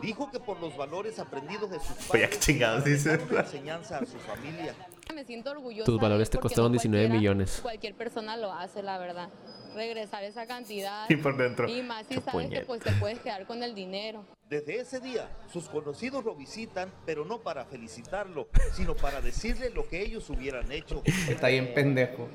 Dijo 0.01 0.29
que 0.31 0.39
por 0.39 0.59
los 0.59 0.75
valores 0.75 1.17
aprendidos 1.19 1.69
de 1.71 1.79
sus 1.79 1.91
Oye, 2.09 2.23
padres, 2.23 2.29
qué 2.31 2.39
chingados 2.39 2.83
una 2.85 3.39
enseñanza 3.41 3.97
a 3.99 4.05
su 4.05 4.17
familia. 4.17 4.75
Me 5.13 5.23
siento 5.23 5.51
orgullosa. 5.51 5.85
Tus 5.85 5.99
valores 6.01 6.29
te 6.29 6.37
costaron 6.39 6.71
no 6.71 6.73
19 6.73 7.05
cualquiera- 7.05 7.19
millones. 7.19 7.59
Cualquier 7.61 7.95
persona 7.95 8.35
lo 8.35 8.51
hace, 8.51 8.83
la 8.83 8.97
verdad. 8.97 9.29
Regresar 9.75 10.23
esa 10.23 10.47
cantidad. 10.47 11.09
Y 11.09 11.17
por 11.17 11.37
dentro. 11.37 11.67
Y 11.69 11.81
más 11.83 12.07
si 12.07 12.15
Qué 12.15 12.21
sabes 12.21 12.43
que 12.43 12.47
puñeta. 12.47 12.67
pues 12.67 12.81
te 12.81 12.91
puedes 12.93 13.19
quedar 13.19 13.45
con 13.45 13.61
el 13.61 13.75
dinero. 13.75 14.25
Desde 14.49 14.79
ese 14.79 14.99
día, 14.99 15.27
sus 15.51 15.67
conocidos 15.69 16.23
lo 16.23 16.35
visitan, 16.35 16.91
pero 17.05 17.25
no 17.25 17.39
para 17.39 17.65
felicitarlo, 17.65 18.47
sino 18.73 18.95
para 18.95 19.19
decirle 19.19 19.69
lo 19.71 19.87
que 19.87 20.01
ellos 20.01 20.29
hubieran 20.29 20.71
hecho. 20.71 21.01
Está 21.27 21.47
bien 21.47 21.73
pendejo. 21.73 22.29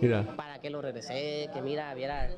Mira. 0.00 0.24
Para 0.36 0.60
que 0.60 0.70
lo 0.70 0.80
regresé, 0.82 1.48
que 1.52 1.62
mira, 1.62 1.92
viera, 1.94 2.28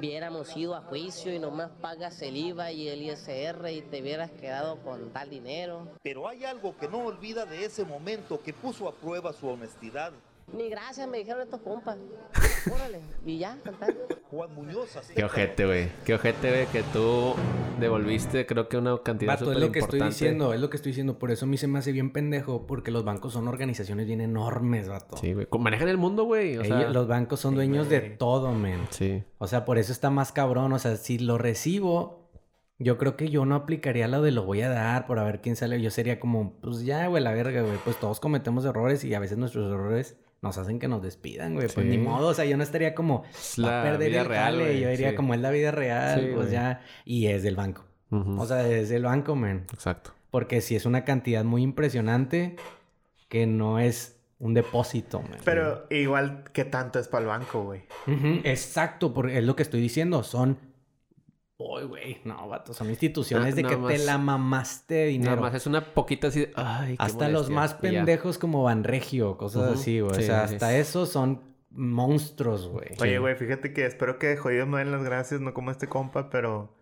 viéramos 0.00 0.56
ido 0.56 0.74
a 0.74 0.80
juicio 0.80 1.32
y 1.32 1.38
nomás 1.38 1.70
pagas 1.80 2.20
el 2.22 2.36
IVA 2.36 2.72
y 2.72 2.88
el 2.88 3.02
ISR 3.02 3.70
y 3.70 3.82
te 3.82 4.00
hubieras 4.00 4.30
quedado 4.32 4.78
con 4.82 5.12
tal 5.12 5.30
dinero. 5.30 5.88
Pero 6.02 6.26
hay 6.28 6.44
algo 6.44 6.76
que 6.76 6.88
no 6.88 7.04
olvida 7.04 7.44
de 7.46 7.64
ese 7.64 7.84
momento 7.84 8.42
que 8.42 8.52
puso 8.52 8.88
a 8.88 8.94
prueba 8.94 9.32
su 9.32 9.48
honestidad. 9.48 10.12
Ni 10.52 10.68
gracias 10.68 11.08
me 11.08 11.18
dijeron 11.18 11.42
estos 11.42 11.60
compas. 11.60 11.96
Órale, 12.74 13.00
y 13.24 13.38
ya, 13.38 13.56
cantar. 13.62 13.94
Juan 14.30 14.54
Muñoz. 14.54 14.98
Qué 15.14 15.24
ojete, 15.24 15.64
güey. 15.66 15.88
Qué 16.04 16.14
ojete, 16.14 16.50
güey, 16.50 16.66
que 16.66 16.82
tú 16.92 17.34
devolviste, 17.78 18.46
creo 18.46 18.68
que 18.68 18.76
una 18.76 18.98
cantidad 19.02 19.32
Vato, 19.38 19.52
es 19.52 19.58
lo 19.58 19.72
que 19.72 19.78
estoy 19.78 20.00
diciendo, 20.00 20.52
es 20.52 20.60
lo 20.60 20.68
que 20.68 20.76
estoy 20.76 20.90
diciendo. 20.90 21.18
Por 21.18 21.30
eso 21.30 21.46
a 21.46 21.48
mí 21.48 21.56
se 21.56 21.66
me 21.68 21.78
hace 21.78 21.92
bien 21.92 22.12
pendejo, 22.12 22.66
porque 22.66 22.90
los 22.90 23.04
bancos 23.04 23.32
son 23.32 23.48
organizaciones 23.48 24.06
bien 24.06 24.20
enormes, 24.20 24.88
vato. 24.88 25.16
Sí, 25.16 25.32
güey. 25.34 25.46
Manejan 25.58 25.88
el 25.88 25.96
mundo, 25.98 26.24
güey. 26.24 26.56
O 26.58 26.64
sea, 26.64 26.80
Ellos- 26.80 26.94
los 26.94 27.06
bancos 27.06 27.40
son 27.40 27.54
dueños 27.54 27.88
de 27.88 28.00
todo, 28.00 28.52
men. 28.52 28.80
Sí. 28.90 29.22
O 29.38 29.46
sea, 29.46 29.64
por 29.64 29.78
eso 29.78 29.92
está 29.92 30.10
más 30.10 30.32
cabrón. 30.32 30.72
O 30.72 30.78
sea, 30.78 30.96
si 30.96 31.18
lo 31.18 31.38
recibo, 31.38 32.28
yo 32.78 32.98
creo 32.98 33.16
que 33.16 33.30
yo 33.30 33.46
no 33.46 33.54
aplicaría 33.54 34.08
lo 34.08 34.20
de 34.20 34.32
lo 34.32 34.44
voy 34.44 34.62
a 34.62 34.68
dar 34.68 35.06
por 35.06 35.18
a 35.18 35.24
ver 35.24 35.40
quién 35.40 35.54
sale. 35.56 35.80
Yo 35.80 35.90
sería 35.90 36.18
como, 36.20 36.54
pues 36.60 36.84
ya, 36.84 37.06
güey, 37.06 37.22
la 37.22 37.32
verga, 37.32 37.62
güey. 37.62 37.78
Pues 37.84 37.96
todos 37.98 38.20
cometemos 38.20 38.64
errores 38.64 39.04
y 39.04 39.14
a 39.14 39.20
veces 39.20 39.38
nuestros 39.38 39.72
errores 39.72 40.18
nos 40.42 40.56
hacen 40.58 40.78
que 40.78 40.88
nos 40.88 41.02
despidan, 41.02 41.54
güey. 41.54 41.68
Pues 41.72 41.86
ni 41.86 41.98
modo. 41.98 42.28
O 42.28 42.34
sea, 42.34 42.44
yo 42.44 42.56
no 42.56 42.62
estaría 42.62 42.94
como, 42.94 43.24
Es 43.30 43.56
va 43.62 43.82
a 43.82 43.84
la 43.84 43.90
perder 43.90 44.10
vida 44.10 44.20
el 44.22 44.26
real, 44.26 44.58
güey, 44.58 44.80
Yo 44.80 44.88
diría, 44.88 45.10
sí. 45.10 45.16
como 45.16 45.34
es 45.34 45.40
la 45.40 45.50
vida 45.50 45.70
real, 45.70 46.20
Sí, 46.20 46.26
pues 46.34 46.46
güey. 46.46 46.52
ya. 46.52 46.80
Y 47.04 47.26
es 47.26 47.42
del 47.42 47.56
banco. 47.56 47.84
O 48.10 48.44
sea, 48.46 48.66
es 48.68 48.88
del 48.88 49.04
banco, 49.04 49.36
men. 49.36 49.66
Exacto. 49.72 50.12
Porque 50.30 50.60
si 50.60 50.74
es 50.76 50.84
una 50.86 51.04
cantidad 51.04 51.44
muy 51.44 51.62
impresionante 51.62 52.56
que 53.28 53.46
no 53.46 53.78
es 53.78 54.16
un 54.38 54.54
depósito, 54.54 55.22
men. 55.22 55.38
Pero 55.44 55.86
igual, 55.90 56.44
¿qué 56.52 56.64
tanto 56.64 56.98
es 56.98 57.06
para 57.08 57.22
el 57.22 57.28
banco, 57.28 57.62
güey? 57.62 57.82
Ujú, 58.06 58.40
Exacto, 58.44 59.12
porque 59.14 59.38
es 59.38 59.44
lo 59.44 59.54
que 59.54 59.62
estoy 59.62 59.80
diciendo. 59.80 60.22
Son. 60.22 60.58
Uy, 61.62 61.82
güey. 61.84 62.18
No, 62.24 62.48
vato. 62.48 62.72
Son 62.72 62.88
instituciones 62.88 63.54
de 63.54 63.62
que 63.62 63.76
nada 63.76 63.88
te 63.88 63.94
más- 63.98 64.04
la 64.06 64.16
mamaste 64.18 64.94
de 64.94 65.06
dinero. 65.08 65.32
Nada 65.32 65.42
más 65.42 65.54
es 65.54 65.66
una 65.66 65.84
poquita 65.92 66.28
así 66.28 66.40
de... 66.40 66.52
Ay, 66.56 66.96
qué 66.96 67.02
hasta 67.02 67.28
los 67.28 67.50
más 67.50 67.72
ya. 67.74 67.80
pendejos 67.80 68.38
como 68.38 68.62
Banregio, 68.62 69.36
cosas 69.36 69.64
Ujú. 69.64 69.72
así, 69.74 70.00
güey. 70.00 70.14
Sí, 70.14 70.22
o 70.22 70.24
sea, 70.24 70.48
sí. 70.48 70.54
hasta 70.54 70.76
esos 70.78 71.10
son 71.10 71.42
monstruos, 71.70 72.66
güey. 72.68 72.88
Oye, 73.00 73.18
güey, 73.18 73.34
fíjate 73.36 73.72
que 73.72 73.84
espero 73.84 74.18
que 74.18 74.36
jodidos 74.36 74.68
me 74.68 74.78
den 74.78 74.90
las 74.90 75.04
gracias, 75.04 75.40
no 75.40 75.52
como 75.52 75.70
este 75.70 75.86
compa, 75.86 76.30
pero 76.30 76.74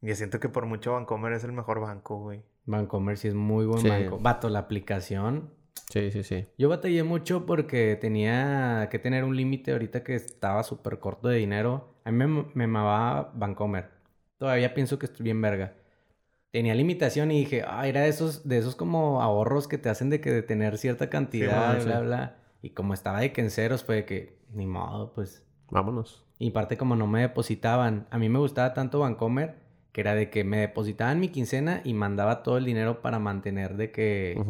yo 0.00 0.14
siento 0.14 0.40
que 0.40 0.48
por 0.48 0.64
mucho 0.66 0.92
Bancomer 0.92 1.32
es 1.34 1.44
el 1.44 1.52
mejor 1.52 1.80
banco, 1.80 2.16
güey. 2.18 2.42
Bancomer 2.64 3.18
sí 3.18 3.28
es 3.28 3.34
muy 3.34 3.66
buen 3.66 3.80
Sí. 3.82 3.88
banco. 3.88 4.18
Vato, 4.18 4.48
la 4.48 4.60
aplicación. 4.60 5.50
Sí, 5.90 6.10
sí, 6.10 6.22
sí. 6.22 6.46
Yo 6.56 6.68
batallé 6.70 7.02
mucho 7.02 7.44
porque 7.44 7.96
tenía 8.00 8.88
que 8.90 8.98
tener 8.98 9.24
un 9.24 9.36
límite 9.36 9.72
ahorita 9.72 10.02
que 10.02 10.14
estaba 10.14 10.62
súper 10.62 10.98
corto 11.00 11.28
de 11.28 11.36
dinero. 11.36 11.94
A 12.04 12.10
mí 12.10 12.26
me, 12.26 12.46
me 12.54 12.66
mamaba 12.66 13.30
Bancomer. 13.34 13.90
Todavía 14.42 14.74
pienso 14.74 14.98
que 14.98 15.06
estoy 15.06 15.22
bien 15.22 15.40
verga. 15.40 15.74
Tenía 16.50 16.74
limitación 16.74 17.30
y 17.30 17.38
dije, 17.38 17.62
ah, 17.64 17.86
era 17.86 18.00
de 18.00 18.08
esos, 18.08 18.48
de 18.48 18.58
esos 18.58 18.74
como 18.74 19.22
ahorros 19.22 19.68
que 19.68 19.78
te 19.78 19.88
hacen 19.88 20.10
de 20.10 20.20
que 20.20 20.32
de 20.32 20.42
tener 20.42 20.78
cierta 20.78 21.08
cantidad, 21.08 21.78
Sí, 21.78 21.84
bla, 21.86 22.00
sí. 22.00 22.04
bla. 22.06 22.36
Y 22.60 22.70
como 22.70 22.92
estaba 22.92 23.20
de 23.20 23.32
que 23.32 23.40
en 23.40 23.52
ceros, 23.52 23.84
fue 23.84 23.94
de 23.94 24.04
que, 24.04 24.40
ni 24.52 24.66
modo, 24.66 25.12
pues. 25.12 25.44
Vámonos. 25.70 26.24
Y 26.40 26.50
parte 26.50 26.76
como 26.76 26.96
no 26.96 27.06
me 27.06 27.20
depositaban. 27.20 28.08
A 28.10 28.18
mí 28.18 28.28
me 28.28 28.40
gustaba 28.40 28.74
tanto 28.74 28.98
Vancomer 28.98 29.54
que 29.92 30.00
era 30.00 30.16
de 30.16 30.28
que 30.28 30.42
me 30.42 30.56
depositaban 30.58 31.20
mi 31.20 31.28
quincena 31.28 31.80
y 31.84 31.94
mandaba 31.94 32.42
todo 32.42 32.58
el 32.58 32.64
dinero 32.64 33.00
para 33.00 33.20
mantener 33.20 33.76
de 33.76 33.92
que 33.92 34.42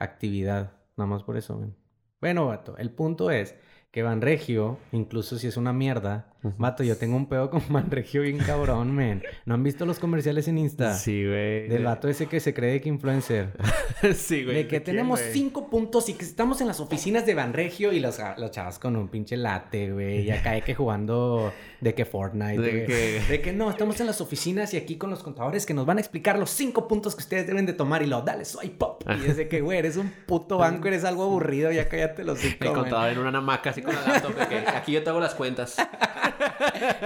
actividad. 0.00 0.72
Nada 0.96 1.06
más 1.08 1.22
por 1.22 1.36
eso, 1.36 1.56
men. 1.56 1.76
Bueno, 2.20 2.48
vato, 2.48 2.76
el 2.76 2.90
punto 2.90 3.30
es 3.30 3.54
que 3.92 4.02
Banregio, 4.02 4.78
incluso 4.90 5.38
si 5.38 5.46
es 5.46 5.56
una 5.56 5.72
mierda, 5.72 6.31
Vato, 6.42 6.82
yo 6.82 6.96
tengo 6.96 7.16
un 7.16 7.26
pedo 7.26 7.50
con 7.50 7.62
Banregio 7.70 8.22
bien 8.22 8.38
cabrón, 8.38 8.94
men. 8.94 9.22
¿No 9.44 9.54
han 9.54 9.62
visto 9.62 9.86
los 9.86 9.98
comerciales 9.98 10.48
en 10.48 10.58
Insta? 10.58 10.94
Sí, 10.94 11.24
güey. 11.24 11.68
Del 11.68 11.84
vato 11.84 12.08
ese 12.08 12.26
que 12.26 12.40
se 12.40 12.52
cree 12.52 12.80
que 12.80 12.88
influencer. 12.88 13.52
sí, 14.14 14.44
güey. 14.44 14.56
De 14.56 14.66
que 14.66 14.78
¿de 14.78 14.82
quién, 14.82 14.96
tenemos 14.96 15.20
cinco 15.20 15.68
puntos 15.70 16.08
y 16.08 16.14
que 16.14 16.24
estamos 16.24 16.60
en 16.60 16.66
las 16.66 16.80
oficinas 16.80 17.24
de 17.26 17.34
Banregio 17.34 17.92
y 17.92 18.00
las, 18.00 18.18
las 18.36 18.50
chavas 18.50 18.78
con 18.78 18.96
un 18.96 19.08
pinche 19.08 19.36
late, 19.36 19.92
güey. 19.92 20.22
Y 20.22 20.30
acá 20.30 20.50
hay 20.50 20.62
que 20.62 20.74
jugando 20.74 21.52
de 21.80 21.94
que 21.94 22.04
Fortnite. 22.04 22.60
De 22.60 22.70
güey. 22.72 22.86
que- 22.86 23.22
De 23.28 23.40
que 23.40 23.52
no, 23.52 23.70
estamos 23.70 24.00
en 24.00 24.06
las 24.06 24.20
oficinas 24.20 24.74
y 24.74 24.76
aquí 24.76 24.96
con 24.96 25.10
los 25.10 25.22
contadores 25.22 25.64
que 25.64 25.74
nos 25.74 25.86
van 25.86 25.98
a 25.98 26.00
explicar 26.00 26.38
los 26.38 26.50
cinco 26.50 26.88
puntos 26.88 27.14
que 27.14 27.20
ustedes 27.22 27.46
deben 27.46 27.66
de 27.66 27.72
tomar 27.72 28.02
y 28.02 28.06
lo, 28.06 28.22
dale, 28.22 28.44
soy 28.44 28.70
pop. 28.70 29.02
Y 29.08 29.30
es 29.30 29.36
de 29.36 29.48
que, 29.48 29.60
güey, 29.60 29.78
eres 29.78 29.96
un 29.96 30.10
puto 30.26 30.58
banco, 30.58 30.88
eres 30.88 31.04
algo 31.04 31.22
aburrido, 31.24 31.70
ya 31.70 31.88
cállate 31.88 32.24
los 32.24 32.38
cinco. 32.40 32.56
Me 32.60 32.72
contaba 32.72 33.10
en 33.10 33.18
una 33.18 33.36
hamaca 33.38 33.70
así 33.70 33.82
con 33.82 33.94
la 33.94 34.02
laptop 34.02 34.48
que 34.48 34.58
aquí 34.58 34.92
yo 34.92 35.02
te 35.02 35.10
hago 35.10 35.20
las 35.20 35.34
cuentas. 35.34 35.76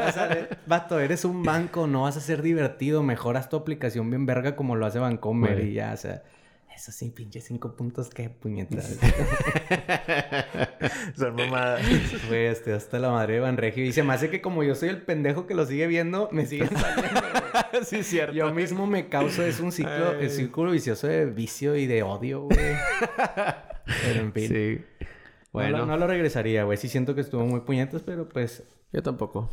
O 0.09 0.13
sea, 0.13 0.49
vato, 0.67 1.01
eres 1.01 1.25
un 1.25 1.43
banco, 1.43 1.87
no 1.87 2.03
vas 2.03 2.17
a 2.17 2.21
ser 2.21 2.43
divertido, 2.43 3.03
mejoras 3.03 3.49
tu 3.49 3.57
aplicación 3.57 4.11
bien 4.11 4.27
verga 4.27 4.57
como 4.57 4.77
lo 4.77 4.87
hace 4.87 4.99
Bancomer 4.99 5.55
Güey. 5.57 5.71
y 5.71 5.75
ya, 5.75 5.93
o 5.93 5.97
sea, 5.97 6.23
eso 6.75 6.93
sí, 6.93 7.11
pinche 7.11 7.41
cinco 7.41 7.75
puntos, 7.75 8.11
qué 8.11 8.29
puñetas. 8.29 8.85
Son 11.17 11.35
mamadas. 11.35 11.81
Güey, 12.29 12.49
hasta 12.49 12.99
la 12.99 13.11
madre 13.11 13.35
de 13.35 13.41
Banregio 13.41 13.85
y 13.85 13.93
se 13.93 14.03
me 14.03 14.13
hace 14.13 14.29
que 14.29 14.43
como 14.43 14.63
yo 14.63 14.75
soy 14.75 14.91
el 14.91 15.01
pendejo 15.03 15.47
que 15.47 15.55
lo 15.55 15.65
sigue 15.65 15.87
viendo, 15.87 16.29
me 16.33 16.45
siguen 16.45 16.69
saliendo, 16.77 17.21
sí, 17.85 18.03
cierto. 18.03 18.35
Yo 18.35 18.53
mismo 18.53 18.87
me 18.87 19.09
causo, 19.09 19.43
es 19.43 19.61
un 19.61 19.73
ciclo, 19.73 20.13
el 20.19 20.31
círculo 20.31 20.73
vicioso 20.73 21.07
de 21.07 21.25
vicio 21.27 21.77
y 21.77 21.87
de 21.87 22.03
odio, 22.03 22.43
güey. 22.43 22.59
Pero 24.05 24.21
en 24.21 24.33
fin. 24.33 24.49
Sí. 24.49 24.79
No, 25.01 25.07
Bueno, 25.53 25.87
no 25.87 25.97
lo 25.97 26.07
regresaría, 26.07 26.65
güey. 26.65 26.77
Sí 26.77 26.89
siento 26.91 27.15
que 27.15 27.23
estuvo 27.23 27.47
muy 27.47 27.61
puñetas, 27.61 28.03
pero 28.03 28.29
pues... 28.29 28.63
yo 28.93 29.03
tampoco. 29.03 29.51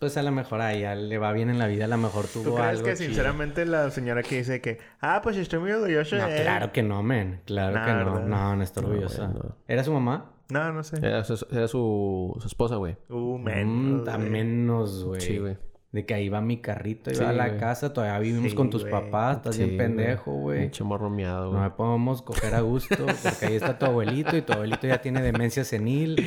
Pues 0.00 0.16
a 0.18 0.22
lo 0.22 0.32
mejor 0.32 0.60
a 0.60 0.74
ella 0.74 0.94
le 0.94 1.16
va 1.18 1.32
bien 1.32 1.48
en 1.48 1.58
la 1.58 1.66
vida, 1.66 1.86
a 1.86 1.88
lo 1.88 1.96
mejor 1.96 2.26
¿Tú 2.26 2.42
tuvo 2.42 2.56
crees 2.56 2.70
algo 2.70 2.84
que 2.84 2.94
chido. 2.94 3.06
sinceramente 3.08 3.64
la 3.64 3.90
señora 3.90 4.22
que 4.22 4.36
dice 4.38 4.60
que, 4.60 4.78
ah, 5.00 5.20
pues 5.22 5.36
estoy 5.38 5.60
muy 5.60 5.70
orgulloso 5.70 6.16
No, 6.16 6.26
de 6.26 6.36
él"? 6.36 6.42
claro 6.42 6.72
que 6.72 6.82
no, 6.82 7.02
men. 7.02 7.40
Claro 7.46 7.74
Nah, 7.74 7.84
que 7.86 7.92
no. 7.92 8.12
¿verdad? 8.12 8.26
No, 8.26 8.56
no 8.56 8.62
está 8.62 8.80
No, 8.82 8.88
orgullosa. 8.88 9.28
no. 9.28 9.56
¿Era 9.66 9.84
su 9.84 9.92
mamá? 9.92 10.32
No, 10.50 10.72
no 10.72 10.82
sé. 10.82 10.96
Era 10.98 11.24
su, 11.24 11.46
era 11.50 11.68
su, 11.68 12.36
su 12.40 12.46
esposa, 12.46 12.76
güey. 12.76 12.96
Uh, 13.08 13.38
Mm, 13.38 14.04
menos, 14.30 15.04
güey. 15.04 15.20
Sí, 15.20 15.38
güey. 15.38 15.56
De 15.90 16.04
que 16.04 16.12
ahí 16.12 16.28
va 16.28 16.42
mi 16.42 16.60
carrito, 16.60 17.10
iba 17.10 17.18
Sí, 17.20 17.24
a 17.24 17.32
la 17.32 17.48
güey. 17.48 17.60
casa, 17.60 17.94
todavía 17.94 18.18
vivimos 18.18 18.50
Sí, 18.50 18.56
con 18.56 18.68
tus 18.68 18.82
güey. 18.82 18.92
papás, 18.92 19.38
estás 19.38 19.56
Sí, 19.56 19.64
bien 19.64 19.78
pendejo, 19.78 20.32
güey. 20.32 20.60
Pinche 20.60 20.84
morro 20.84 21.08
miado, 21.08 21.46
No 21.46 21.50
güey. 21.52 21.62
me 21.62 21.70
podemos 21.70 22.20
coger 22.20 22.54
a 22.54 22.60
gusto, 22.60 22.94
porque 23.22 23.46
ahí 23.46 23.54
está 23.56 23.78
tu 23.78 23.86
abuelito 23.86 24.36
y 24.36 24.42
tu 24.42 24.52
abuelito 24.52 24.86
ya 24.86 25.00
tiene 25.00 25.22
demencia 25.22 25.64
senil 25.64 26.18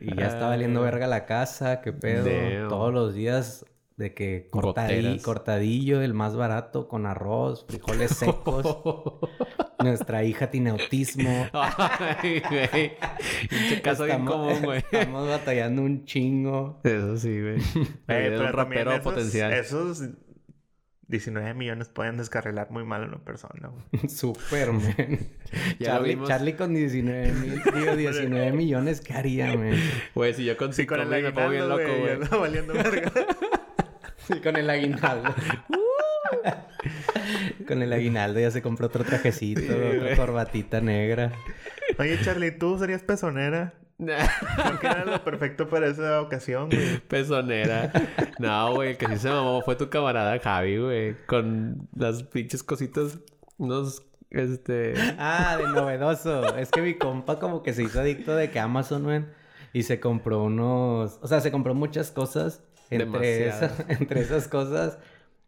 y 0.00 0.14
ya 0.16 0.26
está 0.26 0.48
valiendo 0.48 0.82
verga 0.82 1.06
la 1.06 1.24
casa, 1.24 1.80
qué 1.80 1.94
pedo. 1.94 2.26
Damn. 2.26 2.68
Todos 2.68 2.92
los 2.92 3.14
días 3.14 3.64
de 4.00 4.14
que 4.14 4.48
cortadi- 4.50 4.96
Goteras. 4.96 5.22
cortadillo 5.22 5.98
del 6.00 6.14
más 6.14 6.34
barato 6.34 6.88
con 6.88 7.04
arroz, 7.06 7.66
frijoles 7.68 8.10
secos. 8.12 8.66
Nuestra 9.78 10.24
hija 10.24 10.50
tiene 10.50 10.70
autismo. 10.70 11.48
Ay, 11.52 12.42
güey. 12.48 12.96
Caso 13.82 14.04
bien 14.04 14.20
Estamos- 14.22 14.34
común, 14.34 14.62
güey. 14.64 14.82
Estamos 14.90 15.28
batallando 15.28 15.82
un 15.82 16.04
chingo. 16.06 16.80
Eso 16.82 17.16
sí, 17.18 17.40
güey. 17.40 17.58
Pero 18.06 18.40
un 18.40 18.52
rapero 18.52 18.90
esos, 18.92 19.04
potencial. 19.04 19.52
Esos 19.52 20.02
19 21.08 21.54
millones 21.54 21.88
pueden 21.88 22.18
descarrilar 22.18 22.70
muy 22.70 22.84
mal 22.84 23.02
a 23.02 23.06
una 23.06 23.18
persona, 23.24 23.68
güey. 23.68 24.08
Superman. 24.08 24.94
Ya 25.80 25.88
lo 25.88 25.94
Charlie, 25.96 26.08
vimos. 26.10 26.28
Charlie 26.28 26.54
con 26.54 26.72
19 26.74 27.32
mil, 27.32 27.62
digo, 27.74 27.96
19 27.96 28.52
millones, 28.52 29.00
¿qué 29.00 29.14
haría, 29.14 29.46
man? 29.56 29.74
Güey, 30.14 30.34
si 30.34 30.44
yo 30.44 30.56
con 30.56 30.72
Sí, 30.72 30.82
cinco 30.82 30.94
con 30.94 31.00
el 31.02 31.08
mil 31.08 31.22
me 31.24 31.32
pongo 31.32 31.48
bien 31.48 31.68
loco, 31.68 31.82
güey. 31.82 32.40
valiendo 32.40 32.74
verga. 32.74 33.12
Sí, 34.30 34.40
con 34.40 34.56
el 34.56 34.70
aguinaldo. 34.70 35.34
con 37.66 37.82
el 37.82 37.92
aguinaldo 37.92 38.40
ya 38.40 38.50
se 38.50 38.62
compró 38.62 38.86
otro 38.86 39.04
trajecito, 39.04 39.62
otra 39.62 40.16
corbatita 40.16 40.80
negra. 40.80 41.32
Oye, 41.98 42.18
Charlie, 42.22 42.52
¿tú 42.52 42.78
serías 42.78 43.02
pezonera? 43.02 43.74
Creo 43.98 44.80
que 44.80 44.86
era 44.86 45.04
lo 45.04 45.22
perfecto 45.22 45.68
para 45.68 45.88
esa 45.88 46.22
ocasión, 46.22 46.70
güey. 46.70 46.98
Pezonera. 47.00 47.92
No, 48.38 48.74
güey, 48.74 48.90
el 48.90 48.96
que 48.96 49.06
sí 49.08 49.18
se 49.18 49.28
mamó 49.28 49.60
fue 49.62 49.76
tu 49.76 49.90
camarada 49.90 50.38
Javi, 50.38 50.78
güey. 50.78 51.16
Con 51.26 51.88
las 51.94 52.22
pinches 52.22 52.62
cositas, 52.62 53.18
unos, 53.58 54.02
este... 54.30 54.94
Ah, 55.18 55.58
de 55.58 55.68
novedoso. 55.68 56.56
Es 56.56 56.70
que 56.70 56.80
mi 56.80 56.94
compa 56.94 57.38
como 57.38 57.62
que 57.62 57.74
se 57.74 57.82
hizo 57.82 58.00
adicto 58.00 58.34
de 58.34 58.50
que 58.50 58.58
Amazon, 58.58 59.04
man, 59.04 59.32
y 59.72 59.82
se 59.82 60.00
compró 60.00 60.44
unos... 60.44 61.18
O 61.20 61.28
sea, 61.28 61.40
se 61.40 61.50
compró 61.50 61.74
muchas 61.74 62.10
cosas. 62.10 62.62
Entre, 62.90 63.06
Demasiadas. 63.46 63.80
esa- 63.80 63.84
entre 64.00 64.20
esas 64.20 64.48
cosas, 64.48 64.98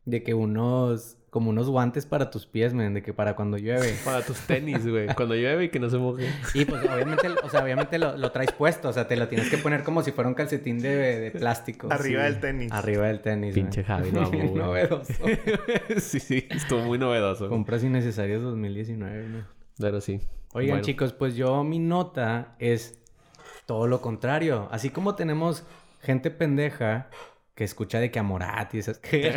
de 0.04 0.22
que 0.22 0.34
unos... 0.34 1.16
Como 1.32 1.48
unos 1.48 1.70
guantes 1.70 2.04
para 2.04 2.28
tus 2.30 2.44
pies, 2.44 2.74
man, 2.74 2.92
de 2.92 3.02
que 3.02 3.14
para 3.14 3.34
cuando 3.34 3.56
llueve. 3.56 3.94
Para 4.04 4.20
tus 4.20 4.38
tenis, 4.40 4.86
güey. 4.86 5.06
Cuando 5.14 5.34
llueve 5.34 5.64
y 5.64 5.68
que 5.70 5.80
no 5.80 5.88
se 5.88 5.96
moje. 5.96 6.28
Y 6.52 6.66
pues 6.66 6.84
obviamente, 6.84 7.26
o 7.42 7.48
sea, 7.48 7.64
obviamente 7.64 7.98
lo, 7.98 8.18
lo 8.18 8.30
traes 8.32 8.52
puesto, 8.52 8.90
o 8.90 8.92
sea, 8.92 9.08
te 9.08 9.16
lo 9.16 9.28
tienes 9.28 9.48
que 9.48 9.56
poner 9.56 9.82
como 9.82 10.02
si 10.02 10.12
fuera 10.12 10.28
un 10.28 10.34
calcetín 10.34 10.78
de, 10.80 10.90
de 11.20 11.30
plástico. 11.30 11.88
Arriba 11.90 12.26
Sí. 12.26 12.32
del 12.32 12.40
tenis. 12.40 12.70
Arriba 12.72 13.06
del 13.06 13.20
tenis. 13.22 13.54
Pinche 13.54 13.82
man. 13.82 14.02
Javi, 14.04 14.10
Bien 14.10 14.48
güey. 14.50 14.62
novedoso. 14.62 15.14
sí, 16.00 16.20
sí. 16.20 16.46
Estuvo 16.50 16.80
muy 16.80 16.98
novedoso. 16.98 17.48
Compras 17.48 17.82
innecesarias 17.82 18.42
2019, 18.42 19.28
¿no? 19.28 19.44
Pero 19.78 20.02
sí. 20.02 20.20
Oigan, 20.52 20.72
Bueno. 20.72 20.84
chicos, 20.84 21.14
pues 21.14 21.34
yo 21.34 21.64
mi 21.64 21.78
nota 21.78 22.56
es 22.58 22.98
todo 23.64 23.86
lo 23.86 24.02
contrario. 24.02 24.68
Así 24.70 24.90
como 24.90 25.14
tenemos 25.14 25.64
gente 26.02 26.30
pendeja 26.30 27.08
que 27.54 27.64
escucha 27.64 28.00
de 28.00 28.10
que 28.10 28.18
a 28.18 28.22
Morat 28.22 28.74
y 28.74 28.78
esas 28.78 28.98
que... 29.00 29.34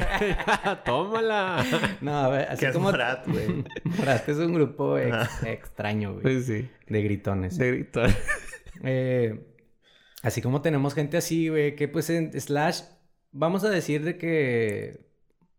¡Tómala! 0.85 1.65
no, 2.01 2.17
a 2.17 2.29
ver, 2.29 2.47
así 2.49 2.65
es 2.65 2.73
como... 2.73 2.91
Morat, 2.91 3.27
güey. 3.27 3.63
Morat 3.83 4.27
es 4.29 4.37
un 4.37 4.53
grupo 4.53 4.97
ex- 4.97 5.43
extraño, 5.43 6.13
güey. 6.19 6.41
Sí, 6.41 6.43
sí. 6.43 6.69
De 6.87 7.01
gritones. 7.01 7.57
De 7.57 7.71
gritar. 7.71 8.09
Eh, 8.83 9.39
así 10.21 10.41
como 10.41 10.61
tenemos 10.61 10.93
gente 10.93 11.15
así, 11.15 11.47
güey, 11.47 11.77
que 11.77 11.87
pues 11.87 12.09
en 12.09 12.37
Slash, 12.39 12.81
vamos 13.31 13.63
a 13.63 13.69
decir 13.69 14.03
de 14.03 14.17
que 14.17 15.07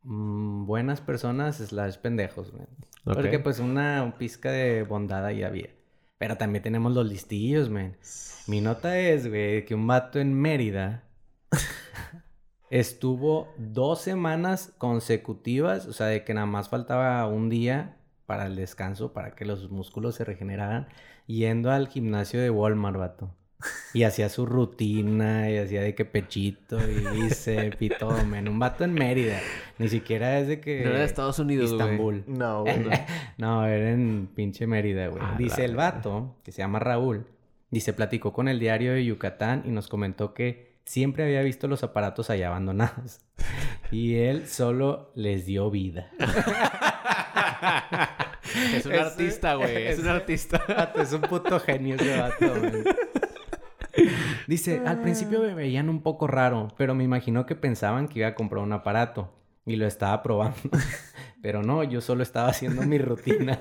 mm, 0.02 0.66
buenas 0.66 1.00
personas 1.00 1.56
slash 1.56 1.96
pendejos, 1.96 2.52
güey. 2.52 2.64
Ok. 3.06 3.14
Porque 3.14 3.38
pues 3.38 3.58
una 3.58 4.02
un 4.02 4.12
pizca 4.12 4.50
de 4.50 4.82
bondad 4.82 5.24
ahí 5.24 5.42
había. 5.44 5.70
Pero 6.18 6.36
también 6.36 6.62
tenemos 6.62 6.92
los 6.92 7.08
listillos, 7.08 7.70
man. 7.70 7.96
Mi 8.48 8.60
nota 8.60 8.98
es, 8.98 9.26
güey, 9.26 9.64
que 9.64 9.74
un 9.74 9.86
vato 9.86 10.20
en 10.20 10.34
Mérida 10.38 11.04
estuvo 12.70 13.52
dos 13.58 14.00
semanas 14.00 14.72
consecutivas, 14.78 15.86
o 15.86 15.92
sea, 15.92 16.06
de 16.06 16.24
que 16.24 16.34
nada 16.34 16.46
más 16.46 16.68
faltaba 16.68 17.26
un 17.26 17.48
día 17.48 17.96
para 18.26 18.46
el 18.46 18.56
descanso, 18.56 19.12
para 19.12 19.32
que 19.34 19.44
los 19.44 19.70
músculos 19.70 20.16
se 20.16 20.24
regeneraran, 20.24 20.88
yendo 21.26 21.70
al 21.70 21.88
gimnasio 21.88 22.40
de 22.40 22.50
Walmart, 22.50 22.98
vato. 22.98 23.30
Y 23.94 24.02
hacía 24.02 24.28
su 24.28 24.44
rutina, 24.44 25.50
y 25.50 25.56
hacía 25.56 25.80
de 25.80 25.94
que 25.94 26.04
pechito, 26.04 26.78
y 26.78 27.16
bíceps 27.16 27.80
y 27.80 27.88
todo, 27.88 28.24
men. 28.24 28.48
Un 28.48 28.58
vato 28.58 28.84
en 28.84 28.92
Mérida. 28.92 29.40
Ni 29.78 29.88
siquiera 29.88 30.38
es 30.38 30.48
de 30.48 30.60
que... 30.60 30.82
No 30.82 30.90
era 30.90 30.98
de 30.98 31.04
Estados 31.04 31.38
Unidos, 31.38 31.72
güey. 31.72 31.82
Istambul. 31.82 32.24
No, 32.26 32.62
güey. 32.62 32.84
no. 33.38 33.66
Era 33.66 33.92
en 33.92 34.28
pinche 34.34 34.66
Mérida, 34.66 35.08
güey. 35.08 35.22
Dice 35.38 35.62
la 35.62 35.64
el 35.64 35.76
vato, 35.76 36.36
que 36.44 36.52
se 36.52 36.58
llama 36.58 36.80
Raúl, 36.80 37.26
dice, 37.70 37.92
platicó 37.92 38.32
con 38.32 38.48
el 38.48 38.58
diario 38.58 38.92
de 38.92 39.04
Yucatán 39.04 39.62
y 39.64 39.70
nos 39.70 39.88
comentó 39.88 40.34
que 40.34 40.65
siempre 40.86 41.24
había 41.24 41.42
visto 41.42 41.68
los 41.68 41.82
aparatos 41.82 42.30
allá 42.30 42.48
abandonados. 42.48 43.20
Y 43.92 44.16
él 44.16 44.48
solo 44.48 45.12
les 45.14 45.46
dio 45.46 45.70
vida. 45.70 46.10
Es 48.74 48.84
un 48.84 48.92
Ese- 48.94 49.00
artista, 49.00 49.54
güey. 49.54 49.86
Es 49.86 50.00
un 50.00 50.08
artista. 50.08 50.60
Vato, 50.68 51.00
es 51.02 51.12
un 51.12 51.20
puto 51.20 51.60
genio 51.60 51.94
ese 51.94 52.18
vato, 52.18 52.52
güey. 52.58 52.82
Dice, 54.48 54.82
al 54.84 55.00
principio 55.02 55.40
me 55.40 55.54
veían 55.54 55.88
un 55.88 56.02
poco 56.02 56.26
raro, 56.26 56.66
pero 56.76 56.96
me 56.96 57.04
imaginó 57.04 57.46
que 57.46 57.54
pensaban 57.54 58.08
que 58.08 58.18
iba 58.20 58.28
a 58.28 58.34
comprar 58.34 58.64
un 58.64 58.72
aparato 58.72 59.32
y 59.64 59.76
lo 59.76 59.86
estaba 59.86 60.20
probando. 60.24 60.56
Pero 61.40 61.62
no, 61.62 61.84
yo 61.84 62.00
solo 62.00 62.24
estaba 62.24 62.48
haciendo 62.48 62.82
mi 62.82 62.98
rutina. 62.98 63.60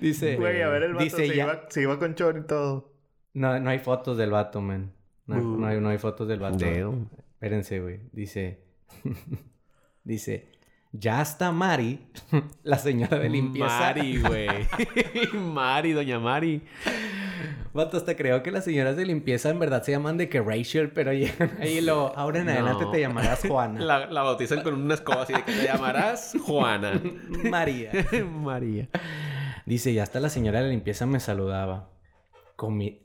Dice, 0.00 0.36
Güey, 0.36 0.62
a 0.62 0.68
ver, 0.68 0.84
el 0.84 0.92
vato 0.92 1.04
dice 1.04 1.16
se, 1.16 1.28
ya- 1.28 1.44
iba, 1.44 1.62
se 1.68 1.82
iba 1.82 1.98
con 1.98 2.14
chor 2.14 2.38
y 2.38 2.46
todo. 2.46 2.91
No, 3.34 3.58
no 3.60 3.70
hay 3.70 3.78
fotos 3.78 4.16
del 4.18 4.30
vato, 4.30 4.60
man. 4.60 4.92
No 5.26 5.34
hay, 5.36 5.40
Uh. 5.40 5.56
no 5.58 5.66
hay- 5.66 5.80
no 5.80 5.88
hay 5.88 5.98
fotos 5.98 6.28
del 6.28 6.40
vato. 6.40 6.58
Damn. 6.58 7.08
Espérense, 7.34 7.80
güey. 7.80 8.00
Dice. 8.12 8.62
dice. 10.04 10.48
Ya 10.94 11.22
está 11.22 11.52
Mari, 11.52 12.00
la 12.64 12.76
señora 12.76 13.18
de 13.18 13.30
limpieza. 13.30 13.78
Mari, 13.78 14.20
güey. 14.20 14.48
Mari, 15.32 15.92
doña 15.92 16.18
Mari. 16.18 16.62
Vato, 17.72 17.96
hasta 17.96 18.14
creo 18.14 18.42
que 18.42 18.50
las 18.50 18.64
señoras 18.64 18.94
de 18.98 19.06
limpieza 19.06 19.48
en 19.48 19.58
verdad 19.58 19.82
se 19.82 19.92
llaman 19.92 20.18
de 20.18 20.28
que 20.28 20.42
Rachel, 20.42 20.90
pero 20.90 21.10
ahí 21.12 21.32
y 21.66 21.80
lo... 21.80 22.14
Ahora 22.14 22.40
en 22.40 22.50
adelante 22.50 22.84
No. 22.84 22.90
te 22.90 23.00
llamarás 23.00 23.40
Juana. 23.48 23.80
La, 23.80 24.06
la 24.10 24.22
bautizan 24.22 24.62
con 24.62 24.74
una 24.74 24.92
escoba 24.92 25.22
así 25.22 25.32
de 25.32 25.42
que 25.42 25.52
te 25.52 25.64
llamarás 25.64 26.36
Juana. 26.44 27.00
María. 27.50 27.90
María. 28.30 28.88
Dice, 29.64 29.94
ya 29.94 30.02
hasta 30.02 30.20
la 30.20 30.28
señora 30.28 30.60
de 30.62 30.68
limpieza 30.68 31.06
me 31.06 31.18
saludaba. 31.20 31.88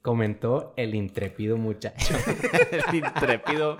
Comentó 0.01 0.73
el 0.77 0.93
intrépido 0.93 1.57
muchacho. 1.57 2.15
El 2.71 2.95
intrépido. 2.95 3.77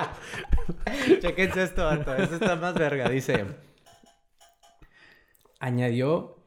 Chequense 1.21 1.63
esto. 1.63 1.91
Esto 1.91 2.35
está 2.35 2.55
más 2.55 2.73
verga. 2.73 3.09
Dice... 3.09 3.45
Añadió 5.59 6.37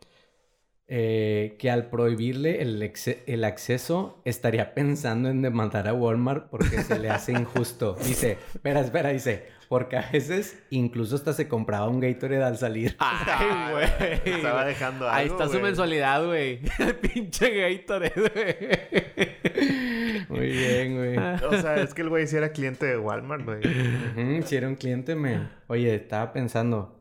eh, 0.93 1.57
que 1.61 1.71
al 1.71 1.89
prohibirle 1.89 2.63
el, 2.63 2.93
el 3.27 3.45
acceso 3.45 4.21
estaría 4.25 4.75
pensando 4.75 5.29
en 5.29 5.41
demandar 5.41 5.87
a 5.87 5.95
Walmart 5.95 6.51
porque 6.51 6.83
se 6.83 6.99
le 6.99 7.11
hace 7.11 7.31
injusto. 7.31 7.97
Dice, 8.05 8.39
espera, 8.53 8.81
espera, 8.81 9.11
dice, 9.11 9.47
porque 9.71 9.97
a 9.97 10.11
veces 10.11 10.61
incluso 10.71 11.15
hasta 11.15 11.33
se 11.33 11.47
compraba 11.47 11.89
un 11.89 12.01
Gatorade 12.01 12.43
al 12.43 12.59
salir. 12.59 12.97
Ay, 12.99 13.71
güey. 13.71 13.85
Estaba 14.35 14.65
dejando 14.65 15.09
algo, 15.09 15.17
Ahí 15.17 15.29
está 15.29 15.49
su 15.49 15.61
mensualidad, 15.61 16.27
güey. 16.27 16.59
El 16.81 16.97
pinche 16.97 17.55
Gatorade, 17.55 18.13
güey. 18.17 18.57
Muy 20.29 20.49
bien, 20.49 20.97
güey. 20.97 21.17
O 21.49 21.53
sea, 21.61 21.77
es 21.77 21.95
que 21.95 22.03
el 22.03 22.09
güey 22.09 22.27
sí 22.27 22.37
era 22.37 22.51
cliente 22.51 22.85
de 22.85 22.99
Walmart, 22.99 23.45
güey. 23.45 23.61
Ujú, 23.61 24.43
si 24.45 24.57
era 24.57 24.67
un 24.67 24.75
cliente, 24.75 25.15
me... 25.15 25.49
Oye, 25.69 25.95
estaba 25.95 26.33
pensando... 26.33 27.01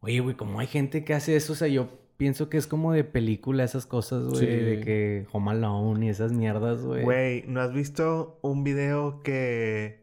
Oye, 0.00 0.20
güey, 0.20 0.36
como 0.36 0.60
hay 0.60 0.66
gente 0.66 1.02
que 1.02 1.14
hace 1.14 1.34
eso, 1.34 1.54
o 1.54 1.56
sea, 1.56 1.68
yo 1.68 1.88
pienso 2.18 2.50
que 2.50 2.58
es 2.58 2.66
como 2.66 2.92
de 2.92 3.04
película 3.04 3.64
esas 3.64 3.86
cosas, 3.86 4.24
güey. 4.24 4.40
Sí. 4.40 4.46
De 4.46 4.80
que 4.80 5.26
Home 5.32 5.52
Alone 5.52 6.04
y 6.04 6.10
esas 6.10 6.32
mierdas, 6.32 6.82
güey. 6.82 7.04
Güey, 7.04 7.44
¿no 7.46 7.62
has 7.62 7.72
visto 7.72 8.38
un 8.42 8.64
video 8.64 9.22
que 9.22 9.99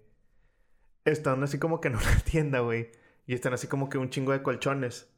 están 1.11 1.43
así 1.43 1.57
como 1.59 1.81
que 1.81 1.87
en 1.89 1.95
una 1.95 2.19
tienda, 2.25 2.59
güey? 2.59 2.89
Y 3.25 3.33
están 3.33 3.53
así 3.53 3.67
como 3.67 3.89
que 3.89 3.97
un 3.97 4.09
chingo 4.09 4.31
de 4.31 4.41
colchones. 4.43 5.09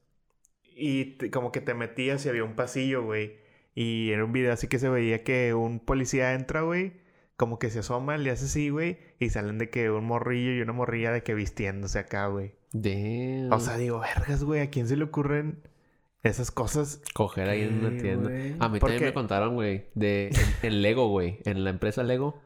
Y 0.75 1.17
te- 1.17 1.29
como 1.31 1.51
que 1.51 1.61
te 1.61 1.73
metías 1.73 2.25
y 2.25 2.29
había 2.29 2.43
un 2.43 2.55
pasillo, 2.55 3.03
güey. 3.03 3.37
Y 3.75 4.11
era 4.11 4.25
un 4.25 4.31
video 4.33 4.51
así 4.53 4.67
que 4.67 4.79
se 4.79 4.89
veía 4.89 5.23
que 5.23 5.53
un 5.53 5.79
policía 5.79 6.33
entra, 6.33 6.61
güey. 6.61 6.93
Como 7.37 7.59
que 7.59 7.69
se 7.69 7.79
asoma, 7.79 8.17
le 8.17 8.31
hace 8.31 8.45
así, 8.45 8.69
güey. 8.69 8.97
Y 9.19 9.29
salen 9.29 9.57
de 9.57 9.69
que 9.69 9.89
un 9.91 10.05
morrillo 10.05 10.53
y 10.53 10.61
una 10.61 10.73
morrilla 10.73 11.11
de 11.11 11.23
que 11.23 11.33
vistiéndose 11.33 11.99
acá, 11.99 12.27
güey. 12.27 12.53
Damn. 12.73 13.51
O 13.51 13.59
sea, 13.59 13.77
digo, 13.77 13.99
vergas, 13.99 14.43
güey. 14.43 14.61
¿A 14.61 14.69
quién 14.69 14.87
se 14.87 14.97
le 14.97 15.03
ocurren 15.05 15.61
esas 16.23 16.51
cosas? 16.51 17.01
Coger 17.13 17.49
ahí 17.49 17.61
en 17.61 17.79
una 17.79 17.91
¿Qué, 17.91 18.01
tienda. 18.01 18.29
A 18.65 18.69
mí 18.69 18.79
¿Por 18.79 18.89
también 18.89 19.09
me 19.09 19.13
contaron, 19.13 19.53
güey, 19.55 19.85
de 19.95 20.27
en, 20.63 20.73
en 20.73 20.81
Lego, 20.81 21.07
güey, 21.09 21.39
en 21.45 21.63
la 21.63 21.69
empresa 21.69 22.03
Lego, 22.03 22.41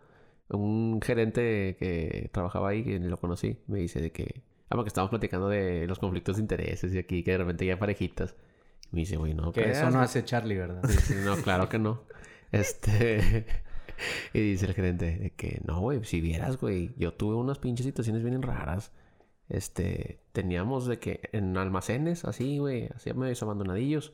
un 0.53 0.99
gerente 1.01 1.75
que 1.79 2.29
trabajaba 2.31 2.69
ahí, 2.69 2.83
que 2.83 2.99
lo 2.99 3.17
conocí, 3.19 3.57
me 3.67 3.79
dice 3.79 4.01
de 4.01 4.11
que, 4.11 4.41
ah, 4.69 4.75
porque 4.75 4.89
estábamos 4.89 5.09
platicando 5.09 5.49
de 5.49 5.87
los 5.87 5.99
conflictos 5.99 6.37
de 6.37 6.41
intereses 6.41 6.93
y 6.93 6.97
aquí 6.97 7.23
que 7.23 7.31
de 7.31 7.37
repente 7.39 7.65
ya 7.65 7.77
parejitas. 7.79 8.35
Y 8.91 8.95
me 8.95 9.01
dice, 9.01 9.17
güey, 9.17 9.33
no, 9.33 9.51
Que 9.51 9.71
eso 9.71 9.85
no 9.85 9.91
güey". 9.91 10.03
hace 10.03 10.23
Charlie, 10.23 10.57
¿verdad? 10.57 10.83
No, 11.25 11.35
claro 11.37 11.69
que 11.69 11.79
no. 11.79 12.01
Este. 12.51 13.45
y 14.33 14.39
dice 14.39 14.67
el 14.67 14.75
gerente 14.75 15.17
de 15.17 15.31
que 15.31 15.59
no, 15.65 15.79
güey, 15.79 16.03
si 16.03 16.21
vieras, 16.21 16.57
güey, 16.57 16.91
yo 16.97 17.13
tuve 17.13 17.35
unas 17.35 17.57
pinches 17.57 17.85
situaciones 17.85 18.23
bien 18.23 18.41
raras. 18.43 18.91
Este, 19.49 20.19
teníamos 20.31 20.85
de 20.85 20.99
que 20.99 21.29
en 21.31 21.57
almacenes, 21.57 22.25
así, 22.25 22.59
güey, 22.59 22.89
así 22.95 23.13
medio 23.13 23.35
abandonadillos, 23.41 24.13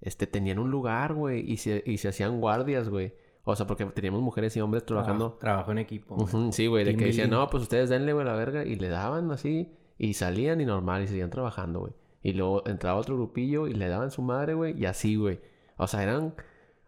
este, 0.00 0.26
tenían 0.26 0.58
un 0.58 0.70
lugar, 0.70 1.14
güey, 1.14 1.48
y 1.50 1.58
se, 1.58 1.82
y 1.86 1.98
se 1.98 2.08
hacían 2.08 2.40
guardias, 2.40 2.88
güey. 2.88 3.14
O 3.44 3.56
sea, 3.56 3.66
porque 3.66 3.84
teníamos 3.86 4.20
mujeres 4.20 4.56
y 4.56 4.60
hombres 4.60 4.84
trabajando. 4.84 5.32
Trabajo, 5.32 5.38
trabajo 5.38 5.72
en 5.72 5.78
equipo. 5.78 6.26
sí, 6.52 6.66
güey, 6.66 6.84
de 6.84 6.96
que 6.96 7.06
decían, 7.06 7.30
no, 7.30 7.48
pues 7.48 7.62
ustedes 7.64 7.88
denle, 7.88 8.12
güey, 8.12 8.24
la 8.26 8.34
verga. 8.34 8.64
Y 8.64 8.76
le 8.76 8.88
daban 8.88 9.30
así. 9.30 9.72
Y 9.98 10.14
salían 10.14 10.60
y 10.60 10.64
normal. 10.66 11.02
Y 11.02 11.06
seguían 11.08 11.30
trabajando, 11.30 11.80
güey. 11.80 11.92
Y 12.22 12.34
luego 12.34 12.62
entraba 12.66 12.98
otro 12.98 13.16
grupillo 13.16 13.66
y 13.66 13.72
le 13.74 13.88
daban 13.88 14.10
su 14.10 14.22
madre, 14.22 14.54
güey. 14.54 14.78
Y 14.78 14.84
así, 14.86 15.16
güey. 15.16 15.40
O 15.78 15.86
sea, 15.86 16.02
eran 16.02 16.34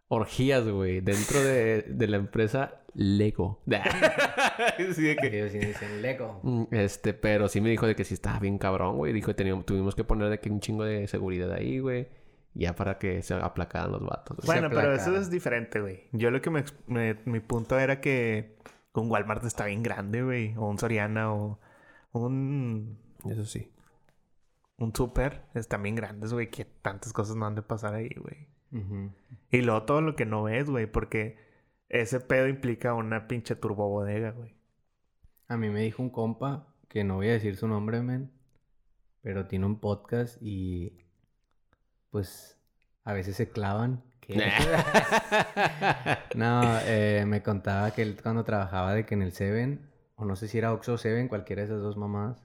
orgías, 0.08 0.68
güey. 0.68 1.00
Dentro 1.00 1.40
de, 1.42 1.82
de 1.88 2.06
la 2.08 2.18
empresa 2.18 2.82
Lego. 2.94 3.60
sí, 4.94 5.02
de 5.02 5.16
que... 5.16 5.26
Ellos 5.38 5.52
sí 5.52 5.58
dicen 5.58 6.02
Lego. 6.02 6.40
Mm, 6.42 6.64
Este, 6.70 7.14
pero 7.14 7.48
sí 7.48 7.60
me 7.60 7.70
dijo 7.70 7.86
de 7.86 7.94
que 7.96 8.04
sí 8.04 8.14
estaba 8.14 8.38
bien 8.38 8.58
cabrón, 8.58 8.96
güey. 8.98 9.12
Dijo 9.12 9.28
que 9.28 9.34
teníamos, 9.34 9.64
tuvimos 9.64 9.94
que 9.94 10.04
poner 10.04 10.28
de 10.28 10.38
que 10.40 10.50
un 10.50 10.60
chingo 10.60 10.84
de 10.84 11.06
seguridad 11.08 11.50
ahí, 11.52 11.78
güey. 11.78 12.08
Ya 12.54 12.74
para 12.76 12.98
que 12.98 13.22
se 13.22 13.34
aplacaran 13.34 13.92
los 13.92 14.02
vatos. 14.04 14.36
güey. 14.38 14.46
Bueno, 14.46 14.68
pero 14.74 14.92
eso 14.92 15.16
es 15.16 15.30
diferente, 15.30 15.80
güey. 15.80 16.08
Yo 16.12 16.30
lo 16.30 16.40
que 16.42 16.50
me, 16.50 16.64
me- 16.86 17.18
Mi 17.24 17.40
punto 17.40 17.78
era 17.78 18.00
que 18.00 18.56
un 18.92 19.10
Walmart 19.10 19.44
está 19.44 19.64
bien 19.66 19.82
grande, 19.82 20.22
güey. 20.22 20.54
O 20.56 20.68
un 20.68 20.78
Soriana 20.78 21.32
o 21.32 21.58
un... 22.12 22.98
Eso 23.28 23.44
sí. 23.46 23.70
Un 24.76 24.94
super. 24.94 25.42
Están 25.54 25.82
bien 25.82 25.94
grandes, 25.94 26.32
güey. 26.34 26.50
Que 26.50 26.64
tantas 26.66 27.12
cosas 27.14 27.36
no 27.36 27.46
han 27.46 27.54
de 27.54 27.62
pasar 27.62 27.94
ahí, 27.94 28.10
güey. 28.16 28.48
Y 29.50 29.60
luego 29.62 29.82
todo 29.84 30.00
lo 30.00 30.14
que 30.16 30.26
no 30.26 30.42
ves, 30.42 30.68
güey. 30.68 30.86
Porque 30.86 31.38
ese 31.88 32.20
pedo 32.20 32.48
implica 32.48 32.92
una 32.94 33.28
pinche 33.28 33.54
turbobodega, 33.56 34.32
güey. 34.32 34.54
A 35.48 35.56
mí 35.56 35.68
me 35.70 35.80
dijo 35.80 36.02
un 36.02 36.10
compa, 36.10 36.66
que 36.88 37.04
no 37.04 37.16
voy 37.16 37.28
a 37.28 37.32
decir 37.32 37.56
su 37.56 37.68
nombre, 37.68 38.02
men, 38.02 38.30
pero 39.22 39.46
tiene 39.46 39.66
un 39.66 39.78
podcast 39.80 40.36
y 40.42 41.01
pues 42.12 42.56
a 43.02 43.12
veces 43.12 43.34
se 43.34 43.50
clavan. 43.50 44.04
No, 46.34 46.78
eh, 46.84 47.24
me 47.26 47.42
contaba 47.42 47.90
que 47.90 48.02
él 48.02 48.16
cuando 48.22 48.44
trabajaba 48.44 48.94
de 48.94 49.04
que 49.04 49.14
en 49.14 49.22
el 49.22 49.32
Seven, 49.32 49.90
o 50.16 50.24
no 50.24 50.36
sé 50.36 50.48
si 50.48 50.58
era 50.58 50.72
Oxxo 50.72 50.94
o 50.94 50.98
Seven, 50.98 51.28
cualquiera 51.28 51.60
de 51.60 51.66
esas 51.66 51.82
dos 51.82 51.96
mamás, 51.96 52.42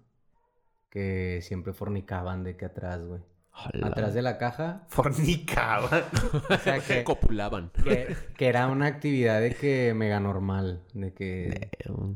que 0.89 1.39
siempre 1.43 1.73
fornicaban 1.73 2.43
de 2.43 2.57
que 2.57 2.65
atrás, 2.65 3.05
güey. 3.05 3.21
Hola. 3.53 3.87
Atrás 3.87 4.13
de 4.13 4.21
la 4.21 4.37
caja, 4.37 4.83
Fornicaba. 4.87 6.03
o 6.49 6.57
sea 6.57 6.79
que, 6.79 7.03
Copulaban. 7.03 7.71
que, 7.83 8.15
que 8.35 8.47
era 8.47 8.67
una 8.67 8.87
actividad 8.87 9.39
de 9.39 9.55
que 9.55 9.93
mega 9.95 10.19
normal, 10.19 10.83
de 10.93 11.13
que... 11.13 11.69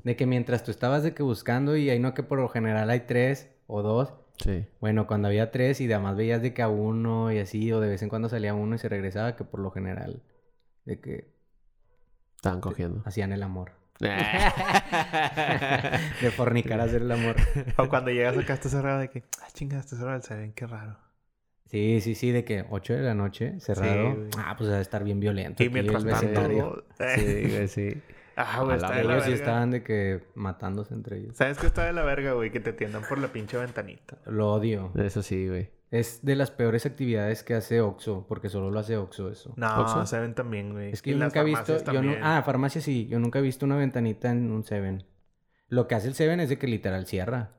De 0.04 0.16
que 0.16 0.26
mientras 0.26 0.64
tú 0.64 0.72
estabas 0.72 1.04
de 1.04 1.14
que 1.14 1.24
buscando 1.24 1.78
y 1.78 1.90
ahí 1.90 2.00
no 2.00 2.14
que 2.14 2.24
por 2.24 2.40
lo 2.40 2.50
general 2.50 2.90
hay 2.90 3.02
tres 3.02 3.50
o 3.68 3.82
dos. 3.82 4.14
Sí. 4.44 4.66
Bueno, 4.80 5.08
cuando 5.08 5.28
había 5.28 5.52
tres 5.52 5.80
y 5.82 5.86
además 5.92 6.16
veías 6.18 6.42
de 6.42 6.54
que 6.54 6.62
a 6.62 6.68
uno 6.68 7.32
y 7.32 7.40
así, 7.40 7.72
o 7.72 7.80
de 7.80 7.90
vez 7.90 8.02
en 8.02 8.10
cuando 8.10 8.28
salía 8.30 8.54
uno 8.54 8.76
y 8.76 8.80
se 8.80 8.90
regresaba, 8.90 9.36
que 9.36 9.44
por 9.44 9.60
lo 9.60 9.72
general 9.72 10.22
de 10.86 11.00
que 11.00 11.32
Estaban 12.36 12.60
cogiendo. 12.62 13.04
hacían 13.06 13.32
el 13.34 13.44
amor. 13.44 13.74
de 16.22 16.32
fornicar 16.36 16.80
a 16.80 16.84
hacer 16.86 17.04
el 17.04 17.12
amor. 17.12 17.36
o 17.78 17.88
cuando 17.88 18.10
llegas 18.12 18.36
acá 18.38 18.54
está 18.56 18.68
cerrado 18.70 19.00
de 19.00 19.10
que... 19.10 19.24
Ah, 19.42 19.48
chinga, 19.54 19.80
está 19.80 19.96
cerrado 19.96 20.18
el 20.18 20.24
Seven. 20.24 20.54
Qué 20.54 20.66
raro. 20.66 20.98
Sí, 21.68 22.02
sí, 22.02 22.16
sí, 22.16 22.32
de 22.32 22.44
que 22.44 22.66
8 22.70 22.94
de 22.96 23.02
la 23.02 23.14
noche, 23.14 23.60
cerrado. 23.60 24.28
ah, 24.38 24.56
pues 24.58 24.70
debe 24.70 24.82
estar 24.82 25.04
bien 25.04 25.20
violento. 25.20 25.64
Y 25.64 25.68
aquí 25.68 25.74
mientras 25.74 26.04
el 26.04 26.34
tanto... 26.34 26.84
sí, 27.16 27.48
güey, 27.50 27.68
sí. 27.68 28.02
Ah, 28.36 28.62
güey, 28.64 28.80
la 28.80 28.88
está 28.88 28.96
de 28.98 29.04
la 29.04 29.14
Ellos 29.14 29.24
sí 29.26 29.32
verga. 29.32 29.46
estaban 29.46 29.72
de 29.72 29.84
que 29.84 30.24
matándose 30.36 30.94
entre 30.94 31.18
ellos. 31.20 31.36
¿Sabes 31.36 31.58
qué 31.58 31.68
está 31.68 31.86
de 31.86 31.94
la 31.94 32.04
verga, 32.04 32.34
güey? 32.34 32.52
Que 32.52 32.60
te 32.60 32.74
tiendan 32.74 33.04
por 33.08 33.18
la 33.20 33.28
pinche 33.28 33.58
ventanita. 33.58 34.18
Lo 34.26 34.54
odio. 34.54 34.92
Eso 34.96 35.22
sí, 35.22 35.48
güey. 35.48 35.70
Es 35.92 36.24
de 36.24 36.36
las 36.36 36.52
peores 36.52 36.86
actividades 36.86 37.44
que 37.44 37.54
hace 37.54 37.82
Oxxo, 37.82 38.26
porque 38.28 38.48
solo 38.48 38.72
lo 38.72 38.80
hace 38.80 38.96
Oxxo 38.96 39.30
eso. 39.30 39.54
No, 39.58 39.82
¿Oxxo? 39.82 40.06
Seven 40.06 40.34
también, 40.34 40.72
güey. 40.72 40.92
Es 40.92 41.02
que 41.02 41.10
Y 41.10 41.14
yo 41.14 41.20
las 41.20 41.28
nunca 41.28 41.42
he 41.42 41.44
visto. 41.44 41.92
Yo 41.92 42.02
no, 42.02 42.14
ah, 42.22 42.42
farmacia 42.46 42.80
sí. 42.80 43.08
Yo 43.08 43.20
nunca 43.20 43.40
he 43.40 43.42
visto 43.42 43.66
una 43.66 43.76
ventanita 43.76 44.32
en 44.32 44.52
un 44.52 44.64
Seven. 44.64 45.04
Lo 45.68 45.88
que 45.88 45.96
hace 45.96 46.08
el 46.08 46.14
Seven 46.14 46.40
es 46.40 46.48
de 46.48 46.58
que 46.58 46.68
literal 46.68 47.06
cierra. 47.08 47.52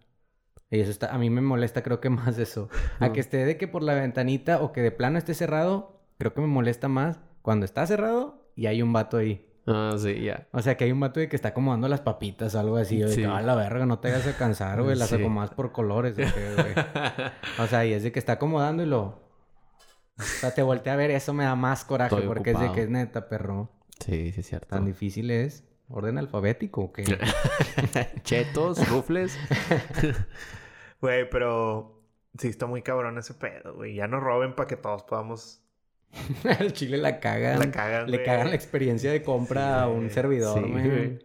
Y 0.71 0.81
eso 0.81 0.91
está. 0.91 1.15
A 1.15 1.19
mí 1.19 1.29
me 1.29 1.43
molesta, 1.43 1.83
creo 1.83 2.01
que 2.01 2.09
más 2.09 2.39
eso. 2.39 2.71
A 3.01 3.13
que 3.13 3.21
esté 3.21 3.45
de 3.45 3.59
que 3.59 3.69
por 3.69 3.83
la 3.83 3.93
ventanita 3.93 4.63
o 4.63 4.73
que 4.73 4.81
de 4.81 4.91
plano 4.93 5.19
esté 5.19 5.35
cerrado, 5.35 6.01
creo 6.17 6.33
que 6.33 6.41
me 6.41 6.47
molesta 6.47 6.89
más 6.89 7.21
cuando 7.43 7.67
está 7.67 7.87
cerrado 7.87 8.51
y 8.57 8.65
hay 8.67 8.81
un 8.81 8.95
vato 8.95 9.19
ahí. 9.19 9.47
Ah, 9.67 9.95
sí, 9.97 10.23
ya. 10.23 10.49
O 10.53 10.61
sea, 10.61 10.77
que 10.77 10.85
hay 10.85 10.93
un 10.93 10.99
vato 11.01 11.21
de 11.21 11.29
que 11.29 11.37
está 11.37 11.51
acomodando 11.51 11.87
las 11.89 12.01
papitas 12.01 12.55
o 12.55 12.61
algo 12.61 12.77
así. 12.77 13.03
O 13.03 13.07
de 13.09 13.15
Sí. 13.15 13.21
que, 13.23 13.27
ah, 13.27 13.41
la 13.43 13.55
verga, 13.55 13.87
no 13.87 14.01
te 14.01 14.09
hagas 14.09 14.27
a 14.27 14.37
cansar, 14.37 14.83
güey. 14.83 14.97
Las 14.97 15.11
Sí. 15.11 15.15
acomodas 15.17 15.51
por 15.51 15.71
colores. 15.73 16.15
¿o 16.15 16.17
qué, 16.17 16.55
güey? 16.55 16.75
O 17.61 17.67
sea, 17.69 17.87
y 17.87 17.93
es 17.93 18.03
de 18.03 18.11
que 18.13 18.19
está 18.19 18.33
acomodando 18.33 18.83
y 18.83 18.87
lo... 18.87 19.23
O 20.19 20.23
sea, 20.23 20.53
te 20.53 20.63
voltea 20.63 20.93
a 20.93 20.97
ver, 20.97 21.11
eso 21.11 21.33
me 21.33 21.45
da 21.45 21.55
más 21.57 21.85
coraje 21.85 22.15
Estoy 22.15 22.29
porque 22.29 22.51
es 22.51 22.61
de 22.61 22.73
que 22.73 22.83
es 22.83 22.91
neta, 22.91 23.29
perro. 23.29 23.71
Sí, 24.01 24.33
sí, 24.33 24.41
es 24.41 24.47
cierto. 24.47 24.67
Tan 24.69 24.85
difícil 24.85 25.31
es. 25.31 25.65
¿Orden 25.89 26.19
alfabético 26.19 26.83
o 26.83 26.93
qué? 26.93 27.05
Chetos, 28.25 28.89
rufles. 28.89 29.39
Güey, 31.01 31.29
pero... 31.31 32.01
Sí, 32.39 32.49
está 32.49 32.67
muy 32.67 32.83
cabrón 32.83 33.19
ese 33.19 33.35
pedo, 33.35 33.75
güey. 33.75 33.95
Ya 33.95 34.07
no 34.07 34.21
roben 34.21 34.55
para 34.55 34.67
que 34.69 34.77
todos 34.77 35.03
podamos... 35.03 35.62
El 36.61 36.73
chile 36.73 36.99
la 36.99 37.21
cagan. 37.21 37.59
La 37.59 37.71
cagan, 37.71 38.11
Le 38.11 38.19
güey. 38.19 38.27
cagan 38.27 38.49
la 38.51 38.55
experiencia 38.55 39.11
de 39.11 39.23
compra 39.23 39.63
Sí, 39.79 39.81
a 39.83 39.89
un 39.89 40.11
servidor, 40.11 40.63
Sí, 40.63 40.71
güey. 40.71 40.89
güey. 40.89 41.19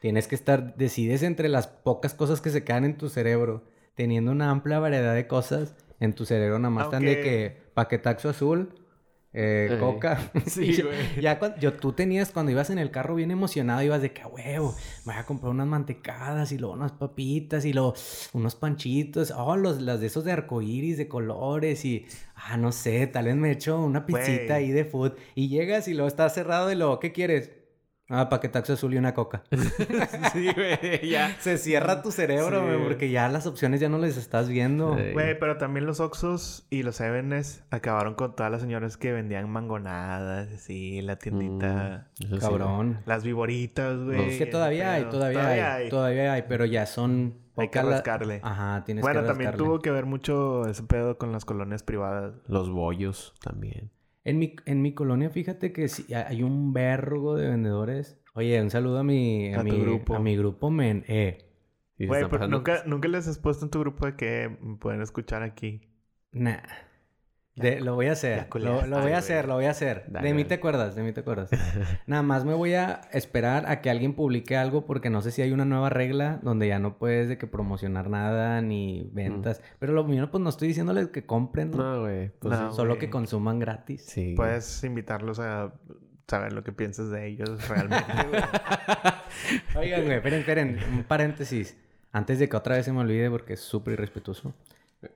Tienes 0.00 0.26
que 0.28 0.34
estar... 0.34 0.74
Decides 0.76 1.22
entre 1.22 1.48
las 1.48 1.66
pocas 1.68 2.14
cosas 2.14 2.40
que 2.40 2.50
se 2.50 2.64
quedan 2.64 2.84
en 2.84 2.96
tu 2.96 3.08
cerebro. 3.08 3.64
Teniendo 3.94 4.32
una 4.32 4.50
amplia 4.50 4.78
variedad 4.78 5.14
de 5.14 5.26
cosas. 5.26 5.74
En 6.00 6.12
tu 6.14 6.24
cerebro 6.24 6.58
nada 6.58 6.70
más 6.70 6.84
están 6.86 7.04
de 7.04 7.20
que 7.20 7.56
paquetaxo 7.74 8.28
azul, 8.28 8.74
eh, 9.34 9.76
coca. 9.80 10.30
Sí, 10.46 10.64
Y 10.64 10.82
güey. 10.82 11.20
Ya 11.20 11.38
cuando, 11.38 11.58
yo, 11.58 11.74
tú 11.74 11.92
tenías, 11.92 12.30
cuando 12.30 12.52
ibas 12.52 12.70
en 12.70 12.78
el 12.78 12.90
carro 12.90 13.14
bien 13.14 13.30
emocionado, 13.30 13.82
ibas 13.82 14.02
de 14.02 14.12
que 14.12 14.24
huevo, 14.24 14.74
me 15.04 15.12
voy 15.14 15.20
a 15.20 15.26
comprar 15.26 15.50
unas 15.50 15.66
mantecadas 15.66 16.52
y 16.52 16.58
luego 16.58 16.74
unas 16.74 16.92
papitas 16.92 17.64
y 17.64 17.72
luego 17.72 17.94
unos 18.32 18.54
panchitos. 18.54 19.30
Oh, 19.36 19.56
los, 19.56 19.80
las 19.80 20.00
de 20.00 20.06
esos 20.06 20.24
de 20.24 20.32
arcoíris, 20.32 20.98
de 20.98 21.08
colores 21.08 21.84
y, 21.84 22.06
ah, 22.34 22.56
no 22.56 22.72
sé, 22.72 23.06
tal 23.06 23.26
vez 23.26 23.36
me 23.36 23.50
echo 23.50 23.80
una 23.82 24.04
pizzita 24.06 24.54
Güey. 24.54 24.64
ahí 24.66 24.70
de 24.70 24.84
food. 24.84 25.12
Y 25.34 25.48
llegas 25.48 25.88
y 25.88 25.94
luego 25.94 26.08
está 26.08 26.28
cerrado 26.28 26.70
y 26.70 26.74
luego, 26.76 27.00
¿qué 27.00 27.12
quieres? 27.12 27.50
Ah, 28.14 28.28
paquetaxo 28.28 28.74
azul 28.74 28.92
y 28.92 28.98
una 28.98 29.14
coca. 29.14 29.42
sí, 30.34 30.48
güey, 30.54 31.08
ya. 31.08 31.34
Se 31.40 31.56
cierra 31.56 32.02
tu 32.02 32.10
cerebro, 32.12 32.60
Sí, 32.60 32.66
güey, 32.66 32.82
porque 32.84 33.10
ya 33.10 33.28
las 33.30 33.46
opciones 33.46 33.80
ya 33.80 33.88
no 33.88 33.96
les 33.96 34.18
estás 34.18 34.48
viendo. 34.50 34.90
Güey, 34.94 35.38
pero 35.38 35.56
también 35.56 35.86
los 35.86 35.98
Oxxos 36.00 36.66
y 36.68 36.82
los 36.82 36.96
Sevenes 36.96 37.64
acabaron 37.70 38.14
con 38.14 38.36
todas 38.36 38.52
las 38.52 38.60
señoras 38.60 38.98
que 38.98 39.12
vendían 39.12 39.48
mangonadas, 39.48 40.48
así, 40.52 41.00
la 41.00 41.16
tiendita. 41.16 42.10
Mm, 42.20 42.24
sí, 42.34 42.38
Cabrón. 42.38 43.00
Las 43.06 43.24
viboritas, 43.24 43.96
güey. 43.98 44.28
Es 44.32 44.38
que 44.38 44.44
todavía 44.46 44.92
hay, 44.92 45.04
todavía, 45.04 45.74
hay, 45.74 45.88
todavía 45.88 46.32
hay, 46.34 46.42
pero 46.48 46.66
ya 46.66 46.84
son 46.84 47.38
Hay 47.56 47.68
que 47.70 47.82
la- 47.82 47.90
rascarle. 47.92 48.40
Ajá, 48.42 48.82
tienes 48.84 49.02
Bueno, 49.02 49.22
que 49.22 49.26
también 49.28 49.52
rascarle. 49.52 49.66
tuvo 49.66 49.80
que 49.80 49.90
ver 49.90 50.04
mucho 50.04 50.66
ese 50.68 50.82
pedo 50.82 51.16
con 51.16 51.32
las 51.32 51.44
colonias 51.46 51.82
privadas. 51.82 52.34
Los 52.46 52.70
bollos 52.70 53.32
también. 53.42 53.90
En 54.24 54.38
mi, 54.38 54.54
en 54.66 54.82
mi 54.82 54.94
colonia, 54.94 55.30
fíjate 55.30 55.72
que 55.72 55.88
sí, 55.88 56.12
hay 56.14 56.42
un 56.42 56.72
vergo 56.72 57.36
de 57.36 57.48
vendedores. 57.48 58.20
Oye, 58.34 58.60
un 58.62 58.70
saludo 58.70 58.98
a 58.98 59.04
mi, 59.04 59.52
a 59.52 59.62
mi 59.62 59.70
grupo. 59.78 60.14
A 60.14 60.20
mi 60.20 60.36
grupo, 60.36 60.70
men. 60.70 61.04
Eh, 61.08 61.48
Güey, 61.98 62.24
pero 62.28 62.48
nunca, 62.48 62.82
nunca 62.86 63.08
les 63.08 63.28
has 63.28 63.38
puesto 63.38 63.64
en 63.64 63.70
tu 63.70 63.80
grupo 63.80 64.06
de 64.06 64.16
que 64.16 64.56
me 64.60 64.76
pueden 64.76 65.02
escuchar 65.02 65.42
aquí. 65.42 65.88
nah. 66.32 66.62
De- 67.54 67.80
lo 67.80 67.94
voy 67.94 68.06
a 68.06 68.12
hacer. 68.12 68.46
Lo, 68.54 68.80
voy 69.02 69.12
a 69.12 69.18
hacer, 69.18 69.46
lo 69.46 69.54
voy 69.54 69.66
a 69.66 69.70
hacer. 69.70 70.04
Dale, 70.08 70.26
de 70.28 70.32
mí 70.34 70.42
dale. 70.42 70.48
te 70.48 70.54
acuerdas, 70.54 70.94
de 70.94 71.02
mí 71.02 71.12
te 71.12 71.20
acuerdas. 71.20 71.50
Nada 72.06 72.22
más 72.22 72.44
me 72.46 72.54
voy 72.54 72.72
a 72.74 73.02
esperar 73.12 73.68
a 73.68 73.82
que 73.82 73.90
alguien 73.90 74.14
publique 74.14 74.56
algo 74.56 74.86
porque 74.86 75.10
no 75.10 75.20
sé 75.20 75.32
si 75.32 75.42
hay 75.42 75.52
una 75.52 75.64
nueva 75.66 75.90
regla 75.90 76.40
donde 76.42 76.68
ya 76.68 76.78
no 76.78 76.96
puedes 76.96 77.28
de 77.28 77.36
que 77.36 77.46
promocionar 77.46 78.08
nada 78.08 78.62
ni 78.62 79.10
ventas. 79.12 79.60
Pero 79.78 79.92
lo 79.92 80.02
mío, 80.04 80.30
pues 80.30 80.42
no 80.42 80.48
estoy 80.48 80.68
diciéndoles 80.68 81.08
que 81.08 81.26
compren, 81.26 81.70
¿no? 81.72 81.76
No, 81.76 82.00
güey. 82.02 82.30
Pues 82.38 82.58
No. 82.58 82.72
Solo 82.72 82.96
que 82.98 83.10
consuman 83.10 83.58
gratis. 83.58 84.04
sí. 84.06 84.32
Puedes 84.34 84.82
invitarlos 84.84 85.38
a 85.38 85.74
saber 86.28 86.54
lo 86.54 86.62
que 86.64 86.72
piensas 86.72 87.10
de 87.10 87.26
ellos 87.26 87.68
realmente, 87.68 88.12
güey. 88.30 88.42
Oigan, 89.76 90.04
güey, 90.04 90.16
esperen, 90.16 90.38
esperen. 90.40 90.78
Un 90.92 91.04
paréntesis. 91.04 91.76
Antes 92.12 92.38
de 92.38 92.48
que 92.48 92.56
otra 92.56 92.76
vez 92.76 92.84
se 92.86 92.92
me 92.92 93.00
olvide 93.00 93.28
porque 93.30 93.54
es 93.54 93.60
súper 93.60 93.94
irrespetuoso. 93.94 94.54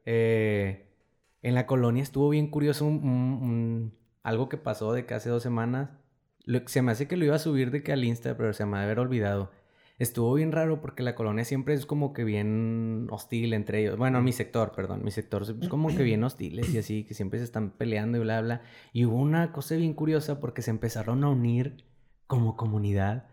Eh, 0.04 0.86
en 1.48 1.54
la 1.54 1.66
colonia 1.66 2.02
estuvo 2.02 2.28
bien 2.28 2.48
curioso 2.48 2.84
un, 2.86 2.96
un- 3.04 3.38
un- 3.42 3.94
algo 4.22 4.48
que 4.48 4.56
pasó 4.56 4.92
de 4.92 5.06
que 5.06 5.14
hace 5.14 5.28
dos 5.30 5.42
semanas. 5.42 5.90
Lo- 6.44 6.66
se 6.66 6.82
me 6.82 6.92
hace 6.92 7.06
que 7.08 7.16
lo 7.16 7.24
iba 7.24 7.36
a 7.36 7.38
subir 7.38 7.70
de 7.70 7.82
que 7.82 7.92
al 7.92 8.04
Insta, 8.04 8.36
pero 8.36 8.52
se 8.52 8.66
me 8.66 8.76
ha 8.76 8.80
de 8.80 8.86
haber 8.86 8.98
olvidado. 9.00 9.50
Estuvo 9.98 10.34
bien 10.34 10.52
raro 10.52 10.80
porque 10.82 11.02
la 11.02 11.14
colonia 11.14 11.44
siempre 11.44 11.72
es 11.72 11.86
como 11.86 12.12
que 12.12 12.22
bien 12.24 13.06
hostil 13.10 13.54
entre 13.54 13.80
ellos. 13.80 13.96
Bueno, 13.96 14.20
mi 14.20 14.32
sector, 14.32 14.72
perdón. 14.72 15.02
Mi 15.02 15.10
sector 15.10 15.42
es 15.42 15.68
como 15.70 15.88
que 15.88 16.02
bien 16.02 16.22
hostiles 16.22 16.74
y 16.74 16.78
así, 16.78 17.04
que 17.04 17.14
siempre 17.14 17.38
se 17.38 17.46
están 17.46 17.70
peleando 17.70 18.18
y 18.18 18.20
bla, 18.20 18.42
bla. 18.42 18.60
Y 18.92 19.06
hubo 19.06 19.16
una 19.16 19.52
cosa 19.52 19.74
bien 19.76 19.94
curiosa 19.94 20.38
porque 20.38 20.60
se 20.60 20.70
empezaron 20.70 21.24
a 21.24 21.30
unir 21.30 21.84
como 22.26 22.56
comunidad 22.56 23.24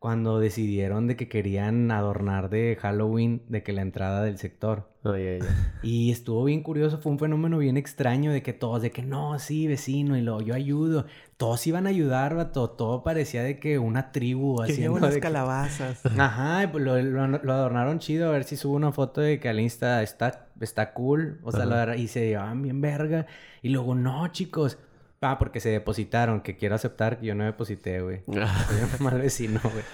cuando 0.00 0.40
decidieron 0.40 1.06
de 1.06 1.14
que 1.14 1.28
querían 1.28 1.90
adornar 1.90 2.48
de 2.48 2.76
Halloween 2.80 3.42
de 3.48 3.62
que 3.62 3.72
la 3.74 3.82
entrada 3.82 4.22
del 4.24 4.38
sector. 4.38 4.88
Y 5.82 6.10
estuvo 6.10 6.44
bien 6.44 6.62
curioso, 6.62 6.98
fue 6.98 7.12
un 7.12 7.18
fenómeno 7.18 7.58
bien 7.58 7.76
extraño 7.76 8.32
de 8.32 8.42
que 8.42 8.52
todos, 8.54 8.80
de 8.82 8.90
que 8.90 9.02
no, 9.02 9.38
sí, 9.38 9.66
vecino, 9.66 10.16
y 10.16 10.22
lo 10.22 10.40
yo 10.40 10.54
ayudo. 10.54 11.04
Todos 11.36 11.66
iban 11.66 11.86
a 11.86 11.90
ayudar, 11.90 12.34
vato. 12.34 12.70
Todo 12.70 13.02
parecía 13.02 13.42
de 13.42 13.58
que 13.58 13.78
una 13.78 14.10
tribu 14.12 14.62
Que 14.64 14.72
haciendo. 14.72 14.98
las 15.00 15.10
de 15.10 15.16
que- 15.16 15.20
calabazas. 15.20 16.00
Ajá, 16.18 16.68
pues 16.72 16.82
lo, 16.84 17.00
lo- 17.00 17.28
lo 17.28 17.52
adornaron 17.52 17.98
chido. 17.98 18.28
A 18.28 18.32
ver 18.32 18.44
si 18.44 18.56
subo 18.56 18.74
una 18.76 18.92
foto 18.92 19.20
de 19.20 19.38
que 19.38 19.48
al 19.50 19.60
Insta 19.60 20.02
está, 20.02 20.48
está 20.60 20.92
cool. 20.94 21.40
O 21.42 21.52
sea, 21.52 21.66
lo 21.66 21.94
y 21.94 22.08
se 22.08 22.26
llevaban 22.26 22.62
bien 22.62 22.80
verga. 22.80 23.26
Y 23.62 23.68
luego, 23.68 23.94
no, 23.94 24.28
chicos. 24.28 24.78
Ah, 25.20 25.38
porque 25.38 25.60
se 25.60 25.68
depositaron, 25.68 26.40
que 26.40 26.56
quiero 26.56 26.74
aceptar 26.74 27.20
que 27.20 27.26
yo 27.26 27.34
no 27.34 27.44
deposité, 27.44 28.00
güey. 28.00 28.22
Soy 28.26 28.98
un 28.98 29.04
mal 29.04 29.20
vecino, 29.20 29.60
güey. 29.62 29.84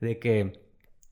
De 0.00 0.18
que 0.18 0.68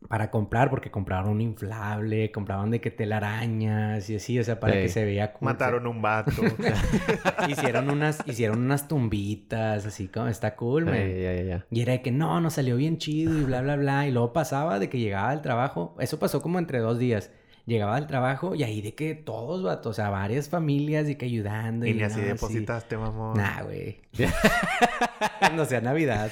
para 0.08 0.30
comprar, 0.30 0.68
porque 0.68 0.90
compraron 0.90 1.30
un 1.30 1.40
inflable, 1.40 2.30
compraban 2.32 2.70
de 2.70 2.80
que 2.80 2.90
telarañas 2.90 4.08
y 4.10 4.16
así, 4.16 4.38
o 4.38 4.44
sea, 4.44 4.60
para 4.60 4.74
Ey. 4.74 4.82
que 4.82 4.88
se 4.88 5.04
vea 5.04 5.32
cool. 5.32 5.46
Mataron 5.46 5.86
un 5.86 6.02
vato. 6.02 6.42
hicieron 7.48 7.90
unas, 7.90 8.22
hicieron 8.26 8.60
unas 8.60 8.88
tumbitas, 8.88 9.86
así 9.86 10.08
como 10.08 10.28
está 10.28 10.56
cool, 10.56 10.84
man. 10.84 10.94
Ay, 10.94 11.12
ay, 11.12 11.26
ay, 11.26 11.50
ay. 11.52 11.62
Y 11.70 11.80
era 11.82 11.92
de 11.92 12.02
que 12.02 12.10
no, 12.10 12.40
nos 12.40 12.54
salió 12.54 12.76
bien 12.76 12.98
chido 12.98 13.36
y 13.38 13.44
bla, 13.44 13.62
bla, 13.62 13.76
bla. 13.76 14.06
Y 14.06 14.12
luego 14.12 14.32
pasaba 14.32 14.78
de 14.78 14.88
que 14.88 14.98
llegaba 14.98 15.30
al 15.30 15.42
trabajo. 15.42 15.96
Eso 15.98 16.18
pasó 16.18 16.42
como 16.42 16.58
entre 16.58 16.78
dos 16.78 16.98
días. 16.98 17.30
Llegaba 17.66 17.96
al 17.96 18.06
trabajo 18.06 18.54
y 18.54 18.62
ahí 18.62 18.80
de 18.80 18.94
que 18.94 19.16
todos, 19.16 19.64
vato, 19.64 19.90
o 19.90 19.92
sea, 19.92 20.08
varias 20.08 20.48
familias 20.48 21.06
de 21.06 21.18
que 21.18 21.26
ayudando. 21.26 21.84
y 21.84 21.94
ni 21.94 22.02
así 22.02 22.20
sí. 22.20 22.26
depositaste, 22.26 22.96
mamón. 22.96 23.36
Nah, 23.36 23.62
güey. 23.62 24.00
no 25.56 25.64
sea 25.64 25.80
Navidad. 25.80 26.30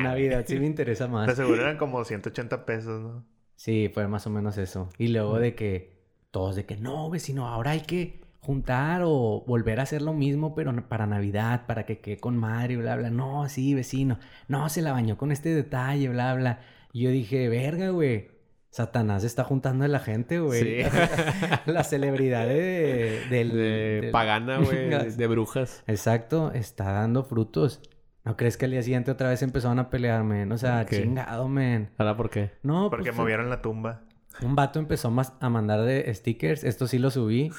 Navidad 0.00 0.44
sí 0.46 0.58
me 0.60 0.66
interesa 0.66 1.08
más. 1.08 1.26
De 1.26 1.34
seguro 1.34 1.62
eran 1.62 1.78
como 1.78 2.04
180 2.04 2.64
pesos, 2.64 3.02
¿no? 3.02 3.24
Sí, 3.56 3.90
fue 3.92 4.06
más 4.06 4.24
o 4.28 4.30
menos 4.30 4.56
eso. 4.56 4.88
Y 4.98 5.08
luego 5.08 5.40
de 5.40 5.56
que 5.56 5.98
todos 6.30 6.54
de 6.54 6.64
que 6.64 6.76
no, 6.76 7.10
vecino, 7.10 7.48
ahora 7.48 7.72
hay 7.72 7.80
que 7.80 8.20
juntar 8.38 9.02
o 9.04 9.42
volver 9.48 9.80
a 9.80 9.82
hacer 9.82 10.00
lo 10.00 10.12
mismo, 10.12 10.54
pero 10.54 10.72
para 10.88 11.06
Navidad, 11.06 11.66
para 11.66 11.84
que 11.86 11.98
quede 11.98 12.18
con 12.18 12.36
madre, 12.36 12.76
bla, 12.76 12.96
bla. 12.96 13.10
No, 13.10 13.48
sí, 13.48 13.74
vecino. 13.74 14.20
No, 14.46 14.68
se 14.68 14.80
la 14.82 14.92
bañó 14.92 15.18
con 15.18 15.32
este 15.32 15.48
detalle, 15.48 16.08
bla, 16.08 16.34
bla. 16.34 16.60
Y 16.92 17.02
yo 17.02 17.10
dije, 17.10 17.48
verga, 17.48 17.90
güey. 17.90 18.37
Satanás 18.70 19.24
está 19.24 19.44
juntando 19.44 19.84
a 19.84 19.88
la 19.88 19.98
gente, 19.98 20.40
güey. 20.40 20.62
Sí. 20.62 20.90
la 21.66 21.84
celebridad 21.84 22.46
de, 22.46 23.22
del, 23.30 23.50
De 23.50 24.00
del- 24.02 24.10
pagana, 24.10 24.58
güey. 24.58 24.88
de- 24.90 25.10
De 25.16 25.26
brujas. 25.26 25.82
Exacto, 25.86 26.52
está 26.52 26.92
dando 26.92 27.24
frutos. 27.24 27.80
¿No 28.24 28.36
crees 28.36 28.56
que 28.58 28.66
al 28.66 28.72
día 28.72 28.82
siguiente 28.82 29.10
otra 29.10 29.30
vez 29.30 29.42
empezaron 29.42 29.78
a 29.78 29.88
pelear, 29.88 30.22
men? 30.22 30.52
O 30.52 30.58
sea, 30.58 30.84
chingado, 30.84 31.48
men. 31.48 31.90
¿Ahora 31.96 32.16
por 32.16 32.28
qué? 32.28 32.52
No, 32.62 32.90
Porque 32.90 33.04
pues, 33.10 33.16
movieron 33.16 33.48
la 33.48 33.62
tumba. 33.62 34.02
un 34.42 34.54
vato 34.54 34.78
empezó 34.78 35.10
mas- 35.10 35.32
a 35.40 35.48
mandar 35.48 35.80
de 35.82 36.12
stickers. 36.14 36.62
Esto 36.62 36.86
sí 36.86 36.98
lo 36.98 37.10
subí. 37.10 37.50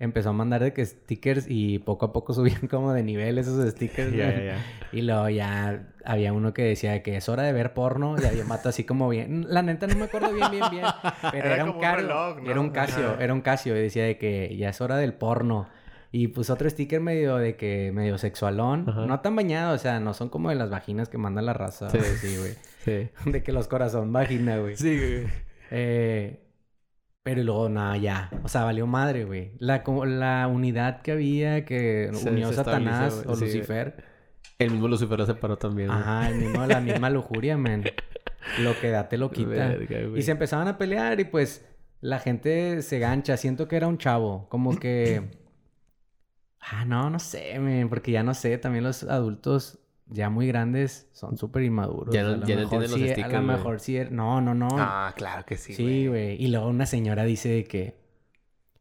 Empezó 0.00 0.30
a 0.30 0.32
mandar 0.32 0.62
de 0.62 0.72
que 0.72 0.84
stickers 0.84 1.46
y 1.48 1.78
poco 1.78 2.06
a 2.06 2.12
poco 2.12 2.34
subían 2.34 2.66
como 2.68 2.92
de 2.92 3.02
nivel 3.02 3.38
esos 3.38 3.70
stickers. 3.72 4.12
Y 4.92 5.02
luego 5.02 5.28
ya 5.28 5.88
había 6.04 6.32
uno 6.32 6.52
que 6.52 6.62
decía 6.62 7.02
que 7.02 7.16
es 7.16 7.28
hora 7.28 7.44
de 7.44 7.52
ver 7.52 7.74
porno. 7.74 8.16
Y 8.20 8.26
había 8.26 8.42
un 8.42 8.48
vato 8.48 8.68
así 8.68 8.84
como 8.84 9.08
bien. 9.08 9.46
La 9.48 9.62
neta 9.62 9.86
no 9.86 9.96
me 9.96 10.04
acuerdo 10.04 10.32
bien, 10.32 10.50
bien, 10.50 10.64
bien. 10.70 10.84
Pero 11.32 11.48
Era 11.48 11.64
un 11.64 11.80
reloj, 11.80 12.40
¿no? 12.42 12.50
Era 12.50 12.60
un 12.60 12.70
Casio, 12.70 13.18
era 13.20 13.32
un 13.32 13.40
Casio. 13.40 13.76
Y 13.76 13.80
decía 13.80 14.04
de 14.04 14.18
que 14.18 14.56
ya 14.56 14.70
es 14.70 14.80
hora 14.80 14.96
del 14.96 15.14
porno. 15.14 15.68
Y 16.10 16.28
puso 16.28 16.52
otro 16.52 16.70
sticker 16.70 17.00
medio 17.00 17.36
de 17.38 17.56
que 17.56 17.90
medio 17.92 18.18
sexualón. 18.18 18.88
Ajá. 18.88 19.06
No 19.06 19.18
tan 19.18 19.34
bañado, 19.34 19.74
o 19.74 19.78
sea, 19.78 19.98
no 19.98 20.14
son 20.14 20.28
como 20.28 20.48
de 20.48 20.54
las 20.54 20.70
vaginas 20.70 21.08
que 21.08 21.18
manda 21.18 21.42
la 21.42 21.54
raza. 21.54 21.90
Sí. 21.90 21.98
Sí, 22.20 22.36
güey. 22.36 22.52
Sí. 22.84 23.30
De 23.30 23.42
que 23.42 23.50
los 23.50 23.66
corazón 23.66 24.12
vagina, 24.12 24.58
güey. 24.58 24.76
Sí, 24.76 24.96
güey. 24.96 25.26
Eh, 25.72 26.43
pero 27.24 27.42
luego, 27.42 27.68
nada, 27.68 27.96
ya. 27.96 28.30
O 28.44 28.48
sea, 28.48 28.62
valió 28.62 28.86
madre, 28.86 29.24
güey. 29.24 29.52
La, 29.58 29.82
la 30.06 30.46
unidad 30.46 31.02
que 31.02 31.10
había 31.12 31.64
que 31.64 32.10
Se- 32.14 32.30
unió 32.30 32.50
se 32.50 32.54
Satanás 32.54 33.24
o. 33.26 33.34
Sí, 33.34 33.46
Lucifer. 33.46 34.04
El 34.58 34.70
mismo 34.70 34.86
Lucifer 34.86 35.18
lo 35.18 35.26
separó 35.26 35.56
también. 35.56 35.88
güey. 35.88 36.00
Ajá, 36.00 36.28
el 36.28 36.36
mismo, 36.36 36.64
la 36.66 36.80
misma 36.80 37.10
lujuria, 37.10 37.56
man. 37.56 37.82
Lo 38.60 38.78
que 38.78 38.90
da 38.90 39.08
te 39.08 39.16
lo 39.18 39.30
quita. 39.32 39.48
Verga, 39.48 40.00
y 40.16 40.22
se 40.22 40.30
empezaban 40.30 40.68
a 40.68 40.78
pelear 40.78 41.18
y 41.18 41.24
pues 41.24 41.66
la 42.00 42.18
gente 42.20 42.82
se 42.82 42.98
gancha. 43.00 43.36
Siento 43.36 43.66
que 43.66 43.76
era 43.76 43.88
un 43.88 43.98
chavo. 43.98 44.46
Como 44.48 44.78
que... 44.78 45.22
Ah, 46.66 46.86
no, 46.86 47.10
no 47.10 47.18
sé, 47.18 47.58
man. 47.58 47.90
Porque 47.90 48.10
ya 48.10 48.22
no 48.22 48.32
sé. 48.32 48.56
También 48.56 48.84
los 48.84 49.02
adultos 49.04 49.80
ya 50.06 50.30
muy 50.30 50.46
grandes 50.46 51.08
son 51.12 51.36
súper 51.38 51.62
inmaduros. 51.62 52.14
Ya 52.14 52.22
no- 52.22 52.46
ya 52.46 52.56
no 52.56 52.62
los 52.62 52.70
sí- 52.92 53.04
A 53.04 53.12
stickers, 53.12 53.32
lo 53.32 53.42
mejor 53.42 53.80
sí... 53.80 53.94
er- 53.96 54.10
No, 54.10 54.40
no, 54.40 54.54
no. 54.54 54.68
Ah, 54.72 55.12
claro 55.16 55.44
que 55.44 55.56
sí, 55.56 55.74
Sí, 55.74 56.06
güey. 56.06 56.42
Y 56.42 56.48
luego 56.48 56.68
una 56.68 56.86
señora 56.86 57.24
dice 57.24 57.48
de 57.48 57.64
que 57.64 57.96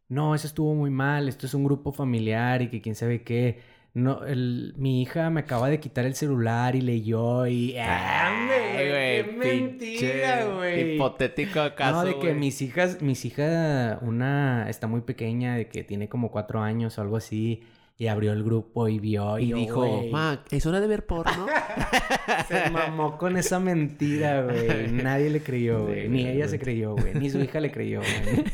no, 0.10 0.36
eso 0.36 0.48
estuvo 0.48 0.76
muy 0.76 0.90
mal, 0.92 1.28
esto 1.28 1.46
es 1.48 1.54
un 1.54 1.64
grupo 1.64 1.92
familiar 1.92 2.62
y 2.62 2.70
que 2.70 2.82
quién 2.82 2.96
sabe 2.96 3.24
qué. 3.24 3.60
No, 3.96 4.26
el, 4.26 4.74
mi 4.78 5.02
hija 5.04 5.30
me 5.30 5.42
acaba 5.42 5.70
de 5.70 5.80
quitar 5.80 6.06
el 6.06 6.16
celular 6.16 6.76
y 6.76 6.82
leyó 6.82 7.46
y... 7.46 7.76
¡Ah, 7.78 8.32
güey! 8.48 8.78
¡Qué 8.88 9.36
mentira, 9.38 10.46
güey! 10.56 10.96
Hipotético 10.96 11.60
caso, 11.76 11.98
No, 11.98 12.04
de 12.06 12.20
que 12.20 12.34
mis 12.34 12.62
hijas, 12.64 13.02
mis 13.04 13.24
hijas, 13.26 14.00
una 14.02 14.68
está 14.70 14.88
muy 14.88 15.02
pequeña, 15.02 15.56
de 15.56 15.68
que 15.68 15.84
tiene 15.84 16.10
como 16.10 16.32
cuatro 16.32 16.62
años 16.62 16.98
o 16.98 17.02
algo 17.02 17.18
así, 17.18 17.62
y 17.96 18.08
abrió 18.08 18.34
el 18.34 18.44
grupo 18.44 18.88
y 18.88 19.00
vio 19.00 19.38
y, 19.38 19.46
Y 19.46 19.48
yo, 19.50 19.56
dijo, 19.58 19.86
güey, 19.86 20.10
ma, 20.10 20.44
¿es 20.50 20.66
hora 20.66 20.82
de 20.82 20.88
ver 20.88 21.06
porno? 21.06 21.46
se 22.48 22.70
mamó 22.72 23.18
con 23.18 23.38
esa 23.38 23.60
mentira, 23.60 24.44
güey. 24.44 24.92
Nadie 24.92 25.30
le 25.30 25.42
creyó, 25.42 25.86
güey. 25.86 26.10
Ni 26.10 26.28
ella 26.28 26.48
se 26.48 26.60
creyó, 26.60 26.96
güey. 26.96 27.14
Ni 27.14 27.30
su 27.30 27.40
hija 27.40 27.60
le 27.60 27.72
creyó, 27.72 28.00
güey. 28.00 28.46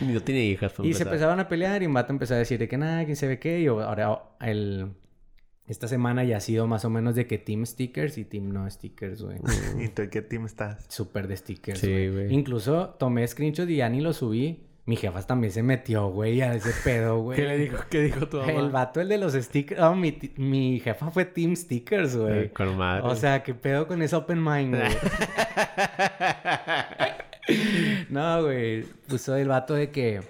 Ni 0.00 0.12
no 0.14 0.20
tiene 0.20 0.44
hijas. 0.44 0.72
Y 0.72 0.76
se 0.76 0.88
empezar. 0.88 1.06
empezaban 1.06 1.40
a 1.40 1.48
pelear 1.48 1.82
y 1.82 1.86
un 1.86 1.94
vato 1.94 2.12
empezó 2.12 2.34
a 2.34 2.38
decir 2.38 2.58
de 2.58 2.68
que 2.68 2.76
nada, 2.76 3.04
quién 3.04 3.16
sabe 3.16 3.38
qué. 3.38 3.60
Y 3.60 3.66
ahora 3.66 4.22
el... 4.40 4.92
Esta 5.66 5.88
semana 5.88 6.24
ya 6.24 6.36
ha 6.36 6.40
sido 6.40 6.66
más 6.66 6.84
o 6.84 6.90
menos 6.90 7.14
de 7.14 7.26
que 7.26 7.38
team 7.38 7.64
stickers 7.64 8.18
y 8.18 8.26
team 8.26 8.52
no 8.52 8.68
stickers, 8.68 9.22
güey. 9.22 9.38
¿Y 9.82 9.88
tú 9.88 10.02
en 10.02 10.10
qué 10.10 10.20
team 10.20 10.44
estás? 10.44 10.84
Súper 10.88 11.26
de 11.26 11.36
stickers, 11.36 11.80
güey. 11.80 12.34
Incluso 12.34 12.96
tomé 12.98 13.26
screenshot 13.26 13.68
y 13.70 13.76
ya 13.76 13.88
ni 13.88 14.00
lo 14.00 14.12
subí. 14.12 14.63
Mi 14.86 14.96
jefa 14.96 15.22
también 15.22 15.50
se 15.50 15.62
metió, 15.62 16.08
güey, 16.08 16.42
a 16.42 16.54
ese 16.54 16.72
pedo, 16.84 17.18
güey. 17.22 17.36
¿Qué 17.36 17.44
le 17.44 17.58
dijo? 17.58 17.78
¿Qué 17.88 18.02
dijo 18.02 18.28
tu 18.28 18.36
mamá? 18.38 18.52
El 18.52 18.70
vato, 18.70 19.00
el 19.00 19.08
de 19.08 19.18
los 19.18 19.32
stickers. 19.32 19.80
No, 19.80 19.94
mi, 19.94 20.18
mi 20.36 20.80
jefa 20.80 21.10
fue 21.10 21.24
Team 21.24 21.56
Stickers, 21.56 22.16
güey. 22.16 22.44
Eh, 22.44 22.52
con 22.52 22.76
madre. 22.76 23.02
O 23.06 23.16
sea, 23.16 23.42
¿qué 23.42 23.54
pedo 23.54 23.86
con 23.86 24.02
ese 24.02 24.14
open 24.14 24.44
mind, 24.44 24.76
güey? 24.76 24.90
no, 28.10 28.42
güey. 28.42 28.82
Puso 29.08 29.34
el 29.36 29.48
vato 29.48 29.74
de 29.74 29.90
que 29.90 30.20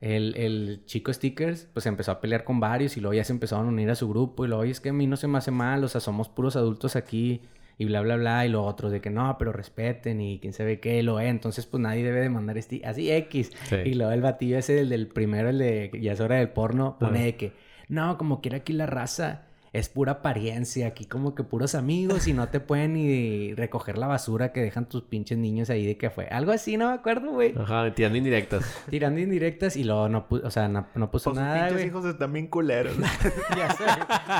el, 0.00 0.36
el 0.36 0.82
chico 0.86 1.12
Stickers, 1.12 1.66
pues 1.72 1.84
empezó 1.86 2.12
a 2.12 2.20
pelear 2.20 2.44
con 2.44 2.60
varios 2.60 2.96
y 2.96 3.00
luego 3.00 3.14
ya 3.14 3.24
se 3.24 3.32
empezaron 3.32 3.66
a 3.66 3.70
unir 3.70 3.90
a 3.90 3.96
su 3.96 4.08
grupo. 4.08 4.44
Y 4.44 4.48
luego, 4.48 4.62
oye, 4.62 4.70
es 4.70 4.80
que 4.80 4.90
a 4.90 4.92
mí 4.92 5.08
no 5.08 5.16
se 5.16 5.26
me 5.26 5.38
hace 5.38 5.50
mal, 5.50 5.82
o 5.82 5.88
sea, 5.88 6.00
somos 6.00 6.28
puros 6.28 6.54
adultos 6.54 6.94
aquí. 6.94 7.42
Y 7.80 7.86
bla, 7.86 8.02
bla, 8.02 8.16
bla. 8.16 8.44
Y 8.44 8.50
los 8.50 8.66
otros 8.66 8.92
de 8.92 9.00
que 9.00 9.08
no, 9.08 9.38
pero 9.38 9.52
respeten 9.52 10.20
y 10.20 10.38
quién 10.38 10.52
sabe 10.52 10.80
qué, 10.80 11.02
lo 11.02 11.18
es. 11.18 11.30
Entonces, 11.30 11.64
pues 11.64 11.80
nadie 11.80 12.04
debe 12.04 12.20
de 12.20 12.28
mandar 12.28 12.60
stickers. 12.60 12.90
Así 12.90 13.10
X. 13.10 13.52
Sí. 13.70 13.76
Y 13.86 13.94
luego 13.94 14.12
el 14.12 14.20
batillo 14.20 14.58
ese, 14.58 14.80
el 14.80 14.90
del 14.90 15.06
primero, 15.06 15.48
el 15.48 15.56
de 15.56 15.90
ya 15.98 16.12
es 16.12 16.20
hora 16.20 16.36
del 16.36 16.50
porno, 16.50 16.98
pone 17.00 17.24
de 17.24 17.36
que 17.36 17.52
no, 17.88 18.18
como 18.18 18.42
quiera 18.42 18.58
aquí 18.58 18.74
la 18.74 18.84
raza 18.84 19.46
es 19.72 19.88
pura 19.88 20.12
apariencia, 20.12 20.88
aquí 20.88 21.04
como 21.04 21.34
que 21.34 21.44
puros 21.44 21.74
amigos 21.76 22.26
y 22.26 22.32
no 22.32 22.48
te 22.48 22.58
pueden 22.58 22.94
ni 22.94 23.54
recoger 23.54 23.98
la 23.98 24.08
basura 24.08 24.52
que 24.52 24.60
dejan 24.60 24.88
tus 24.88 25.02
pinches 25.04 25.38
niños 25.38 25.70
ahí 25.70 25.86
de 25.86 25.96
que 25.96 26.10
fue. 26.10 26.26
Algo 26.26 26.50
así, 26.50 26.76
no 26.76 26.88
me 26.88 26.94
acuerdo, 26.94 27.30
güey. 27.30 27.54
Ajá, 27.56 27.94
tirando 27.94 28.18
indirectas. 28.18 28.64
Tirando 28.90 29.20
indirectas 29.20 29.76
y 29.76 29.84
luego 29.84 30.08
no 30.08 30.26
puso, 30.26 30.46
o 30.46 30.50
sea, 30.50 30.66
no, 30.68 30.88
no 30.94 31.10
puso 31.10 31.30
Pues 31.30 31.42
nada, 31.44 31.70
güey. 31.70 31.86
hijos 31.86 32.04
están 32.04 32.32
bien 32.32 32.48
culeros. 32.48 32.96
Ya 33.56 33.72
sé. 33.74 33.84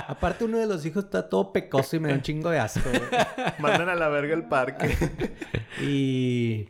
Aparte 0.08 0.44
uno 0.44 0.58
de 0.58 0.66
los 0.66 0.84
hijos 0.86 1.04
está 1.04 1.28
todo 1.28 1.52
pecoso 1.52 1.96
y 1.96 2.00
me 2.00 2.08
da 2.08 2.14
un 2.14 2.22
chingo 2.22 2.50
de 2.50 2.58
asco, 2.58 2.88
güey. 2.88 3.02
Mandan 3.58 3.88
a 3.88 3.94
la 3.94 4.08
verga 4.08 4.34
el 4.34 4.44
parque. 4.44 4.96
Y 5.82 6.68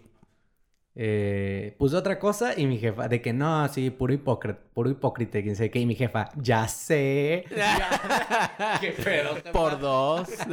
eh, 1.02 1.74
puso 1.78 1.96
otra 1.96 2.18
cosa 2.18 2.52
y 2.54 2.66
mi 2.66 2.76
jefa, 2.76 3.08
de 3.08 3.22
que 3.22 3.32
no, 3.32 3.66
sí, 3.68 3.88
puro 3.88 4.12
hipócrita, 4.12 4.60
puro 4.74 4.90
hipócrita, 4.90 5.40
quién 5.40 5.56
sabe 5.56 5.70
qué. 5.70 5.78
Y 5.78 5.86
mi 5.86 5.94
jefa, 5.94 6.28
ya 6.36 6.68
sé. 6.68 7.46
qué 8.82 8.90
pedo. 9.02 9.36
Por 9.50 9.80
dos. 9.80 10.28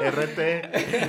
RT. 0.00 0.38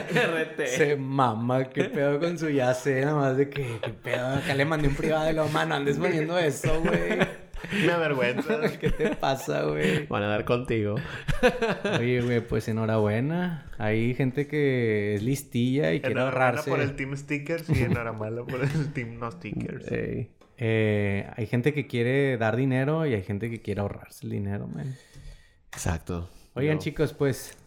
RT. 0.09 0.65
Se 0.65 0.95
mama, 0.95 1.65
qué 1.65 1.83
pedo 1.83 2.19
con 2.19 2.39
su 2.39 2.49
ya 2.49 2.73
sé, 2.73 3.01
nada 3.01 3.13
más 3.13 3.37
de 3.37 3.47
que, 3.47 3.77
qué 3.83 3.91
pedo. 3.91 4.27
Acá 4.27 4.55
le 4.55 4.65
mandé 4.65 4.87
un 4.87 4.95
privado 4.95 5.29
y 5.29 5.33
lo, 5.33 5.47
mano, 5.49 5.75
andes 5.75 5.99
poniendo 5.99 6.35
eso, 6.39 6.81
güey. 6.81 7.44
Me 7.85 7.91
avergüenza. 7.91 8.59
¿Qué 8.79 8.91
te 8.91 9.15
pasa, 9.15 9.63
güey? 9.63 10.05
Van 10.07 10.23
a 10.23 10.27
dar 10.27 10.45
contigo. 10.45 10.95
Oye, 11.99 12.21
güey, 12.21 12.41
pues 12.41 12.67
enhorabuena. 12.67 13.69
Hay 13.77 14.13
gente 14.15 14.47
que 14.47 15.15
es 15.15 15.23
listilla 15.23 15.93
y 15.93 15.99
quiere 16.01 16.13
Enhorabuena 16.13 16.45
ahorrarse. 16.47 16.69
por 16.69 16.79
el 16.81 16.95
team 16.95 17.15
stickers 17.17 17.69
y 17.69 17.83
enhorabuena 17.83 18.43
por 18.43 18.61
el 18.61 18.93
team 18.93 19.19
no 19.19 19.31
stickers. 19.31 19.85
Eh, 20.57 21.29
hay 21.35 21.45
gente 21.47 21.73
que 21.73 21.85
quiere 21.87 22.37
dar 22.37 22.55
dinero 22.55 23.05
y 23.05 23.13
hay 23.13 23.23
gente 23.23 23.49
que 23.49 23.61
quiere 23.61 23.81
ahorrarse 23.81 24.25
el 24.25 24.31
dinero, 24.31 24.67
man. 24.67 24.95
Exacto. 25.73 26.29
Oigan, 26.53 26.77
Yo- 26.77 26.83
chicos, 26.83 27.13
pues, 27.13 27.57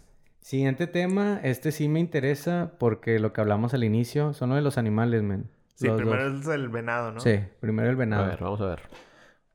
siguiente 0.40 0.86
tema. 0.86 1.40
Este 1.42 1.72
sí 1.72 1.88
me 1.88 2.00
interesa 2.00 2.72
porque 2.78 3.18
lo 3.18 3.32
que 3.32 3.40
hablamos 3.42 3.74
al 3.74 3.84
inicio 3.84 4.32
son 4.32 4.48
lo 4.50 4.54
de 4.56 4.62
los 4.62 4.78
animales, 4.78 5.22
man. 5.22 5.50
Sí, 5.74 5.86
Los 5.86 5.98
primero 6.00 6.32
dos. 6.32 6.40
es 6.40 6.48
el 6.48 6.68
venado, 6.70 7.12
¿no? 7.12 7.20
Sí, 7.20 7.38
primero 7.60 7.88
el 7.90 7.94
A 7.94 7.98
venado. 7.98 8.26
ver, 8.26 8.38
vamos 8.40 8.60
a 8.62 8.66
ver. 8.66 8.80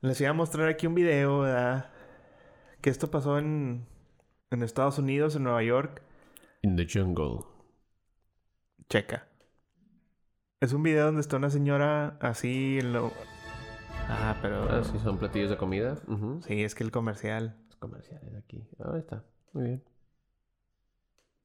Les 0.03 0.19
iba 0.19 0.31
a 0.31 0.33
mostrar 0.33 0.67
aquí 0.67 0.85
un 0.85 0.95
video, 0.95 1.39
¿verdad? 1.39 1.89
Que 2.81 2.89
esto 2.89 3.09
pasó 3.09 3.39
en, 3.39 3.87
en 4.51 4.61
Estados 4.61 4.99
Unidos, 4.99 5.37
en 5.37 5.43
Nueva 5.43 5.63
York. 5.63 6.03
In 6.61 6.75
the 6.75 6.85
jungle. 6.85 7.45
Checa. 8.89 9.25
Es 10.59 10.73
un 10.73 10.83
video 10.83 11.05
donde 11.05 11.21
está 11.21 11.37
una 11.37 11.49
señora 11.49 12.17
así 12.19 12.79
en 12.79 12.91
lo... 12.91 13.13
Ah, 14.09 14.35
pero... 14.41 14.69
Ah, 14.69 14.83
sí, 14.83 14.99
son 14.99 15.17
platillos 15.17 15.49
de 15.49 15.55
comida. 15.55 15.95
Sí, 16.41 16.63
es 16.63 16.75
que 16.75 16.83
el 16.83 16.91
comercial. 16.91 17.55
Los 17.67 17.77
comerciales 17.77 18.35
aquí. 18.35 18.67
Ahí 18.79 18.99
está. 18.99 19.23
Muy 19.53 19.63
bien. 19.63 19.83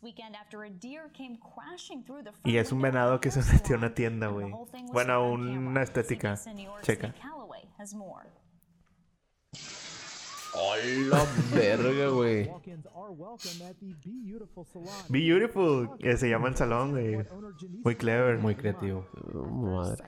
weekend 0.00 0.34
after 0.34 0.64
a 0.64 0.70
deer 0.70 1.10
came 1.12 1.38
crashing 1.38 2.02
through 2.04 2.24
the 2.24 2.32
Y 2.44 2.56
es 2.56 2.72
un 2.72 2.80
venado 2.80 3.14
a 3.14 3.20
que 3.20 3.30
se 3.30 3.40
metió 3.52 3.76
a 3.76 3.78
una 3.78 3.94
tienda, 3.94 4.26
güey. 4.26 4.52
Bueno, 4.92 5.30
una 5.30 5.80
estética. 5.80 6.34
Checa. 6.82 7.14
¡Hola, 10.54 11.24
verga, 11.54 12.08
güey! 12.08 12.50
Be 15.08 15.20
Beautiful 15.20 15.96
que 15.98 16.16
se 16.16 16.28
llama 16.28 16.48
el 16.48 16.56
salón, 16.56 16.90
güey. 16.90 17.18
Muy 17.84 17.94
clever. 17.96 18.38
Muy 18.38 18.56
creativo. 18.56 19.06
Oh, 19.34 19.44
madre. 19.44 20.04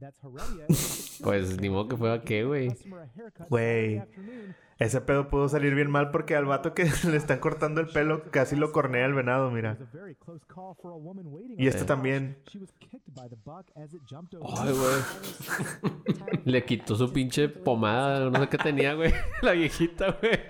Pues 1.22 1.60
ni 1.60 1.70
modo 1.70 1.88
que 1.88 1.96
fuera 1.96 2.20
qué, 2.22 2.44
güey. 2.44 2.68
Customer 2.68 3.00
a 3.00 3.10
haircut 3.16 3.48
Güey. 3.48 3.98
Afternoon. 3.98 4.56
Ese 4.78 5.00
pedo 5.00 5.28
pudo 5.28 5.48
salir 5.48 5.74
bien 5.74 5.88
mal 5.88 6.10
porque 6.10 6.34
al 6.34 6.46
vato 6.46 6.74
que 6.74 6.84
le 7.08 7.16
están 7.16 7.38
cortando 7.38 7.80
el 7.80 7.86
pelo 7.88 8.24
casi 8.30 8.56
lo 8.56 8.72
cornea 8.72 9.06
el 9.06 9.14
venado, 9.14 9.50
mira. 9.50 9.78
Y 11.56 11.68
este 11.68 11.84
también. 11.84 12.36
Ay, 14.42 14.72
güey. 14.72 16.34
Le 16.44 16.64
quitó 16.64 16.96
su 16.96 17.12
pinche 17.12 17.48
pomada, 17.48 18.28
no 18.28 18.40
sé 18.40 18.48
qué 18.48 18.58
tenía, 18.58 18.94
güey. 18.94 19.14
La 19.42 19.52
viejita, 19.52 20.10
güey. 20.20 20.40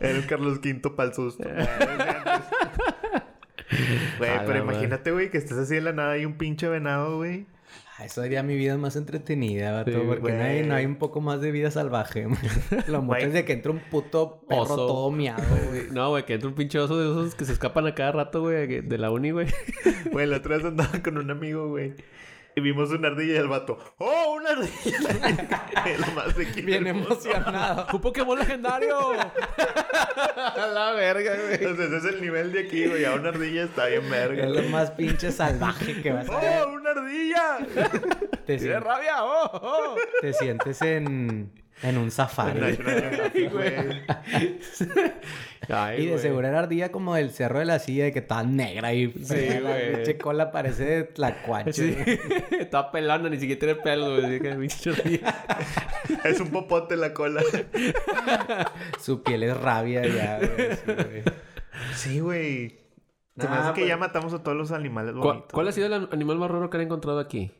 Era 0.00 0.18
el 0.18 0.26
Carlos 0.26 0.58
V 0.58 0.90
para 0.90 1.08
el 1.08 1.14
susto. 1.14 1.44
Güey, 4.18 4.30
pero 4.46 4.58
imagínate, 4.58 5.10
güey, 5.12 5.30
que 5.30 5.38
estés 5.38 5.58
así 5.58 5.74
de 5.76 5.80
la 5.80 5.92
nada 5.92 6.16
y 6.18 6.24
un 6.24 6.34
pinche 6.34 6.68
venado, 6.68 7.16
güey. 7.16 7.46
Ah, 7.98 8.06
Eso 8.06 8.22
haría 8.22 8.42
mi 8.42 8.56
vida 8.56 8.78
más 8.78 8.96
entretenida, 8.96 9.72
vato, 9.72 9.90
Sí, 9.90 9.98
porque 10.06 10.32
no 10.32 10.42
hay, 10.42 10.56
güey. 10.58 10.66
no 10.68 10.74
hay 10.74 10.86
un 10.86 10.96
poco 10.96 11.20
más 11.20 11.40
de 11.42 11.50
vida 11.52 11.70
salvaje. 11.70 12.26
Lo 12.88 13.02
mucho 13.02 13.18
es 13.18 13.32
de 13.34 13.44
que 13.44 13.52
entra 13.52 13.70
un 13.72 13.80
puto 13.80 14.40
perro 14.48 14.62
Oso. 14.62 14.86
todo 14.86 15.10
miado, 15.10 15.42
güey. 15.70 15.82
No, 15.90 16.08
güey, 16.10 16.24
que 16.24 16.34
entra 16.34 16.48
un 16.48 16.54
pinche 16.54 16.78
oso 16.78 16.98
de 16.98 17.04
esos 17.10 17.34
que 17.34 17.44
se 17.44 17.52
escapan 17.52 17.86
a 17.86 17.94
cada 17.94 18.12
rato, 18.12 18.40
güey, 18.40 18.80
de 18.80 18.98
la 18.98 19.10
uni, 19.10 19.32
güey. 19.32 19.48
Güey, 20.10 20.26
la 20.26 20.38
otra 20.38 20.56
vez 20.56 20.64
andaba 20.64 21.02
con 21.02 21.18
un 21.18 21.30
amigo, 21.30 21.68
güey. 21.68 21.92
Y 22.56 22.60
vimos 22.60 22.90
una 22.90 23.08
ardilla 23.08 23.34
y 23.34 23.36
el 23.36 23.48
vato. 23.48 23.78
¡Oh, 23.98 24.34
una 24.34 24.50
ardilla! 24.50 25.96
Lo 25.98 26.12
más 26.14 26.36
de 26.36 26.44
Bien 26.62 26.86
emocionado. 26.86 27.86
¡Un 27.92 28.00
Pokémon 28.00 28.38
legendario! 28.38 29.12
a 30.36 30.66
la 30.66 30.92
verga, 30.92 31.34
güey. 31.36 31.54
Entonces, 31.54 31.92
ese 31.92 31.96
es 32.08 32.14
el 32.14 32.20
nivel 32.20 32.52
de 32.52 32.60
aquí, 32.60 32.86
güey. 32.86 33.04
A 33.04 33.14
una 33.14 33.28
ardilla 33.28 33.64
está 33.64 33.86
bien 33.86 34.08
verga. 34.10 34.44
Es 34.44 34.50
lo 34.50 34.62
más 34.64 34.90
pinche 34.92 35.30
salvaje 35.30 36.02
que 36.02 36.12
vas 36.12 36.28
a 36.28 36.40
ver. 36.40 36.62
¡Oh, 36.62 36.72
una 36.72 36.90
ardilla! 36.90 37.58
Te, 38.46 38.56
¡Tiene 38.58 38.74
sien- 38.74 38.80
rabia! 38.82 39.24
¡Oh! 39.24 39.50
oh! 39.52 39.96
te 40.20 40.32
sientes 40.32 40.82
en, 40.82 41.52
en 41.82 41.98
un 41.98 42.10
safari. 42.10 42.60
Ay, 45.68 46.00
Y 46.02 46.06
de 46.06 46.12
güey. 46.12 46.22
seguro 46.22 46.48
era 46.48 46.58
ardilla 46.58 46.90
como 46.90 47.14
del 47.14 47.30
cerro 47.30 47.58
de 47.60 47.64
la 47.64 47.78
silla, 47.78 48.04
de 48.04 48.12
que 48.12 48.18
estaba 48.20 48.42
negra 48.42 48.92
y 48.92 49.12
Sí, 49.12 49.34
la 49.62 49.70
güey. 49.70 49.94
pinche 49.96 50.18
cola 50.18 50.50
parece 50.50 50.84
de 50.84 51.04
tlacuache. 51.04 51.72
Sí. 51.72 51.96
Está 52.58 52.90
pelando, 52.90 53.30
ni 53.30 53.38
siquiera 53.38 53.60
tiene 53.60 53.74
pelo. 53.76 54.18
Es 56.24 56.40
un 56.40 56.48
popote 56.50 56.96
la 56.96 57.14
cola. 57.14 57.42
Su 59.00 59.22
piel 59.22 59.44
es 59.44 59.56
rabia 59.56 60.04
ya, 60.06 60.38
güey. 60.38 60.76
sí, 60.76 60.86
güey. 60.86 61.22
Sí, 61.94 62.20
güey. 62.20 62.68
Se 63.38 63.48
me 63.48 63.54
Nah, 63.54 63.60
hace 63.60 63.68
que 63.74 63.80
pues- 63.82 63.88
ya 63.88 63.96
matamos 63.96 64.34
a 64.34 64.42
todos 64.42 64.58
los 64.58 64.72
animales 64.72 65.12
¿Cuál, 65.12 65.22
bonitos. 65.24 65.52
cuál 65.52 65.68
ha 65.68 65.72
sido 65.72 65.86
el 65.86 65.92
an- 65.94 66.08
animal 66.12 66.36
más 66.38 66.50
raro 66.50 66.68
que 66.68 66.76
han 66.78 66.82
encontrado 66.82 67.20
aquí? 67.20 67.52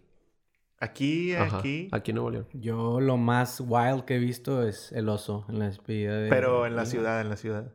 Aquí, 0.81 1.35
Ajá, 1.35 1.59
aquí. 1.59 1.89
Aquí 1.93 2.11
en 2.11 2.15
Nuevo 2.15 2.31
León. 2.31 2.47
Yo 2.55 3.01
lo 3.01 3.19
más 3.19 3.61
wild 3.61 4.07
que 4.07 4.17
he 4.17 4.19
visto 4.19 4.67
es 4.67 4.91
el 4.93 5.11
oso 5.11 5.45
en 5.51 5.59
la 5.59 5.67
despedida 5.67 6.17
de... 6.17 6.31
Pero 6.31 6.67
en 6.67 6.75
la 6.75 6.87
ciudad, 6.87 7.21
en 7.21 7.29
la 7.29 7.37
ciudad. 7.37 7.73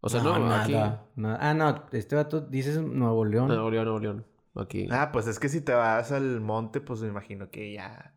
O 0.00 0.08
sea, 0.08 0.22
no, 0.22 0.34
aquí. 0.54 0.72
nada, 0.72 1.04
nada. 1.16 1.38
Ah, 1.40 1.52
no, 1.52 1.84
este 1.90 2.14
vato 2.14 2.40
dices 2.40 2.80
Nuevo 2.80 3.24
León. 3.24 3.48
Nuevo 3.48 3.70
León, 3.70 3.84
Nuevo 3.86 3.98
León. 3.98 4.26
Aquí. 4.54 4.86
Ah, 4.88 5.10
pues 5.12 5.26
es 5.26 5.40
que 5.40 5.48
si 5.48 5.60
te 5.60 5.72
vas 5.72 6.12
al 6.12 6.40
monte, 6.40 6.80
pues 6.80 7.00
me 7.00 7.08
imagino 7.08 7.50
que 7.50 7.72
ya. 7.72 8.14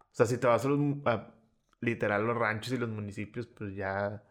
O 0.00 0.12
sea, 0.12 0.26
si 0.26 0.36
te 0.36 0.46
vas 0.46 0.64
a, 0.66 0.68
los, 0.68 0.78
a 1.06 1.32
literal 1.80 2.26
los 2.26 2.36
ranchos 2.36 2.74
y 2.74 2.76
los 2.76 2.90
municipios, 2.90 3.46
pues 3.46 3.74
ya 3.74 4.22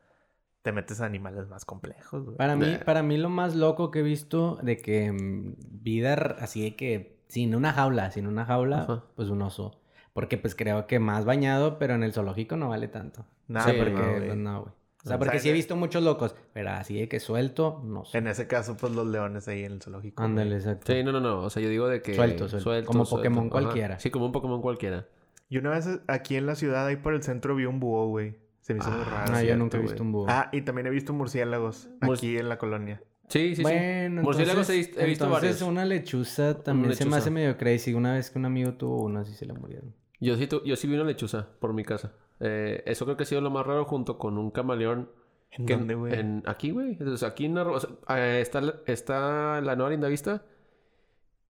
te 0.62 0.72
metes 0.72 1.02
a 1.02 1.08
animales 1.08 1.48
más 1.48 1.66
complejos, 1.66 2.26
güey. 2.26 2.38
Para 2.38 2.56
mí, 2.56 2.78
para 2.86 3.02
mí 3.02 3.18
lo 3.18 3.30
más 3.30 3.56
loco 3.56 3.90
que 3.90 4.00
he 4.00 4.04
visto 4.04 4.60
de 4.62 4.78
que 4.78 5.12
mm, 5.12 5.56
vida 5.82 6.14
así 6.40 6.62
de 6.62 6.76
que 6.76 7.19
sin 7.30 7.56
una 7.56 7.72
jaula, 7.72 8.12
sin 8.12 8.28
una 8.28 8.44
jaula, 8.46 8.82
Ajá. 8.82 9.04
pues 9.16 9.30
un 9.30 9.42
oso. 9.42 9.80
Porque 10.12 10.38
pues 10.38 10.54
creo 10.56 10.86
que 10.88 11.00
más 11.00 11.24
bañado, 11.24 11.80
pero 11.80 11.94
en 11.96 12.04
el 12.04 12.12
zoológico 12.12 12.58
no 12.58 12.68
vale 12.68 12.90
tanto. 12.90 13.26
Nah, 13.48 13.62
Sí, 13.62 13.72
pero 13.72 13.92
porque 13.94 14.02
no, 14.02 14.12
güey. 14.12 14.26
pues, 14.26 14.38
no, 14.38 14.62
güey. 14.64 14.74
O 15.06 15.08
sea, 15.08 15.18
porque 15.18 15.40
sí 15.40 15.50
he 15.50 15.54
visto 15.54 15.78
muchos 15.78 16.04
locos, 16.04 16.36
pero 16.52 16.72
así 16.72 17.00
de 17.00 17.08
que 17.08 17.22
suelto, 17.22 17.82
no 17.86 18.04
sé. 18.04 18.18
En 18.18 18.28
ese 18.28 18.48
caso, 18.48 18.76
pues 18.76 18.92
los 18.94 19.08
leones 19.08 19.48
ahí 19.48 19.64
en 19.64 19.72
el 19.74 19.82
zoológico. 19.82 20.22
Ándale, 20.22 20.56
exacto. 20.58 20.92
Sí, 20.92 21.04
no, 21.04 21.14
no, 21.14 21.22
no. 21.22 21.40
O 21.40 21.50
sea, 21.50 21.64
yo 21.64 21.70
digo 21.70 21.88
de 21.88 22.02
que... 22.02 22.16
Suelto, 22.16 22.50
suelto. 22.50 22.88
Como 22.92 23.06
Pokémon 23.06 23.46
Ajá. 23.46 23.50
cualquiera. 23.50 23.98
Sí, 24.00 24.10
como 24.12 24.26
un 24.26 24.34
Pokémon 24.34 24.62
cualquiera. 24.62 25.08
Y 25.48 25.58
una 25.58 25.70
vez 25.70 25.88
aquí 26.08 26.36
en 26.36 26.46
la 26.48 26.56
ciudad, 26.56 26.86
ahí 26.86 26.98
por 26.98 27.14
el 27.14 27.24
centro, 27.24 27.56
vi 27.56 27.64
un 27.66 27.80
búho, 27.80 28.08
güey. 28.08 28.36
Se 28.60 28.74
me 28.74 28.82
hizo 28.82 28.92
muy 28.92 29.02
Ah, 29.04 29.10
raro. 29.10 29.32
No, 29.32 29.38
yo 29.38 29.46
cierto, 29.46 29.58
nunca 29.58 29.78
he 29.78 29.82
visto 29.82 29.96
güey. 29.98 30.06
un 30.08 30.12
búho. 30.12 30.26
Ah, 30.28 30.50
y 30.52 30.62
también 30.64 30.88
he 30.88 30.90
visto 30.90 31.14
murciélagos 31.14 31.88
Mur- 32.02 32.18
aquí 32.18 32.38
en 32.38 32.50
la 32.50 32.58
colonia. 32.58 33.02
Sí, 33.30 33.56
sí, 33.56 33.62
bueno, 33.62 34.22
sí. 34.22 34.26
Murciélagos 34.26 34.70
he, 34.70 34.74
entonces, 34.74 34.96
vis- 34.96 35.04
he 35.04 35.06
visto 35.08 35.26
entonces 35.26 35.52
varios. 35.52 35.62
una 35.70 35.86
lechuza 35.86 36.62
también 36.64 36.88
Una 36.88 36.96
se 36.96 37.06
me 37.06 37.10
hace 37.12 37.30
lechuza. 37.30 37.32
medio 37.32 37.58
crazy. 37.58 37.94
Una 37.94 38.14
vez 38.16 38.30
que 38.32 38.40
un 38.40 38.46
amigo 38.46 38.74
tuvo 38.74 39.04
una, 39.04 39.22
así 39.22 39.34
se 39.36 39.46
le 39.46 39.54
murieron. 39.54 39.94
Yo 40.20 40.36
sí, 40.36 40.48
tu- 40.48 40.64
yo 40.66 40.76
sí 40.76 40.88
vi 40.88 40.96
una 40.96 41.04
lechuza 41.06 41.48
por 41.60 41.74
mi 41.74 41.84
casa. 41.84 42.14
Eh, 42.40 42.84
eso 42.86 43.06
creo 43.06 43.16
que 43.18 43.24
ha 43.24 43.26
sido 43.28 43.42
lo 43.42 43.50
más 43.52 43.66
raro 43.66 43.86
junto 43.86 44.18
con 44.18 44.38
un 44.38 44.50
camaleón. 44.52 45.10
¿En 45.52 45.66
que- 45.66 45.76
dónde, 45.78 45.96
güey? 45.96 46.14
en- 46.20 46.44
aquí, 46.46 46.72
güey. 46.72 46.92
Entonces, 46.94 47.24
aquí 47.24 47.46
en 47.46 47.58
o 47.58 47.80
sea, 47.80 47.90
eh, 48.18 48.42
está, 48.42 48.62
la- 48.62 48.76
está 48.88 49.62
la 49.62 49.76
nueva 49.76 49.92
linda 49.92 50.08
vista. 50.08 50.44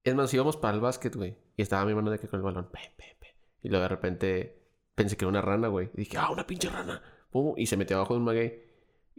Es 0.04 0.16
más, 0.16 0.34
íbamos 0.34 0.58
para 0.58 0.76
el 0.76 0.82
básquet, 0.82 1.16
güey. 1.16 1.38
Y 1.58 1.62
estaba 1.62 1.84
mi 1.86 1.92
hermano 1.92 2.12
de 2.12 2.20
que 2.20 2.28
con 2.28 2.40
el 2.40 2.44
balón. 2.44 2.70
Pe, 2.72 2.80
pe, 2.98 3.16
pe. 3.20 3.28
Y 3.64 3.70
luego 3.70 3.84
de 3.84 3.90
repente 3.90 4.62
pensé 4.96 5.18
que 5.18 5.26
era 5.26 5.30
una 5.30 5.42
rana, 5.42 5.68
güey. 5.68 5.90
Y 5.94 5.98
dije, 6.00 6.18
ah, 6.18 6.30
una 6.32 6.46
pinche 6.48 6.70
rana. 6.70 7.02
Pum, 7.32 7.54
y 7.58 7.66
se 7.68 7.78
metió 7.78 7.98
abajo 7.98 8.14
de 8.14 8.20
un 8.20 8.26
maguey. 8.26 8.64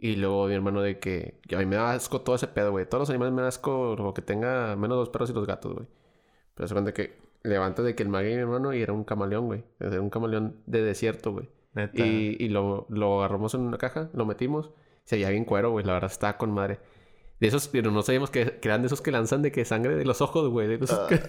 Y 0.03 0.15
luego 0.15 0.47
mi 0.47 0.55
hermano 0.55 0.81
de 0.81 0.97
que... 0.97 1.35
A 1.55 1.59
mí 1.59 1.65
me 1.67 1.75
da 1.75 1.91
asco 1.91 2.21
todo 2.21 2.35
ese 2.35 2.47
pedo, 2.47 2.71
güey. 2.71 2.89
Todos 2.89 3.03
los 3.03 3.09
animales 3.11 3.35
me 3.35 3.43
da 3.43 3.49
asco 3.49 3.95
lo 3.95 4.15
que 4.15 4.23
tenga 4.23 4.75
menos 4.75 4.97
los 4.97 5.09
perros 5.09 5.29
y 5.29 5.33
los 5.33 5.45
gatos, 5.45 5.75
güey. 5.75 5.87
Pero 6.55 6.67
se 6.67 6.73
cuenta 6.73 6.91
que 6.91 7.19
levanta 7.43 7.83
de 7.83 7.93
que 7.93 8.01
el 8.01 8.09
maguey, 8.09 8.33
mi 8.33 8.41
hermano, 8.41 8.73
y 8.73 8.81
era 8.81 8.93
un 8.93 9.03
camaleón, 9.03 9.45
güey. 9.45 9.63
Era 9.79 10.01
un 10.01 10.09
camaleón 10.09 10.55
de 10.65 10.81
desierto, 10.81 11.33
güey. 11.33 11.49
Y, 11.93 12.43
y 12.43 12.49
lo, 12.49 12.87
lo 12.89 13.19
agarramos 13.19 13.53
en 13.53 13.61
una 13.61 13.77
caja, 13.77 14.09
lo 14.13 14.25
metimos. 14.25 14.71
Se 15.03 15.17
veía 15.17 15.29
bien 15.29 15.45
cuero, 15.45 15.69
güey. 15.69 15.85
La 15.85 15.93
verdad 15.93 16.09
estaba 16.11 16.35
con 16.39 16.51
madre. 16.51 16.79
De 17.41 17.47
esos, 17.47 17.67
pero 17.67 17.91
no 17.91 18.01
sabíamos 18.03 18.29
que, 18.29 18.59
que 18.61 18.67
eran 18.69 18.81
de 18.83 18.85
esos 18.85 19.01
que 19.01 19.11
lanzan 19.11 19.41
de 19.41 19.51
que 19.51 19.65
sangre 19.65 19.95
de 19.95 20.05
los 20.05 20.21
ojos, 20.21 20.47
güey. 20.49 20.67
de 20.67 20.75
esos 20.75 20.97
que- 21.09 21.19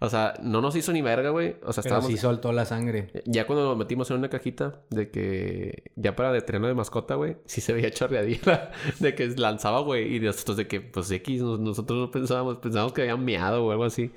o 0.00 0.10
sea, 0.10 0.34
no 0.42 0.60
nos 0.60 0.74
hizo 0.76 0.92
ni 0.92 1.00
verga, 1.00 1.30
güey. 1.30 1.56
O 1.64 1.72
sea, 1.72 1.82
Pero 1.82 1.94
estábamos. 1.94 2.06
sí 2.10 2.16
soltó 2.18 2.52
la 2.52 2.64
sangre. 2.66 3.10
Ya 3.24 3.46
cuando 3.46 3.64
lo 3.68 3.76
metimos 3.76 4.10
en 4.10 4.18
una 4.18 4.28
cajita 4.28 4.82
de 4.90 5.10
que 5.10 5.84
ya 5.96 6.14
para 6.16 6.32
de 6.32 6.42
terreno 6.42 6.66
de 6.66 6.74
mascota, 6.74 7.14
güey, 7.14 7.36
sí 7.46 7.60
se 7.60 7.72
veía 7.72 7.90
chorreadilla 7.92 8.72
de 8.98 9.14
que 9.14 9.28
lanzaba, 9.28 9.80
güey. 9.80 10.16
Y 10.16 10.20
nosotros 10.20 10.56
de 10.56 10.66
que, 10.66 10.80
pues 10.80 11.10
X, 11.10 11.40
nos- 11.40 11.60
nosotros 11.60 11.98
no 12.00 12.10
pensábamos, 12.10 12.56
pensábamos 12.58 12.92
que 12.92 13.02
habían 13.02 13.24
meado 13.24 13.64
o 13.64 13.70
algo 13.70 13.84
así. 13.84 14.10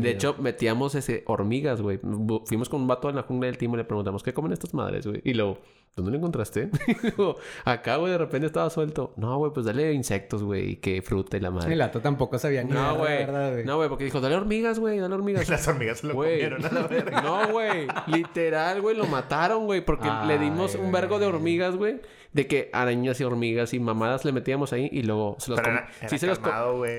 De 0.00 0.10
hecho, 0.10 0.36
metíamos 0.38 0.94
ese 0.94 1.24
hormigas, 1.26 1.80
güey. 1.82 1.98
Fuimos 2.46 2.68
con 2.68 2.80
un 2.82 2.86
vato 2.86 3.10
en 3.10 3.16
la 3.16 3.22
jungla 3.22 3.46
del 3.46 3.58
timo 3.58 3.74
y 3.74 3.78
le 3.78 3.84
preguntamos, 3.84 4.22
¿qué 4.22 4.32
comen 4.32 4.52
estas 4.52 4.72
madres, 4.72 5.04
güey? 5.04 5.20
Y 5.24 5.34
luego, 5.34 5.58
¿dónde 5.96 6.10
lo 6.10 6.18
encontraste? 6.18 6.68
Acá, 7.64 7.96
güey, 7.96 8.12
de 8.12 8.18
repente 8.18 8.46
estaba 8.46 8.68
suelto. 8.68 9.14
No, 9.16 9.38
güey, 9.38 9.50
pues 9.52 9.64
dale 9.64 9.92
insectos, 9.94 10.42
güey, 10.42 10.72
y 10.72 10.76
que 10.76 11.00
fruta 11.00 11.38
y 11.38 11.40
la 11.40 11.50
madre. 11.50 11.72
El 11.72 11.78
gato 11.78 12.00
tampoco 12.00 12.38
sabía 12.38 12.62
ni 12.62 12.70
No, 12.72 12.96
güey. 12.96 13.18
¿verdad, 13.24 13.52
güey? 13.52 13.64
No, 13.64 13.76
güey, 13.76 13.88
porque 13.88 14.04
dijo, 14.04 14.20
dale 14.20 14.34
hormigas, 14.36 14.78
güey, 14.78 14.98
dale 14.98 15.14
hormigas. 15.14 15.48
Las 15.48 15.66
hormigas 15.66 15.98
se 16.00 16.06
lo 16.08 16.14
Güey. 16.14 16.32
comieron 16.42 16.64
a 16.66 16.70
la 16.70 16.86
verga. 16.86 17.22
No, 17.22 17.48
güey. 17.48 17.88
Literal, 18.08 18.82
güey, 18.82 18.94
lo 18.96 19.06
mataron, 19.06 19.64
güey. 19.64 19.80
Porque 19.80 20.08
le 20.26 20.38
dimos 20.38 20.74
un 20.74 20.92
vergo 20.92 21.18
de 21.18 21.26
hormigas, 21.26 21.76
güey. 21.76 22.00
De 22.36 22.46
que 22.46 22.68
arañas 22.72 23.18
y 23.20 23.24
hormigas 23.24 23.72
y 23.72 23.80
mamadas 23.80 24.26
le 24.26 24.32
metíamos 24.32 24.72
ahí 24.74 24.88
y 24.92 25.02
luego 25.02 25.36
se 25.38 25.50
los 25.50 25.58
Pero 25.60 25.70
com- 25.70 25.78
era- 25.78 25.88
era 26.00 26.08
sí, 26.10 26.18
se 26.18 26.26
los 26.26 26.38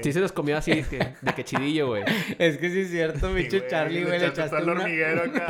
sí 0.01 0.11
se 0.13 0.29
comía 0.29 0.57
así, 0.57 0.71
de 0.71 0.83
que, 0.83 0.97
de 1.21 1.33
que 1.35 1.43
chidillo, 1.43 1.87
güey. 1.87 2.03
Es 2.39 2.57
que 2.57 2.69
sí 2.71 2.79
es 2.81 2.89
cierto, 2.89 3.31
bicho 3.33 3.59
Charlie, 3.69 4.03
güey. 4.03 4.19
Le 4.19 4.27
echaste 4.27 4.57
el 4.57 4.63
una... 4.63 4.81
hormiguero 4.81 5.21
acá. 5.21 5.47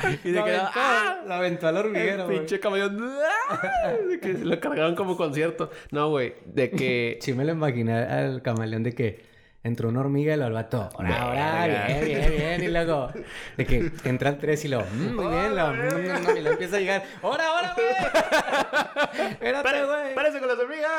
Y 0.24 0.30
de 0.30 0.34
que 0.44 0.50
aventó, 0.56 0.70
¡ah! 0.76 1.20
lo 1.26 1.34
aventó 1.34 1.66
al 1.68 1.76
hormiguero, 1.76 2.24
güey. 2.26 2.38
pinche 2.38 2.60
camaleón. 2.60 3.10
¡ah! 3.50 3.92
De 4.08 4.20
que 4.20 4.34
se 4.34 4.44
lo 4.44 4.58
cargaban 4.60 4.94
como 4.94 5.16
concierto. 5.16 5.70
No, 5.90 6.08
güey. 6.10 6.34
De 6.46 6.70
que. 6.70 7.18
Sí 7.22 7.32
me 7.32 7.44
lo 7.44 7.52
imaginé 7.52 7.92
al 7.94 8.42
camaleón 8.42 8.82
de 8.84 8.92
que 8.94 9.29
entró 9.62 9.88
una 9.88 10.00
hormiga 10.00 10.34
y 10.34 10.36
lo 10.38 10.46
albató. 10.46 10.88
Ahora, 10.96 11.22
ahora, 11.22 11.86
bien, 11.86 12.04
bien, 12.04 12.30
bien. 12.30 12.62
Y 12.64 12.68
luego, 12.68 13.10
de 13.56 13.66
que 13.66 13.92
entra 14.04 14.30
el 14.30 14.38
tres 14.38 14.64
y 14.64 14.68
lo, 14.68 14.80
"Mm, 14.80 15.14
muy 15.14 15.26
bien, 15.26 15.54
lo, 15.56 15.72
mm, 15.72 15.76
mm, 15.76 16.32
mm", 16.32 16.36
y 16.36 16.40
lo 16.40 16.50
empieza 16.52 16.76
a 16.76 16.80
llegar. 16.80 17.04
¡Ahora, 17.22 17.46
ahora, 17.48 17.74
güey! 17.74 17.86
Espérate, 19.32 19.84
güey. 19.84 20.14
¡Párese 20.14 20.38
con 20.38 20.48
las 20.48 20.58
hormigas! 20.58 20.90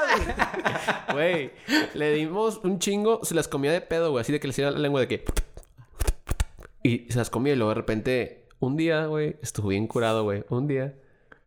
Güey. 1.13 1.51
Le 1.93 2.13
dimos 2.13 2.61
un 2.63 2.79
chingo. 2.79 3.19
Se 3.23 3.35
las 3.35 3.47
comía 3.47 3.71
de 3.71 3.81
pedo, 3.81 4.11
güey. 4.11 4.21
Así 4.21 4.31
de 4.31 4.39
que 4.39 4.47
le 4.47 4.51
hacía 4.51 4.71
la 4.71 4.79
lengua 4.79 5.01
de 5.01 5.07
que. 5.07 5.25
Y 6.83 7.11
se 7.11 7.17
las 7.17 7.29
comía 7.29 7.53
y 7.53 7.55
luego 7.55 7.69
de 7.69 7.75
repente. 7.75 8.45
Un 8.59 8.77
día, 8.77 9.05
güey. 9.07 9.35
Estuve 9.41 9.71
bien 9.71 9.87
curado, 9.87 10.23
güey. 10.23 10.43
Un 10.49 10.67
día. 10.67 10.93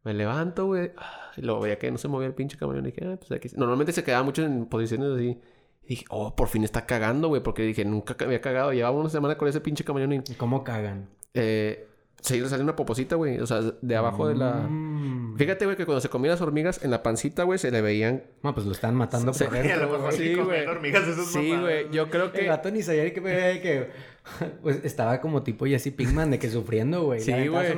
Me 0.02 0.12
levanto, 0.12 0.66
güey. 0.66 0.92
Y 1.36 1.42
luego 1.42 1.60
veía 1.60 1.78
que 1.78 1.90
no 1.90 1.96
se 1.98 2.08
movía 2.08 2.26
el 2.28 2.34
pinche 2.34 2.58
camaleón. 2.58 2.86
Y 2.86 2.90
dije, 2.90 3.06
ah, 3.06 3.16
pues 3.16 3.32
aquí. 3.32 3.48
Normalmente 3.56 3.92
se 3.92 4.04
quedaba 4.04 4.22
mucho 4.22 4.42
en 4.44 4.66
posiciones 4.66 5.10
así. 5.16 5.40
Y 5.86 5.90
dije, 5.90 6.04
oh, 6.10 6.34
por 6.34 6.48
fin 6.48 6.64
está 6.64 6.86
cagando, 6.86 7.28
güey. 7.28 7.42
Porque 7.42 7.62
dije, 7.62 7.84
nunca 7.84 8.16
había 8.24 8.40
cagado. 8.40 8.72
Llevaba 8.72 8.96
una 8.98 9.10
semana 9.10 9.36
con 9.36 9.48
ese 9.48 9.60
pinche 9.60 9.84
camaleón 9.84 10.12
y. 10.12 10.16
¿Y 10.16 10.34
¿Cómo 10.34 10.64
cagan? 10.64 11.08
Eh, 11.34 11.88
se 12.24 12.40
le 12.40 12.48
sale 12.48 12.62
una 12.62 12.74
poposita, 12.74 13.16
güey. 13.16 13.38
O 13.38 13.46
sea, 13.46 13.60
de 13.60 13.96
abajo 13.96 14.26
de 14.26 14.34
la. 14.34 14.66
Mm. 14.66 15.36
Fíjate, 15.36 15.66
güey, 15.66 15.76
que 15.76 15.84
cuando 15.84 16.00
se 16.00 16.08
comían 16.08 16.30
las 16.30 16.40
hormigas 16.40 16.82
en 16.82 16.90
la 16.90 17.02
pancita, 17.02 17.42
güey, 17.42 17.58
se 17.58 17.70
le 17.70 17.82
veían. 17.82 18.22
No, 18.42 18.54
pues 18.54 18.64
lo 18.64 18.72
están 18.72 18.94
matando 18.94 19.32
por 19.32 19.46
a 19.46 19.50
dentro, 19.50 19.80
lo 19.80 19.88
güey. 19.88 20.00
mejor 20.00 20.12
Sí, 20.14 20.34
güey. 20.34 20.66
hormigas 20.66 21.04
Sí, 21.30 21.54
güey. 21.54 21.90
Yo 21.90 22.08
creo 22.08 22.26
El 22.26 22.32
que. 22.32 22.44
gato 22.46 22.70
ni 22.70 22.82
sabía 22.82 23.12
que, 23.12 23.20
que 23.20 23.90
pues, 24.62 24.82
estaba 24.84 25.20
como 25.20 25.42
tipo 25.42 25.66
Jesse 25.66 25.92
Pinkman 25.92 26.30
de 26.30 26.38
que 26.38 26.48
sufriendo, 26.48 27.02
güey. 27.02 27.20
Sí, 27.20 27.32
güey. 27.48 27.74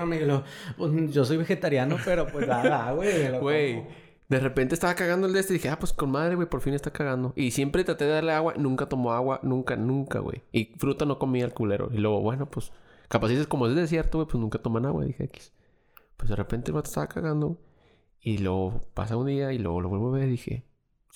pues, 0.76 0.92
yo 1.12 1.24
soy 1.24 1.38
vegetariano, 1.38 1.96
pero 2.04 2.28
pues 2.28 2.46
nada, 2.46 2.92
güey. 2.92 3.38
Güey. 3.40 4.05
De 4.28 4.40
repente 4.40 4.74
estaba 4.74 4.94
cagando 4.94 5.26
el 5.26 5.32
de 5.32 5.40
este 5.40 5.54
y 5.54 5.56
dije, 5.58 5.68
ah, 5.68 5.78
pues 5.78 5.92
con 5.92 6.10
madre, 6.10 6.34
güey, 6.34 6.48
por 6.48 6.60
fin 6.60 6.74
está 6.74 6.90
cagando. 6.90 7.32
Y 7.36 7.52
siempre 7.52 7.84
traté 7.84 8.06
de 8.06 8.10
darle 8.10 8.32
agua, 8.32 8.54
nunca 8.56 8.88
tomó 8.88 9.12
agua, 9.12 9.38
nunca, 9.42 9.76
nunca, 9.76 10.18
güey. 10.18 10.42
Y 10.52 10.74
fruta 10.78 11.04
no 11.04 11.18
comía 11.18 11.44
el 11.44 11.54
culero. 11.54 11.90
Y 11.92 11.98
luego, 11.98 12.20
bueno, 12.20 12.46
pues, 12.50 12.72
capaz 13.08 13.28
dices, 13.28 13.46
como 13.46 13.68
es 13.68 13.76
desierto, 13.76 14.18
güey, 14.18 14.28
pues 14.28 14.40
nunca 14.40 14.58
toman 14.58 14.86
agua, 14.86 15.04
dije 15.04 15.24
X. 15.24 15.52
Pues 16.16 16.28
de 16.28 16.36
repente 16.36 16.70
el 16.70 16.74
vato 16.74 16.88
estaba 16.88 17.06
cagando. 17.06 17.58
Y 18.20 18.38
luego 18.38 18.80
pasa 18.94 19.16
un 19.16 19.26
día 19.26 19.52
y 19.52 19.58
luego 19.58 19.80
lo 19.80 19.88
vuelvo 19.88 20.08
a 20.08 20.18
ver 20.18 20.28
y 20.28 20.32
dije, 20.32 20.64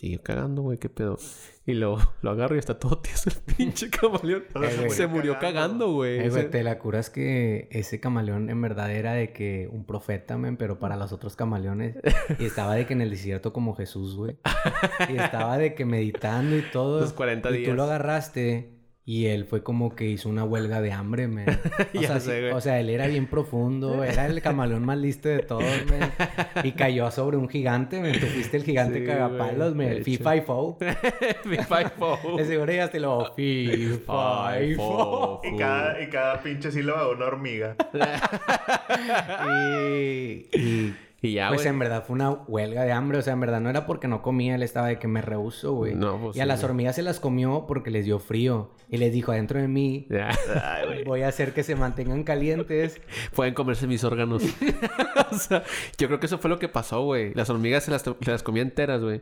sigue 0.01 0.19
cagando, 0.19 0.63
güey, 0.63 0.79
qué 0.79 0.89
pedo. 0.89 1.19
Y 1.67 1.75
luego 1.75 1.99
lo 2.23 2.31
agarro 2.31 2.57
y 2.57 2.59
está 2.59 2.79
todo 2.79 2.99
tieso 2.99 3.29
el 3.29 3.55
pinche 3.55 3.91
camaleón. 3.91 4.45
Sea, 4.51 4.89
se 4.89 5.07
murió 5.07 5.39
cagando, 5.39 5.93
güey. 5.93 6.21
Eh, 6.21 6.31
güey, 6.31 6.51
te 6.51 6.63
la 6.63 6.79
curas 6.79 7.11
que 7.11 7.69
ese 7.71 8.01
camaleón 8.01 8.49
en 8.49 8.63
verdad 8.63 8.91
era 8.91 9.13
de 9.13 9.33
que 9.35 9.69
un 9.71 9.85
profeta, 9.85 10.39
men, 10.39 10.57
pero 10.57 10.79
para 10.79 10.97
los 10.97 11.13
otros 11.13 11.37
camaleones. 11.37 11.97
Y 12.39 12.47
estaba 12.47 12.75
de 12.77 12.87
que 12.87 12.95
en 12.95 13.03
el 13.03 13.11
desierto 13.11 13.53
como 13.53 13.75
Jesús, 13.75 14.17
güey. 14.17 14.39
Y 15.11 15.19
estaba 15.19 15.59
de 15.59 15.75
que 15.75 15.85
meditando 15.85 16.57
y 16.57 16.63
todo. 16.73 17.01
Los 17.01 17.13
40 17.13 17.51
y 17.51 17.59
días. 17.59 17.71
tú 17.71 17.77
lo 17.77 17.83
agarraste 17.83 18.80
y 19.11 19.27
él 19.27 19.45
fue 19.45 19.63
como 19.65 19.97
que 19.97 20.05
hizo 20.05 20.29
una 20.29 20.45
huelga 20.45 20.81
de 20.81 20.93
hambre, 20.93 21.27
men. 21.27 21.47
O, 21.97 22.01
Ya 22.01 22.07
sea, 22.09 22.21
sé, 22.21 22.35
sí- 22.37 22.41
güey. 22.43 22.53
o 22.53 22.61
sea, 22.61 22.79
él 22.79 22.91
era 22.91 23.09
bien 23.09 23.27
profundo, 23.27 24.05
era 24.05 24.27
el 24.27 24.41
camaleón 24.41 24.85
más 24.85 24.99
listo 24.99 25.29
de 25.29 25.41
todos, 25.41 25.65
men. 25.91 26.13
Y 26.65 26.73
cayó 26.73 27.11
sobre 27.11 27.37
un 27.37 27.49
gigante, 27.49 27.99
men. 28.01 28.21
Tú 28.21 28.27
fuiste 28.27 28.57
el 28.59 28.63
gigante 28.65 29.01
Sí, 29.01 29.07
cagapalos, 29.07 29.75
El 29.75 29.81
hecho. 29.93 30.05
FIFA 30.05 30.37
y 30.37 30.41
Fo. 30.43 30.79
Big 31.45 31.65
Five 31.67 31.91
Four. 31.99 32.37
De 32.37 32.45
seguro 32.45 32.73
ya 32.73 32.89
te 32.89 33.01
lo 33.01 33.33
FIFA 33.35 34.63
y 34.63 34.75
Fo. 34.77 35.41
Y 35.43 35.57
cada, 35.57 36.01
y 36.03 36.09
cada 36.09 36.41
pinche 36.43 36.71
sílaba 36.71 37.09
una 37.11 37.25
hormiga. 37.27 37.75
Y, 39.47 40.47
y, 40.57 40.95
Y 41.23 41.35
ya, 41.35 41.49
pues 41.49 41.61
güey. 41.61 41.69
en 41.69 41.79
verdad 41.79 42.05
fue 42.07 42.15
una 42.15 42.31
huelga 42.31 42.83
de 42.85 42.93
hambre. 42.93 43.19
O 43.19 43.23
sea, 43.23 43.35
en 43.35 43.41
verdad 43.41 43.61
no 43.61 43.69
era 43.69 43.85
porque 43.87 44.09
no 44.09 44.23
comía, 44.23 44.55
él 44.55 44.63
estaba 44.63 44.87
de 44.87 44.99
que 44.99 45.07
me 45.07 45.21
rehuso, 45.21 45.75
güey. 45.75 45.95
No, 45.95 46.19
pues 46.19 46.37
y 46.37 46.41
a 46.41 46.45
sí, 46.45 46.49
las 46.49 46.61
güey. 46.61 46.71
hormigas 46.71 46.97
se 46.97 47.03
las 47.03 47.21
comió 47.21 47.67
porque 47.69 47.91
les 47.91 48.07
dio 48.07 48.19
frío. 48.19 48.71
Y 48.89 48.97
les 48.97 49.13
dijo, 49.13 49.31
adentro 49.33 49.61
de 49.61 49.69
mí 49.69 50.07
Ya. 50.11 50.31
voy 51.05 51.23
a 51.23 51.29
hacer 51.29 51.53
que 51.53 51.63
se 51.63 51.77
mantengan 51.77 52.25
calientes. 52.25 53.01
Pueden 53.35 53.53
comerse 53.55 53.87
mis 53.87 54.03
órganos. 54.03 54.43
o 55.31 55.35
sea, 55.37 55.63
yo 55.99 56.07
creo 56.09 56.21
que 56.21 56.27
eso 56.27 56.39
fue 56.39 56.49
lo 56.49 56.59
que 56.59 56.69
pasó, 56.69 57.03
güey. 57.05 57.35
Las 57.35 57.51
hormigas 57.51 57.85
se 57.85 57.91
las, 57.91 58.03
to- 58.03 58.17
se 58.21 58.31
las 58.31 58.43
comía 58.43 58.63
enteras, 58.63 59.03
güey. 59.03 59.21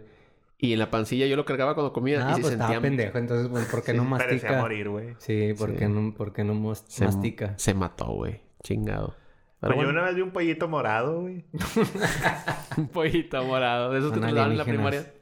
Y 0.60 0.72
en 0.72 0.78
la 0.80 0.90
pancilla 0.90 1.26
yo 1.26 1.36
lo 1.36 1.44
cargaba 1.44 1.74
cuando 1.74 1.92
comía 1.92 2.24
Ah, 2.26 2.32
y 2.32 2.34
se 2.36 2.40
pues 2.40 2.52
estaba 2.54 2.70
sentían... 2.72 2.82
pendejo. 2.96 3.18
Entonces, 3.18 3.48
pues, 3.48 3.64
¿por 3.66 3.82
qué 3.82 3.92
no 3.94 4.08
Parecía 4.10 4.32
mastica? 4.50 4.60
morir, 4.60 4.88
güey. 4.88 5.14
Sí, 5.18 5.52
¿por 5.56 5.70
Sí. 5.70 5.76
qué 5.78 5.88
no, 5.88 6.14
por 6.14 6.32
qué 6.32 6.42
no 6.44 6.54
mos- 6.54 6.84
Se, 6.88 7.04
mastica? 7.04 7.54
se 7.56 7.74
mató, 7.74 8.06
güey. 8.12 8.40
Chingado. 8.64 9.14
Pero 9.60 9.74
Pues 9.74 9.86
yo 9.86 9.90
una 9.92 10.02
vez 10.02 10.14
vi 10.14 10.22
un 10.22 10.30
pollito 10.30 10.68
morado, 10.68 11.22
güey. 11.22 11.44
un 12.76 12.88
pollito 12.88 13.42
morado. 13.44 13.90
De 13.92 13.98
esos 13.98 14.12
que 14.12 14.20
daban 14.20 14.52
en 14.52 14.58
la 14.58 14.64
primaria. 14.64 15.12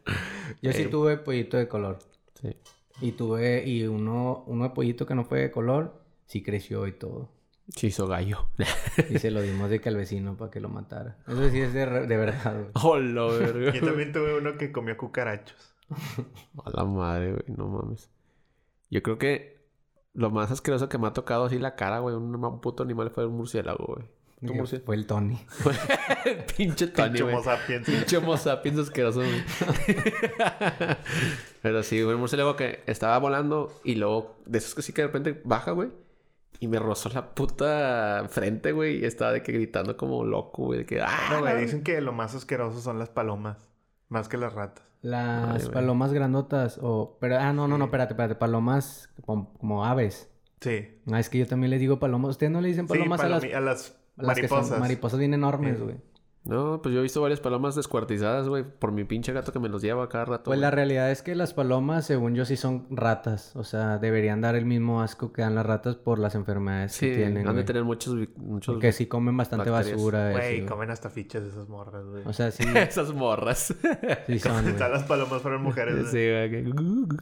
Yo 0.62 0.72
sí 0.72 0.82
Eh. 0.82 0.89
tuve 0.89 1.16
pollito 1.16 1.57
de 1.57 1.68
color. 1.68 1.99
Sí. 2.41 2.55
Y 3.01 3.12
tuve, 3.12 3.66
y 3.66 3.87
uno, 3.87 4.45
uno 4.47 4.64
de 4.64 4.70
pollito 4.70 5.07
que 5.07 5.14
no 5.14 5.24
fue 5.24 5.41
de 5.41 5.51
color, 5.51 6.01
sí 6.26 6.43
creció 6.43 6.87
y 6.87 6.93
todo. 6.93 7.30
Se 7.68 7.89
hizo 7.89 8.07
gallo. 8.07 8.49
Y 9.11 9.18
se 9.18 9.30
lo 9.30 9.41
dimos 9.43 9.68
de 9.70 9.80
que 9.80 9.89
al 9.89 9.97
vecino 9.97 10.37
para 10.37 10.51
que 10.51 10.61
lo 10.61 10.68
matara. 10.68 11.16
Eso 11.26 11.49
sí 11.51 11.61
es 11.61 11.72
de, 11.72 11.84
de 12.07 12.16
verdad, 12.16 12.55
güey. 12.55 12.70
Hola, 12.82 13.24
verga. 13.26 13.72
Yo 13.72 13.84
también 13.87 14.12
tuve 14.12 14.39
uno 14.39 14.57
que 14.57 14.70
comía 14.70 14.97
cucarachos. 14.97 15.74
A 16.64 16.70
la 16.70 16.84
madre, 16.84 17.32
güey. 17.32 17.45
No 17.57 17.66
mames. 17.68 18.09
Yo 18.91 19.03
creo 19.03 19.18
que 19.18 19.57
lo 20.14 20.30
más 20.30 20.51
asqueroso 20.51 20.89
que 20.89 20.99
me 20.99 21.09
ha 21.09 21.12
tocado 21.12 21.47
así 21.47 21.59
la 21.59 21.74
cara, 21.74 21.99
güey. 21.99 22.14
Un, 22.14 22.34
un 22.37 22.61
puto 22.61 22.82
animal 22.84 23.11
fue 23.11 23.26
un 23.26 23.34
murciélago, 23.37 23.84
güey. 23.84 24.07
Fue 24.84 24.97
el 24.97 25.07
Tony. 25.07 25.39
Pinche 26.57 26.89
Tony, 26.89 27.09
Pinche. 27.09 27.22
Homo 27.22 27.43
sapiens. 27.43 27.87
Pinche 27.87 28.16
Homo 28.18 28.37
sapiens 28.37 28.78
asqueroso, 28.80 29.20
güey. 29.20 29.43
Pero 31.62 31.82
sí, 31.82 32.03
güey, 32.03 32.14
un 32.14 32.20
murciélago 32.20 32.55
que 32.55 32.82
estaba 32.87 33.18
volando 33.18 33.80
y 33.82 33.95
luego, 33.95 34.37
de 34.45 34.59
esos 34.59 34.74
que 34.74 34.82
sí 34.82 34.93
que 34.93 35.03
de 35.03 35.09
repente 35.09 35.41
baja, 35.45 35.70
güey. 35.70 35.91
Y 36.61 36.68
me 36.68 36.78
rozó 36.78 37.09
la 37.11 37.34
puta 37.34 38.26
frente, 38.28 38.72
güey. 38.72 39.01
Y 39.01 39.05
estaba 39.05 39.32
de 39.32 39.43
que 39.43 39.53
gritando 39.53 39.97
como 39.97 40.24
loco, 40.24 40.64
güey. 40.64 40.80
De 40.80 40.87
que, 40.87 41.01
¡ah! 41.01 41.28
No, 41.30 41.41
güey, 41.41 41.59
dicen 41.61 41.82
que 41.82 42.01
lo 42.01 42.12
más 42.12 42.34
asqueroso 42.34 42.80
son 42.80 42.99
las 42.99 43.09
palomas. 43.09 43.70
Más 44.09 44.28
que 44.28 44.37
las 44.37 44.53
ratas. 44.53 44.84
Las 45.03 45.55
Ay, 45.55 45.61
güey. 45.62 45.72
palomas 45.72 46.12
grandotas 46.12 46.78
o... 46.80 47.16
Pero, 47.20 47.39
ah, 47.39 47.53
no, 47.53 47.68
no, 47.68 47.78
no, 47.78 47.87
espérate, 47.87 48.12
espérate. 48.14 48.34
Palomas 48.37 49.11
como, 49.24 49.53
como 49.55 49.84
aves. 49.84 50.30
Sí. 50.61 51.01
Ah, 51.11 51.20
es 51.20 51.28
que 51.28 51.39
yo 51.39 51.47
también 51.47 51.70
les 51.70 51.80
digo 51.80 51.99
palomas. 51.99 52.30
¿Ustedes 52.30 52.53
no 52.53 52.61
le 52.61 52.68
dicen 52.68 52.87
Sí, 52.87 52.95
palomas 52.95 53.20
a 53.20 53.28
las, 53.28 53.45
a 53.45 53.61
las 53.61 53.97
las 54.17 54.37
que 54.39 54.49
son 54.49 54.59
mariposas. 54.59 54.81
mariposas 54.81 55.19
bien 55.19 55.35
enormes, 55.35 55.81
güey? 55.81 55.97
No, 56.45 56.81
pues 56.81 56.93
yo 56.95 57.01
he 57.01 57.03
visto 57.03 57.21
varias 57.21 57.41
palomas 57.41 57.75
descuartizadas, 57.75 58.49
güey. 58.49 58.62
Por 58.62 58.93
mi 58.93 59.03
pinche 59.03 59.33
gato 59.33 59.53
que 59.53 59.59
me 59.59 59.69
los 59.69 59.83
lleva 59.83 60.09
cada 60.09 60.27
rato. 60.27 60.45
Pues 60.45 60.61
la 60.61 60.71
realidad 60.71 61.11
es 61.11 61.23
que 61.23 61.35
las 61.35 61.53
palomas, 61.53 62.07
según 62.07 62.37
yo, 62.37 62.45
sí 62.45 62.57
son 62.57 62.87
ratas. 62.89 63.51
O 63.57 63.64
sea, 63.64 63.99
deberían 63.99 64.41
dar 64.43 64.55
el 64.55 64.64
mismo 64.64 65.03
asco 65.03 65.33
que 65.33 65.43
dan 65.43 65.57
las 65.57 65.67
ratas 65.67 65.97
por 65.97 66.21
las 66.21 66.37
enfermedades 66.37 66.93
Sí, 66.93 67.09
que 67.11 67.17
tienen, 67.17 67.49
han 67.49 67.57
de 67.57 67.64
tener 67.64 67.83
muchos... 67.83 68.14
muchos... 68.37 68.75
Porque 68.77 68.93
sí 68.93 69.07
comen 69.07 69.37
bastante 69.37 69.71
bacterias. 69.71 69.97
basura. 70.01 70.31
Güey, 70.31 70.64
comen 70.67 70.89
hasta 70.91 71.11
fichas 71.11 71.43
esas 71.43 71.69
morras, 71.69 72.07
güey. 72.07 72.23
O 72.25 72.33
sea, 72.33 72.53
sí, 72.53 72.62
Esas 72.77 73.12
morras. 73.12 73.75
sí 74.29 74.39
son. 74.39 74.69
Están 74.69 74.93
las 74.93 75.03
palomas 75.03 75.43
fueron 75.43 75.64
mujeres. 75.64 75.97
güey. 75.97 76.07
sí, 76.62 76.73
güey. 76.73 77.19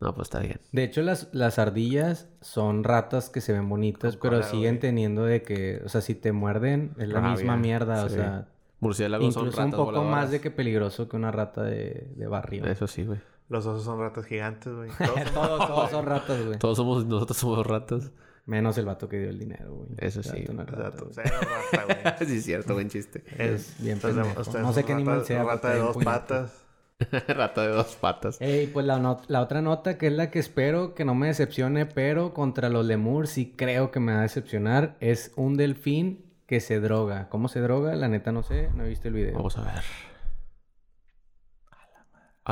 No, 0.00 0.14
pues 0.14 0.26
está 0.26 0.40
bien. 0.40 0.60
De 0.72 0.84
hecho, 0.84 1.00
las, 1.02 1.28
las 1.32 1.58
ardillas 1.58 2.28
son 2.42 2.84
ratas 2.84 3.30
que 3.30 3.40
se 3.40 3.52
ven 3.54 3.68
bonitas, 3.68 4.16
Con 4.16 4.30
pero 4.30 4.42
siguen 4.42 4.74
güey. 4.74 4.80
teniendo 4.80 5.24
de 5.24 5.42
que... 5.42 5.80
O 5.84 5.88
sea, 5.88 6.00
si 6.02 6.14
te 6.14 6.32
muerden, 6.32 6.92
es 6.98 7.08
la 7.08 7.20
misma 7.22 7.56
mierda. 7.56 8.04
O 8.04 8.08
sea, 8.10 8.48
Murciélagos 8.80 9.32
son 9.32 9.44
incluso 9.44 9.62
ratas 9.62 9.78
un 9.80 9.86
poco 9.86 10.04
más 10.04 10.30
de 10.30 10.40
que 10.42 10.50
peligroso 10.50 11.08
que 11.08 11.16
una 11.16 11.30
rata 11.32 11.62
de, 11.62 12.12
de 12.14 12.26
barrio. 12.26 12.66
Eso 12.66 12.86
sí, 12.86 13.04
güey. 13.04 13.20
Los 13.48 13.64
osos 13.64 13.84
son 13.84 13.98
ratas 14.00 14.26
gigantes, 14.26 14.70
güey. 14.74 14.90
Todos 14.98 15.14
son- 15.24 15.34
todos, 15.34 15.66
todos 15.66 15.90
son 15.90 16.04
ratas, 16.06 16.44
güey. 16.44 16.58
Todos 16.58 16.76
somos... 16.76 17.06
Nosotros 17.06 17.38
somos 17.38 17.66
ratas. 17.66 18.10
Menos 18.44 18.76
el 18.78 18.84
vato 18.84 19.08
que 19.08 19.18
dio 19.18 19.30
el 19.30 19.38
dinero, 19.38 19.74
güey. 19.74 19.88
Eso 19.98 20.22
sí. 20.22 20.30
eres 20.36 20.54
rata, 20.54 20.72
Exacto. 20.88 21.08
Cero 21.12 21.30
rata, 21.72 21.84
güey. 22.18 22.28
sí, 22.28 22.36
es 22.36 22.44
cierto, 22.44 22.74
buen 22.74 22.88
chiste. 22.90 23.24
Es 23.38 23.74
bien 23.82 23.98
pendejo. 23.98 24.40
ustedes 24.40 24.62
No 24.64 24.72
sé 24.74 24.84
qué 24.84 24.92
animal 24.92 25.16
rata- 25.16 25.26
sea. 25.26 25.42
Rata 25.42 25.70
de 25.70 25.78
dos 25.80 25.96
patas. 26.04 26.62
Rata 27.28 27.62
de 27.62 27.68
dos 27.68 27.96
patas. 27.96 28.40
Ey, 28.40 28.66
pues 28.68 28.86
la, 28.86 28.98
not- 28.98 29.24
la 29.28 29.42
otra 29.42 29.60
nota 29.62 29.98
que 29.98 30.06
es 30.06 30.12
la 30.12 30.30
que 30.30 30.38
espero 30.38 30.94
que 30.94 31.04
no 31.04 31.14
me 31.14 31.26
decepcione, 31.28 31.86
pero 31.86 32.32
contra 32.32 32.68
los 32.68 32.86
lemurs 32.86 33.30
sí 33.30 33.52
creo 33.56 33.90
que 33.90 34.00
me 34.00 34.12
va 34.12 34.20
a 34.20 34.22
decepcionar, 34.22 34.96
es 35.00 35.32
un 35.36 35.56
delfín 35.56 36.24
que 36.46 36.60
se 36.60 36.80
droga. 36.80 37.28
¿Cómo 37.28 37.48
se 37.48 37.60
droga? 37.60 37.94
La 37.96 38.08
neta 38.08 38.32
no 38.32 38.42
sé, 38.42 38.70
no 38.74 38.84
he 38.84 38.88
visto 38.88 39.08
el 39.08 39.14
video. 39.14 39.34
Vamos 39.34 39.58
a 39.58 39.62
ver. 39.62 39.82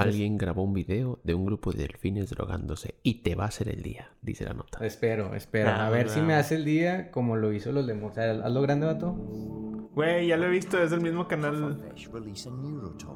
Alguien 0.03 0.37
grabó 0.39 0.63
un 0.65 0.73
video 0.75 1.21
de 1.23 1.35
un 1.35 1.47
grupo 1.47 1.71
de 1.73 1.79
delfines 1.87 2.29
drogándose 2.31 2.97
y 3.03 3.23
te 3.23 3.35
va 3.37 3.45
a 3.45 3.49
hacer 3.49 3.69
el 3.69 3.83
día, 3.83 4.11
dice 4.23 4.45
la 4.45 4.53
nota. 4.55 4.85
Espero, 4.85 5.35
espero. 5.35 5.71
Ah, 5.71 5.87
a 5.87 5.91
ver 5.91 6.09
si 6.09 6.21
me 6.21 6.35
hace 6.35 6.57
el 6.57 6.65
día 6.65 7.11
como 7.13 7.37
lo 7.37 7.53
hizo 7.53 7.71
los. 7.71 7.89
O 7.89 8.13
sea, 8.13 8.31
hazlo 8.33 8.61
grande, 8.63 8.87
vato. 8.87 9.13
Güey, 9.95 10.27
ya 10.27 10.37
lo 10.37 10.47
he 10.47 10.51
visto. 10.51 10.83
Es 10.83 10.91
del 10.91 11.01
mismo 11.01 11.29
canal. 11.29 11.81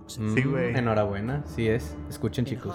Sí, 0.06 0.20
Mm, 0.22 0.50
güey. 0.50 0.76
Enhorabuena, 0.76 1.44
sí 1.46 1.68
es. 1.68 1.96
Escuchen, 2.08 2.44
chicos. 2.44 2.72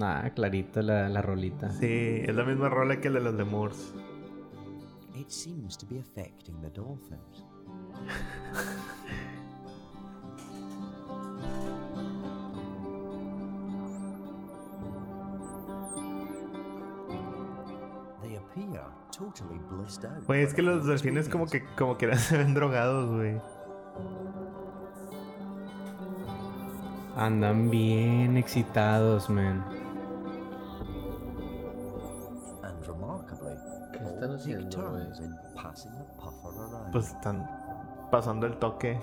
Ah, 0.00 0.30
clarita 0.34 0.80
la, 0.80 1.08
la 1.08 1.20
rolita. 1.20 1.70
Sí, 1.72 2.22
es 2.22 2.34
la 2.34 2.44
misma 2.44 2.68
rola 2.68 3.00
que 3.00 3.08
el 3.08 3.14
de 3.14 3.20
los 3.20 3.34
lemurs. 3.34 3.92
It 5.14 5.28
seems 5.28 5.76
to 5.76 5.86
be 5.90 5.98
affecting 5.98 6.60
the 6.60 6.70
dolphins. 6.70 7.44
Güey, 20.26 20.42
es 20.42 20.54
que 20.54 20.62
los 20.62 20.86
delfines 20.86 21.28
como 21.28 21.46
que, 21.46 21.64
como 21.76 21.96
que 21.96 22.14
se 22.16 22.36
ven 22.36 22.54
drogados, 22.54 23.10
güey. 23.10 23.40
Andan 27.16 27.70
bien 27.70 28.36
excitados, 28.36 29.28
man. 29.28 29.64
And 32.62 32.86
remarkably, 32.86 33.56
¿Qué 33.92 34.04
están 34.04 34.34
haciendo, 34.34 34.68
turns 34.68 35.20
in 35.20 35.34
passing 35.56 35.92
the 35.92 36.04
puffer 36.16 36.54
around. 36.54 36.92
Pues 36.92 37.08
están 37.08 37.48
pasando 38.10 38.46
el 38.46 38.56
toque. 38.58 38.98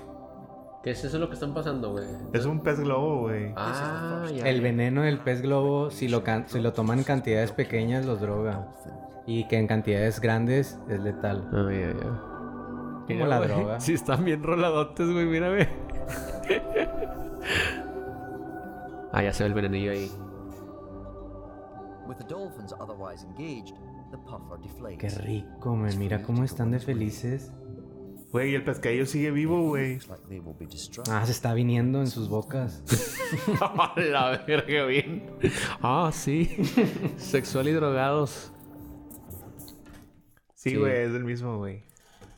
¿Qué 0.84 0.91
es 0.91 1.03
eso 1.03 1.18
lo 1.18 1.28
que 1.30 1.34
están 1.34 1.53
pasando, 1.53 1.91
güey? 1.93 2.06
Es 2.34 2.45
un 2.45 2.60
pez 2.60 2.80
globo, 2.80 3.22
güey. 3.22 3.51
Ah, 3.56 4.26
ya. 4.32 4.47
El 4.47 4.62
veneno 4.62 5.01
del 5.01 5.18
pez 5.20 5.41
globo, 5.41 5.89
si 5.89 6.08
lo, 6.08 6.24
can- 6.24 6.47
si 6.47 6.60
lo 6.60 6.74
toman 6.74 6.99
en 6.99 7.03
cantidades 7.06 7.51
pequeñas, 7.51 8.06
los 8.06 8.22
droga. 8.22 8.68
Y 9.26 9.47
que 9.47 9.58
en 9.58 9.66
cantidades 9.66 10.20
grandes 10.22 10.80
es 10.88 10.99
letal. 10.99 11.49
Ah, 11.51 11.68
ya, 11.72 11.88
ya. 11.88 12.03
Como 12.03 13.06
Mira, 13.08 13.28
la 13.28 13.38
güey, 13.39 13.49
droga. 13.49 13.80
Sí, 13.80 13.93
están 13.93 14.24
bien 14.26 14.43
roladotes, 14.43 15.12
güey, 15.12 15.26
mírame. 15.26 15.68
ah, 19.12 19.24
ya 19.24 19.34
se 19.34 19.43
ve 19.43 19.47
el 19.47 19.53
venenillo 19.56 19.91
ahí. 19.91 20.12
With 22.08 22.18
the 22.18 22.24
dolphins 22.26 22.74
otherwise 22.80 23.26
engaged, 23.26 23.76
the 24.12 24.18
puffer 24.20 24.60
deflates. 24.62 24.99
Qué 25.18 25.22
rico, 25.24 25.76
man. 25.76 25.97
Mira 25.97 26.22
cómo 26.22 26.43
están 26.43 26.70
de 26.72 26.80
felices. 26.80 27.51
Güey, 28.36 28.54
el 28.54 28.66
pescadillo 28.66 29.06
sigue 29.06 29.32
vivo, 29.32 29.62
güey. 29.62 29.98
Ah, 31.10 31.26
se 31.26 31.32
está 31.32 31.54
viniendo 31.54 32.02
en 32.02 32.08
sus 32.08 32.28
bocas. 32.28 32.84
la 33.96 34.44
verga, 34.46 34.86
bien. 34.88 35.32
Ah, 35.82 36.12
sí. 36.14 36.50
Sexual 37.16 37.70
y 37.70 37.72
drogados. 37.72 38.52
Sí, 40.54 40.72
Sí. 40.72 40.76
güey, 40.76 41.04
es 41.04 41.14
el 41.14 41.24
mismo, 41.24 41.60
güey. 41.60 41.84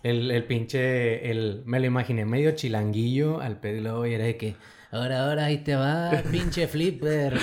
El, 0.03 0.29
el 0.29 0.43
pinche, 0.43 1.31
el, 1.31 1.63
me 1.65 1.79
lo 1.79 1.87
imaginé 1.87 2.25
medio 2.25 2.51
chilanguillo 2.51 3.41
al 3.41 3.55
globo 3.59 4.05
y 4.05 4.13
era 4.13 4.25
de 4.25 4.37
que, 4.37 4.55
ahora, 4.91 5.25
ahora, 5.25 5.45
ahí 5.45 5.63
te 5.63 5.75
va, 5.75 6.11
pinche 6.31 6.67
flipper. 6.67 7.39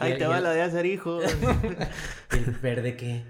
Ahí 0.00 0.18
te 0.18 0.26
va 0.26 0.40
la 0.40 0.50
de 0.50 0.62
hacer 0.62 0.84
hijos. 0.84 1.22
El 2.32 2.44
verde 2.60 2.96
que, 2.96 3.22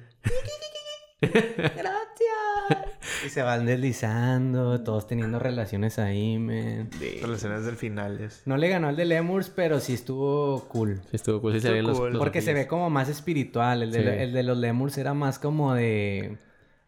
gracias. 1.21 2.94
Y 3.25 3.29
se 3.31 3.43
van 3.43 3.67
deslizando, 3.67 4.83
todos 4.83 5.07
teniendo 5.07 5.39
relaciones 5.39 5.99
ahí, 5.99 6.39
man. 6.39 6.91
Relaciones 7.23 7.65
del 7.65 7.77
finales. 7.77 8.43
No 8.45 8.57
le 8.57 8.69
ganó 8.69 8.89
al 8.89 8.97
de 8.97 9.05
Lemurs, 9.05 9.51
pero 9.51 9.81
sí 9.81 9.95
estuvo 9.95 10.67
cool. 10.69 11.01
Sí, 11.11 11.17
estuvo 11.17 11.41
cool. 11.41 11.55
Sí 11.55 11.61
se 11.61 11.83
los, 11.83 11.99
cool. 11.99 12.13
los 12.13 12.19
Porque 12.19 12.43
se 12.43 12.53
ve 12.53 12.67
como 12.67 12.91
más 12.91 13.09
espiritual. 13.09 13.83
El 13.83 13.93
de, 13.93 14.03
Sí. 14.03 14.09
el 14.23 14.33
de 14.33 14.43
los 14.43 14.59
Lemurs 14.59 14.99
era 14.99 15.15
más 15.15 15.39
como 15.39 15.75
de... 15.75 16.39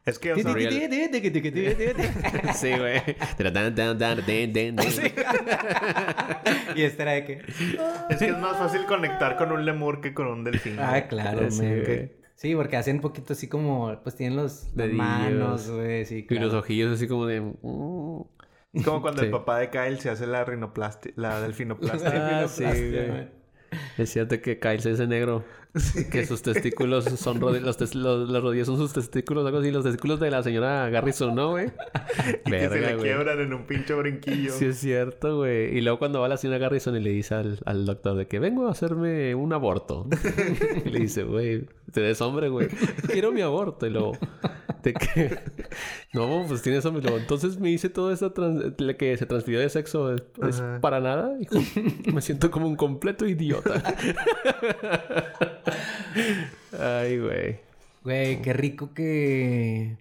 Es 0.04 0.20
que, 0.20 0.34
o 0.34 0.36
sea, 0.36 0.52
Sí, 2.54 2.70
güey. 2.78 3.02
Y 6.76 6.82
este 6.82 7.02
era 7.02 7.12
de 7.12 7.24
que... 7.24 7.42
es 8.10 8.18
que 8.18 8.26
es 8.28 8.38
más 8.38 8.56
fácil 8.56 8.84
conectar 8.86 9.36
con 9.36 9.50
un 9.52 9.64
lemur 9.64 10.00
que 10.00 10.14
con 10.14 10.26
un 10.28 10.44
delfín. 10.44 10.76
Ah, 10.78 11.02
claro, 11.08 11.50
Sí, 11.50 11.62
man. 11.62 11.82
güey. 11.84 12.25
Sí, 12.36 12.54
porque 12.54 12.76
hacen 12.76 12.96
un 12.96 13.02
poquito 13.02 13.32
así 13.32 13.48
como... 13.48 13.98
Pues 14.02 14.14
tienen 14.16 14.36
los 14.36 14.68
manos, 14.76 15.70
güey. 15.70 16.04
Sí, 16.04 16.26
Y 16.28 16.38
los 16.38 16.52
ojillos 16.54 16.92
así 16.94 17.08
como 17.08 17.26
de... 17.26 17.40
mm. 17.40 18.22
Es 18.74 18.84
como 18.84 19.00
cuando 19.00 19.22
Sí. 19.22 19.26
el 19.26 19.30
papá 19.30 19.58
de 19.58 19.70
Kyle 19.70 19.98
se 20.00 20.10
hace 20.10 20.26
la 20.26 20.44
rinoplastia, 20.44 21.12
la 21.16 21.40
delfinoplastia. 21.42 22.42
Ah, 22.42 22.48
sí, 22.48 22.62
güey. 22.64 23.28
Es 23.96 24.10
cierto 24.10 24.40
que 24.40 24.58
Kyle 24.60 24.80
se 24.80 24.90
dice 24.90 25.06
negro. 25.06 25.44
Que 26.10 26.24
sus 26.26 26.42
testículos 26.42 27.04
son 27.04 27.38
los, 27.40 27.76
tes- 27.76 27.94
los, 27.94 28.28
las 28.30 28.42
rodillas 28.42 28.66
son 28.66 28.76
sus 28.78 28.92
testículos, 28.92 29.44
algo 29.46 29.58
así. 29.58 29.70
Los 29.70 29.84
testículos 29.84 30.18
de 30.20 30.30
la 30.30 30.42
señora 30.42 30.88
Garrison, 30.90 31.34
¿no, 31.34 31.50
güey? 31.50 31.66
y 32.46 32.50
que 32.50 32.68
se 32.68 32.80
le 32.80 32.96
quiebran 32.96 33.40
en 33.40 33.52
un 33.52 33.66
pinche 33.66 33.92
brinquillo. 33.94 34.52
Sí, 34.52 34.66
es 34.66 34.78
cierto, 34.78 35.36
güey. 35.38 35.76
Y 35.76 35.80
luego 35.82 35.98
cuando 35.98 36.20
va 36.20 36.28
la 36.28 36.36
señora 36.36 36.58
Garrison 36.58 36.96
y 36.96 37.00
le 37.00 37.10
dice 37.10 37.34
al, 37.34 37.58
al 37.66 37.84
doctor 37.86 38.16
de 38.16 38.26
que 38.26 38.38
vengo 38.38 38.68
a 38.68 38.70
hacerme 38.70 39.34
un 39.34 39.52
aborto. 39.52 40.06
y 40.84 40.88
le 40.88 40.98
dice, 41.00 41.24
güey, 41.24 41.66
te 41.92 42.00
des 42.00 42.20
hombre, 42.20 42.48
güey. 42.48 42.68
Quiero 43.12 43.32
mi 43.32 43.42
aborto. 43.42 43.86
Y 43.86 43.90
luego, 43.90 44.12
de 44.82 44.94
que... 44.94 45.38
No, 46.14 46.44
pues 46.48 46.62
tienes 46.62 46.84
hombre. 46.86 47.02
Luego, 47.02 47.18
entonces 47.18 47.58
me 47.58 47.70
hice 47.70 47.90
todo 47.90 48.10
eso 48.12 48.32
trans- 48.32 48.72
le- 48.78 48.96
que 48.96 49.16
se 49.18 49.26
transfirió 49.26 49.60
de 49.60 49.68
sexo. 49.68 50.14
¿Es, 50.14 50.22
para 50.80 51.00
nada? 51.00 51.36
Hijo, 51.40 51.56
me 52.14 52.20
siento 52.22 52.50
como 52.50 52.66
un 52.66 52.76
completo 52.76 53.26
idiota. 53.26 53.82
Ay, 56.78 57.18
güey. 57.18 57.60
Güey, 58.04 58.42
qué 58.42 58.52
rico 58.52 58.92
que... 58.94 59.96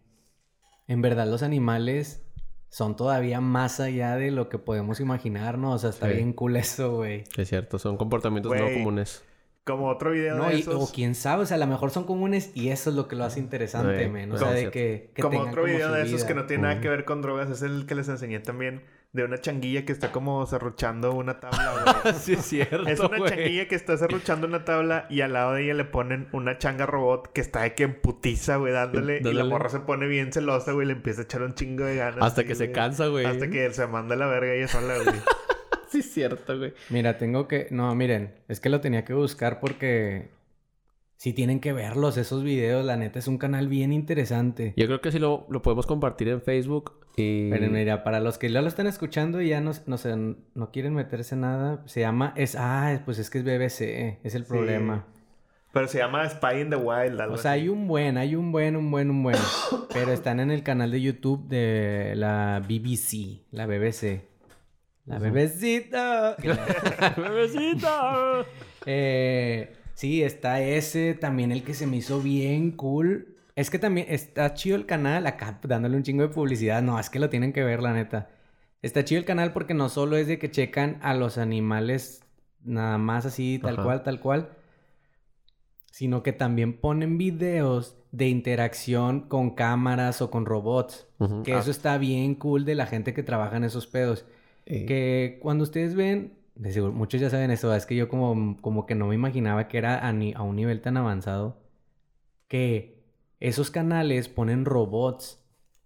En 0.88 1.01
verdad 1.01 1.26
los 1.28 1.41
animales 1.41 2.22
son 2.70 2.95
todavía 2.95 3.41
más 3.41 3.80
allá 3.80 4.16
de 4.18 4.30
lo 4.32 4.49
que 4.49 4.59
podemos 4.59 4.99
imaginar, 4.99 5.57
¿no? 5.57 5.72
O 5.72 5.78
sea, 5.80 5.89
está 5.89 6.07
Sí. 6.09 6.13
bien 6.16 6.34
cool 6.34 6.55
eso, 6.57 6.97
güey. 6.97 7.24
Es 7.38 7.49
cierto, 7.49 7.80
son 7.80 7.97
comportamientos 7.97 8.55
no 8.55 8.66
comunes. 8.72 9.24
Como 9.63 9.88
otro 9.89 10.11
video 10.11 10.36
No, 10.36 10.49
de 10.49 10.57
y- 10.57 10.59
esos. 10.61 10.76
o 10.89 10.93
quién 10.93 11.16
sabe, 11.16 11.41
o 11.41 11.45
sea, 11.47 11.55
a 11.55 11.59
lo 11.59 11.66
mejor 11.66 11.89
son 11.89 12.03
comunes 12.03 12.51
y 12.53 12.70
eso 12.70 12.91
es 12.91 12.95
lo 12.95 13.07
que 13.07 13.16
lo 13.16 13.24
hace 13.24 13.39
interesante, 13.39 14.03
Sí, 14.03 14.09
men. 14.11 14.32
O 14.32 14.38
sí, 14.38 14.43
sea, 14.43 14.53
de 14.53 14.70
que, 14.70 15.09
que 15.16 15.22
como 15.24 15.39
otro 15.39 15.63
video 15.63 15.88
su 15.89 15.93
de 15.95 16.01
esos 16.03 16.16
vida. 16.18 16.28
que 16.28 16.34
no 16.36 16.45
tiene 16.45 16.63
nada 16.63 16.82
que 16.82 16.89
ver 16.89 17.03
con 17.05 17.24
drogas. 17.24 17.49
Es 17.49 17.63
el 17.63 17.88
que 17.88 17.95
les 17.95 18.07
enseñé 18.07 18.39
también. 18.41 18.84
De 19.16 19.24
una 19.24 19.39
changuilla 19.39 19.86
que 19.86 19.93
está 19.93 20.11
como 20.11 20.45
serruchando 20.45 21.13
una 21.13 21.39
tabla, 21.39 21.93
güey. 22.03 22.16
sí, 22.16 22.34
es 22.34 22.45
cierto, 22.45 22.86
Es 22.86 22.99
una 22.99 23.18
güey. 23.18 23.30
changuilla 23.32 23.68
que 23.70 23.76
está 23.76 23.95
serruchando 23.95 24.45
una 24.45 24.66
tabla 24.66 25.05
y 25.09 25.22
al 25.22 25.32
lado 25.32 25.53
de 25.53 25.63
ella 25.63 25.74
le 25.74 25.86
ponen 25.86 26.28
una 26.34 26.57
changa 26.57 26.86
robot 26.86 27.32
que 27.32 27.39
está 27.39 27.61
de 27.61 27.74
que 27.76 27.84
emputiza, 27.84 28.57
güey, 28.57 28.74
dándole. 28.74 29.22
Y 29.24 29.34
la 29.34 29.45
morra 29.45 29.70
se 29.70 29.80
pone 29.80 30.05
bien 30.07 30.34
celosa, 30.34 30.74
güey, 30.74 30.86
le 30.88 30.93
empieza 30.93 31.22
a 31.22 31.24
echar 31.24 31.43
un 31.43 31.53
chingo 31.55 31.86
de 31.86 31.95
ganas. 31.95 32.22
Hasta 32.22 32.41
sí, 32.41 32.47
que 32.49 32.55
se 32.55 32.72
cansa, 32.74 33.07
güey. 33.07 33.26
Hasta 33.26 33.49
que 33.49 33.72
se 33.72 33.88
manda 33.88 34.16
a 34.16 34.18
la 34.18 34.28
verga 34.28 34.53
ella 34.53 34.68
sola, 34.68 34.95
güey. 35.01 35.16
Sí, 35.88 35.99
es 35.99 36.11
cierto, 36.11 36.57
güey. 36.57 36.74
Mira, 36.89 37.18
tengo 37.18 37.47
que... 37.47 37.68
No, 37.72 37.95
miren, 37.95 38.34
es 38.49 38.59
que 38.59 38.70
lo 38.70 38.82
tenía 38.82 39.05
que 39.05 39.13
buscar 39.13 39.61
porque... 39.61 40.28
Sí 41.18 41.34
tienen 41.34 41.59
que 41.59 41.72
verlos, 41.74 42.18
esos 42.18 42.43
videos. 42.43 42.86
La 42.86 42.97
neta, 42.97 43.20
es 43.20 43.28
un 43.28 43.38
canal 43.38 43.68
bien 43.68 43.93
interesante. 43.93 44.74
Yo 44.76 44.86
creo 44.86 45.01
que 45.01 45.11
sí 45.11 45.20
lo, 45.20 45.47
lo 45.49 45.61
podemos 45.61 45.86
compartir 45.86 46.28
en 46.28 46.41
Facebook 46.41 46.93
y... 47.16 47.49
Pero 47.49 47.70
mira, 47.72 48.03
para 48.03 48.20
los 48.20 48.38
que 48.38 48.51
ya 48.51 48.61
lo 48.61 48.68
están 48.68 48.88
escuchando 48.88 49.41
y 49.41 49.49
ya 49.49 49.61
no, 49.61 49.72
no, 49.86 49.97
sé, 49.97 50.13
no 50.16 50.72
quieren 50.74 50.93
meterse 50.93 51.36
nada, 51.38 51.82
se 51.86 52.01
llama... 52.01 52.34
Es, 52.36 52.55
ah, 52.59 53.01
pues 53.05 53.18
es 53.20 53.30
que 53.30 53.38
es 53.39 53.43
BBC, 53.45 54.20
es 54.24 54.36
el 54.36 54.43
Sí. 54.43 54.49
problema. 54.49 55.05
Pero 55.72 55.88
se 55.89 55.97
llama 55.97 56.30
Spy 56.30 56.61
in 56.61 56.70
the 56.70 56.76
Wild, 56.78 57.20
algo 57.20 57.36
O 57.36 57.38
sea, 57.38 57.51
así. 57.53 57.61
hay 57.61 57.70
un 57.70 57.88
buen, 57.88 58.18
hay 58.18 58.36
un 58.36 58.51
buen, 58.51 58.76
un 58.78 58.89
buen, 58.91 59.09
un 59.09 59.24
buen. 59.24 59.36
pero 59.93 60.11
están 60.11 60.39
en 60.39 60.51
el 60.51 60.63
canal 60.63 60.91
de 60.91 61.01
YouTube 61.01 61.47
de 61.47 62.13
la 62.16 62.61
BBC, 62.66 63.41
la 63.51 63.66
BBC. 63.66 64.22
La 65.07 65.20
bebecita. 65.20 66.36
¡Bebecita! 67.16 68.43
Eh, 68.88 69.74
sí, 69.96 70.22
está 70.22 70.62
ese, 70.62 71.16
también 71.16 71.52
el 71.52 71.64
que 71.64 71.74
se 71.74 71.88
me 71.88 71.98
hizo 71.98 72.22
bien 72.22 72.72
cool. 72.72 73.36
Es 73.56 73.70
que 73.70 73.80
también 73.80 74.08
está 74.10 74.54
chido 74.54 74.76
el 74.76 74.86
canal, 74.86 75.26
acá 75.26 75.60
dándole 75.64 75.98
un 75.98 76.04
chingo 76.04 76.22
de 76.24 76.30
publicidad. 76.30 76.84
No, 76.84 77.00
es 77.00 77.10
que 77.10 77.20
lo 77.20 77.30
tienen 77.30 77.54
que 77.54 77.64
ver, 77.64 77.82
la 77.82 77.93
neta. 77.93 78.30
Está 78.82 79.04
chido 79.04 79.20
el 79.20 79.26
canal 79.26 79.52
porque 79.54 79.74
no 79.74 79.89
solo 79.89 80.16
es 80.18 80.28
de 80.28 80.38
que 80.38 80.52
checan 80.52 81.00
a 81.02 81.14
los 81.16 81.38
animales 81.39 82.22
nada 82.64 82.98
más 83.00 83.26
así, 83.26 83.60
tal 83.62 83.76
Ajá. 83.76 83.84
cual, 83.84 84.04
tal 84.04 84.20
cual, 84.20 84.50
sino 85.91 86.24
que 86.24 86.34
también 86.34 86.74
ponen 86.80 87.18
videos 87.18 87.96
de 88.12 88.28
interacción 88.28 89.22
con 89.22 89.52
cámaras 89.56 90.22
o 90.22 90.30
con 90.30 90.46
robots. 90.46 91.08
Que 91.43 91.54
Ah, 91.54 91.60
eso 91.60 91.72
está 91.72 91.98
bien 91.98 92.36
cool 92.36 92.66
de 92.66 92.76
la 92.76 92.86
gente 92.86 93.14
que 93.14 93.24
trabaja 93.24 93.58
en 93.58 93.64
esos 93.64 93.88
pedos. 93.88 94.26
eh, 94.66 94.86
Que 94.86 95.39
cuando 95.41 95.64
ustedes 95.64 95.96
ven, 95.96 96.34
de 96.56 96.72
seguro, 96.72 96.93
muchos 96.93 97.22
ya 97.22 97.30
saben 97.30 97.51
eso, 97.51 97.74
es 97.76 97.86
que 97.86 97.95
yo 97.95 98.10
como, 98.10 98.58
como 98.62 98.86
que 98.86 98.95
no 98.95 99.08
me 99.08 99.16
imaginaba 99.16 99.68
que 99.68 99.78
era 99.78 100.08
a, 100.08 100.14
ni- 100.14 100.34
a 100.34 100.41
un 100.41 100.56
nivel 100.56 100.82
tan 100.82 100.97
avanzado, 100.97 101.58
que 102.47 103.03
esos 103.39 103.72
canales 103.72 104.30
ponen 104.30 104.66
robots 104.66 105.41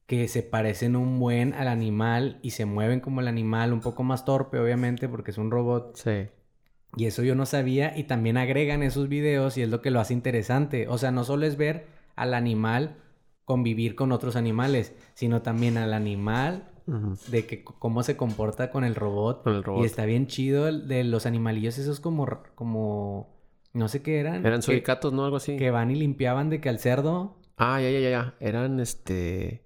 que 0.05 0.27
se 0.27 0.43
parecen 0.43 0.95
un 0.95 1.19
buen 1.19 1.53
al 1.53 1.67
animal 1.67 2.39
y 2.41 2.51
se 2.51 2.65
mueven 2.65 2.99
como 2.99 3.21
el 3.21 3.27
animal, 3.27 3.73
un 3.73 3.81
poco 3.81 4.03
más 4.03 4.25
torpe 4.25 4.59
obviamente 4.59 5.07
porque 5.07 5.31
es 5.31 5.37
un 5.37 5.51
robot. 5.51 5.95
Sí. 5.97 6.27
Y 6.97 7.05
eso 7.05 7.21
yo 7.23 7.35
no 7.35 7.45
sabía 7.45 7.95
y 7.95 8.05
también 8.05 8.37
agregan 8.37 8.81
esos 8.81 9.07
videos 9.09 9.57
y 9.57 9.61
es 9.61 9.69
lo 9.69 9.81
que 9.81 9.91
lo 9.91 9.99
hace 9.99 10.13
interesante. 10.13 10.87
O 10.87 10.97
sea, 10.97 11.11
no 11.11 11.23
solo 11.23 11.45
es 11.45 11.57
ver 11.57 11.85
al 12.15 12.33
animal 12.33 12.97
convivir 13.45 13.95
con 13.95 14.11
otros 14.11 14.35
animales, 14.35 14.93
sino 15.13 15.41
también 15.43 15.77
al 15.77 15.93
animal 15.93 16.69
De 17.27 17.45
que 17.45 17.63
cómo 17.63 18.03
se 18.03 18.17
comporta 18.17 18.71
con 18.71 18.83
el 18.83 18.95
robot. 18.95 19.43
Con 19.43 19.55
el 19.55 19.63
robot. 19.63 19.83
Y 19.83 19.85
está 19.85 20.05
bien 20.05 20.27
chido 20.27 20.67
el 20.67 20.87
de 20.87 21.03
los 21.03 21.25
animalillos 21.25 21.77
esos 21.77 21.99
como, 21.99 22.27
como, 22.55 23.29
no 23.73 23.87
sé 23.87 24.01
qué 24.01 24.19
eran. 24.19 24.45
Eran 24.45 24.61
suricatos, 24.61 25.13
¿no? 25.13 25.25
Algo 25.25 25.37
así. 25.37 25.57
que 25.57 25.71
van 25.71 25.91
y 25.91 25.95
limpiaban 25.95 26.49
de 26.49 26.61
que 26.61 26.69
al 26.69 26.79
cerdo 26.79 27.39
Ah, 27.59 27.81
ya, 27.81 27.89
ya, 27.91 27.99
ya, 27.99 28.09
ya. 28.09 28.35
Eran, 28.39 28.79
este... 28.79 29.61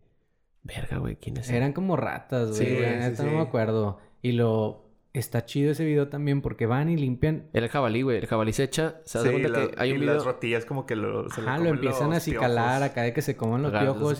Verga, 0.63 0.97
güey. 0.97 1.15
¿Quiénes 1.17 1.47
eran? 1.47 1.57
eran 1.57 1.73
como 1.73 1.95
ratas, 1.95 2.57
güey. 2.57 3.15
Sí. 3.15 3.23
no 3.23 3.31
me 3.31 3.41
acuerdo. 3.41 3.99
Y 4.23 4.31
lo... 4.31 4.83
Está 5.13 5.45
chido 5.45 5.71
ese 5.71 5.85
video 5.85 6.07
también 6.07 6.41
porque 6.41 6.65
van 6.65 6.89
y 6.89 6.97
limpian. 6.97 7.47
El 7.53 7.69
jabalí, 7.69 8.01
güey. 8.01 8.17
El 8.17 8.25
jabalí 8.25 8.51
se 8.51 8.63
echa... 8.63 8.95
Se 9.05 9.19
da 9.19 9.23
Sí, 9.25 9.29
cuenta 9.29 9.49
la- 9.49 9.67
que 9.67 9.75
hay 9.77 9.91
un 9.91 9.97
y 9.97 9.99
video... 9.99 10.15
las 10.15 10.25
rotillas 10.25 10.65
como 10.65 10.87
que 10.87 10.95
lo, 10.95 11.29
se 11.29 11.41
le 11.43 11.47
Ajá, 11.49 11.59
lo 11.59 11.69
empiezan 11.69 12.13
a 12.13 12.17
acicalar 12.17 12.81
acá 12.81 13.03
de 13.03 13.13
que 13.13 13.21
se 13.21 13.37
coman 13.37 13.61
los 13.61 13.71
piojos. 13.71 14.19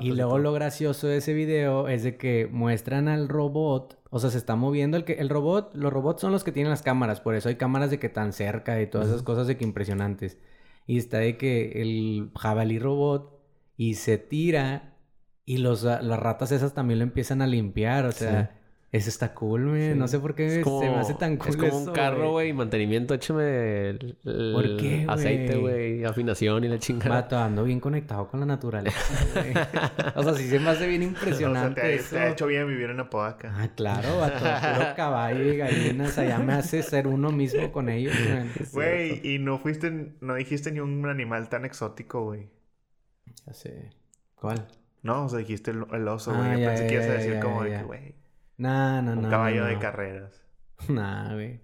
Y 0.00 0.12
luego 0.12 0.38
lo 0.38 0.54
gracioso 0.54 1.08
de 1.08 1.18
ese 1.18 1.34
video 1.34 1.88
es 1.88 2.02
de 2.04 2.16
que 2.16 2.48
muestran 2.50 3.06
al 3.08 3.28
robot, 3.28 3.98
o 4.08 4.18
sea, 4.18 4.30
se 4.30 4.38
está 4.38 4.56
moviendo 4.56 4.96
el 4.96 5.04
que 5.04 5.12
el 5.14 5.28
robot, 5.28 5.74
los 5.74 5.92
robots 5.92 6.22
son 6.22 6.32
los 6.32 6.42
que 6.42 6.52
tienen 6.52 6.70
las 6.70 6.80
cámaras, 6.82 7.20
por 7.20 7.34
eso 7.34 7.50
hay 7.50 7.56
cámaras 7.56 7.90
de 7.90 7.98
que 7.98 8.08
tan 8.08 8.32
cerca 8.32 8.80
y 8.80 8.86
todas 8.86 9.08
esas 9.08 9.22
cosas 9.22 9.46
de 9.46 9.58
que 9.58 9.64
impresionantes. 9.64 10.38
Y 10.86 10.96
está 10.96 11.18
de 11.18 11.36
que 11.36 11.82
el 11.82 12.30
jabalí 12.34 12.78
robot 12.78 13.38
y 13.76 13.94
se 13.94 14.16
tira 14.16 14.96
y 15.44 15.58
los 15.58 15.82
las 15.82 16.18
ratas 16.18 16.50
esas 16.50 16.72
también 16.72 16.98
lo 17.00 17.02
empiezan 17.04 17.42
a 17.42 17.46
limpiar, 17.46 18.06
o 18.06 18.12
sea, 18.12 18.58
eso 18.92 19.08
está 19.08 19.32
cool, 19.34 19.68
güey. 19.68 19.92
Sí. 19.92 19.98
No 19.98 20.08
sé 20.08 20.18
por 20.18 20.34
qué 20.34 20.64
se 20.64 20.90
me 20.90 20.96
hace 20.96 21.14
tan 21.14 21.36
cool 21.36 21.48
Es 21.50 21.56
como 21.56 21.68
eso, 21.68 21.76
un 21.78 21.92
carro, 21.92 22.32
güey. 22.32 22.52
Mantenimiento. 22.52 23.14
Échame 23.14 23.90
el, 23.90 24.16
el 24.24 24.52
¿Por 24.52 24.76
qué, 24.78 25.04
aceite, 25.08 25.56
güey? 25.56 26.04
Afinación 26.04 26.64
y 26.64 26.68
la 26.68 26.78
chingada. 26.80 27.22
Vato, 27.22 27.38
ando 27.38 27.62
bien 27.62 27.78
conectado 27.78 28.26
con 28.28 28.40
la 28.40 28.46
naturaleza. 28.46 28.98
O 30.16 30.22
sea, 30.24 30.34
sí 30.34 30.48
se 30.48 30.58
me 30.58 30.70
hace 30.70 30.88
bien 30.88 31.02
O 31.02 31.04
sea, 31.04 31.12
impresionante 31.12 31.80
te, 31.80 31.86
ha- 31.86 31.90
eso. 31.90 32.16
te 32.16 32.18
ha 32.18 32.30
hecho 32.30 32.46
bien 32.48 32.66
vivir 32.66 32.90
en 32.90 32.98
Apodaca. 33.00 33.54
Ah, 33.56 33.68
claro, 33.74 34.18
vato. 34.18 34.38
Puro 34.38 34.86
caballo 34.96 35.52
y 35.52 35.56
gallinas. 35.56 36.18
Allá 36.18 36.38
me 36.40 36.54
hace 36.54 36.82
ser 36.82 37.06
uno 37.06 37.30
mismo 37.30 37.70
con 37.70 37.88
ellos. 37.88 38.14
Güey, 38.72 39.20
y 39.24 39.38
no 39.38 39.58
fuiste, 39.58 40.14
no 40.20 40.34
dijiste 40.34 40.72
ni 40.72 40.80
un 40.80 41.06
animal 41.08 41.48
tan 41.48 41.64
exótico, 41.64 42.24
güey. 42.24 42.48
Ya 43.46 43.52
sé. 43.52 43.90
¿Cuál? 44.34 44.66
No, 45.02 45.26
o 45.26 45.28
sea, 45.28 45.38
dijiste 45.38 45.70
el, 45.70 45.84
el 45.92 46.08
oso, 46.08 46.34
güey. 46.34 46.64
Ah, 46.64 46.68
pensé 46.70 46.82
ya, 46.84 46.88
que 46.88 46.94
ibas 46.94 47.06
a 47.06 47.12
decir 47.12 47.32
ya, 47.34 47.40
como 47.40 47.62
de 47.62 47.70
que, 47.70 47.82
güey, 47.84 48.14
Nah, 48.60 49.00
no, 49.00 49.12
un 49.12 49.22
no. 49.22 49.30
caballo 49.30 49.62
no, 49.62 49.66
de 49.68 49.74
no. 49.74 49.80
carreras. 49.80 50.44
Nah, 50.88 51.32
güey. 51.34 51.60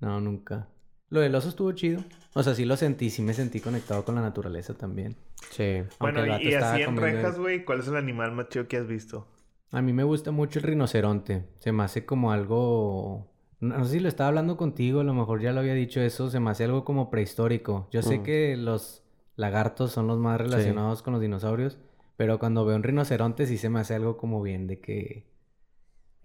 No, 0.00 0.20
nunca. 0.20 0.68
Lo 1.08 1.20
del 1.20 1.34
oso 1.34 1.48
estuvo 1.48 1.72
chido. 1.72 2.02
O 2.34 2.42
sea, 2.42 2.54
sí 2.54 2.64
lo 2.64 2.76
sentí. 2.76 3.08
Sí 3.10 3.22
me 3.22 3.32
sentí 3.32 3.60
conectado 3.60 4.04
con 4.04 4.14
la 4.14 4.20
naturaleza 4.20 4.74
también. 4.74 5.16
Sí. 5.50 5.82
Bueno, 5.98 6.26
y, 6.26 6.54
así 6.54 6.82
en 6.82 6.96
rejas, 6.96 7.38
güey, 7.38 7.64
¿cuál 7.64 7.80
es 7.80 7.88
el 7.88 7.96
animal 7.96 8.32
más 8.32 8.48
chido 8.48 8.68
que 8.68 8.76
has 8.76 8.86
visto? 8.86 9.26
A 9.70 9.80
mí 9.80 9.92
me 9.92 10.04
gusta 10.04 10.30
mucho 10.32 10.58
el 10.58 10.64
rinoceronte. 10.64 11.46
Se 11.60 11.72
me 11.72 11.82
hace 11.84 12.04
como 12.04 12.32
algo... 12.32 13.30
No 13.60 13.84
sé 13.84 13.92
si 13.92 14.00
lo 14.00 14.08
estaba 14.08 14.28
hablando 14.28 14.56
contigo, 14.58 15.00
a 15.00 15.04
lo 15.04 15.14
mejor 15.14 15.40
ya 15.40 15.52
lo 15.52 15.60
había 15.60 15.74
dicho 15.74 16.00
eso. 16.00 16.28
Se 16.30 16.40
me 16.40 16.50
hace 16.50 16.64
algo 16.64 16.84
como 16.84 17.10
prehistórico. 17.10 17.88
Yo 17.90 18.02
sé 18.02 18.18
Mm. 18.18 18.22
que 18.22 18.56
los 18.58 19.02
lagartos 19.36 19.92
son 19.92 20.06
los 20.06 20.18
más 20.18 20.38
relacionados 20.40 21.02
con 21.02 21.12
los 21.14 21.22
dinosaurios. 21.22 21.78
Pero 22.16 22.38
cuando 22.38 22.64
veo 22.66 22.76
un 22.76 22.82
rinoceronte 22.82 23.46
sí 23.46 23.56
se 23.56 23.70
me 23.70 23.80
hace 23.80 23.94
algo 23.94 24.16
como 24.18 24.42
bien 24.42 24.66
de 24.66 24.80
que... 24.80 25.32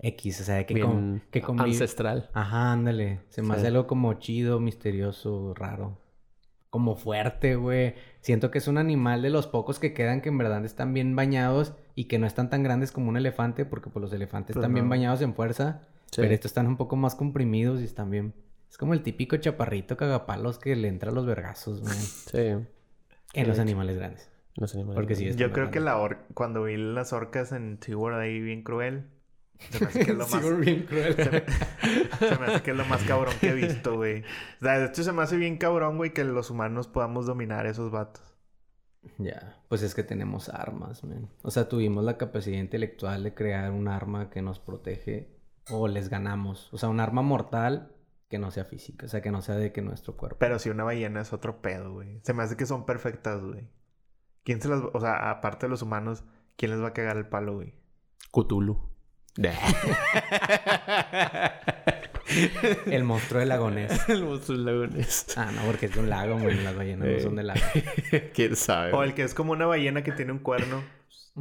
X, 0.01 0.41
o 0.41 0.43
sea, 0.43 0.65
que, 0.65 0.79
con, 0.81 1.21
que 1.31 1.41
convive- 1.41 1.73
ancestral. 1.73 2.29
Ajá, 2.33 2.71
ándale. 2.71 3.19
Se 3.29 3.41
me 3.41 3.49
Sí. 3.49 3.53
hace 3.55 3.67
algo 3.67 3.85
como 3.87 4.13
chido, 4.15 4.59
misterioso, 4.59 5.53
raro. 5.55 5.97
Como 6.69 6.95
fuerte, 6.95 7.55
güey. 7.55 7.95
Siento 8.21 8.51
que 8.51 8.59
es 8.59 8.67
un 8.67 8.77
animal 8.77 9.21
de 9.23 9.29
los 9.31 9.47
pocos 9.47 9.79
que 9.79 9.93
quedan 9.93 10.21
que 10.21 10.29
en 10.29 10.37
verdad 10.37 10.63
están 10.65 10.93
bien 10.93 11.15
bañados 11.15 11.73
y 11.95 12.05
que 12.05 12.19
no 12.19 12.27
están 12.27 12.49
tan 12.49 12.63
grandes 12.63 12.91
como 12.91 13.09
un 13.09 13.17
elefante, 13.17 13.65
porque 13.65 13.89
pues 13.89 14.01
los 14.01 14.13
elefantes 14.13 14.53
Pues 14.53 14.63
están 14.63 14.73
bien 14.73 14.87
bañados 14.87 15.21
en 15.21 15.33
fuerza, 15.33 15.81
Sí. 16.11 16.21
pero 16.21 16.33
estos 16.33 16.51
están 16.51 16.67
un 16.67 16.77
poco 16.77 16.95
más 16.95 17.15
comprimidos 17.15 17.81
y 17.81 17.85
están 17.85 18.09
bien. 18.11 18.33
Es 18.69 18.77
como 18.77 18.93
el 18.93 19.01
típico 19.01 19.35
chaparrito 19.37 19.97
cagapalos 19.97 20.59
que 20.59 20.75
le 20.75 20.87
entra 20.87 21.09
a 21.09 21.13
los 21.13 21.25
vergazos, 21.25 21.81
güey. 21.81 21.93
Sí. 21.93 22.65
En 23.33 23.47
los 23.47 23.57
animales 23.59 23.95
grandes. 23.97 24.29
Los 24.55 24.73
animales. 24.75 24.95
Porque 24.95 25.15
sí, 25.15 25.23
grandes. 25.25 25.41
es- 25.41 25.47
Yo 25.47 25.53
creo 25.53 25.71
que 25.71 25.79
la 25.79 25.97
or- 25.97 26.19
cuando 26.35 26.63
vi 26.63 26.77
las 26.77 27.13
orcas 27.13 27.51
en 27.51 27.79
SeaWorld 27.81 28.19
ahí 28.19 28.39
bien 28.39 28.61
cruel, 28.63 29.05
se 29.59 29.79
me 29.79 29.87
hace 29.87 30.05
que 30.05 30.11
es 30.11 30.17
lo 30.17 30.27
más... 30.27 30.43
Sí, 30.43 30.51
bien 30.59 30.83
cruel. 30.83 31.15
Se 31.15 31.31
me, 31.31 31.43
se 32.29 32.39
me 32.39 32.45
hace 32.45 32.61
que 32.63 32.71
es 32.71 32.77
lo 32.77 32.85
más 32.85 33.03
cabrón 33.03 33.33
que 33.39 33.49
he 33.49 33.53
visto, 33.53 33.95
güey. 33.95 34.21
O 34.61 34.63
sea, 34.63 34.79
de 34.79 34.85
hecho 34.87 35.03
se 35.03 35.11
me 35.11 35.21
hace 35.21 35.37
bien 35.37 35.57
cabrón, 35.57 35.97
güey, 35.97 36.13
que 36.13 36.23
los 36.23 36.49
humanos 36.49 36.87
podamos 36.87 37.25
dominar 37.25 37.65
esos 37.65 37.91
vatos. 37.91 38.23
Ya, 39.17 39.61
pues 39.69 39.81
es 39.81 39.95
que 39.95 40.03
tenemos 40.03 40.49
armas, 40.49 41.03
man. 41.03 41.29
O 41.41 41.51
sea, 41.51 41.69
tuvimos 41.69 42.03
la 42.03 42.17
capacidad 42.17 42.57
intelectual 42.57 43.23
de 43.23 43.33
crear 43.33 43.71
un 43.71 43.87
arma 43.87 44.29
que 44.29 44.41
nos 44.41 44.59
protege 44.59 45.29
o 45.69 45.87
les 45.87 46.09
ganamos. 46.09 46.71
O 46.73 46.77
sea, 46.77 46.89
un 46.89 46.99
arma 46.99 47.21
mortal 47.21 47.95
que 48.27 48.39
no 48.39 48.51
sea 48.51 48.65
física, 48.65 49.05
o 49.05 49.09
sea, 49.09 49.21
que 49.21 49.31
no 49.31 49.41
sea 49.41 49.55
de 49.55 49.71
que 49.71 49.81
nuestro 49.81 50.15
cuerpo. 50.15 50.37
Pero 50.39 50.59
si 50.59 50.69
una 50.69 50.83
ballena 50.83 51.21
es 51.21 51.33
otro 51.33 51.61
pedo, 51.61 51.93
güey. 51.93 52.19
Se 52.23 52.33
me 52.33 52.43
hace 52.43 52.57
que 52.57 52.65
son 52.65 52.85
perfectas, 52.85 53.41
güey. 53.41 53.67
¿Quién 54.43 54.61
se 54.61 54.67
las... 54.69 54.81
O 54.93 54.99
sea, 54.99 55.31
aparte 55.31 55.65
de 55.65 55.71
los 55.71 55.81
humanos, 55.81 56.23
¿quién 56.55 56.71
les 56.71 56.81
va 56.81 56.89
a 56.89 56.93
cagar 56.93 57.17
el 57.17 57.27
palo, 57.27 57.55
güey? 57.55 57.73
Cthulhu. 58.31 58.89
El 62.85 63.03
monstruo 63.03 63.39
del 63.39 63.49
lagonés. 63.49 63.91
El 64.09 64.23
monstruo 64.23 64.57
del 64.57 64.65
lagones. 64.65 65.25
Ah, 65.35 65.51
no, 65.53 65.61
porque 65.63 65.87
es 65.87 65.93
de 65.95 65.99
un 65.99 66.09
lago, 66.09 66.37
güey. 66.37 66.55
Las 66.63 66.75
ballenas 66.75 67.07
no 67.07 67.13
Eh. 67.15 67.21
son 67.21 67.35
de 67.35 67.43
lago. 67.43 67.59
¿Quién 68.33 68.55
sabe? 68.55 68.93
O 68.93 69.03
el 69.03 69.13
que 69.13 69.23
es 69.23 69.33
como 69.33 69.51
una 69.53 69.65
ballena 69.65 70.03
que 70.03 70.11
tiene 70.11 70.31
un 70.31 70.39
cuerno. 70.39 70.83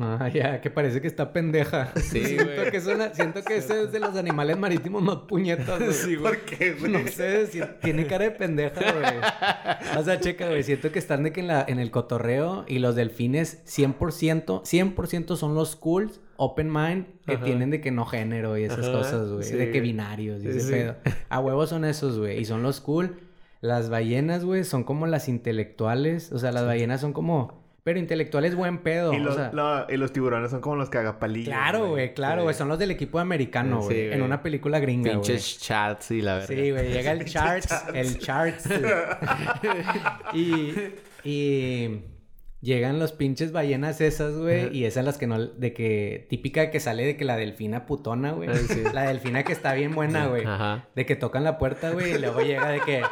Ah, 0.01 0.29
ya, 0.33 0.61
que 0.61 0.71
parece 0.71 1.01
que 1.01 1.09
está 1.09 1.33
pendeja. 1.33 1.93
Sí, 1.97 2.25
siento 2.25 2.45
güey. 2.55 2.71
que, 2.71 2.77
es 2.77 2.87
una- 2.87 3.13
siento 3.15 3.43
que 3.43 3.57
ese 3.57 3.83
es 3.83 3.93
de 3.93 3.99
los 3.99 4.17
animales 4.17 4.57
marítimos 4.57 5.03
más 5.03 5.17
puñetas, 5.29 5.79
güey. 5.81 5.93
Sí, 5.93 6.15
güey. 6.17 6.35
¿Por 6.35 6.45
qué, 6.45 6.73
güey? 6.75 6.93
No 6.93 7.07
sé, 7.09 7.47
si- 7.49 7.61
tiene 7.83 8.07
cara 8.07 8.25
de 8.25 8.31
pendeja, 8.31 8.81
güey. 8.93 9.99
O 10.01 10.05
sea, 10.05 10.21
checa, 10.21 10.49
güey. 10.49 10.63
Siento 10.63 10.93
que 10.93 10.99
están 11.01 11.25
de 11.25 11.33
que 11.33 11.41
en, 11.41 11.49
la, 11.49 11.65
en 11.67 11.81
el 11.81 11.91
cotorreo 11.91 12.65
y 12.69 12.79
los 12.79 12.95
delfines 12.95 13.65
100%, 13.67 14.63
100% 14.63 15.37
son 15.37 15.55
los 15.57 15.75
cools, 15.75 16.21
open 16.41 16.73
mind, 16.73 17.05
que 17.27 17.35
Ajá. 17.35 17.45
tienen 17.45 17.69
de 17.71 17.81
que 17.81 17.91
no 17.91 18.07
género 18.07 18.57
y 18.57 18.63
esas 18.65 18.87
Ajá, 18.87 18.93
cosas, 18.93 19.29
güey. 19.31 19.43
sí. 19.43 19.57
De 19.57 19.71
que 19.71 19.81
binarios 19.81 20.41
y 20.41 20.45
Sí, 20.45 20.49
ese 20.51 20.61
sí. 20.61 20.71
pedo. 20.73 20.95
A 21.29 21.41
huevos 21.41 21.69
son 21.69 21.85
esos, 21.85 22.19
güey. 22.19 22.39
Y 22.41 22.45
son 22.45 22.63
los 22.63 22.81
cool. 22.81 23.21
Las 23.61 23.91
ballenas, 23.91 24.45
güey, 24.45 24.63
son 24.65 24.85
como 24.85 25.07
las 25.09 25.29
intelectuales. 25.29 26.31
O 26.33 26.39
sea, 26.39 26.53
las 26.53 26.65
ballenas 26.65 27.01
son 27.01 27.13
como... 27.13 27.67
Pero 27.83 27.99
intelectuales 27.99 28.55
buen 28.55 28.79
pedo. 28.79 29.15
Y 29.15 29.17
o 29.17 29.21
los, 29.21 29.35
sea, 29.35 29.51
no, 29.55 29.87
y 29.89 29.97
los 29.97 30.13
tiburones 30.13 30.51
son 30.51 30.61
como 30.61 30.77
los 30.77 30.91
cagapalillos. 30.91 31.49
Claro, 31.49 31.89
güey, 31.89 32.13
claro, 32.13 32.43
Sí. 32.43 32.45
güey. 32.45 32.55
Son 32.55 32.69
los 32.69 32.79
del 32.79 32.91
equipo 32.91 33.19
americano, 33.19 33.81
Sí, 33.81 33.87
güey. 33.87 34.07
güey. 34.09 34.13
en 34.19 34.23
una 34.23 34.43
película 34.43 34.79
gringa, 34.79 35.11
güey. 35.15 35.23
Pinches 35.23 35.59
chats 35.59 36.11
y 36.11 36.21
la 36.21 36.35
verdad. 36.35 36.49
Sí, 36.49 36.71
güey, 36.71 36.93
llega 36.93 37.13
el 37.13 37.25
charts, 37.25 37.75
el 37.95 38.19
charts. 38.19 38.69
y, 40.35 40.75
y 41.25 42.01
llegan 42.61 42.99
los 42.99 43.13
pinches 43.13 43.53
ballenas 43.53 44.01
esas, 44.01 44.37
güey, 44.37 44.77
y 44.77 44.85
esas 44.85 45.05
las 45.05 45.19
que 45.19 45.27
no, 45.27 45.39
de 45.39 45.73
que, 45.73 46.27
típica 46.29 46.71
que 46.71 46.81
sale 46.81 47.05
de 47.05 47.17
que 47.17 47.25
la 47.25 47.37
delfina 47.37 47.87
putona, 47.87 48.33
güey. 48.33 48.49
Ah, 48.49 48.55
sí. 48.57 48.83
La 48.93 49.03
delfina 49.07 49.45
que 49.45 49.53
está 49.53 49.75
bien 49.75 49.95
buena, 49.95 50.27
güey. 50.27 50.45
Ajá. 50.45 50.89
De 50.95 51.07
que 51.07 51.17
tocan 51.17 51.45
la 51.45 51.59
puerta, 51.59 51.91
güey, 51.91 52.15
y 52.15 52.19
luego 52.19 52.41
llega 52.41 52.69
de 52.69 52.81
que, 52.81 53.03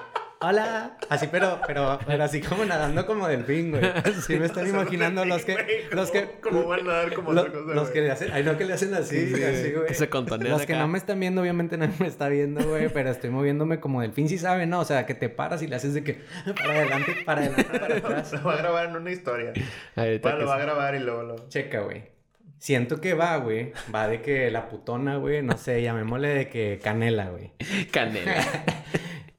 hola, 0.41 0.97
así, 1.09 1.29
pero, 1.31 1.61
pero, 1.67 1.99
pero 2.07 2.25
así 2.25 2.41
como 2.41 2.65
nadando 2.65 3.07
como 3.07 3.27
delfín, 3.29 3.71
güey. 3.71 3.83
Sí, 4.27 4.37
me 4.39 4.47
están 4.47 4.67
imaginando 4.67 5.25
los 5.25 5.45
que, 5.45 5.87
los 5.91 6.11
que, 6.11 6.39
¿Cómo 6.43 6.67
van 6.67 6.89
a 6.89 6.93
dar 6.93 7.13
como 7.15 7.33
lo- 7.33 7.43
otra 7.43 7.53
cosa, 7.53 7.75
los 7.75 7.91
que 7.91 8.01
le 8.03 8.11
hacen, 8.11 8.31
ay, 8.33 8.43
no, 8.45 8.57
que 8.57 8.65
le 8.65 8.73
hacen 8.75 8.93
así, 8.95 9.35
Sí, 9.35 9.43
así, 9.43 9.73
güey. 9.73 9.87
que 9.87 9.95
se 9.95 10.09
contonean 10.09 10.51
Los 10.53 10.67
que 10.67 10.75
no 10.75 10.89
me 10.89 10.99
están 10.99 11.19
viendo, 11.21 11.41
obviamente 11.43 11.77
nadie 11.77 11.95
me 11.99 12.07
está 12.07 12.29
viendo, 12.29 12.63
güey, 12.69 12.89
pero 12.89 13.11
estoy 13.11 13.31
moviéndome 13.31 13.81
como 13.81 14.01
delfín, 14.03 14.29
sí 14.29 14.39
sabe, 14.39 14.67
¿no? 14.67 14.81
O 14.81 14.85
sea, 14.85 15.07
que 15.07 15.15
te 15.15 15.29
paras 15.29 15.63
y 15.63 15.67
le 15.69 15.77
haces 15.77 15.95
de 15.95 16.03
que 16.05 16.19
para 16.55 16.75
adelante, 16.75 17.17
para 17.25 17.41
adelante, 17.43 17.79
para 17.79 17.97
atrás. 17.99 18.33
Lo 18.33 18.43
va 18.45 18.55
a 18.55 18.57
grabar 18.59 18.89
en 18.89 18.97
una 18.97 19.11
historia. 19.11 19.53
Que 19.53 20.21
lo 20.23 20.47
va 20.47 20.55
a 20.57 20.59
grabar 20.59 20.95
y 20.95 21.01
luego 21.01 21.23
lo... 21.23 21.49
Checa, 21.49 21.81
güey. 21.81 22.15
Siento 22.59 23.01
que 23.03 23.13
va, 23.15 23.37
güey. 23.37 23.73
Va 23.95 24.09
de 24.09 24.23
que 24.23 24.51
la 24.51 24.69
putona, 24.69 25.17
güey, 25.17 25.43
no 25.43 25.57
sé, 25.59 25.83
llamémosle 25.83 26.29
de 26.29 26.49
que 26.49 26.81
canela, 26.83 27.27
güey. 27.29 27.53
Canela. 27.93 28.35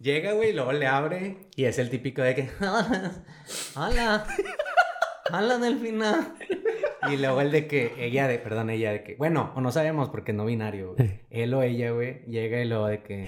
Llega, 0.07 0.31
güey, 0.31 0.53
luego 0.53 0.71
le 0.71 0.88
abre 0.88 1.35
y 1.57 1.65
es 1.65 1.79
el 1.79 1.89
típico 1.89 2.21
de 2.21 2.34
que, 2.34 2.49
hola, 2.61 3.11
hola, 3.75 4.25
hola, 5.34 5.57
delfina. 5.57 6.34
Y 7.11 7.17
luego 7.17 7.41
el 7.41 7.51
de 7.51 7.67
que 7.67 7.93
ella, 7.97 8.25
de, 8.29 8.39
perdón, 8.39 8.69
ella 8.69 8.93
de 8.93 9.03
que, 9.03 9.15
bueno, 9.15 9.51
o 9.57 9.59
no 9.59 9.69
sabemos 9.69 10.07
porque 10.07 10.31
no 10.31 10.45
binario, 10.45 10.93
güey. 10.93 11.19
Él 11.29 11.53
o 11.53 11.61
ella, 11.61 11.91
güey, 11.91 12.21
llega 12.25 12.61
y 12.61 12.69
luego 12.69 12.88
de 12.88 13.03
que, 13.03 13.27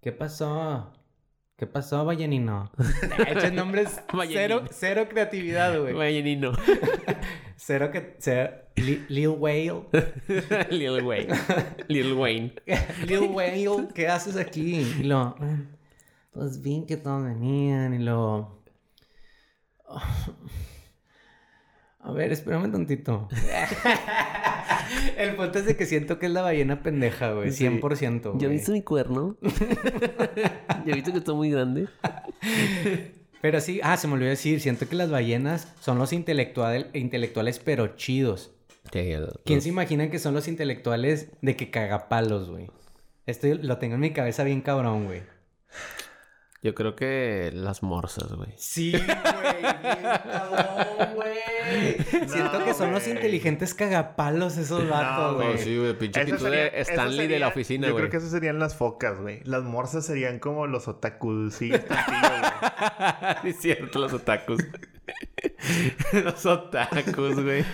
¿qué 0.00 0.12
pasó? 0.12 0.94
¿Qué 1.58 1.66
pasó, 1.66 2.06
ballenino? 2.06 2.72
Eches 3.28 3.52
nombres 3.52 4.00
cero, 4.28 4.62
cero 4.70 5.08
creatividad, 5.10 5.78
güey. 5.78 5.92
Ballenino. 5.92 6.52
Cero 7.56 7.90
que, 7.92 8.16
cero, 8.18 8.50
Li- 8.76 9.04
Lil 9.08 9.28
Whale. 9.28 9.82
Lil 10.70 11.02
Wayne. 11.02 11.34
Lil 11.86 12.14
Wayne. 12.14 12.54
Lil 13.06 13.20
Whale, 13.30 13.88
¿qué 13.94 14.08
haces 14.08 14.36
aquí? 14.36 14.78
Y 14.98 15.02
lo, 15.04 15.36
pues 16.32 16.60
vi 16.62 16.84
que 16.86 16.96
todos 16.96 17.24
venían 17.24 17.94
y 17.94 17.98
lo... 17.98 18.62
A 22.04 22.10
ver, 22.10 22.32
espérame 22.32 22.72
tantito. 22.72 23.28
El 25.16 25.36
punto 25.36 25.60
es 25.60 25.66
de 25.66 25.76
que 25.76 25.86
siento 25.86 26.18
que 26.18 26.26
es 26.26 26.32
la 26.32 26.42
ballena 26.42 26.82
pendeja, 26.82 27.30
güey. 27.32 27.52
Sí. 27.52 27.64
100%. 27.64 28.22
¿Ya 28.24 28.30
güey. 28.32 28.48
viste 28.48 28.72
mi 28.72 28.82
cuerno? 28.82 29.36
¿Ya 30.84 30.94
viste 30.96 31.12
que 31.12 31.18
está 31.18 31.32
muy 31.32 31.50
grande? 31.52 31.86
Pero 33.40 33.60
sí, 33.60 33.78
ah, 33.84 33.96
se 33.96 34.08
me 34.08 34.14
olvidó 34.14 34.30
decir, 34.30 34.60
siento 34.60 34.88
que 34.88 34.96
las 34.96 35.10
ballenas 35.12 35.72
son 35.80 35.98
los 35.98 36.12
intelectual- 36.12 36.90
intelectuales 36.92 37.60
pero 37.60 37.94
chidos. 37.94 38.50
¿Quién 39.44 39.62
se 39.62 39.68
imagina 39.68 40.10
que 40.10 40.18
son 40.18 40.34
los 40.34 40.48
intelectuales 40.48 41.28
de 41.40 41.54
que 41.56 41.70
cagapalos, 41.70 42.50
güey? 42.50 42.68
Esto 43.26 43.46
lo 43.54 43.78
tengo 43.78 43.94
en 43.94 44.00
mi 44.00 44.12
cabeza 44.12 44.42
bien 44.42 44.60
cabrón, 44.60 45.06
güey. 45.06 45.22
Yo 46.62 46.76
creo 46.76 46.94
que 46.94 47.50
las 47.52 47.82
morsas, 47.82 48.32
güey. 48.34 48.52
Sí, 48.56 48.92
güey, 48.92 49.02
bien 49.02 50.02
cabrón, 50.22 51.14
güey. 51.16 51.96
Siento 52.28 52.64
que 52.64 52.72
son 52.72 52.92
los 52.92 53.08
inteligentes 53.08 53.74
cagapalos 53.74 54.56
esos 54.56 54.88
vatos, 54.88 55.34
güey. 55.34 55.48
güey. 55.48 55.58
sí, 55.58 55.76
güey. 55.76 55.98
Pinche 55.98 56.24
serían- 56.24 56.50
de 56.72 56.80
Stanley 56.82 57.26
de 57.26 57.38
la 57.40 57.48
oficina, 57.48 57.88
Yo 57.88 57.94
güey. 57.94 58.02
creo 58.02 58.10
que 58.12 58.16
esas 58.18 58.30
serían 58.30 58.60
las 58.60 58.76
focas, 58.76 59.18
güey. 59.20 59.40
Las 59.42 59.64
morsas 59.64 60.06
serían 60.06 60.38
como 60.38 60.68
los 60.68 60.86
otakus, 60.86 61.54
sí, 61.54 61.70
güey. 61.70 61.80
es 63.44 63.56
cierto, 63.60 63.98
los 63.98 64.12
otakus. 64.12 64.62
los 66.12 66.46
otakus, 66.46 67.42
güey. 67.42 67.64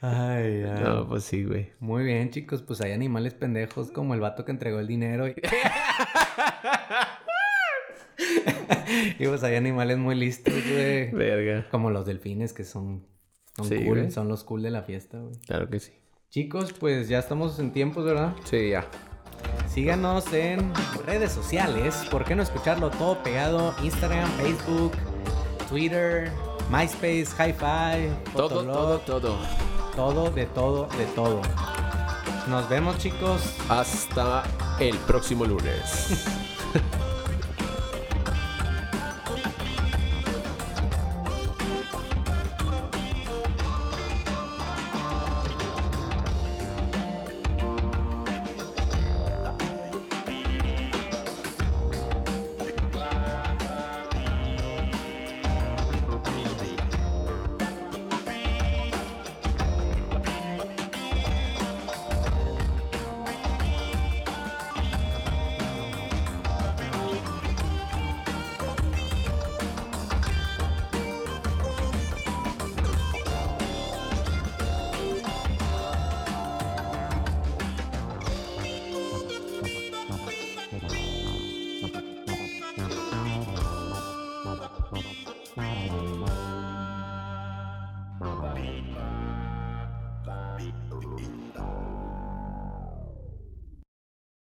Ay, 0.00 0.62
ay. 0.64 0.80
No, 0.82 1.06
pues 1.08 1.24
sí, 1.24 1.44
güey. 1.44 1.72
Muy 1.80 2.04
bien, 2.04 2.30
chicos, 2.30 2.62
pues 2.62 2.80
hay 2.80 2.92
animales 2.92 3.34
pendejos 3.34 3.90
como 3.90 4.14
el 4.14 4.20
vato 4.20 4.46
que 4.46 4.52
entregó 4.52 4.78
el 4.80 4.86
dinero. 4.86 5.28
Y, 5.28 5.34
y 9.18 9.26
pues 9.26 9.42
hay 9.42 9.56
animales 9.56 9.98
muy 9.98 10.14
listos, 10.14 10.54
güey. 10.54 11.10
Verga. 11.12 11.66
Como 11.70 11.90
los 11.90 12.06
delfines 12.06 12.52
que 12.52 12.64
son, 12.64 13.06
son 13.56 13.66
Sí, 13.66 13.76
cool, 13.84 13.98
güey. 14.00 14.10
son 14.10 14.28
los 14.28 14.44
cool 14.44 14.62
de 14.62 14.70
la 14.70 14.82
fiesta, 14.82 15.18
güey. 15.18 15.34
Claro 15.46 15.68
que 15.70 15.80
sí. 15.80 15.92
Chicos, 16.30 16.72
pues 16.72 17.08
ya 17.08 17.18
estamos 17.18 17.58
en 17.58 17.72
tiempos, 17.72 18.04
¿verdad? 18.04 18.34
Sí, 18.44 18.70
ya. 18.70 18.86
Síganos 19.72 20.32
en 20.32 20.72
redes 21.06 21.32
sociales. 21.32 21.94
¿Por 22.10 22.24
qué 22.24 22.34
no 22.34 22.42
escucharlo 22.42 22.90
todo 22.90 23.22
pegado? 23.22 23.74
Instagram, 23.82 24.28
Facebook, 24.32 24.92
Twitter, 25.68 26.30
MySpace, 26.70 27.26
Hi-Fi, 27.38 28.32
Todo, 28.34 28.48
Fotolog, 28.48 29.04
todo, 29.04 29.20
todo. 29.20 29.38
todo, 29.94 30.30
de 30.30 30.46
todo, 30.46 30.88
de 30.98 31.04
todo. 31.14 31.40
Nos 32.48 32.68
vemos, 32.68 32.98
chicos. 32.98 33.54
Hasta 33.68 34.42
el 34.80 34.96
próximo 34.98 35.44
lunes. 35.44 36.26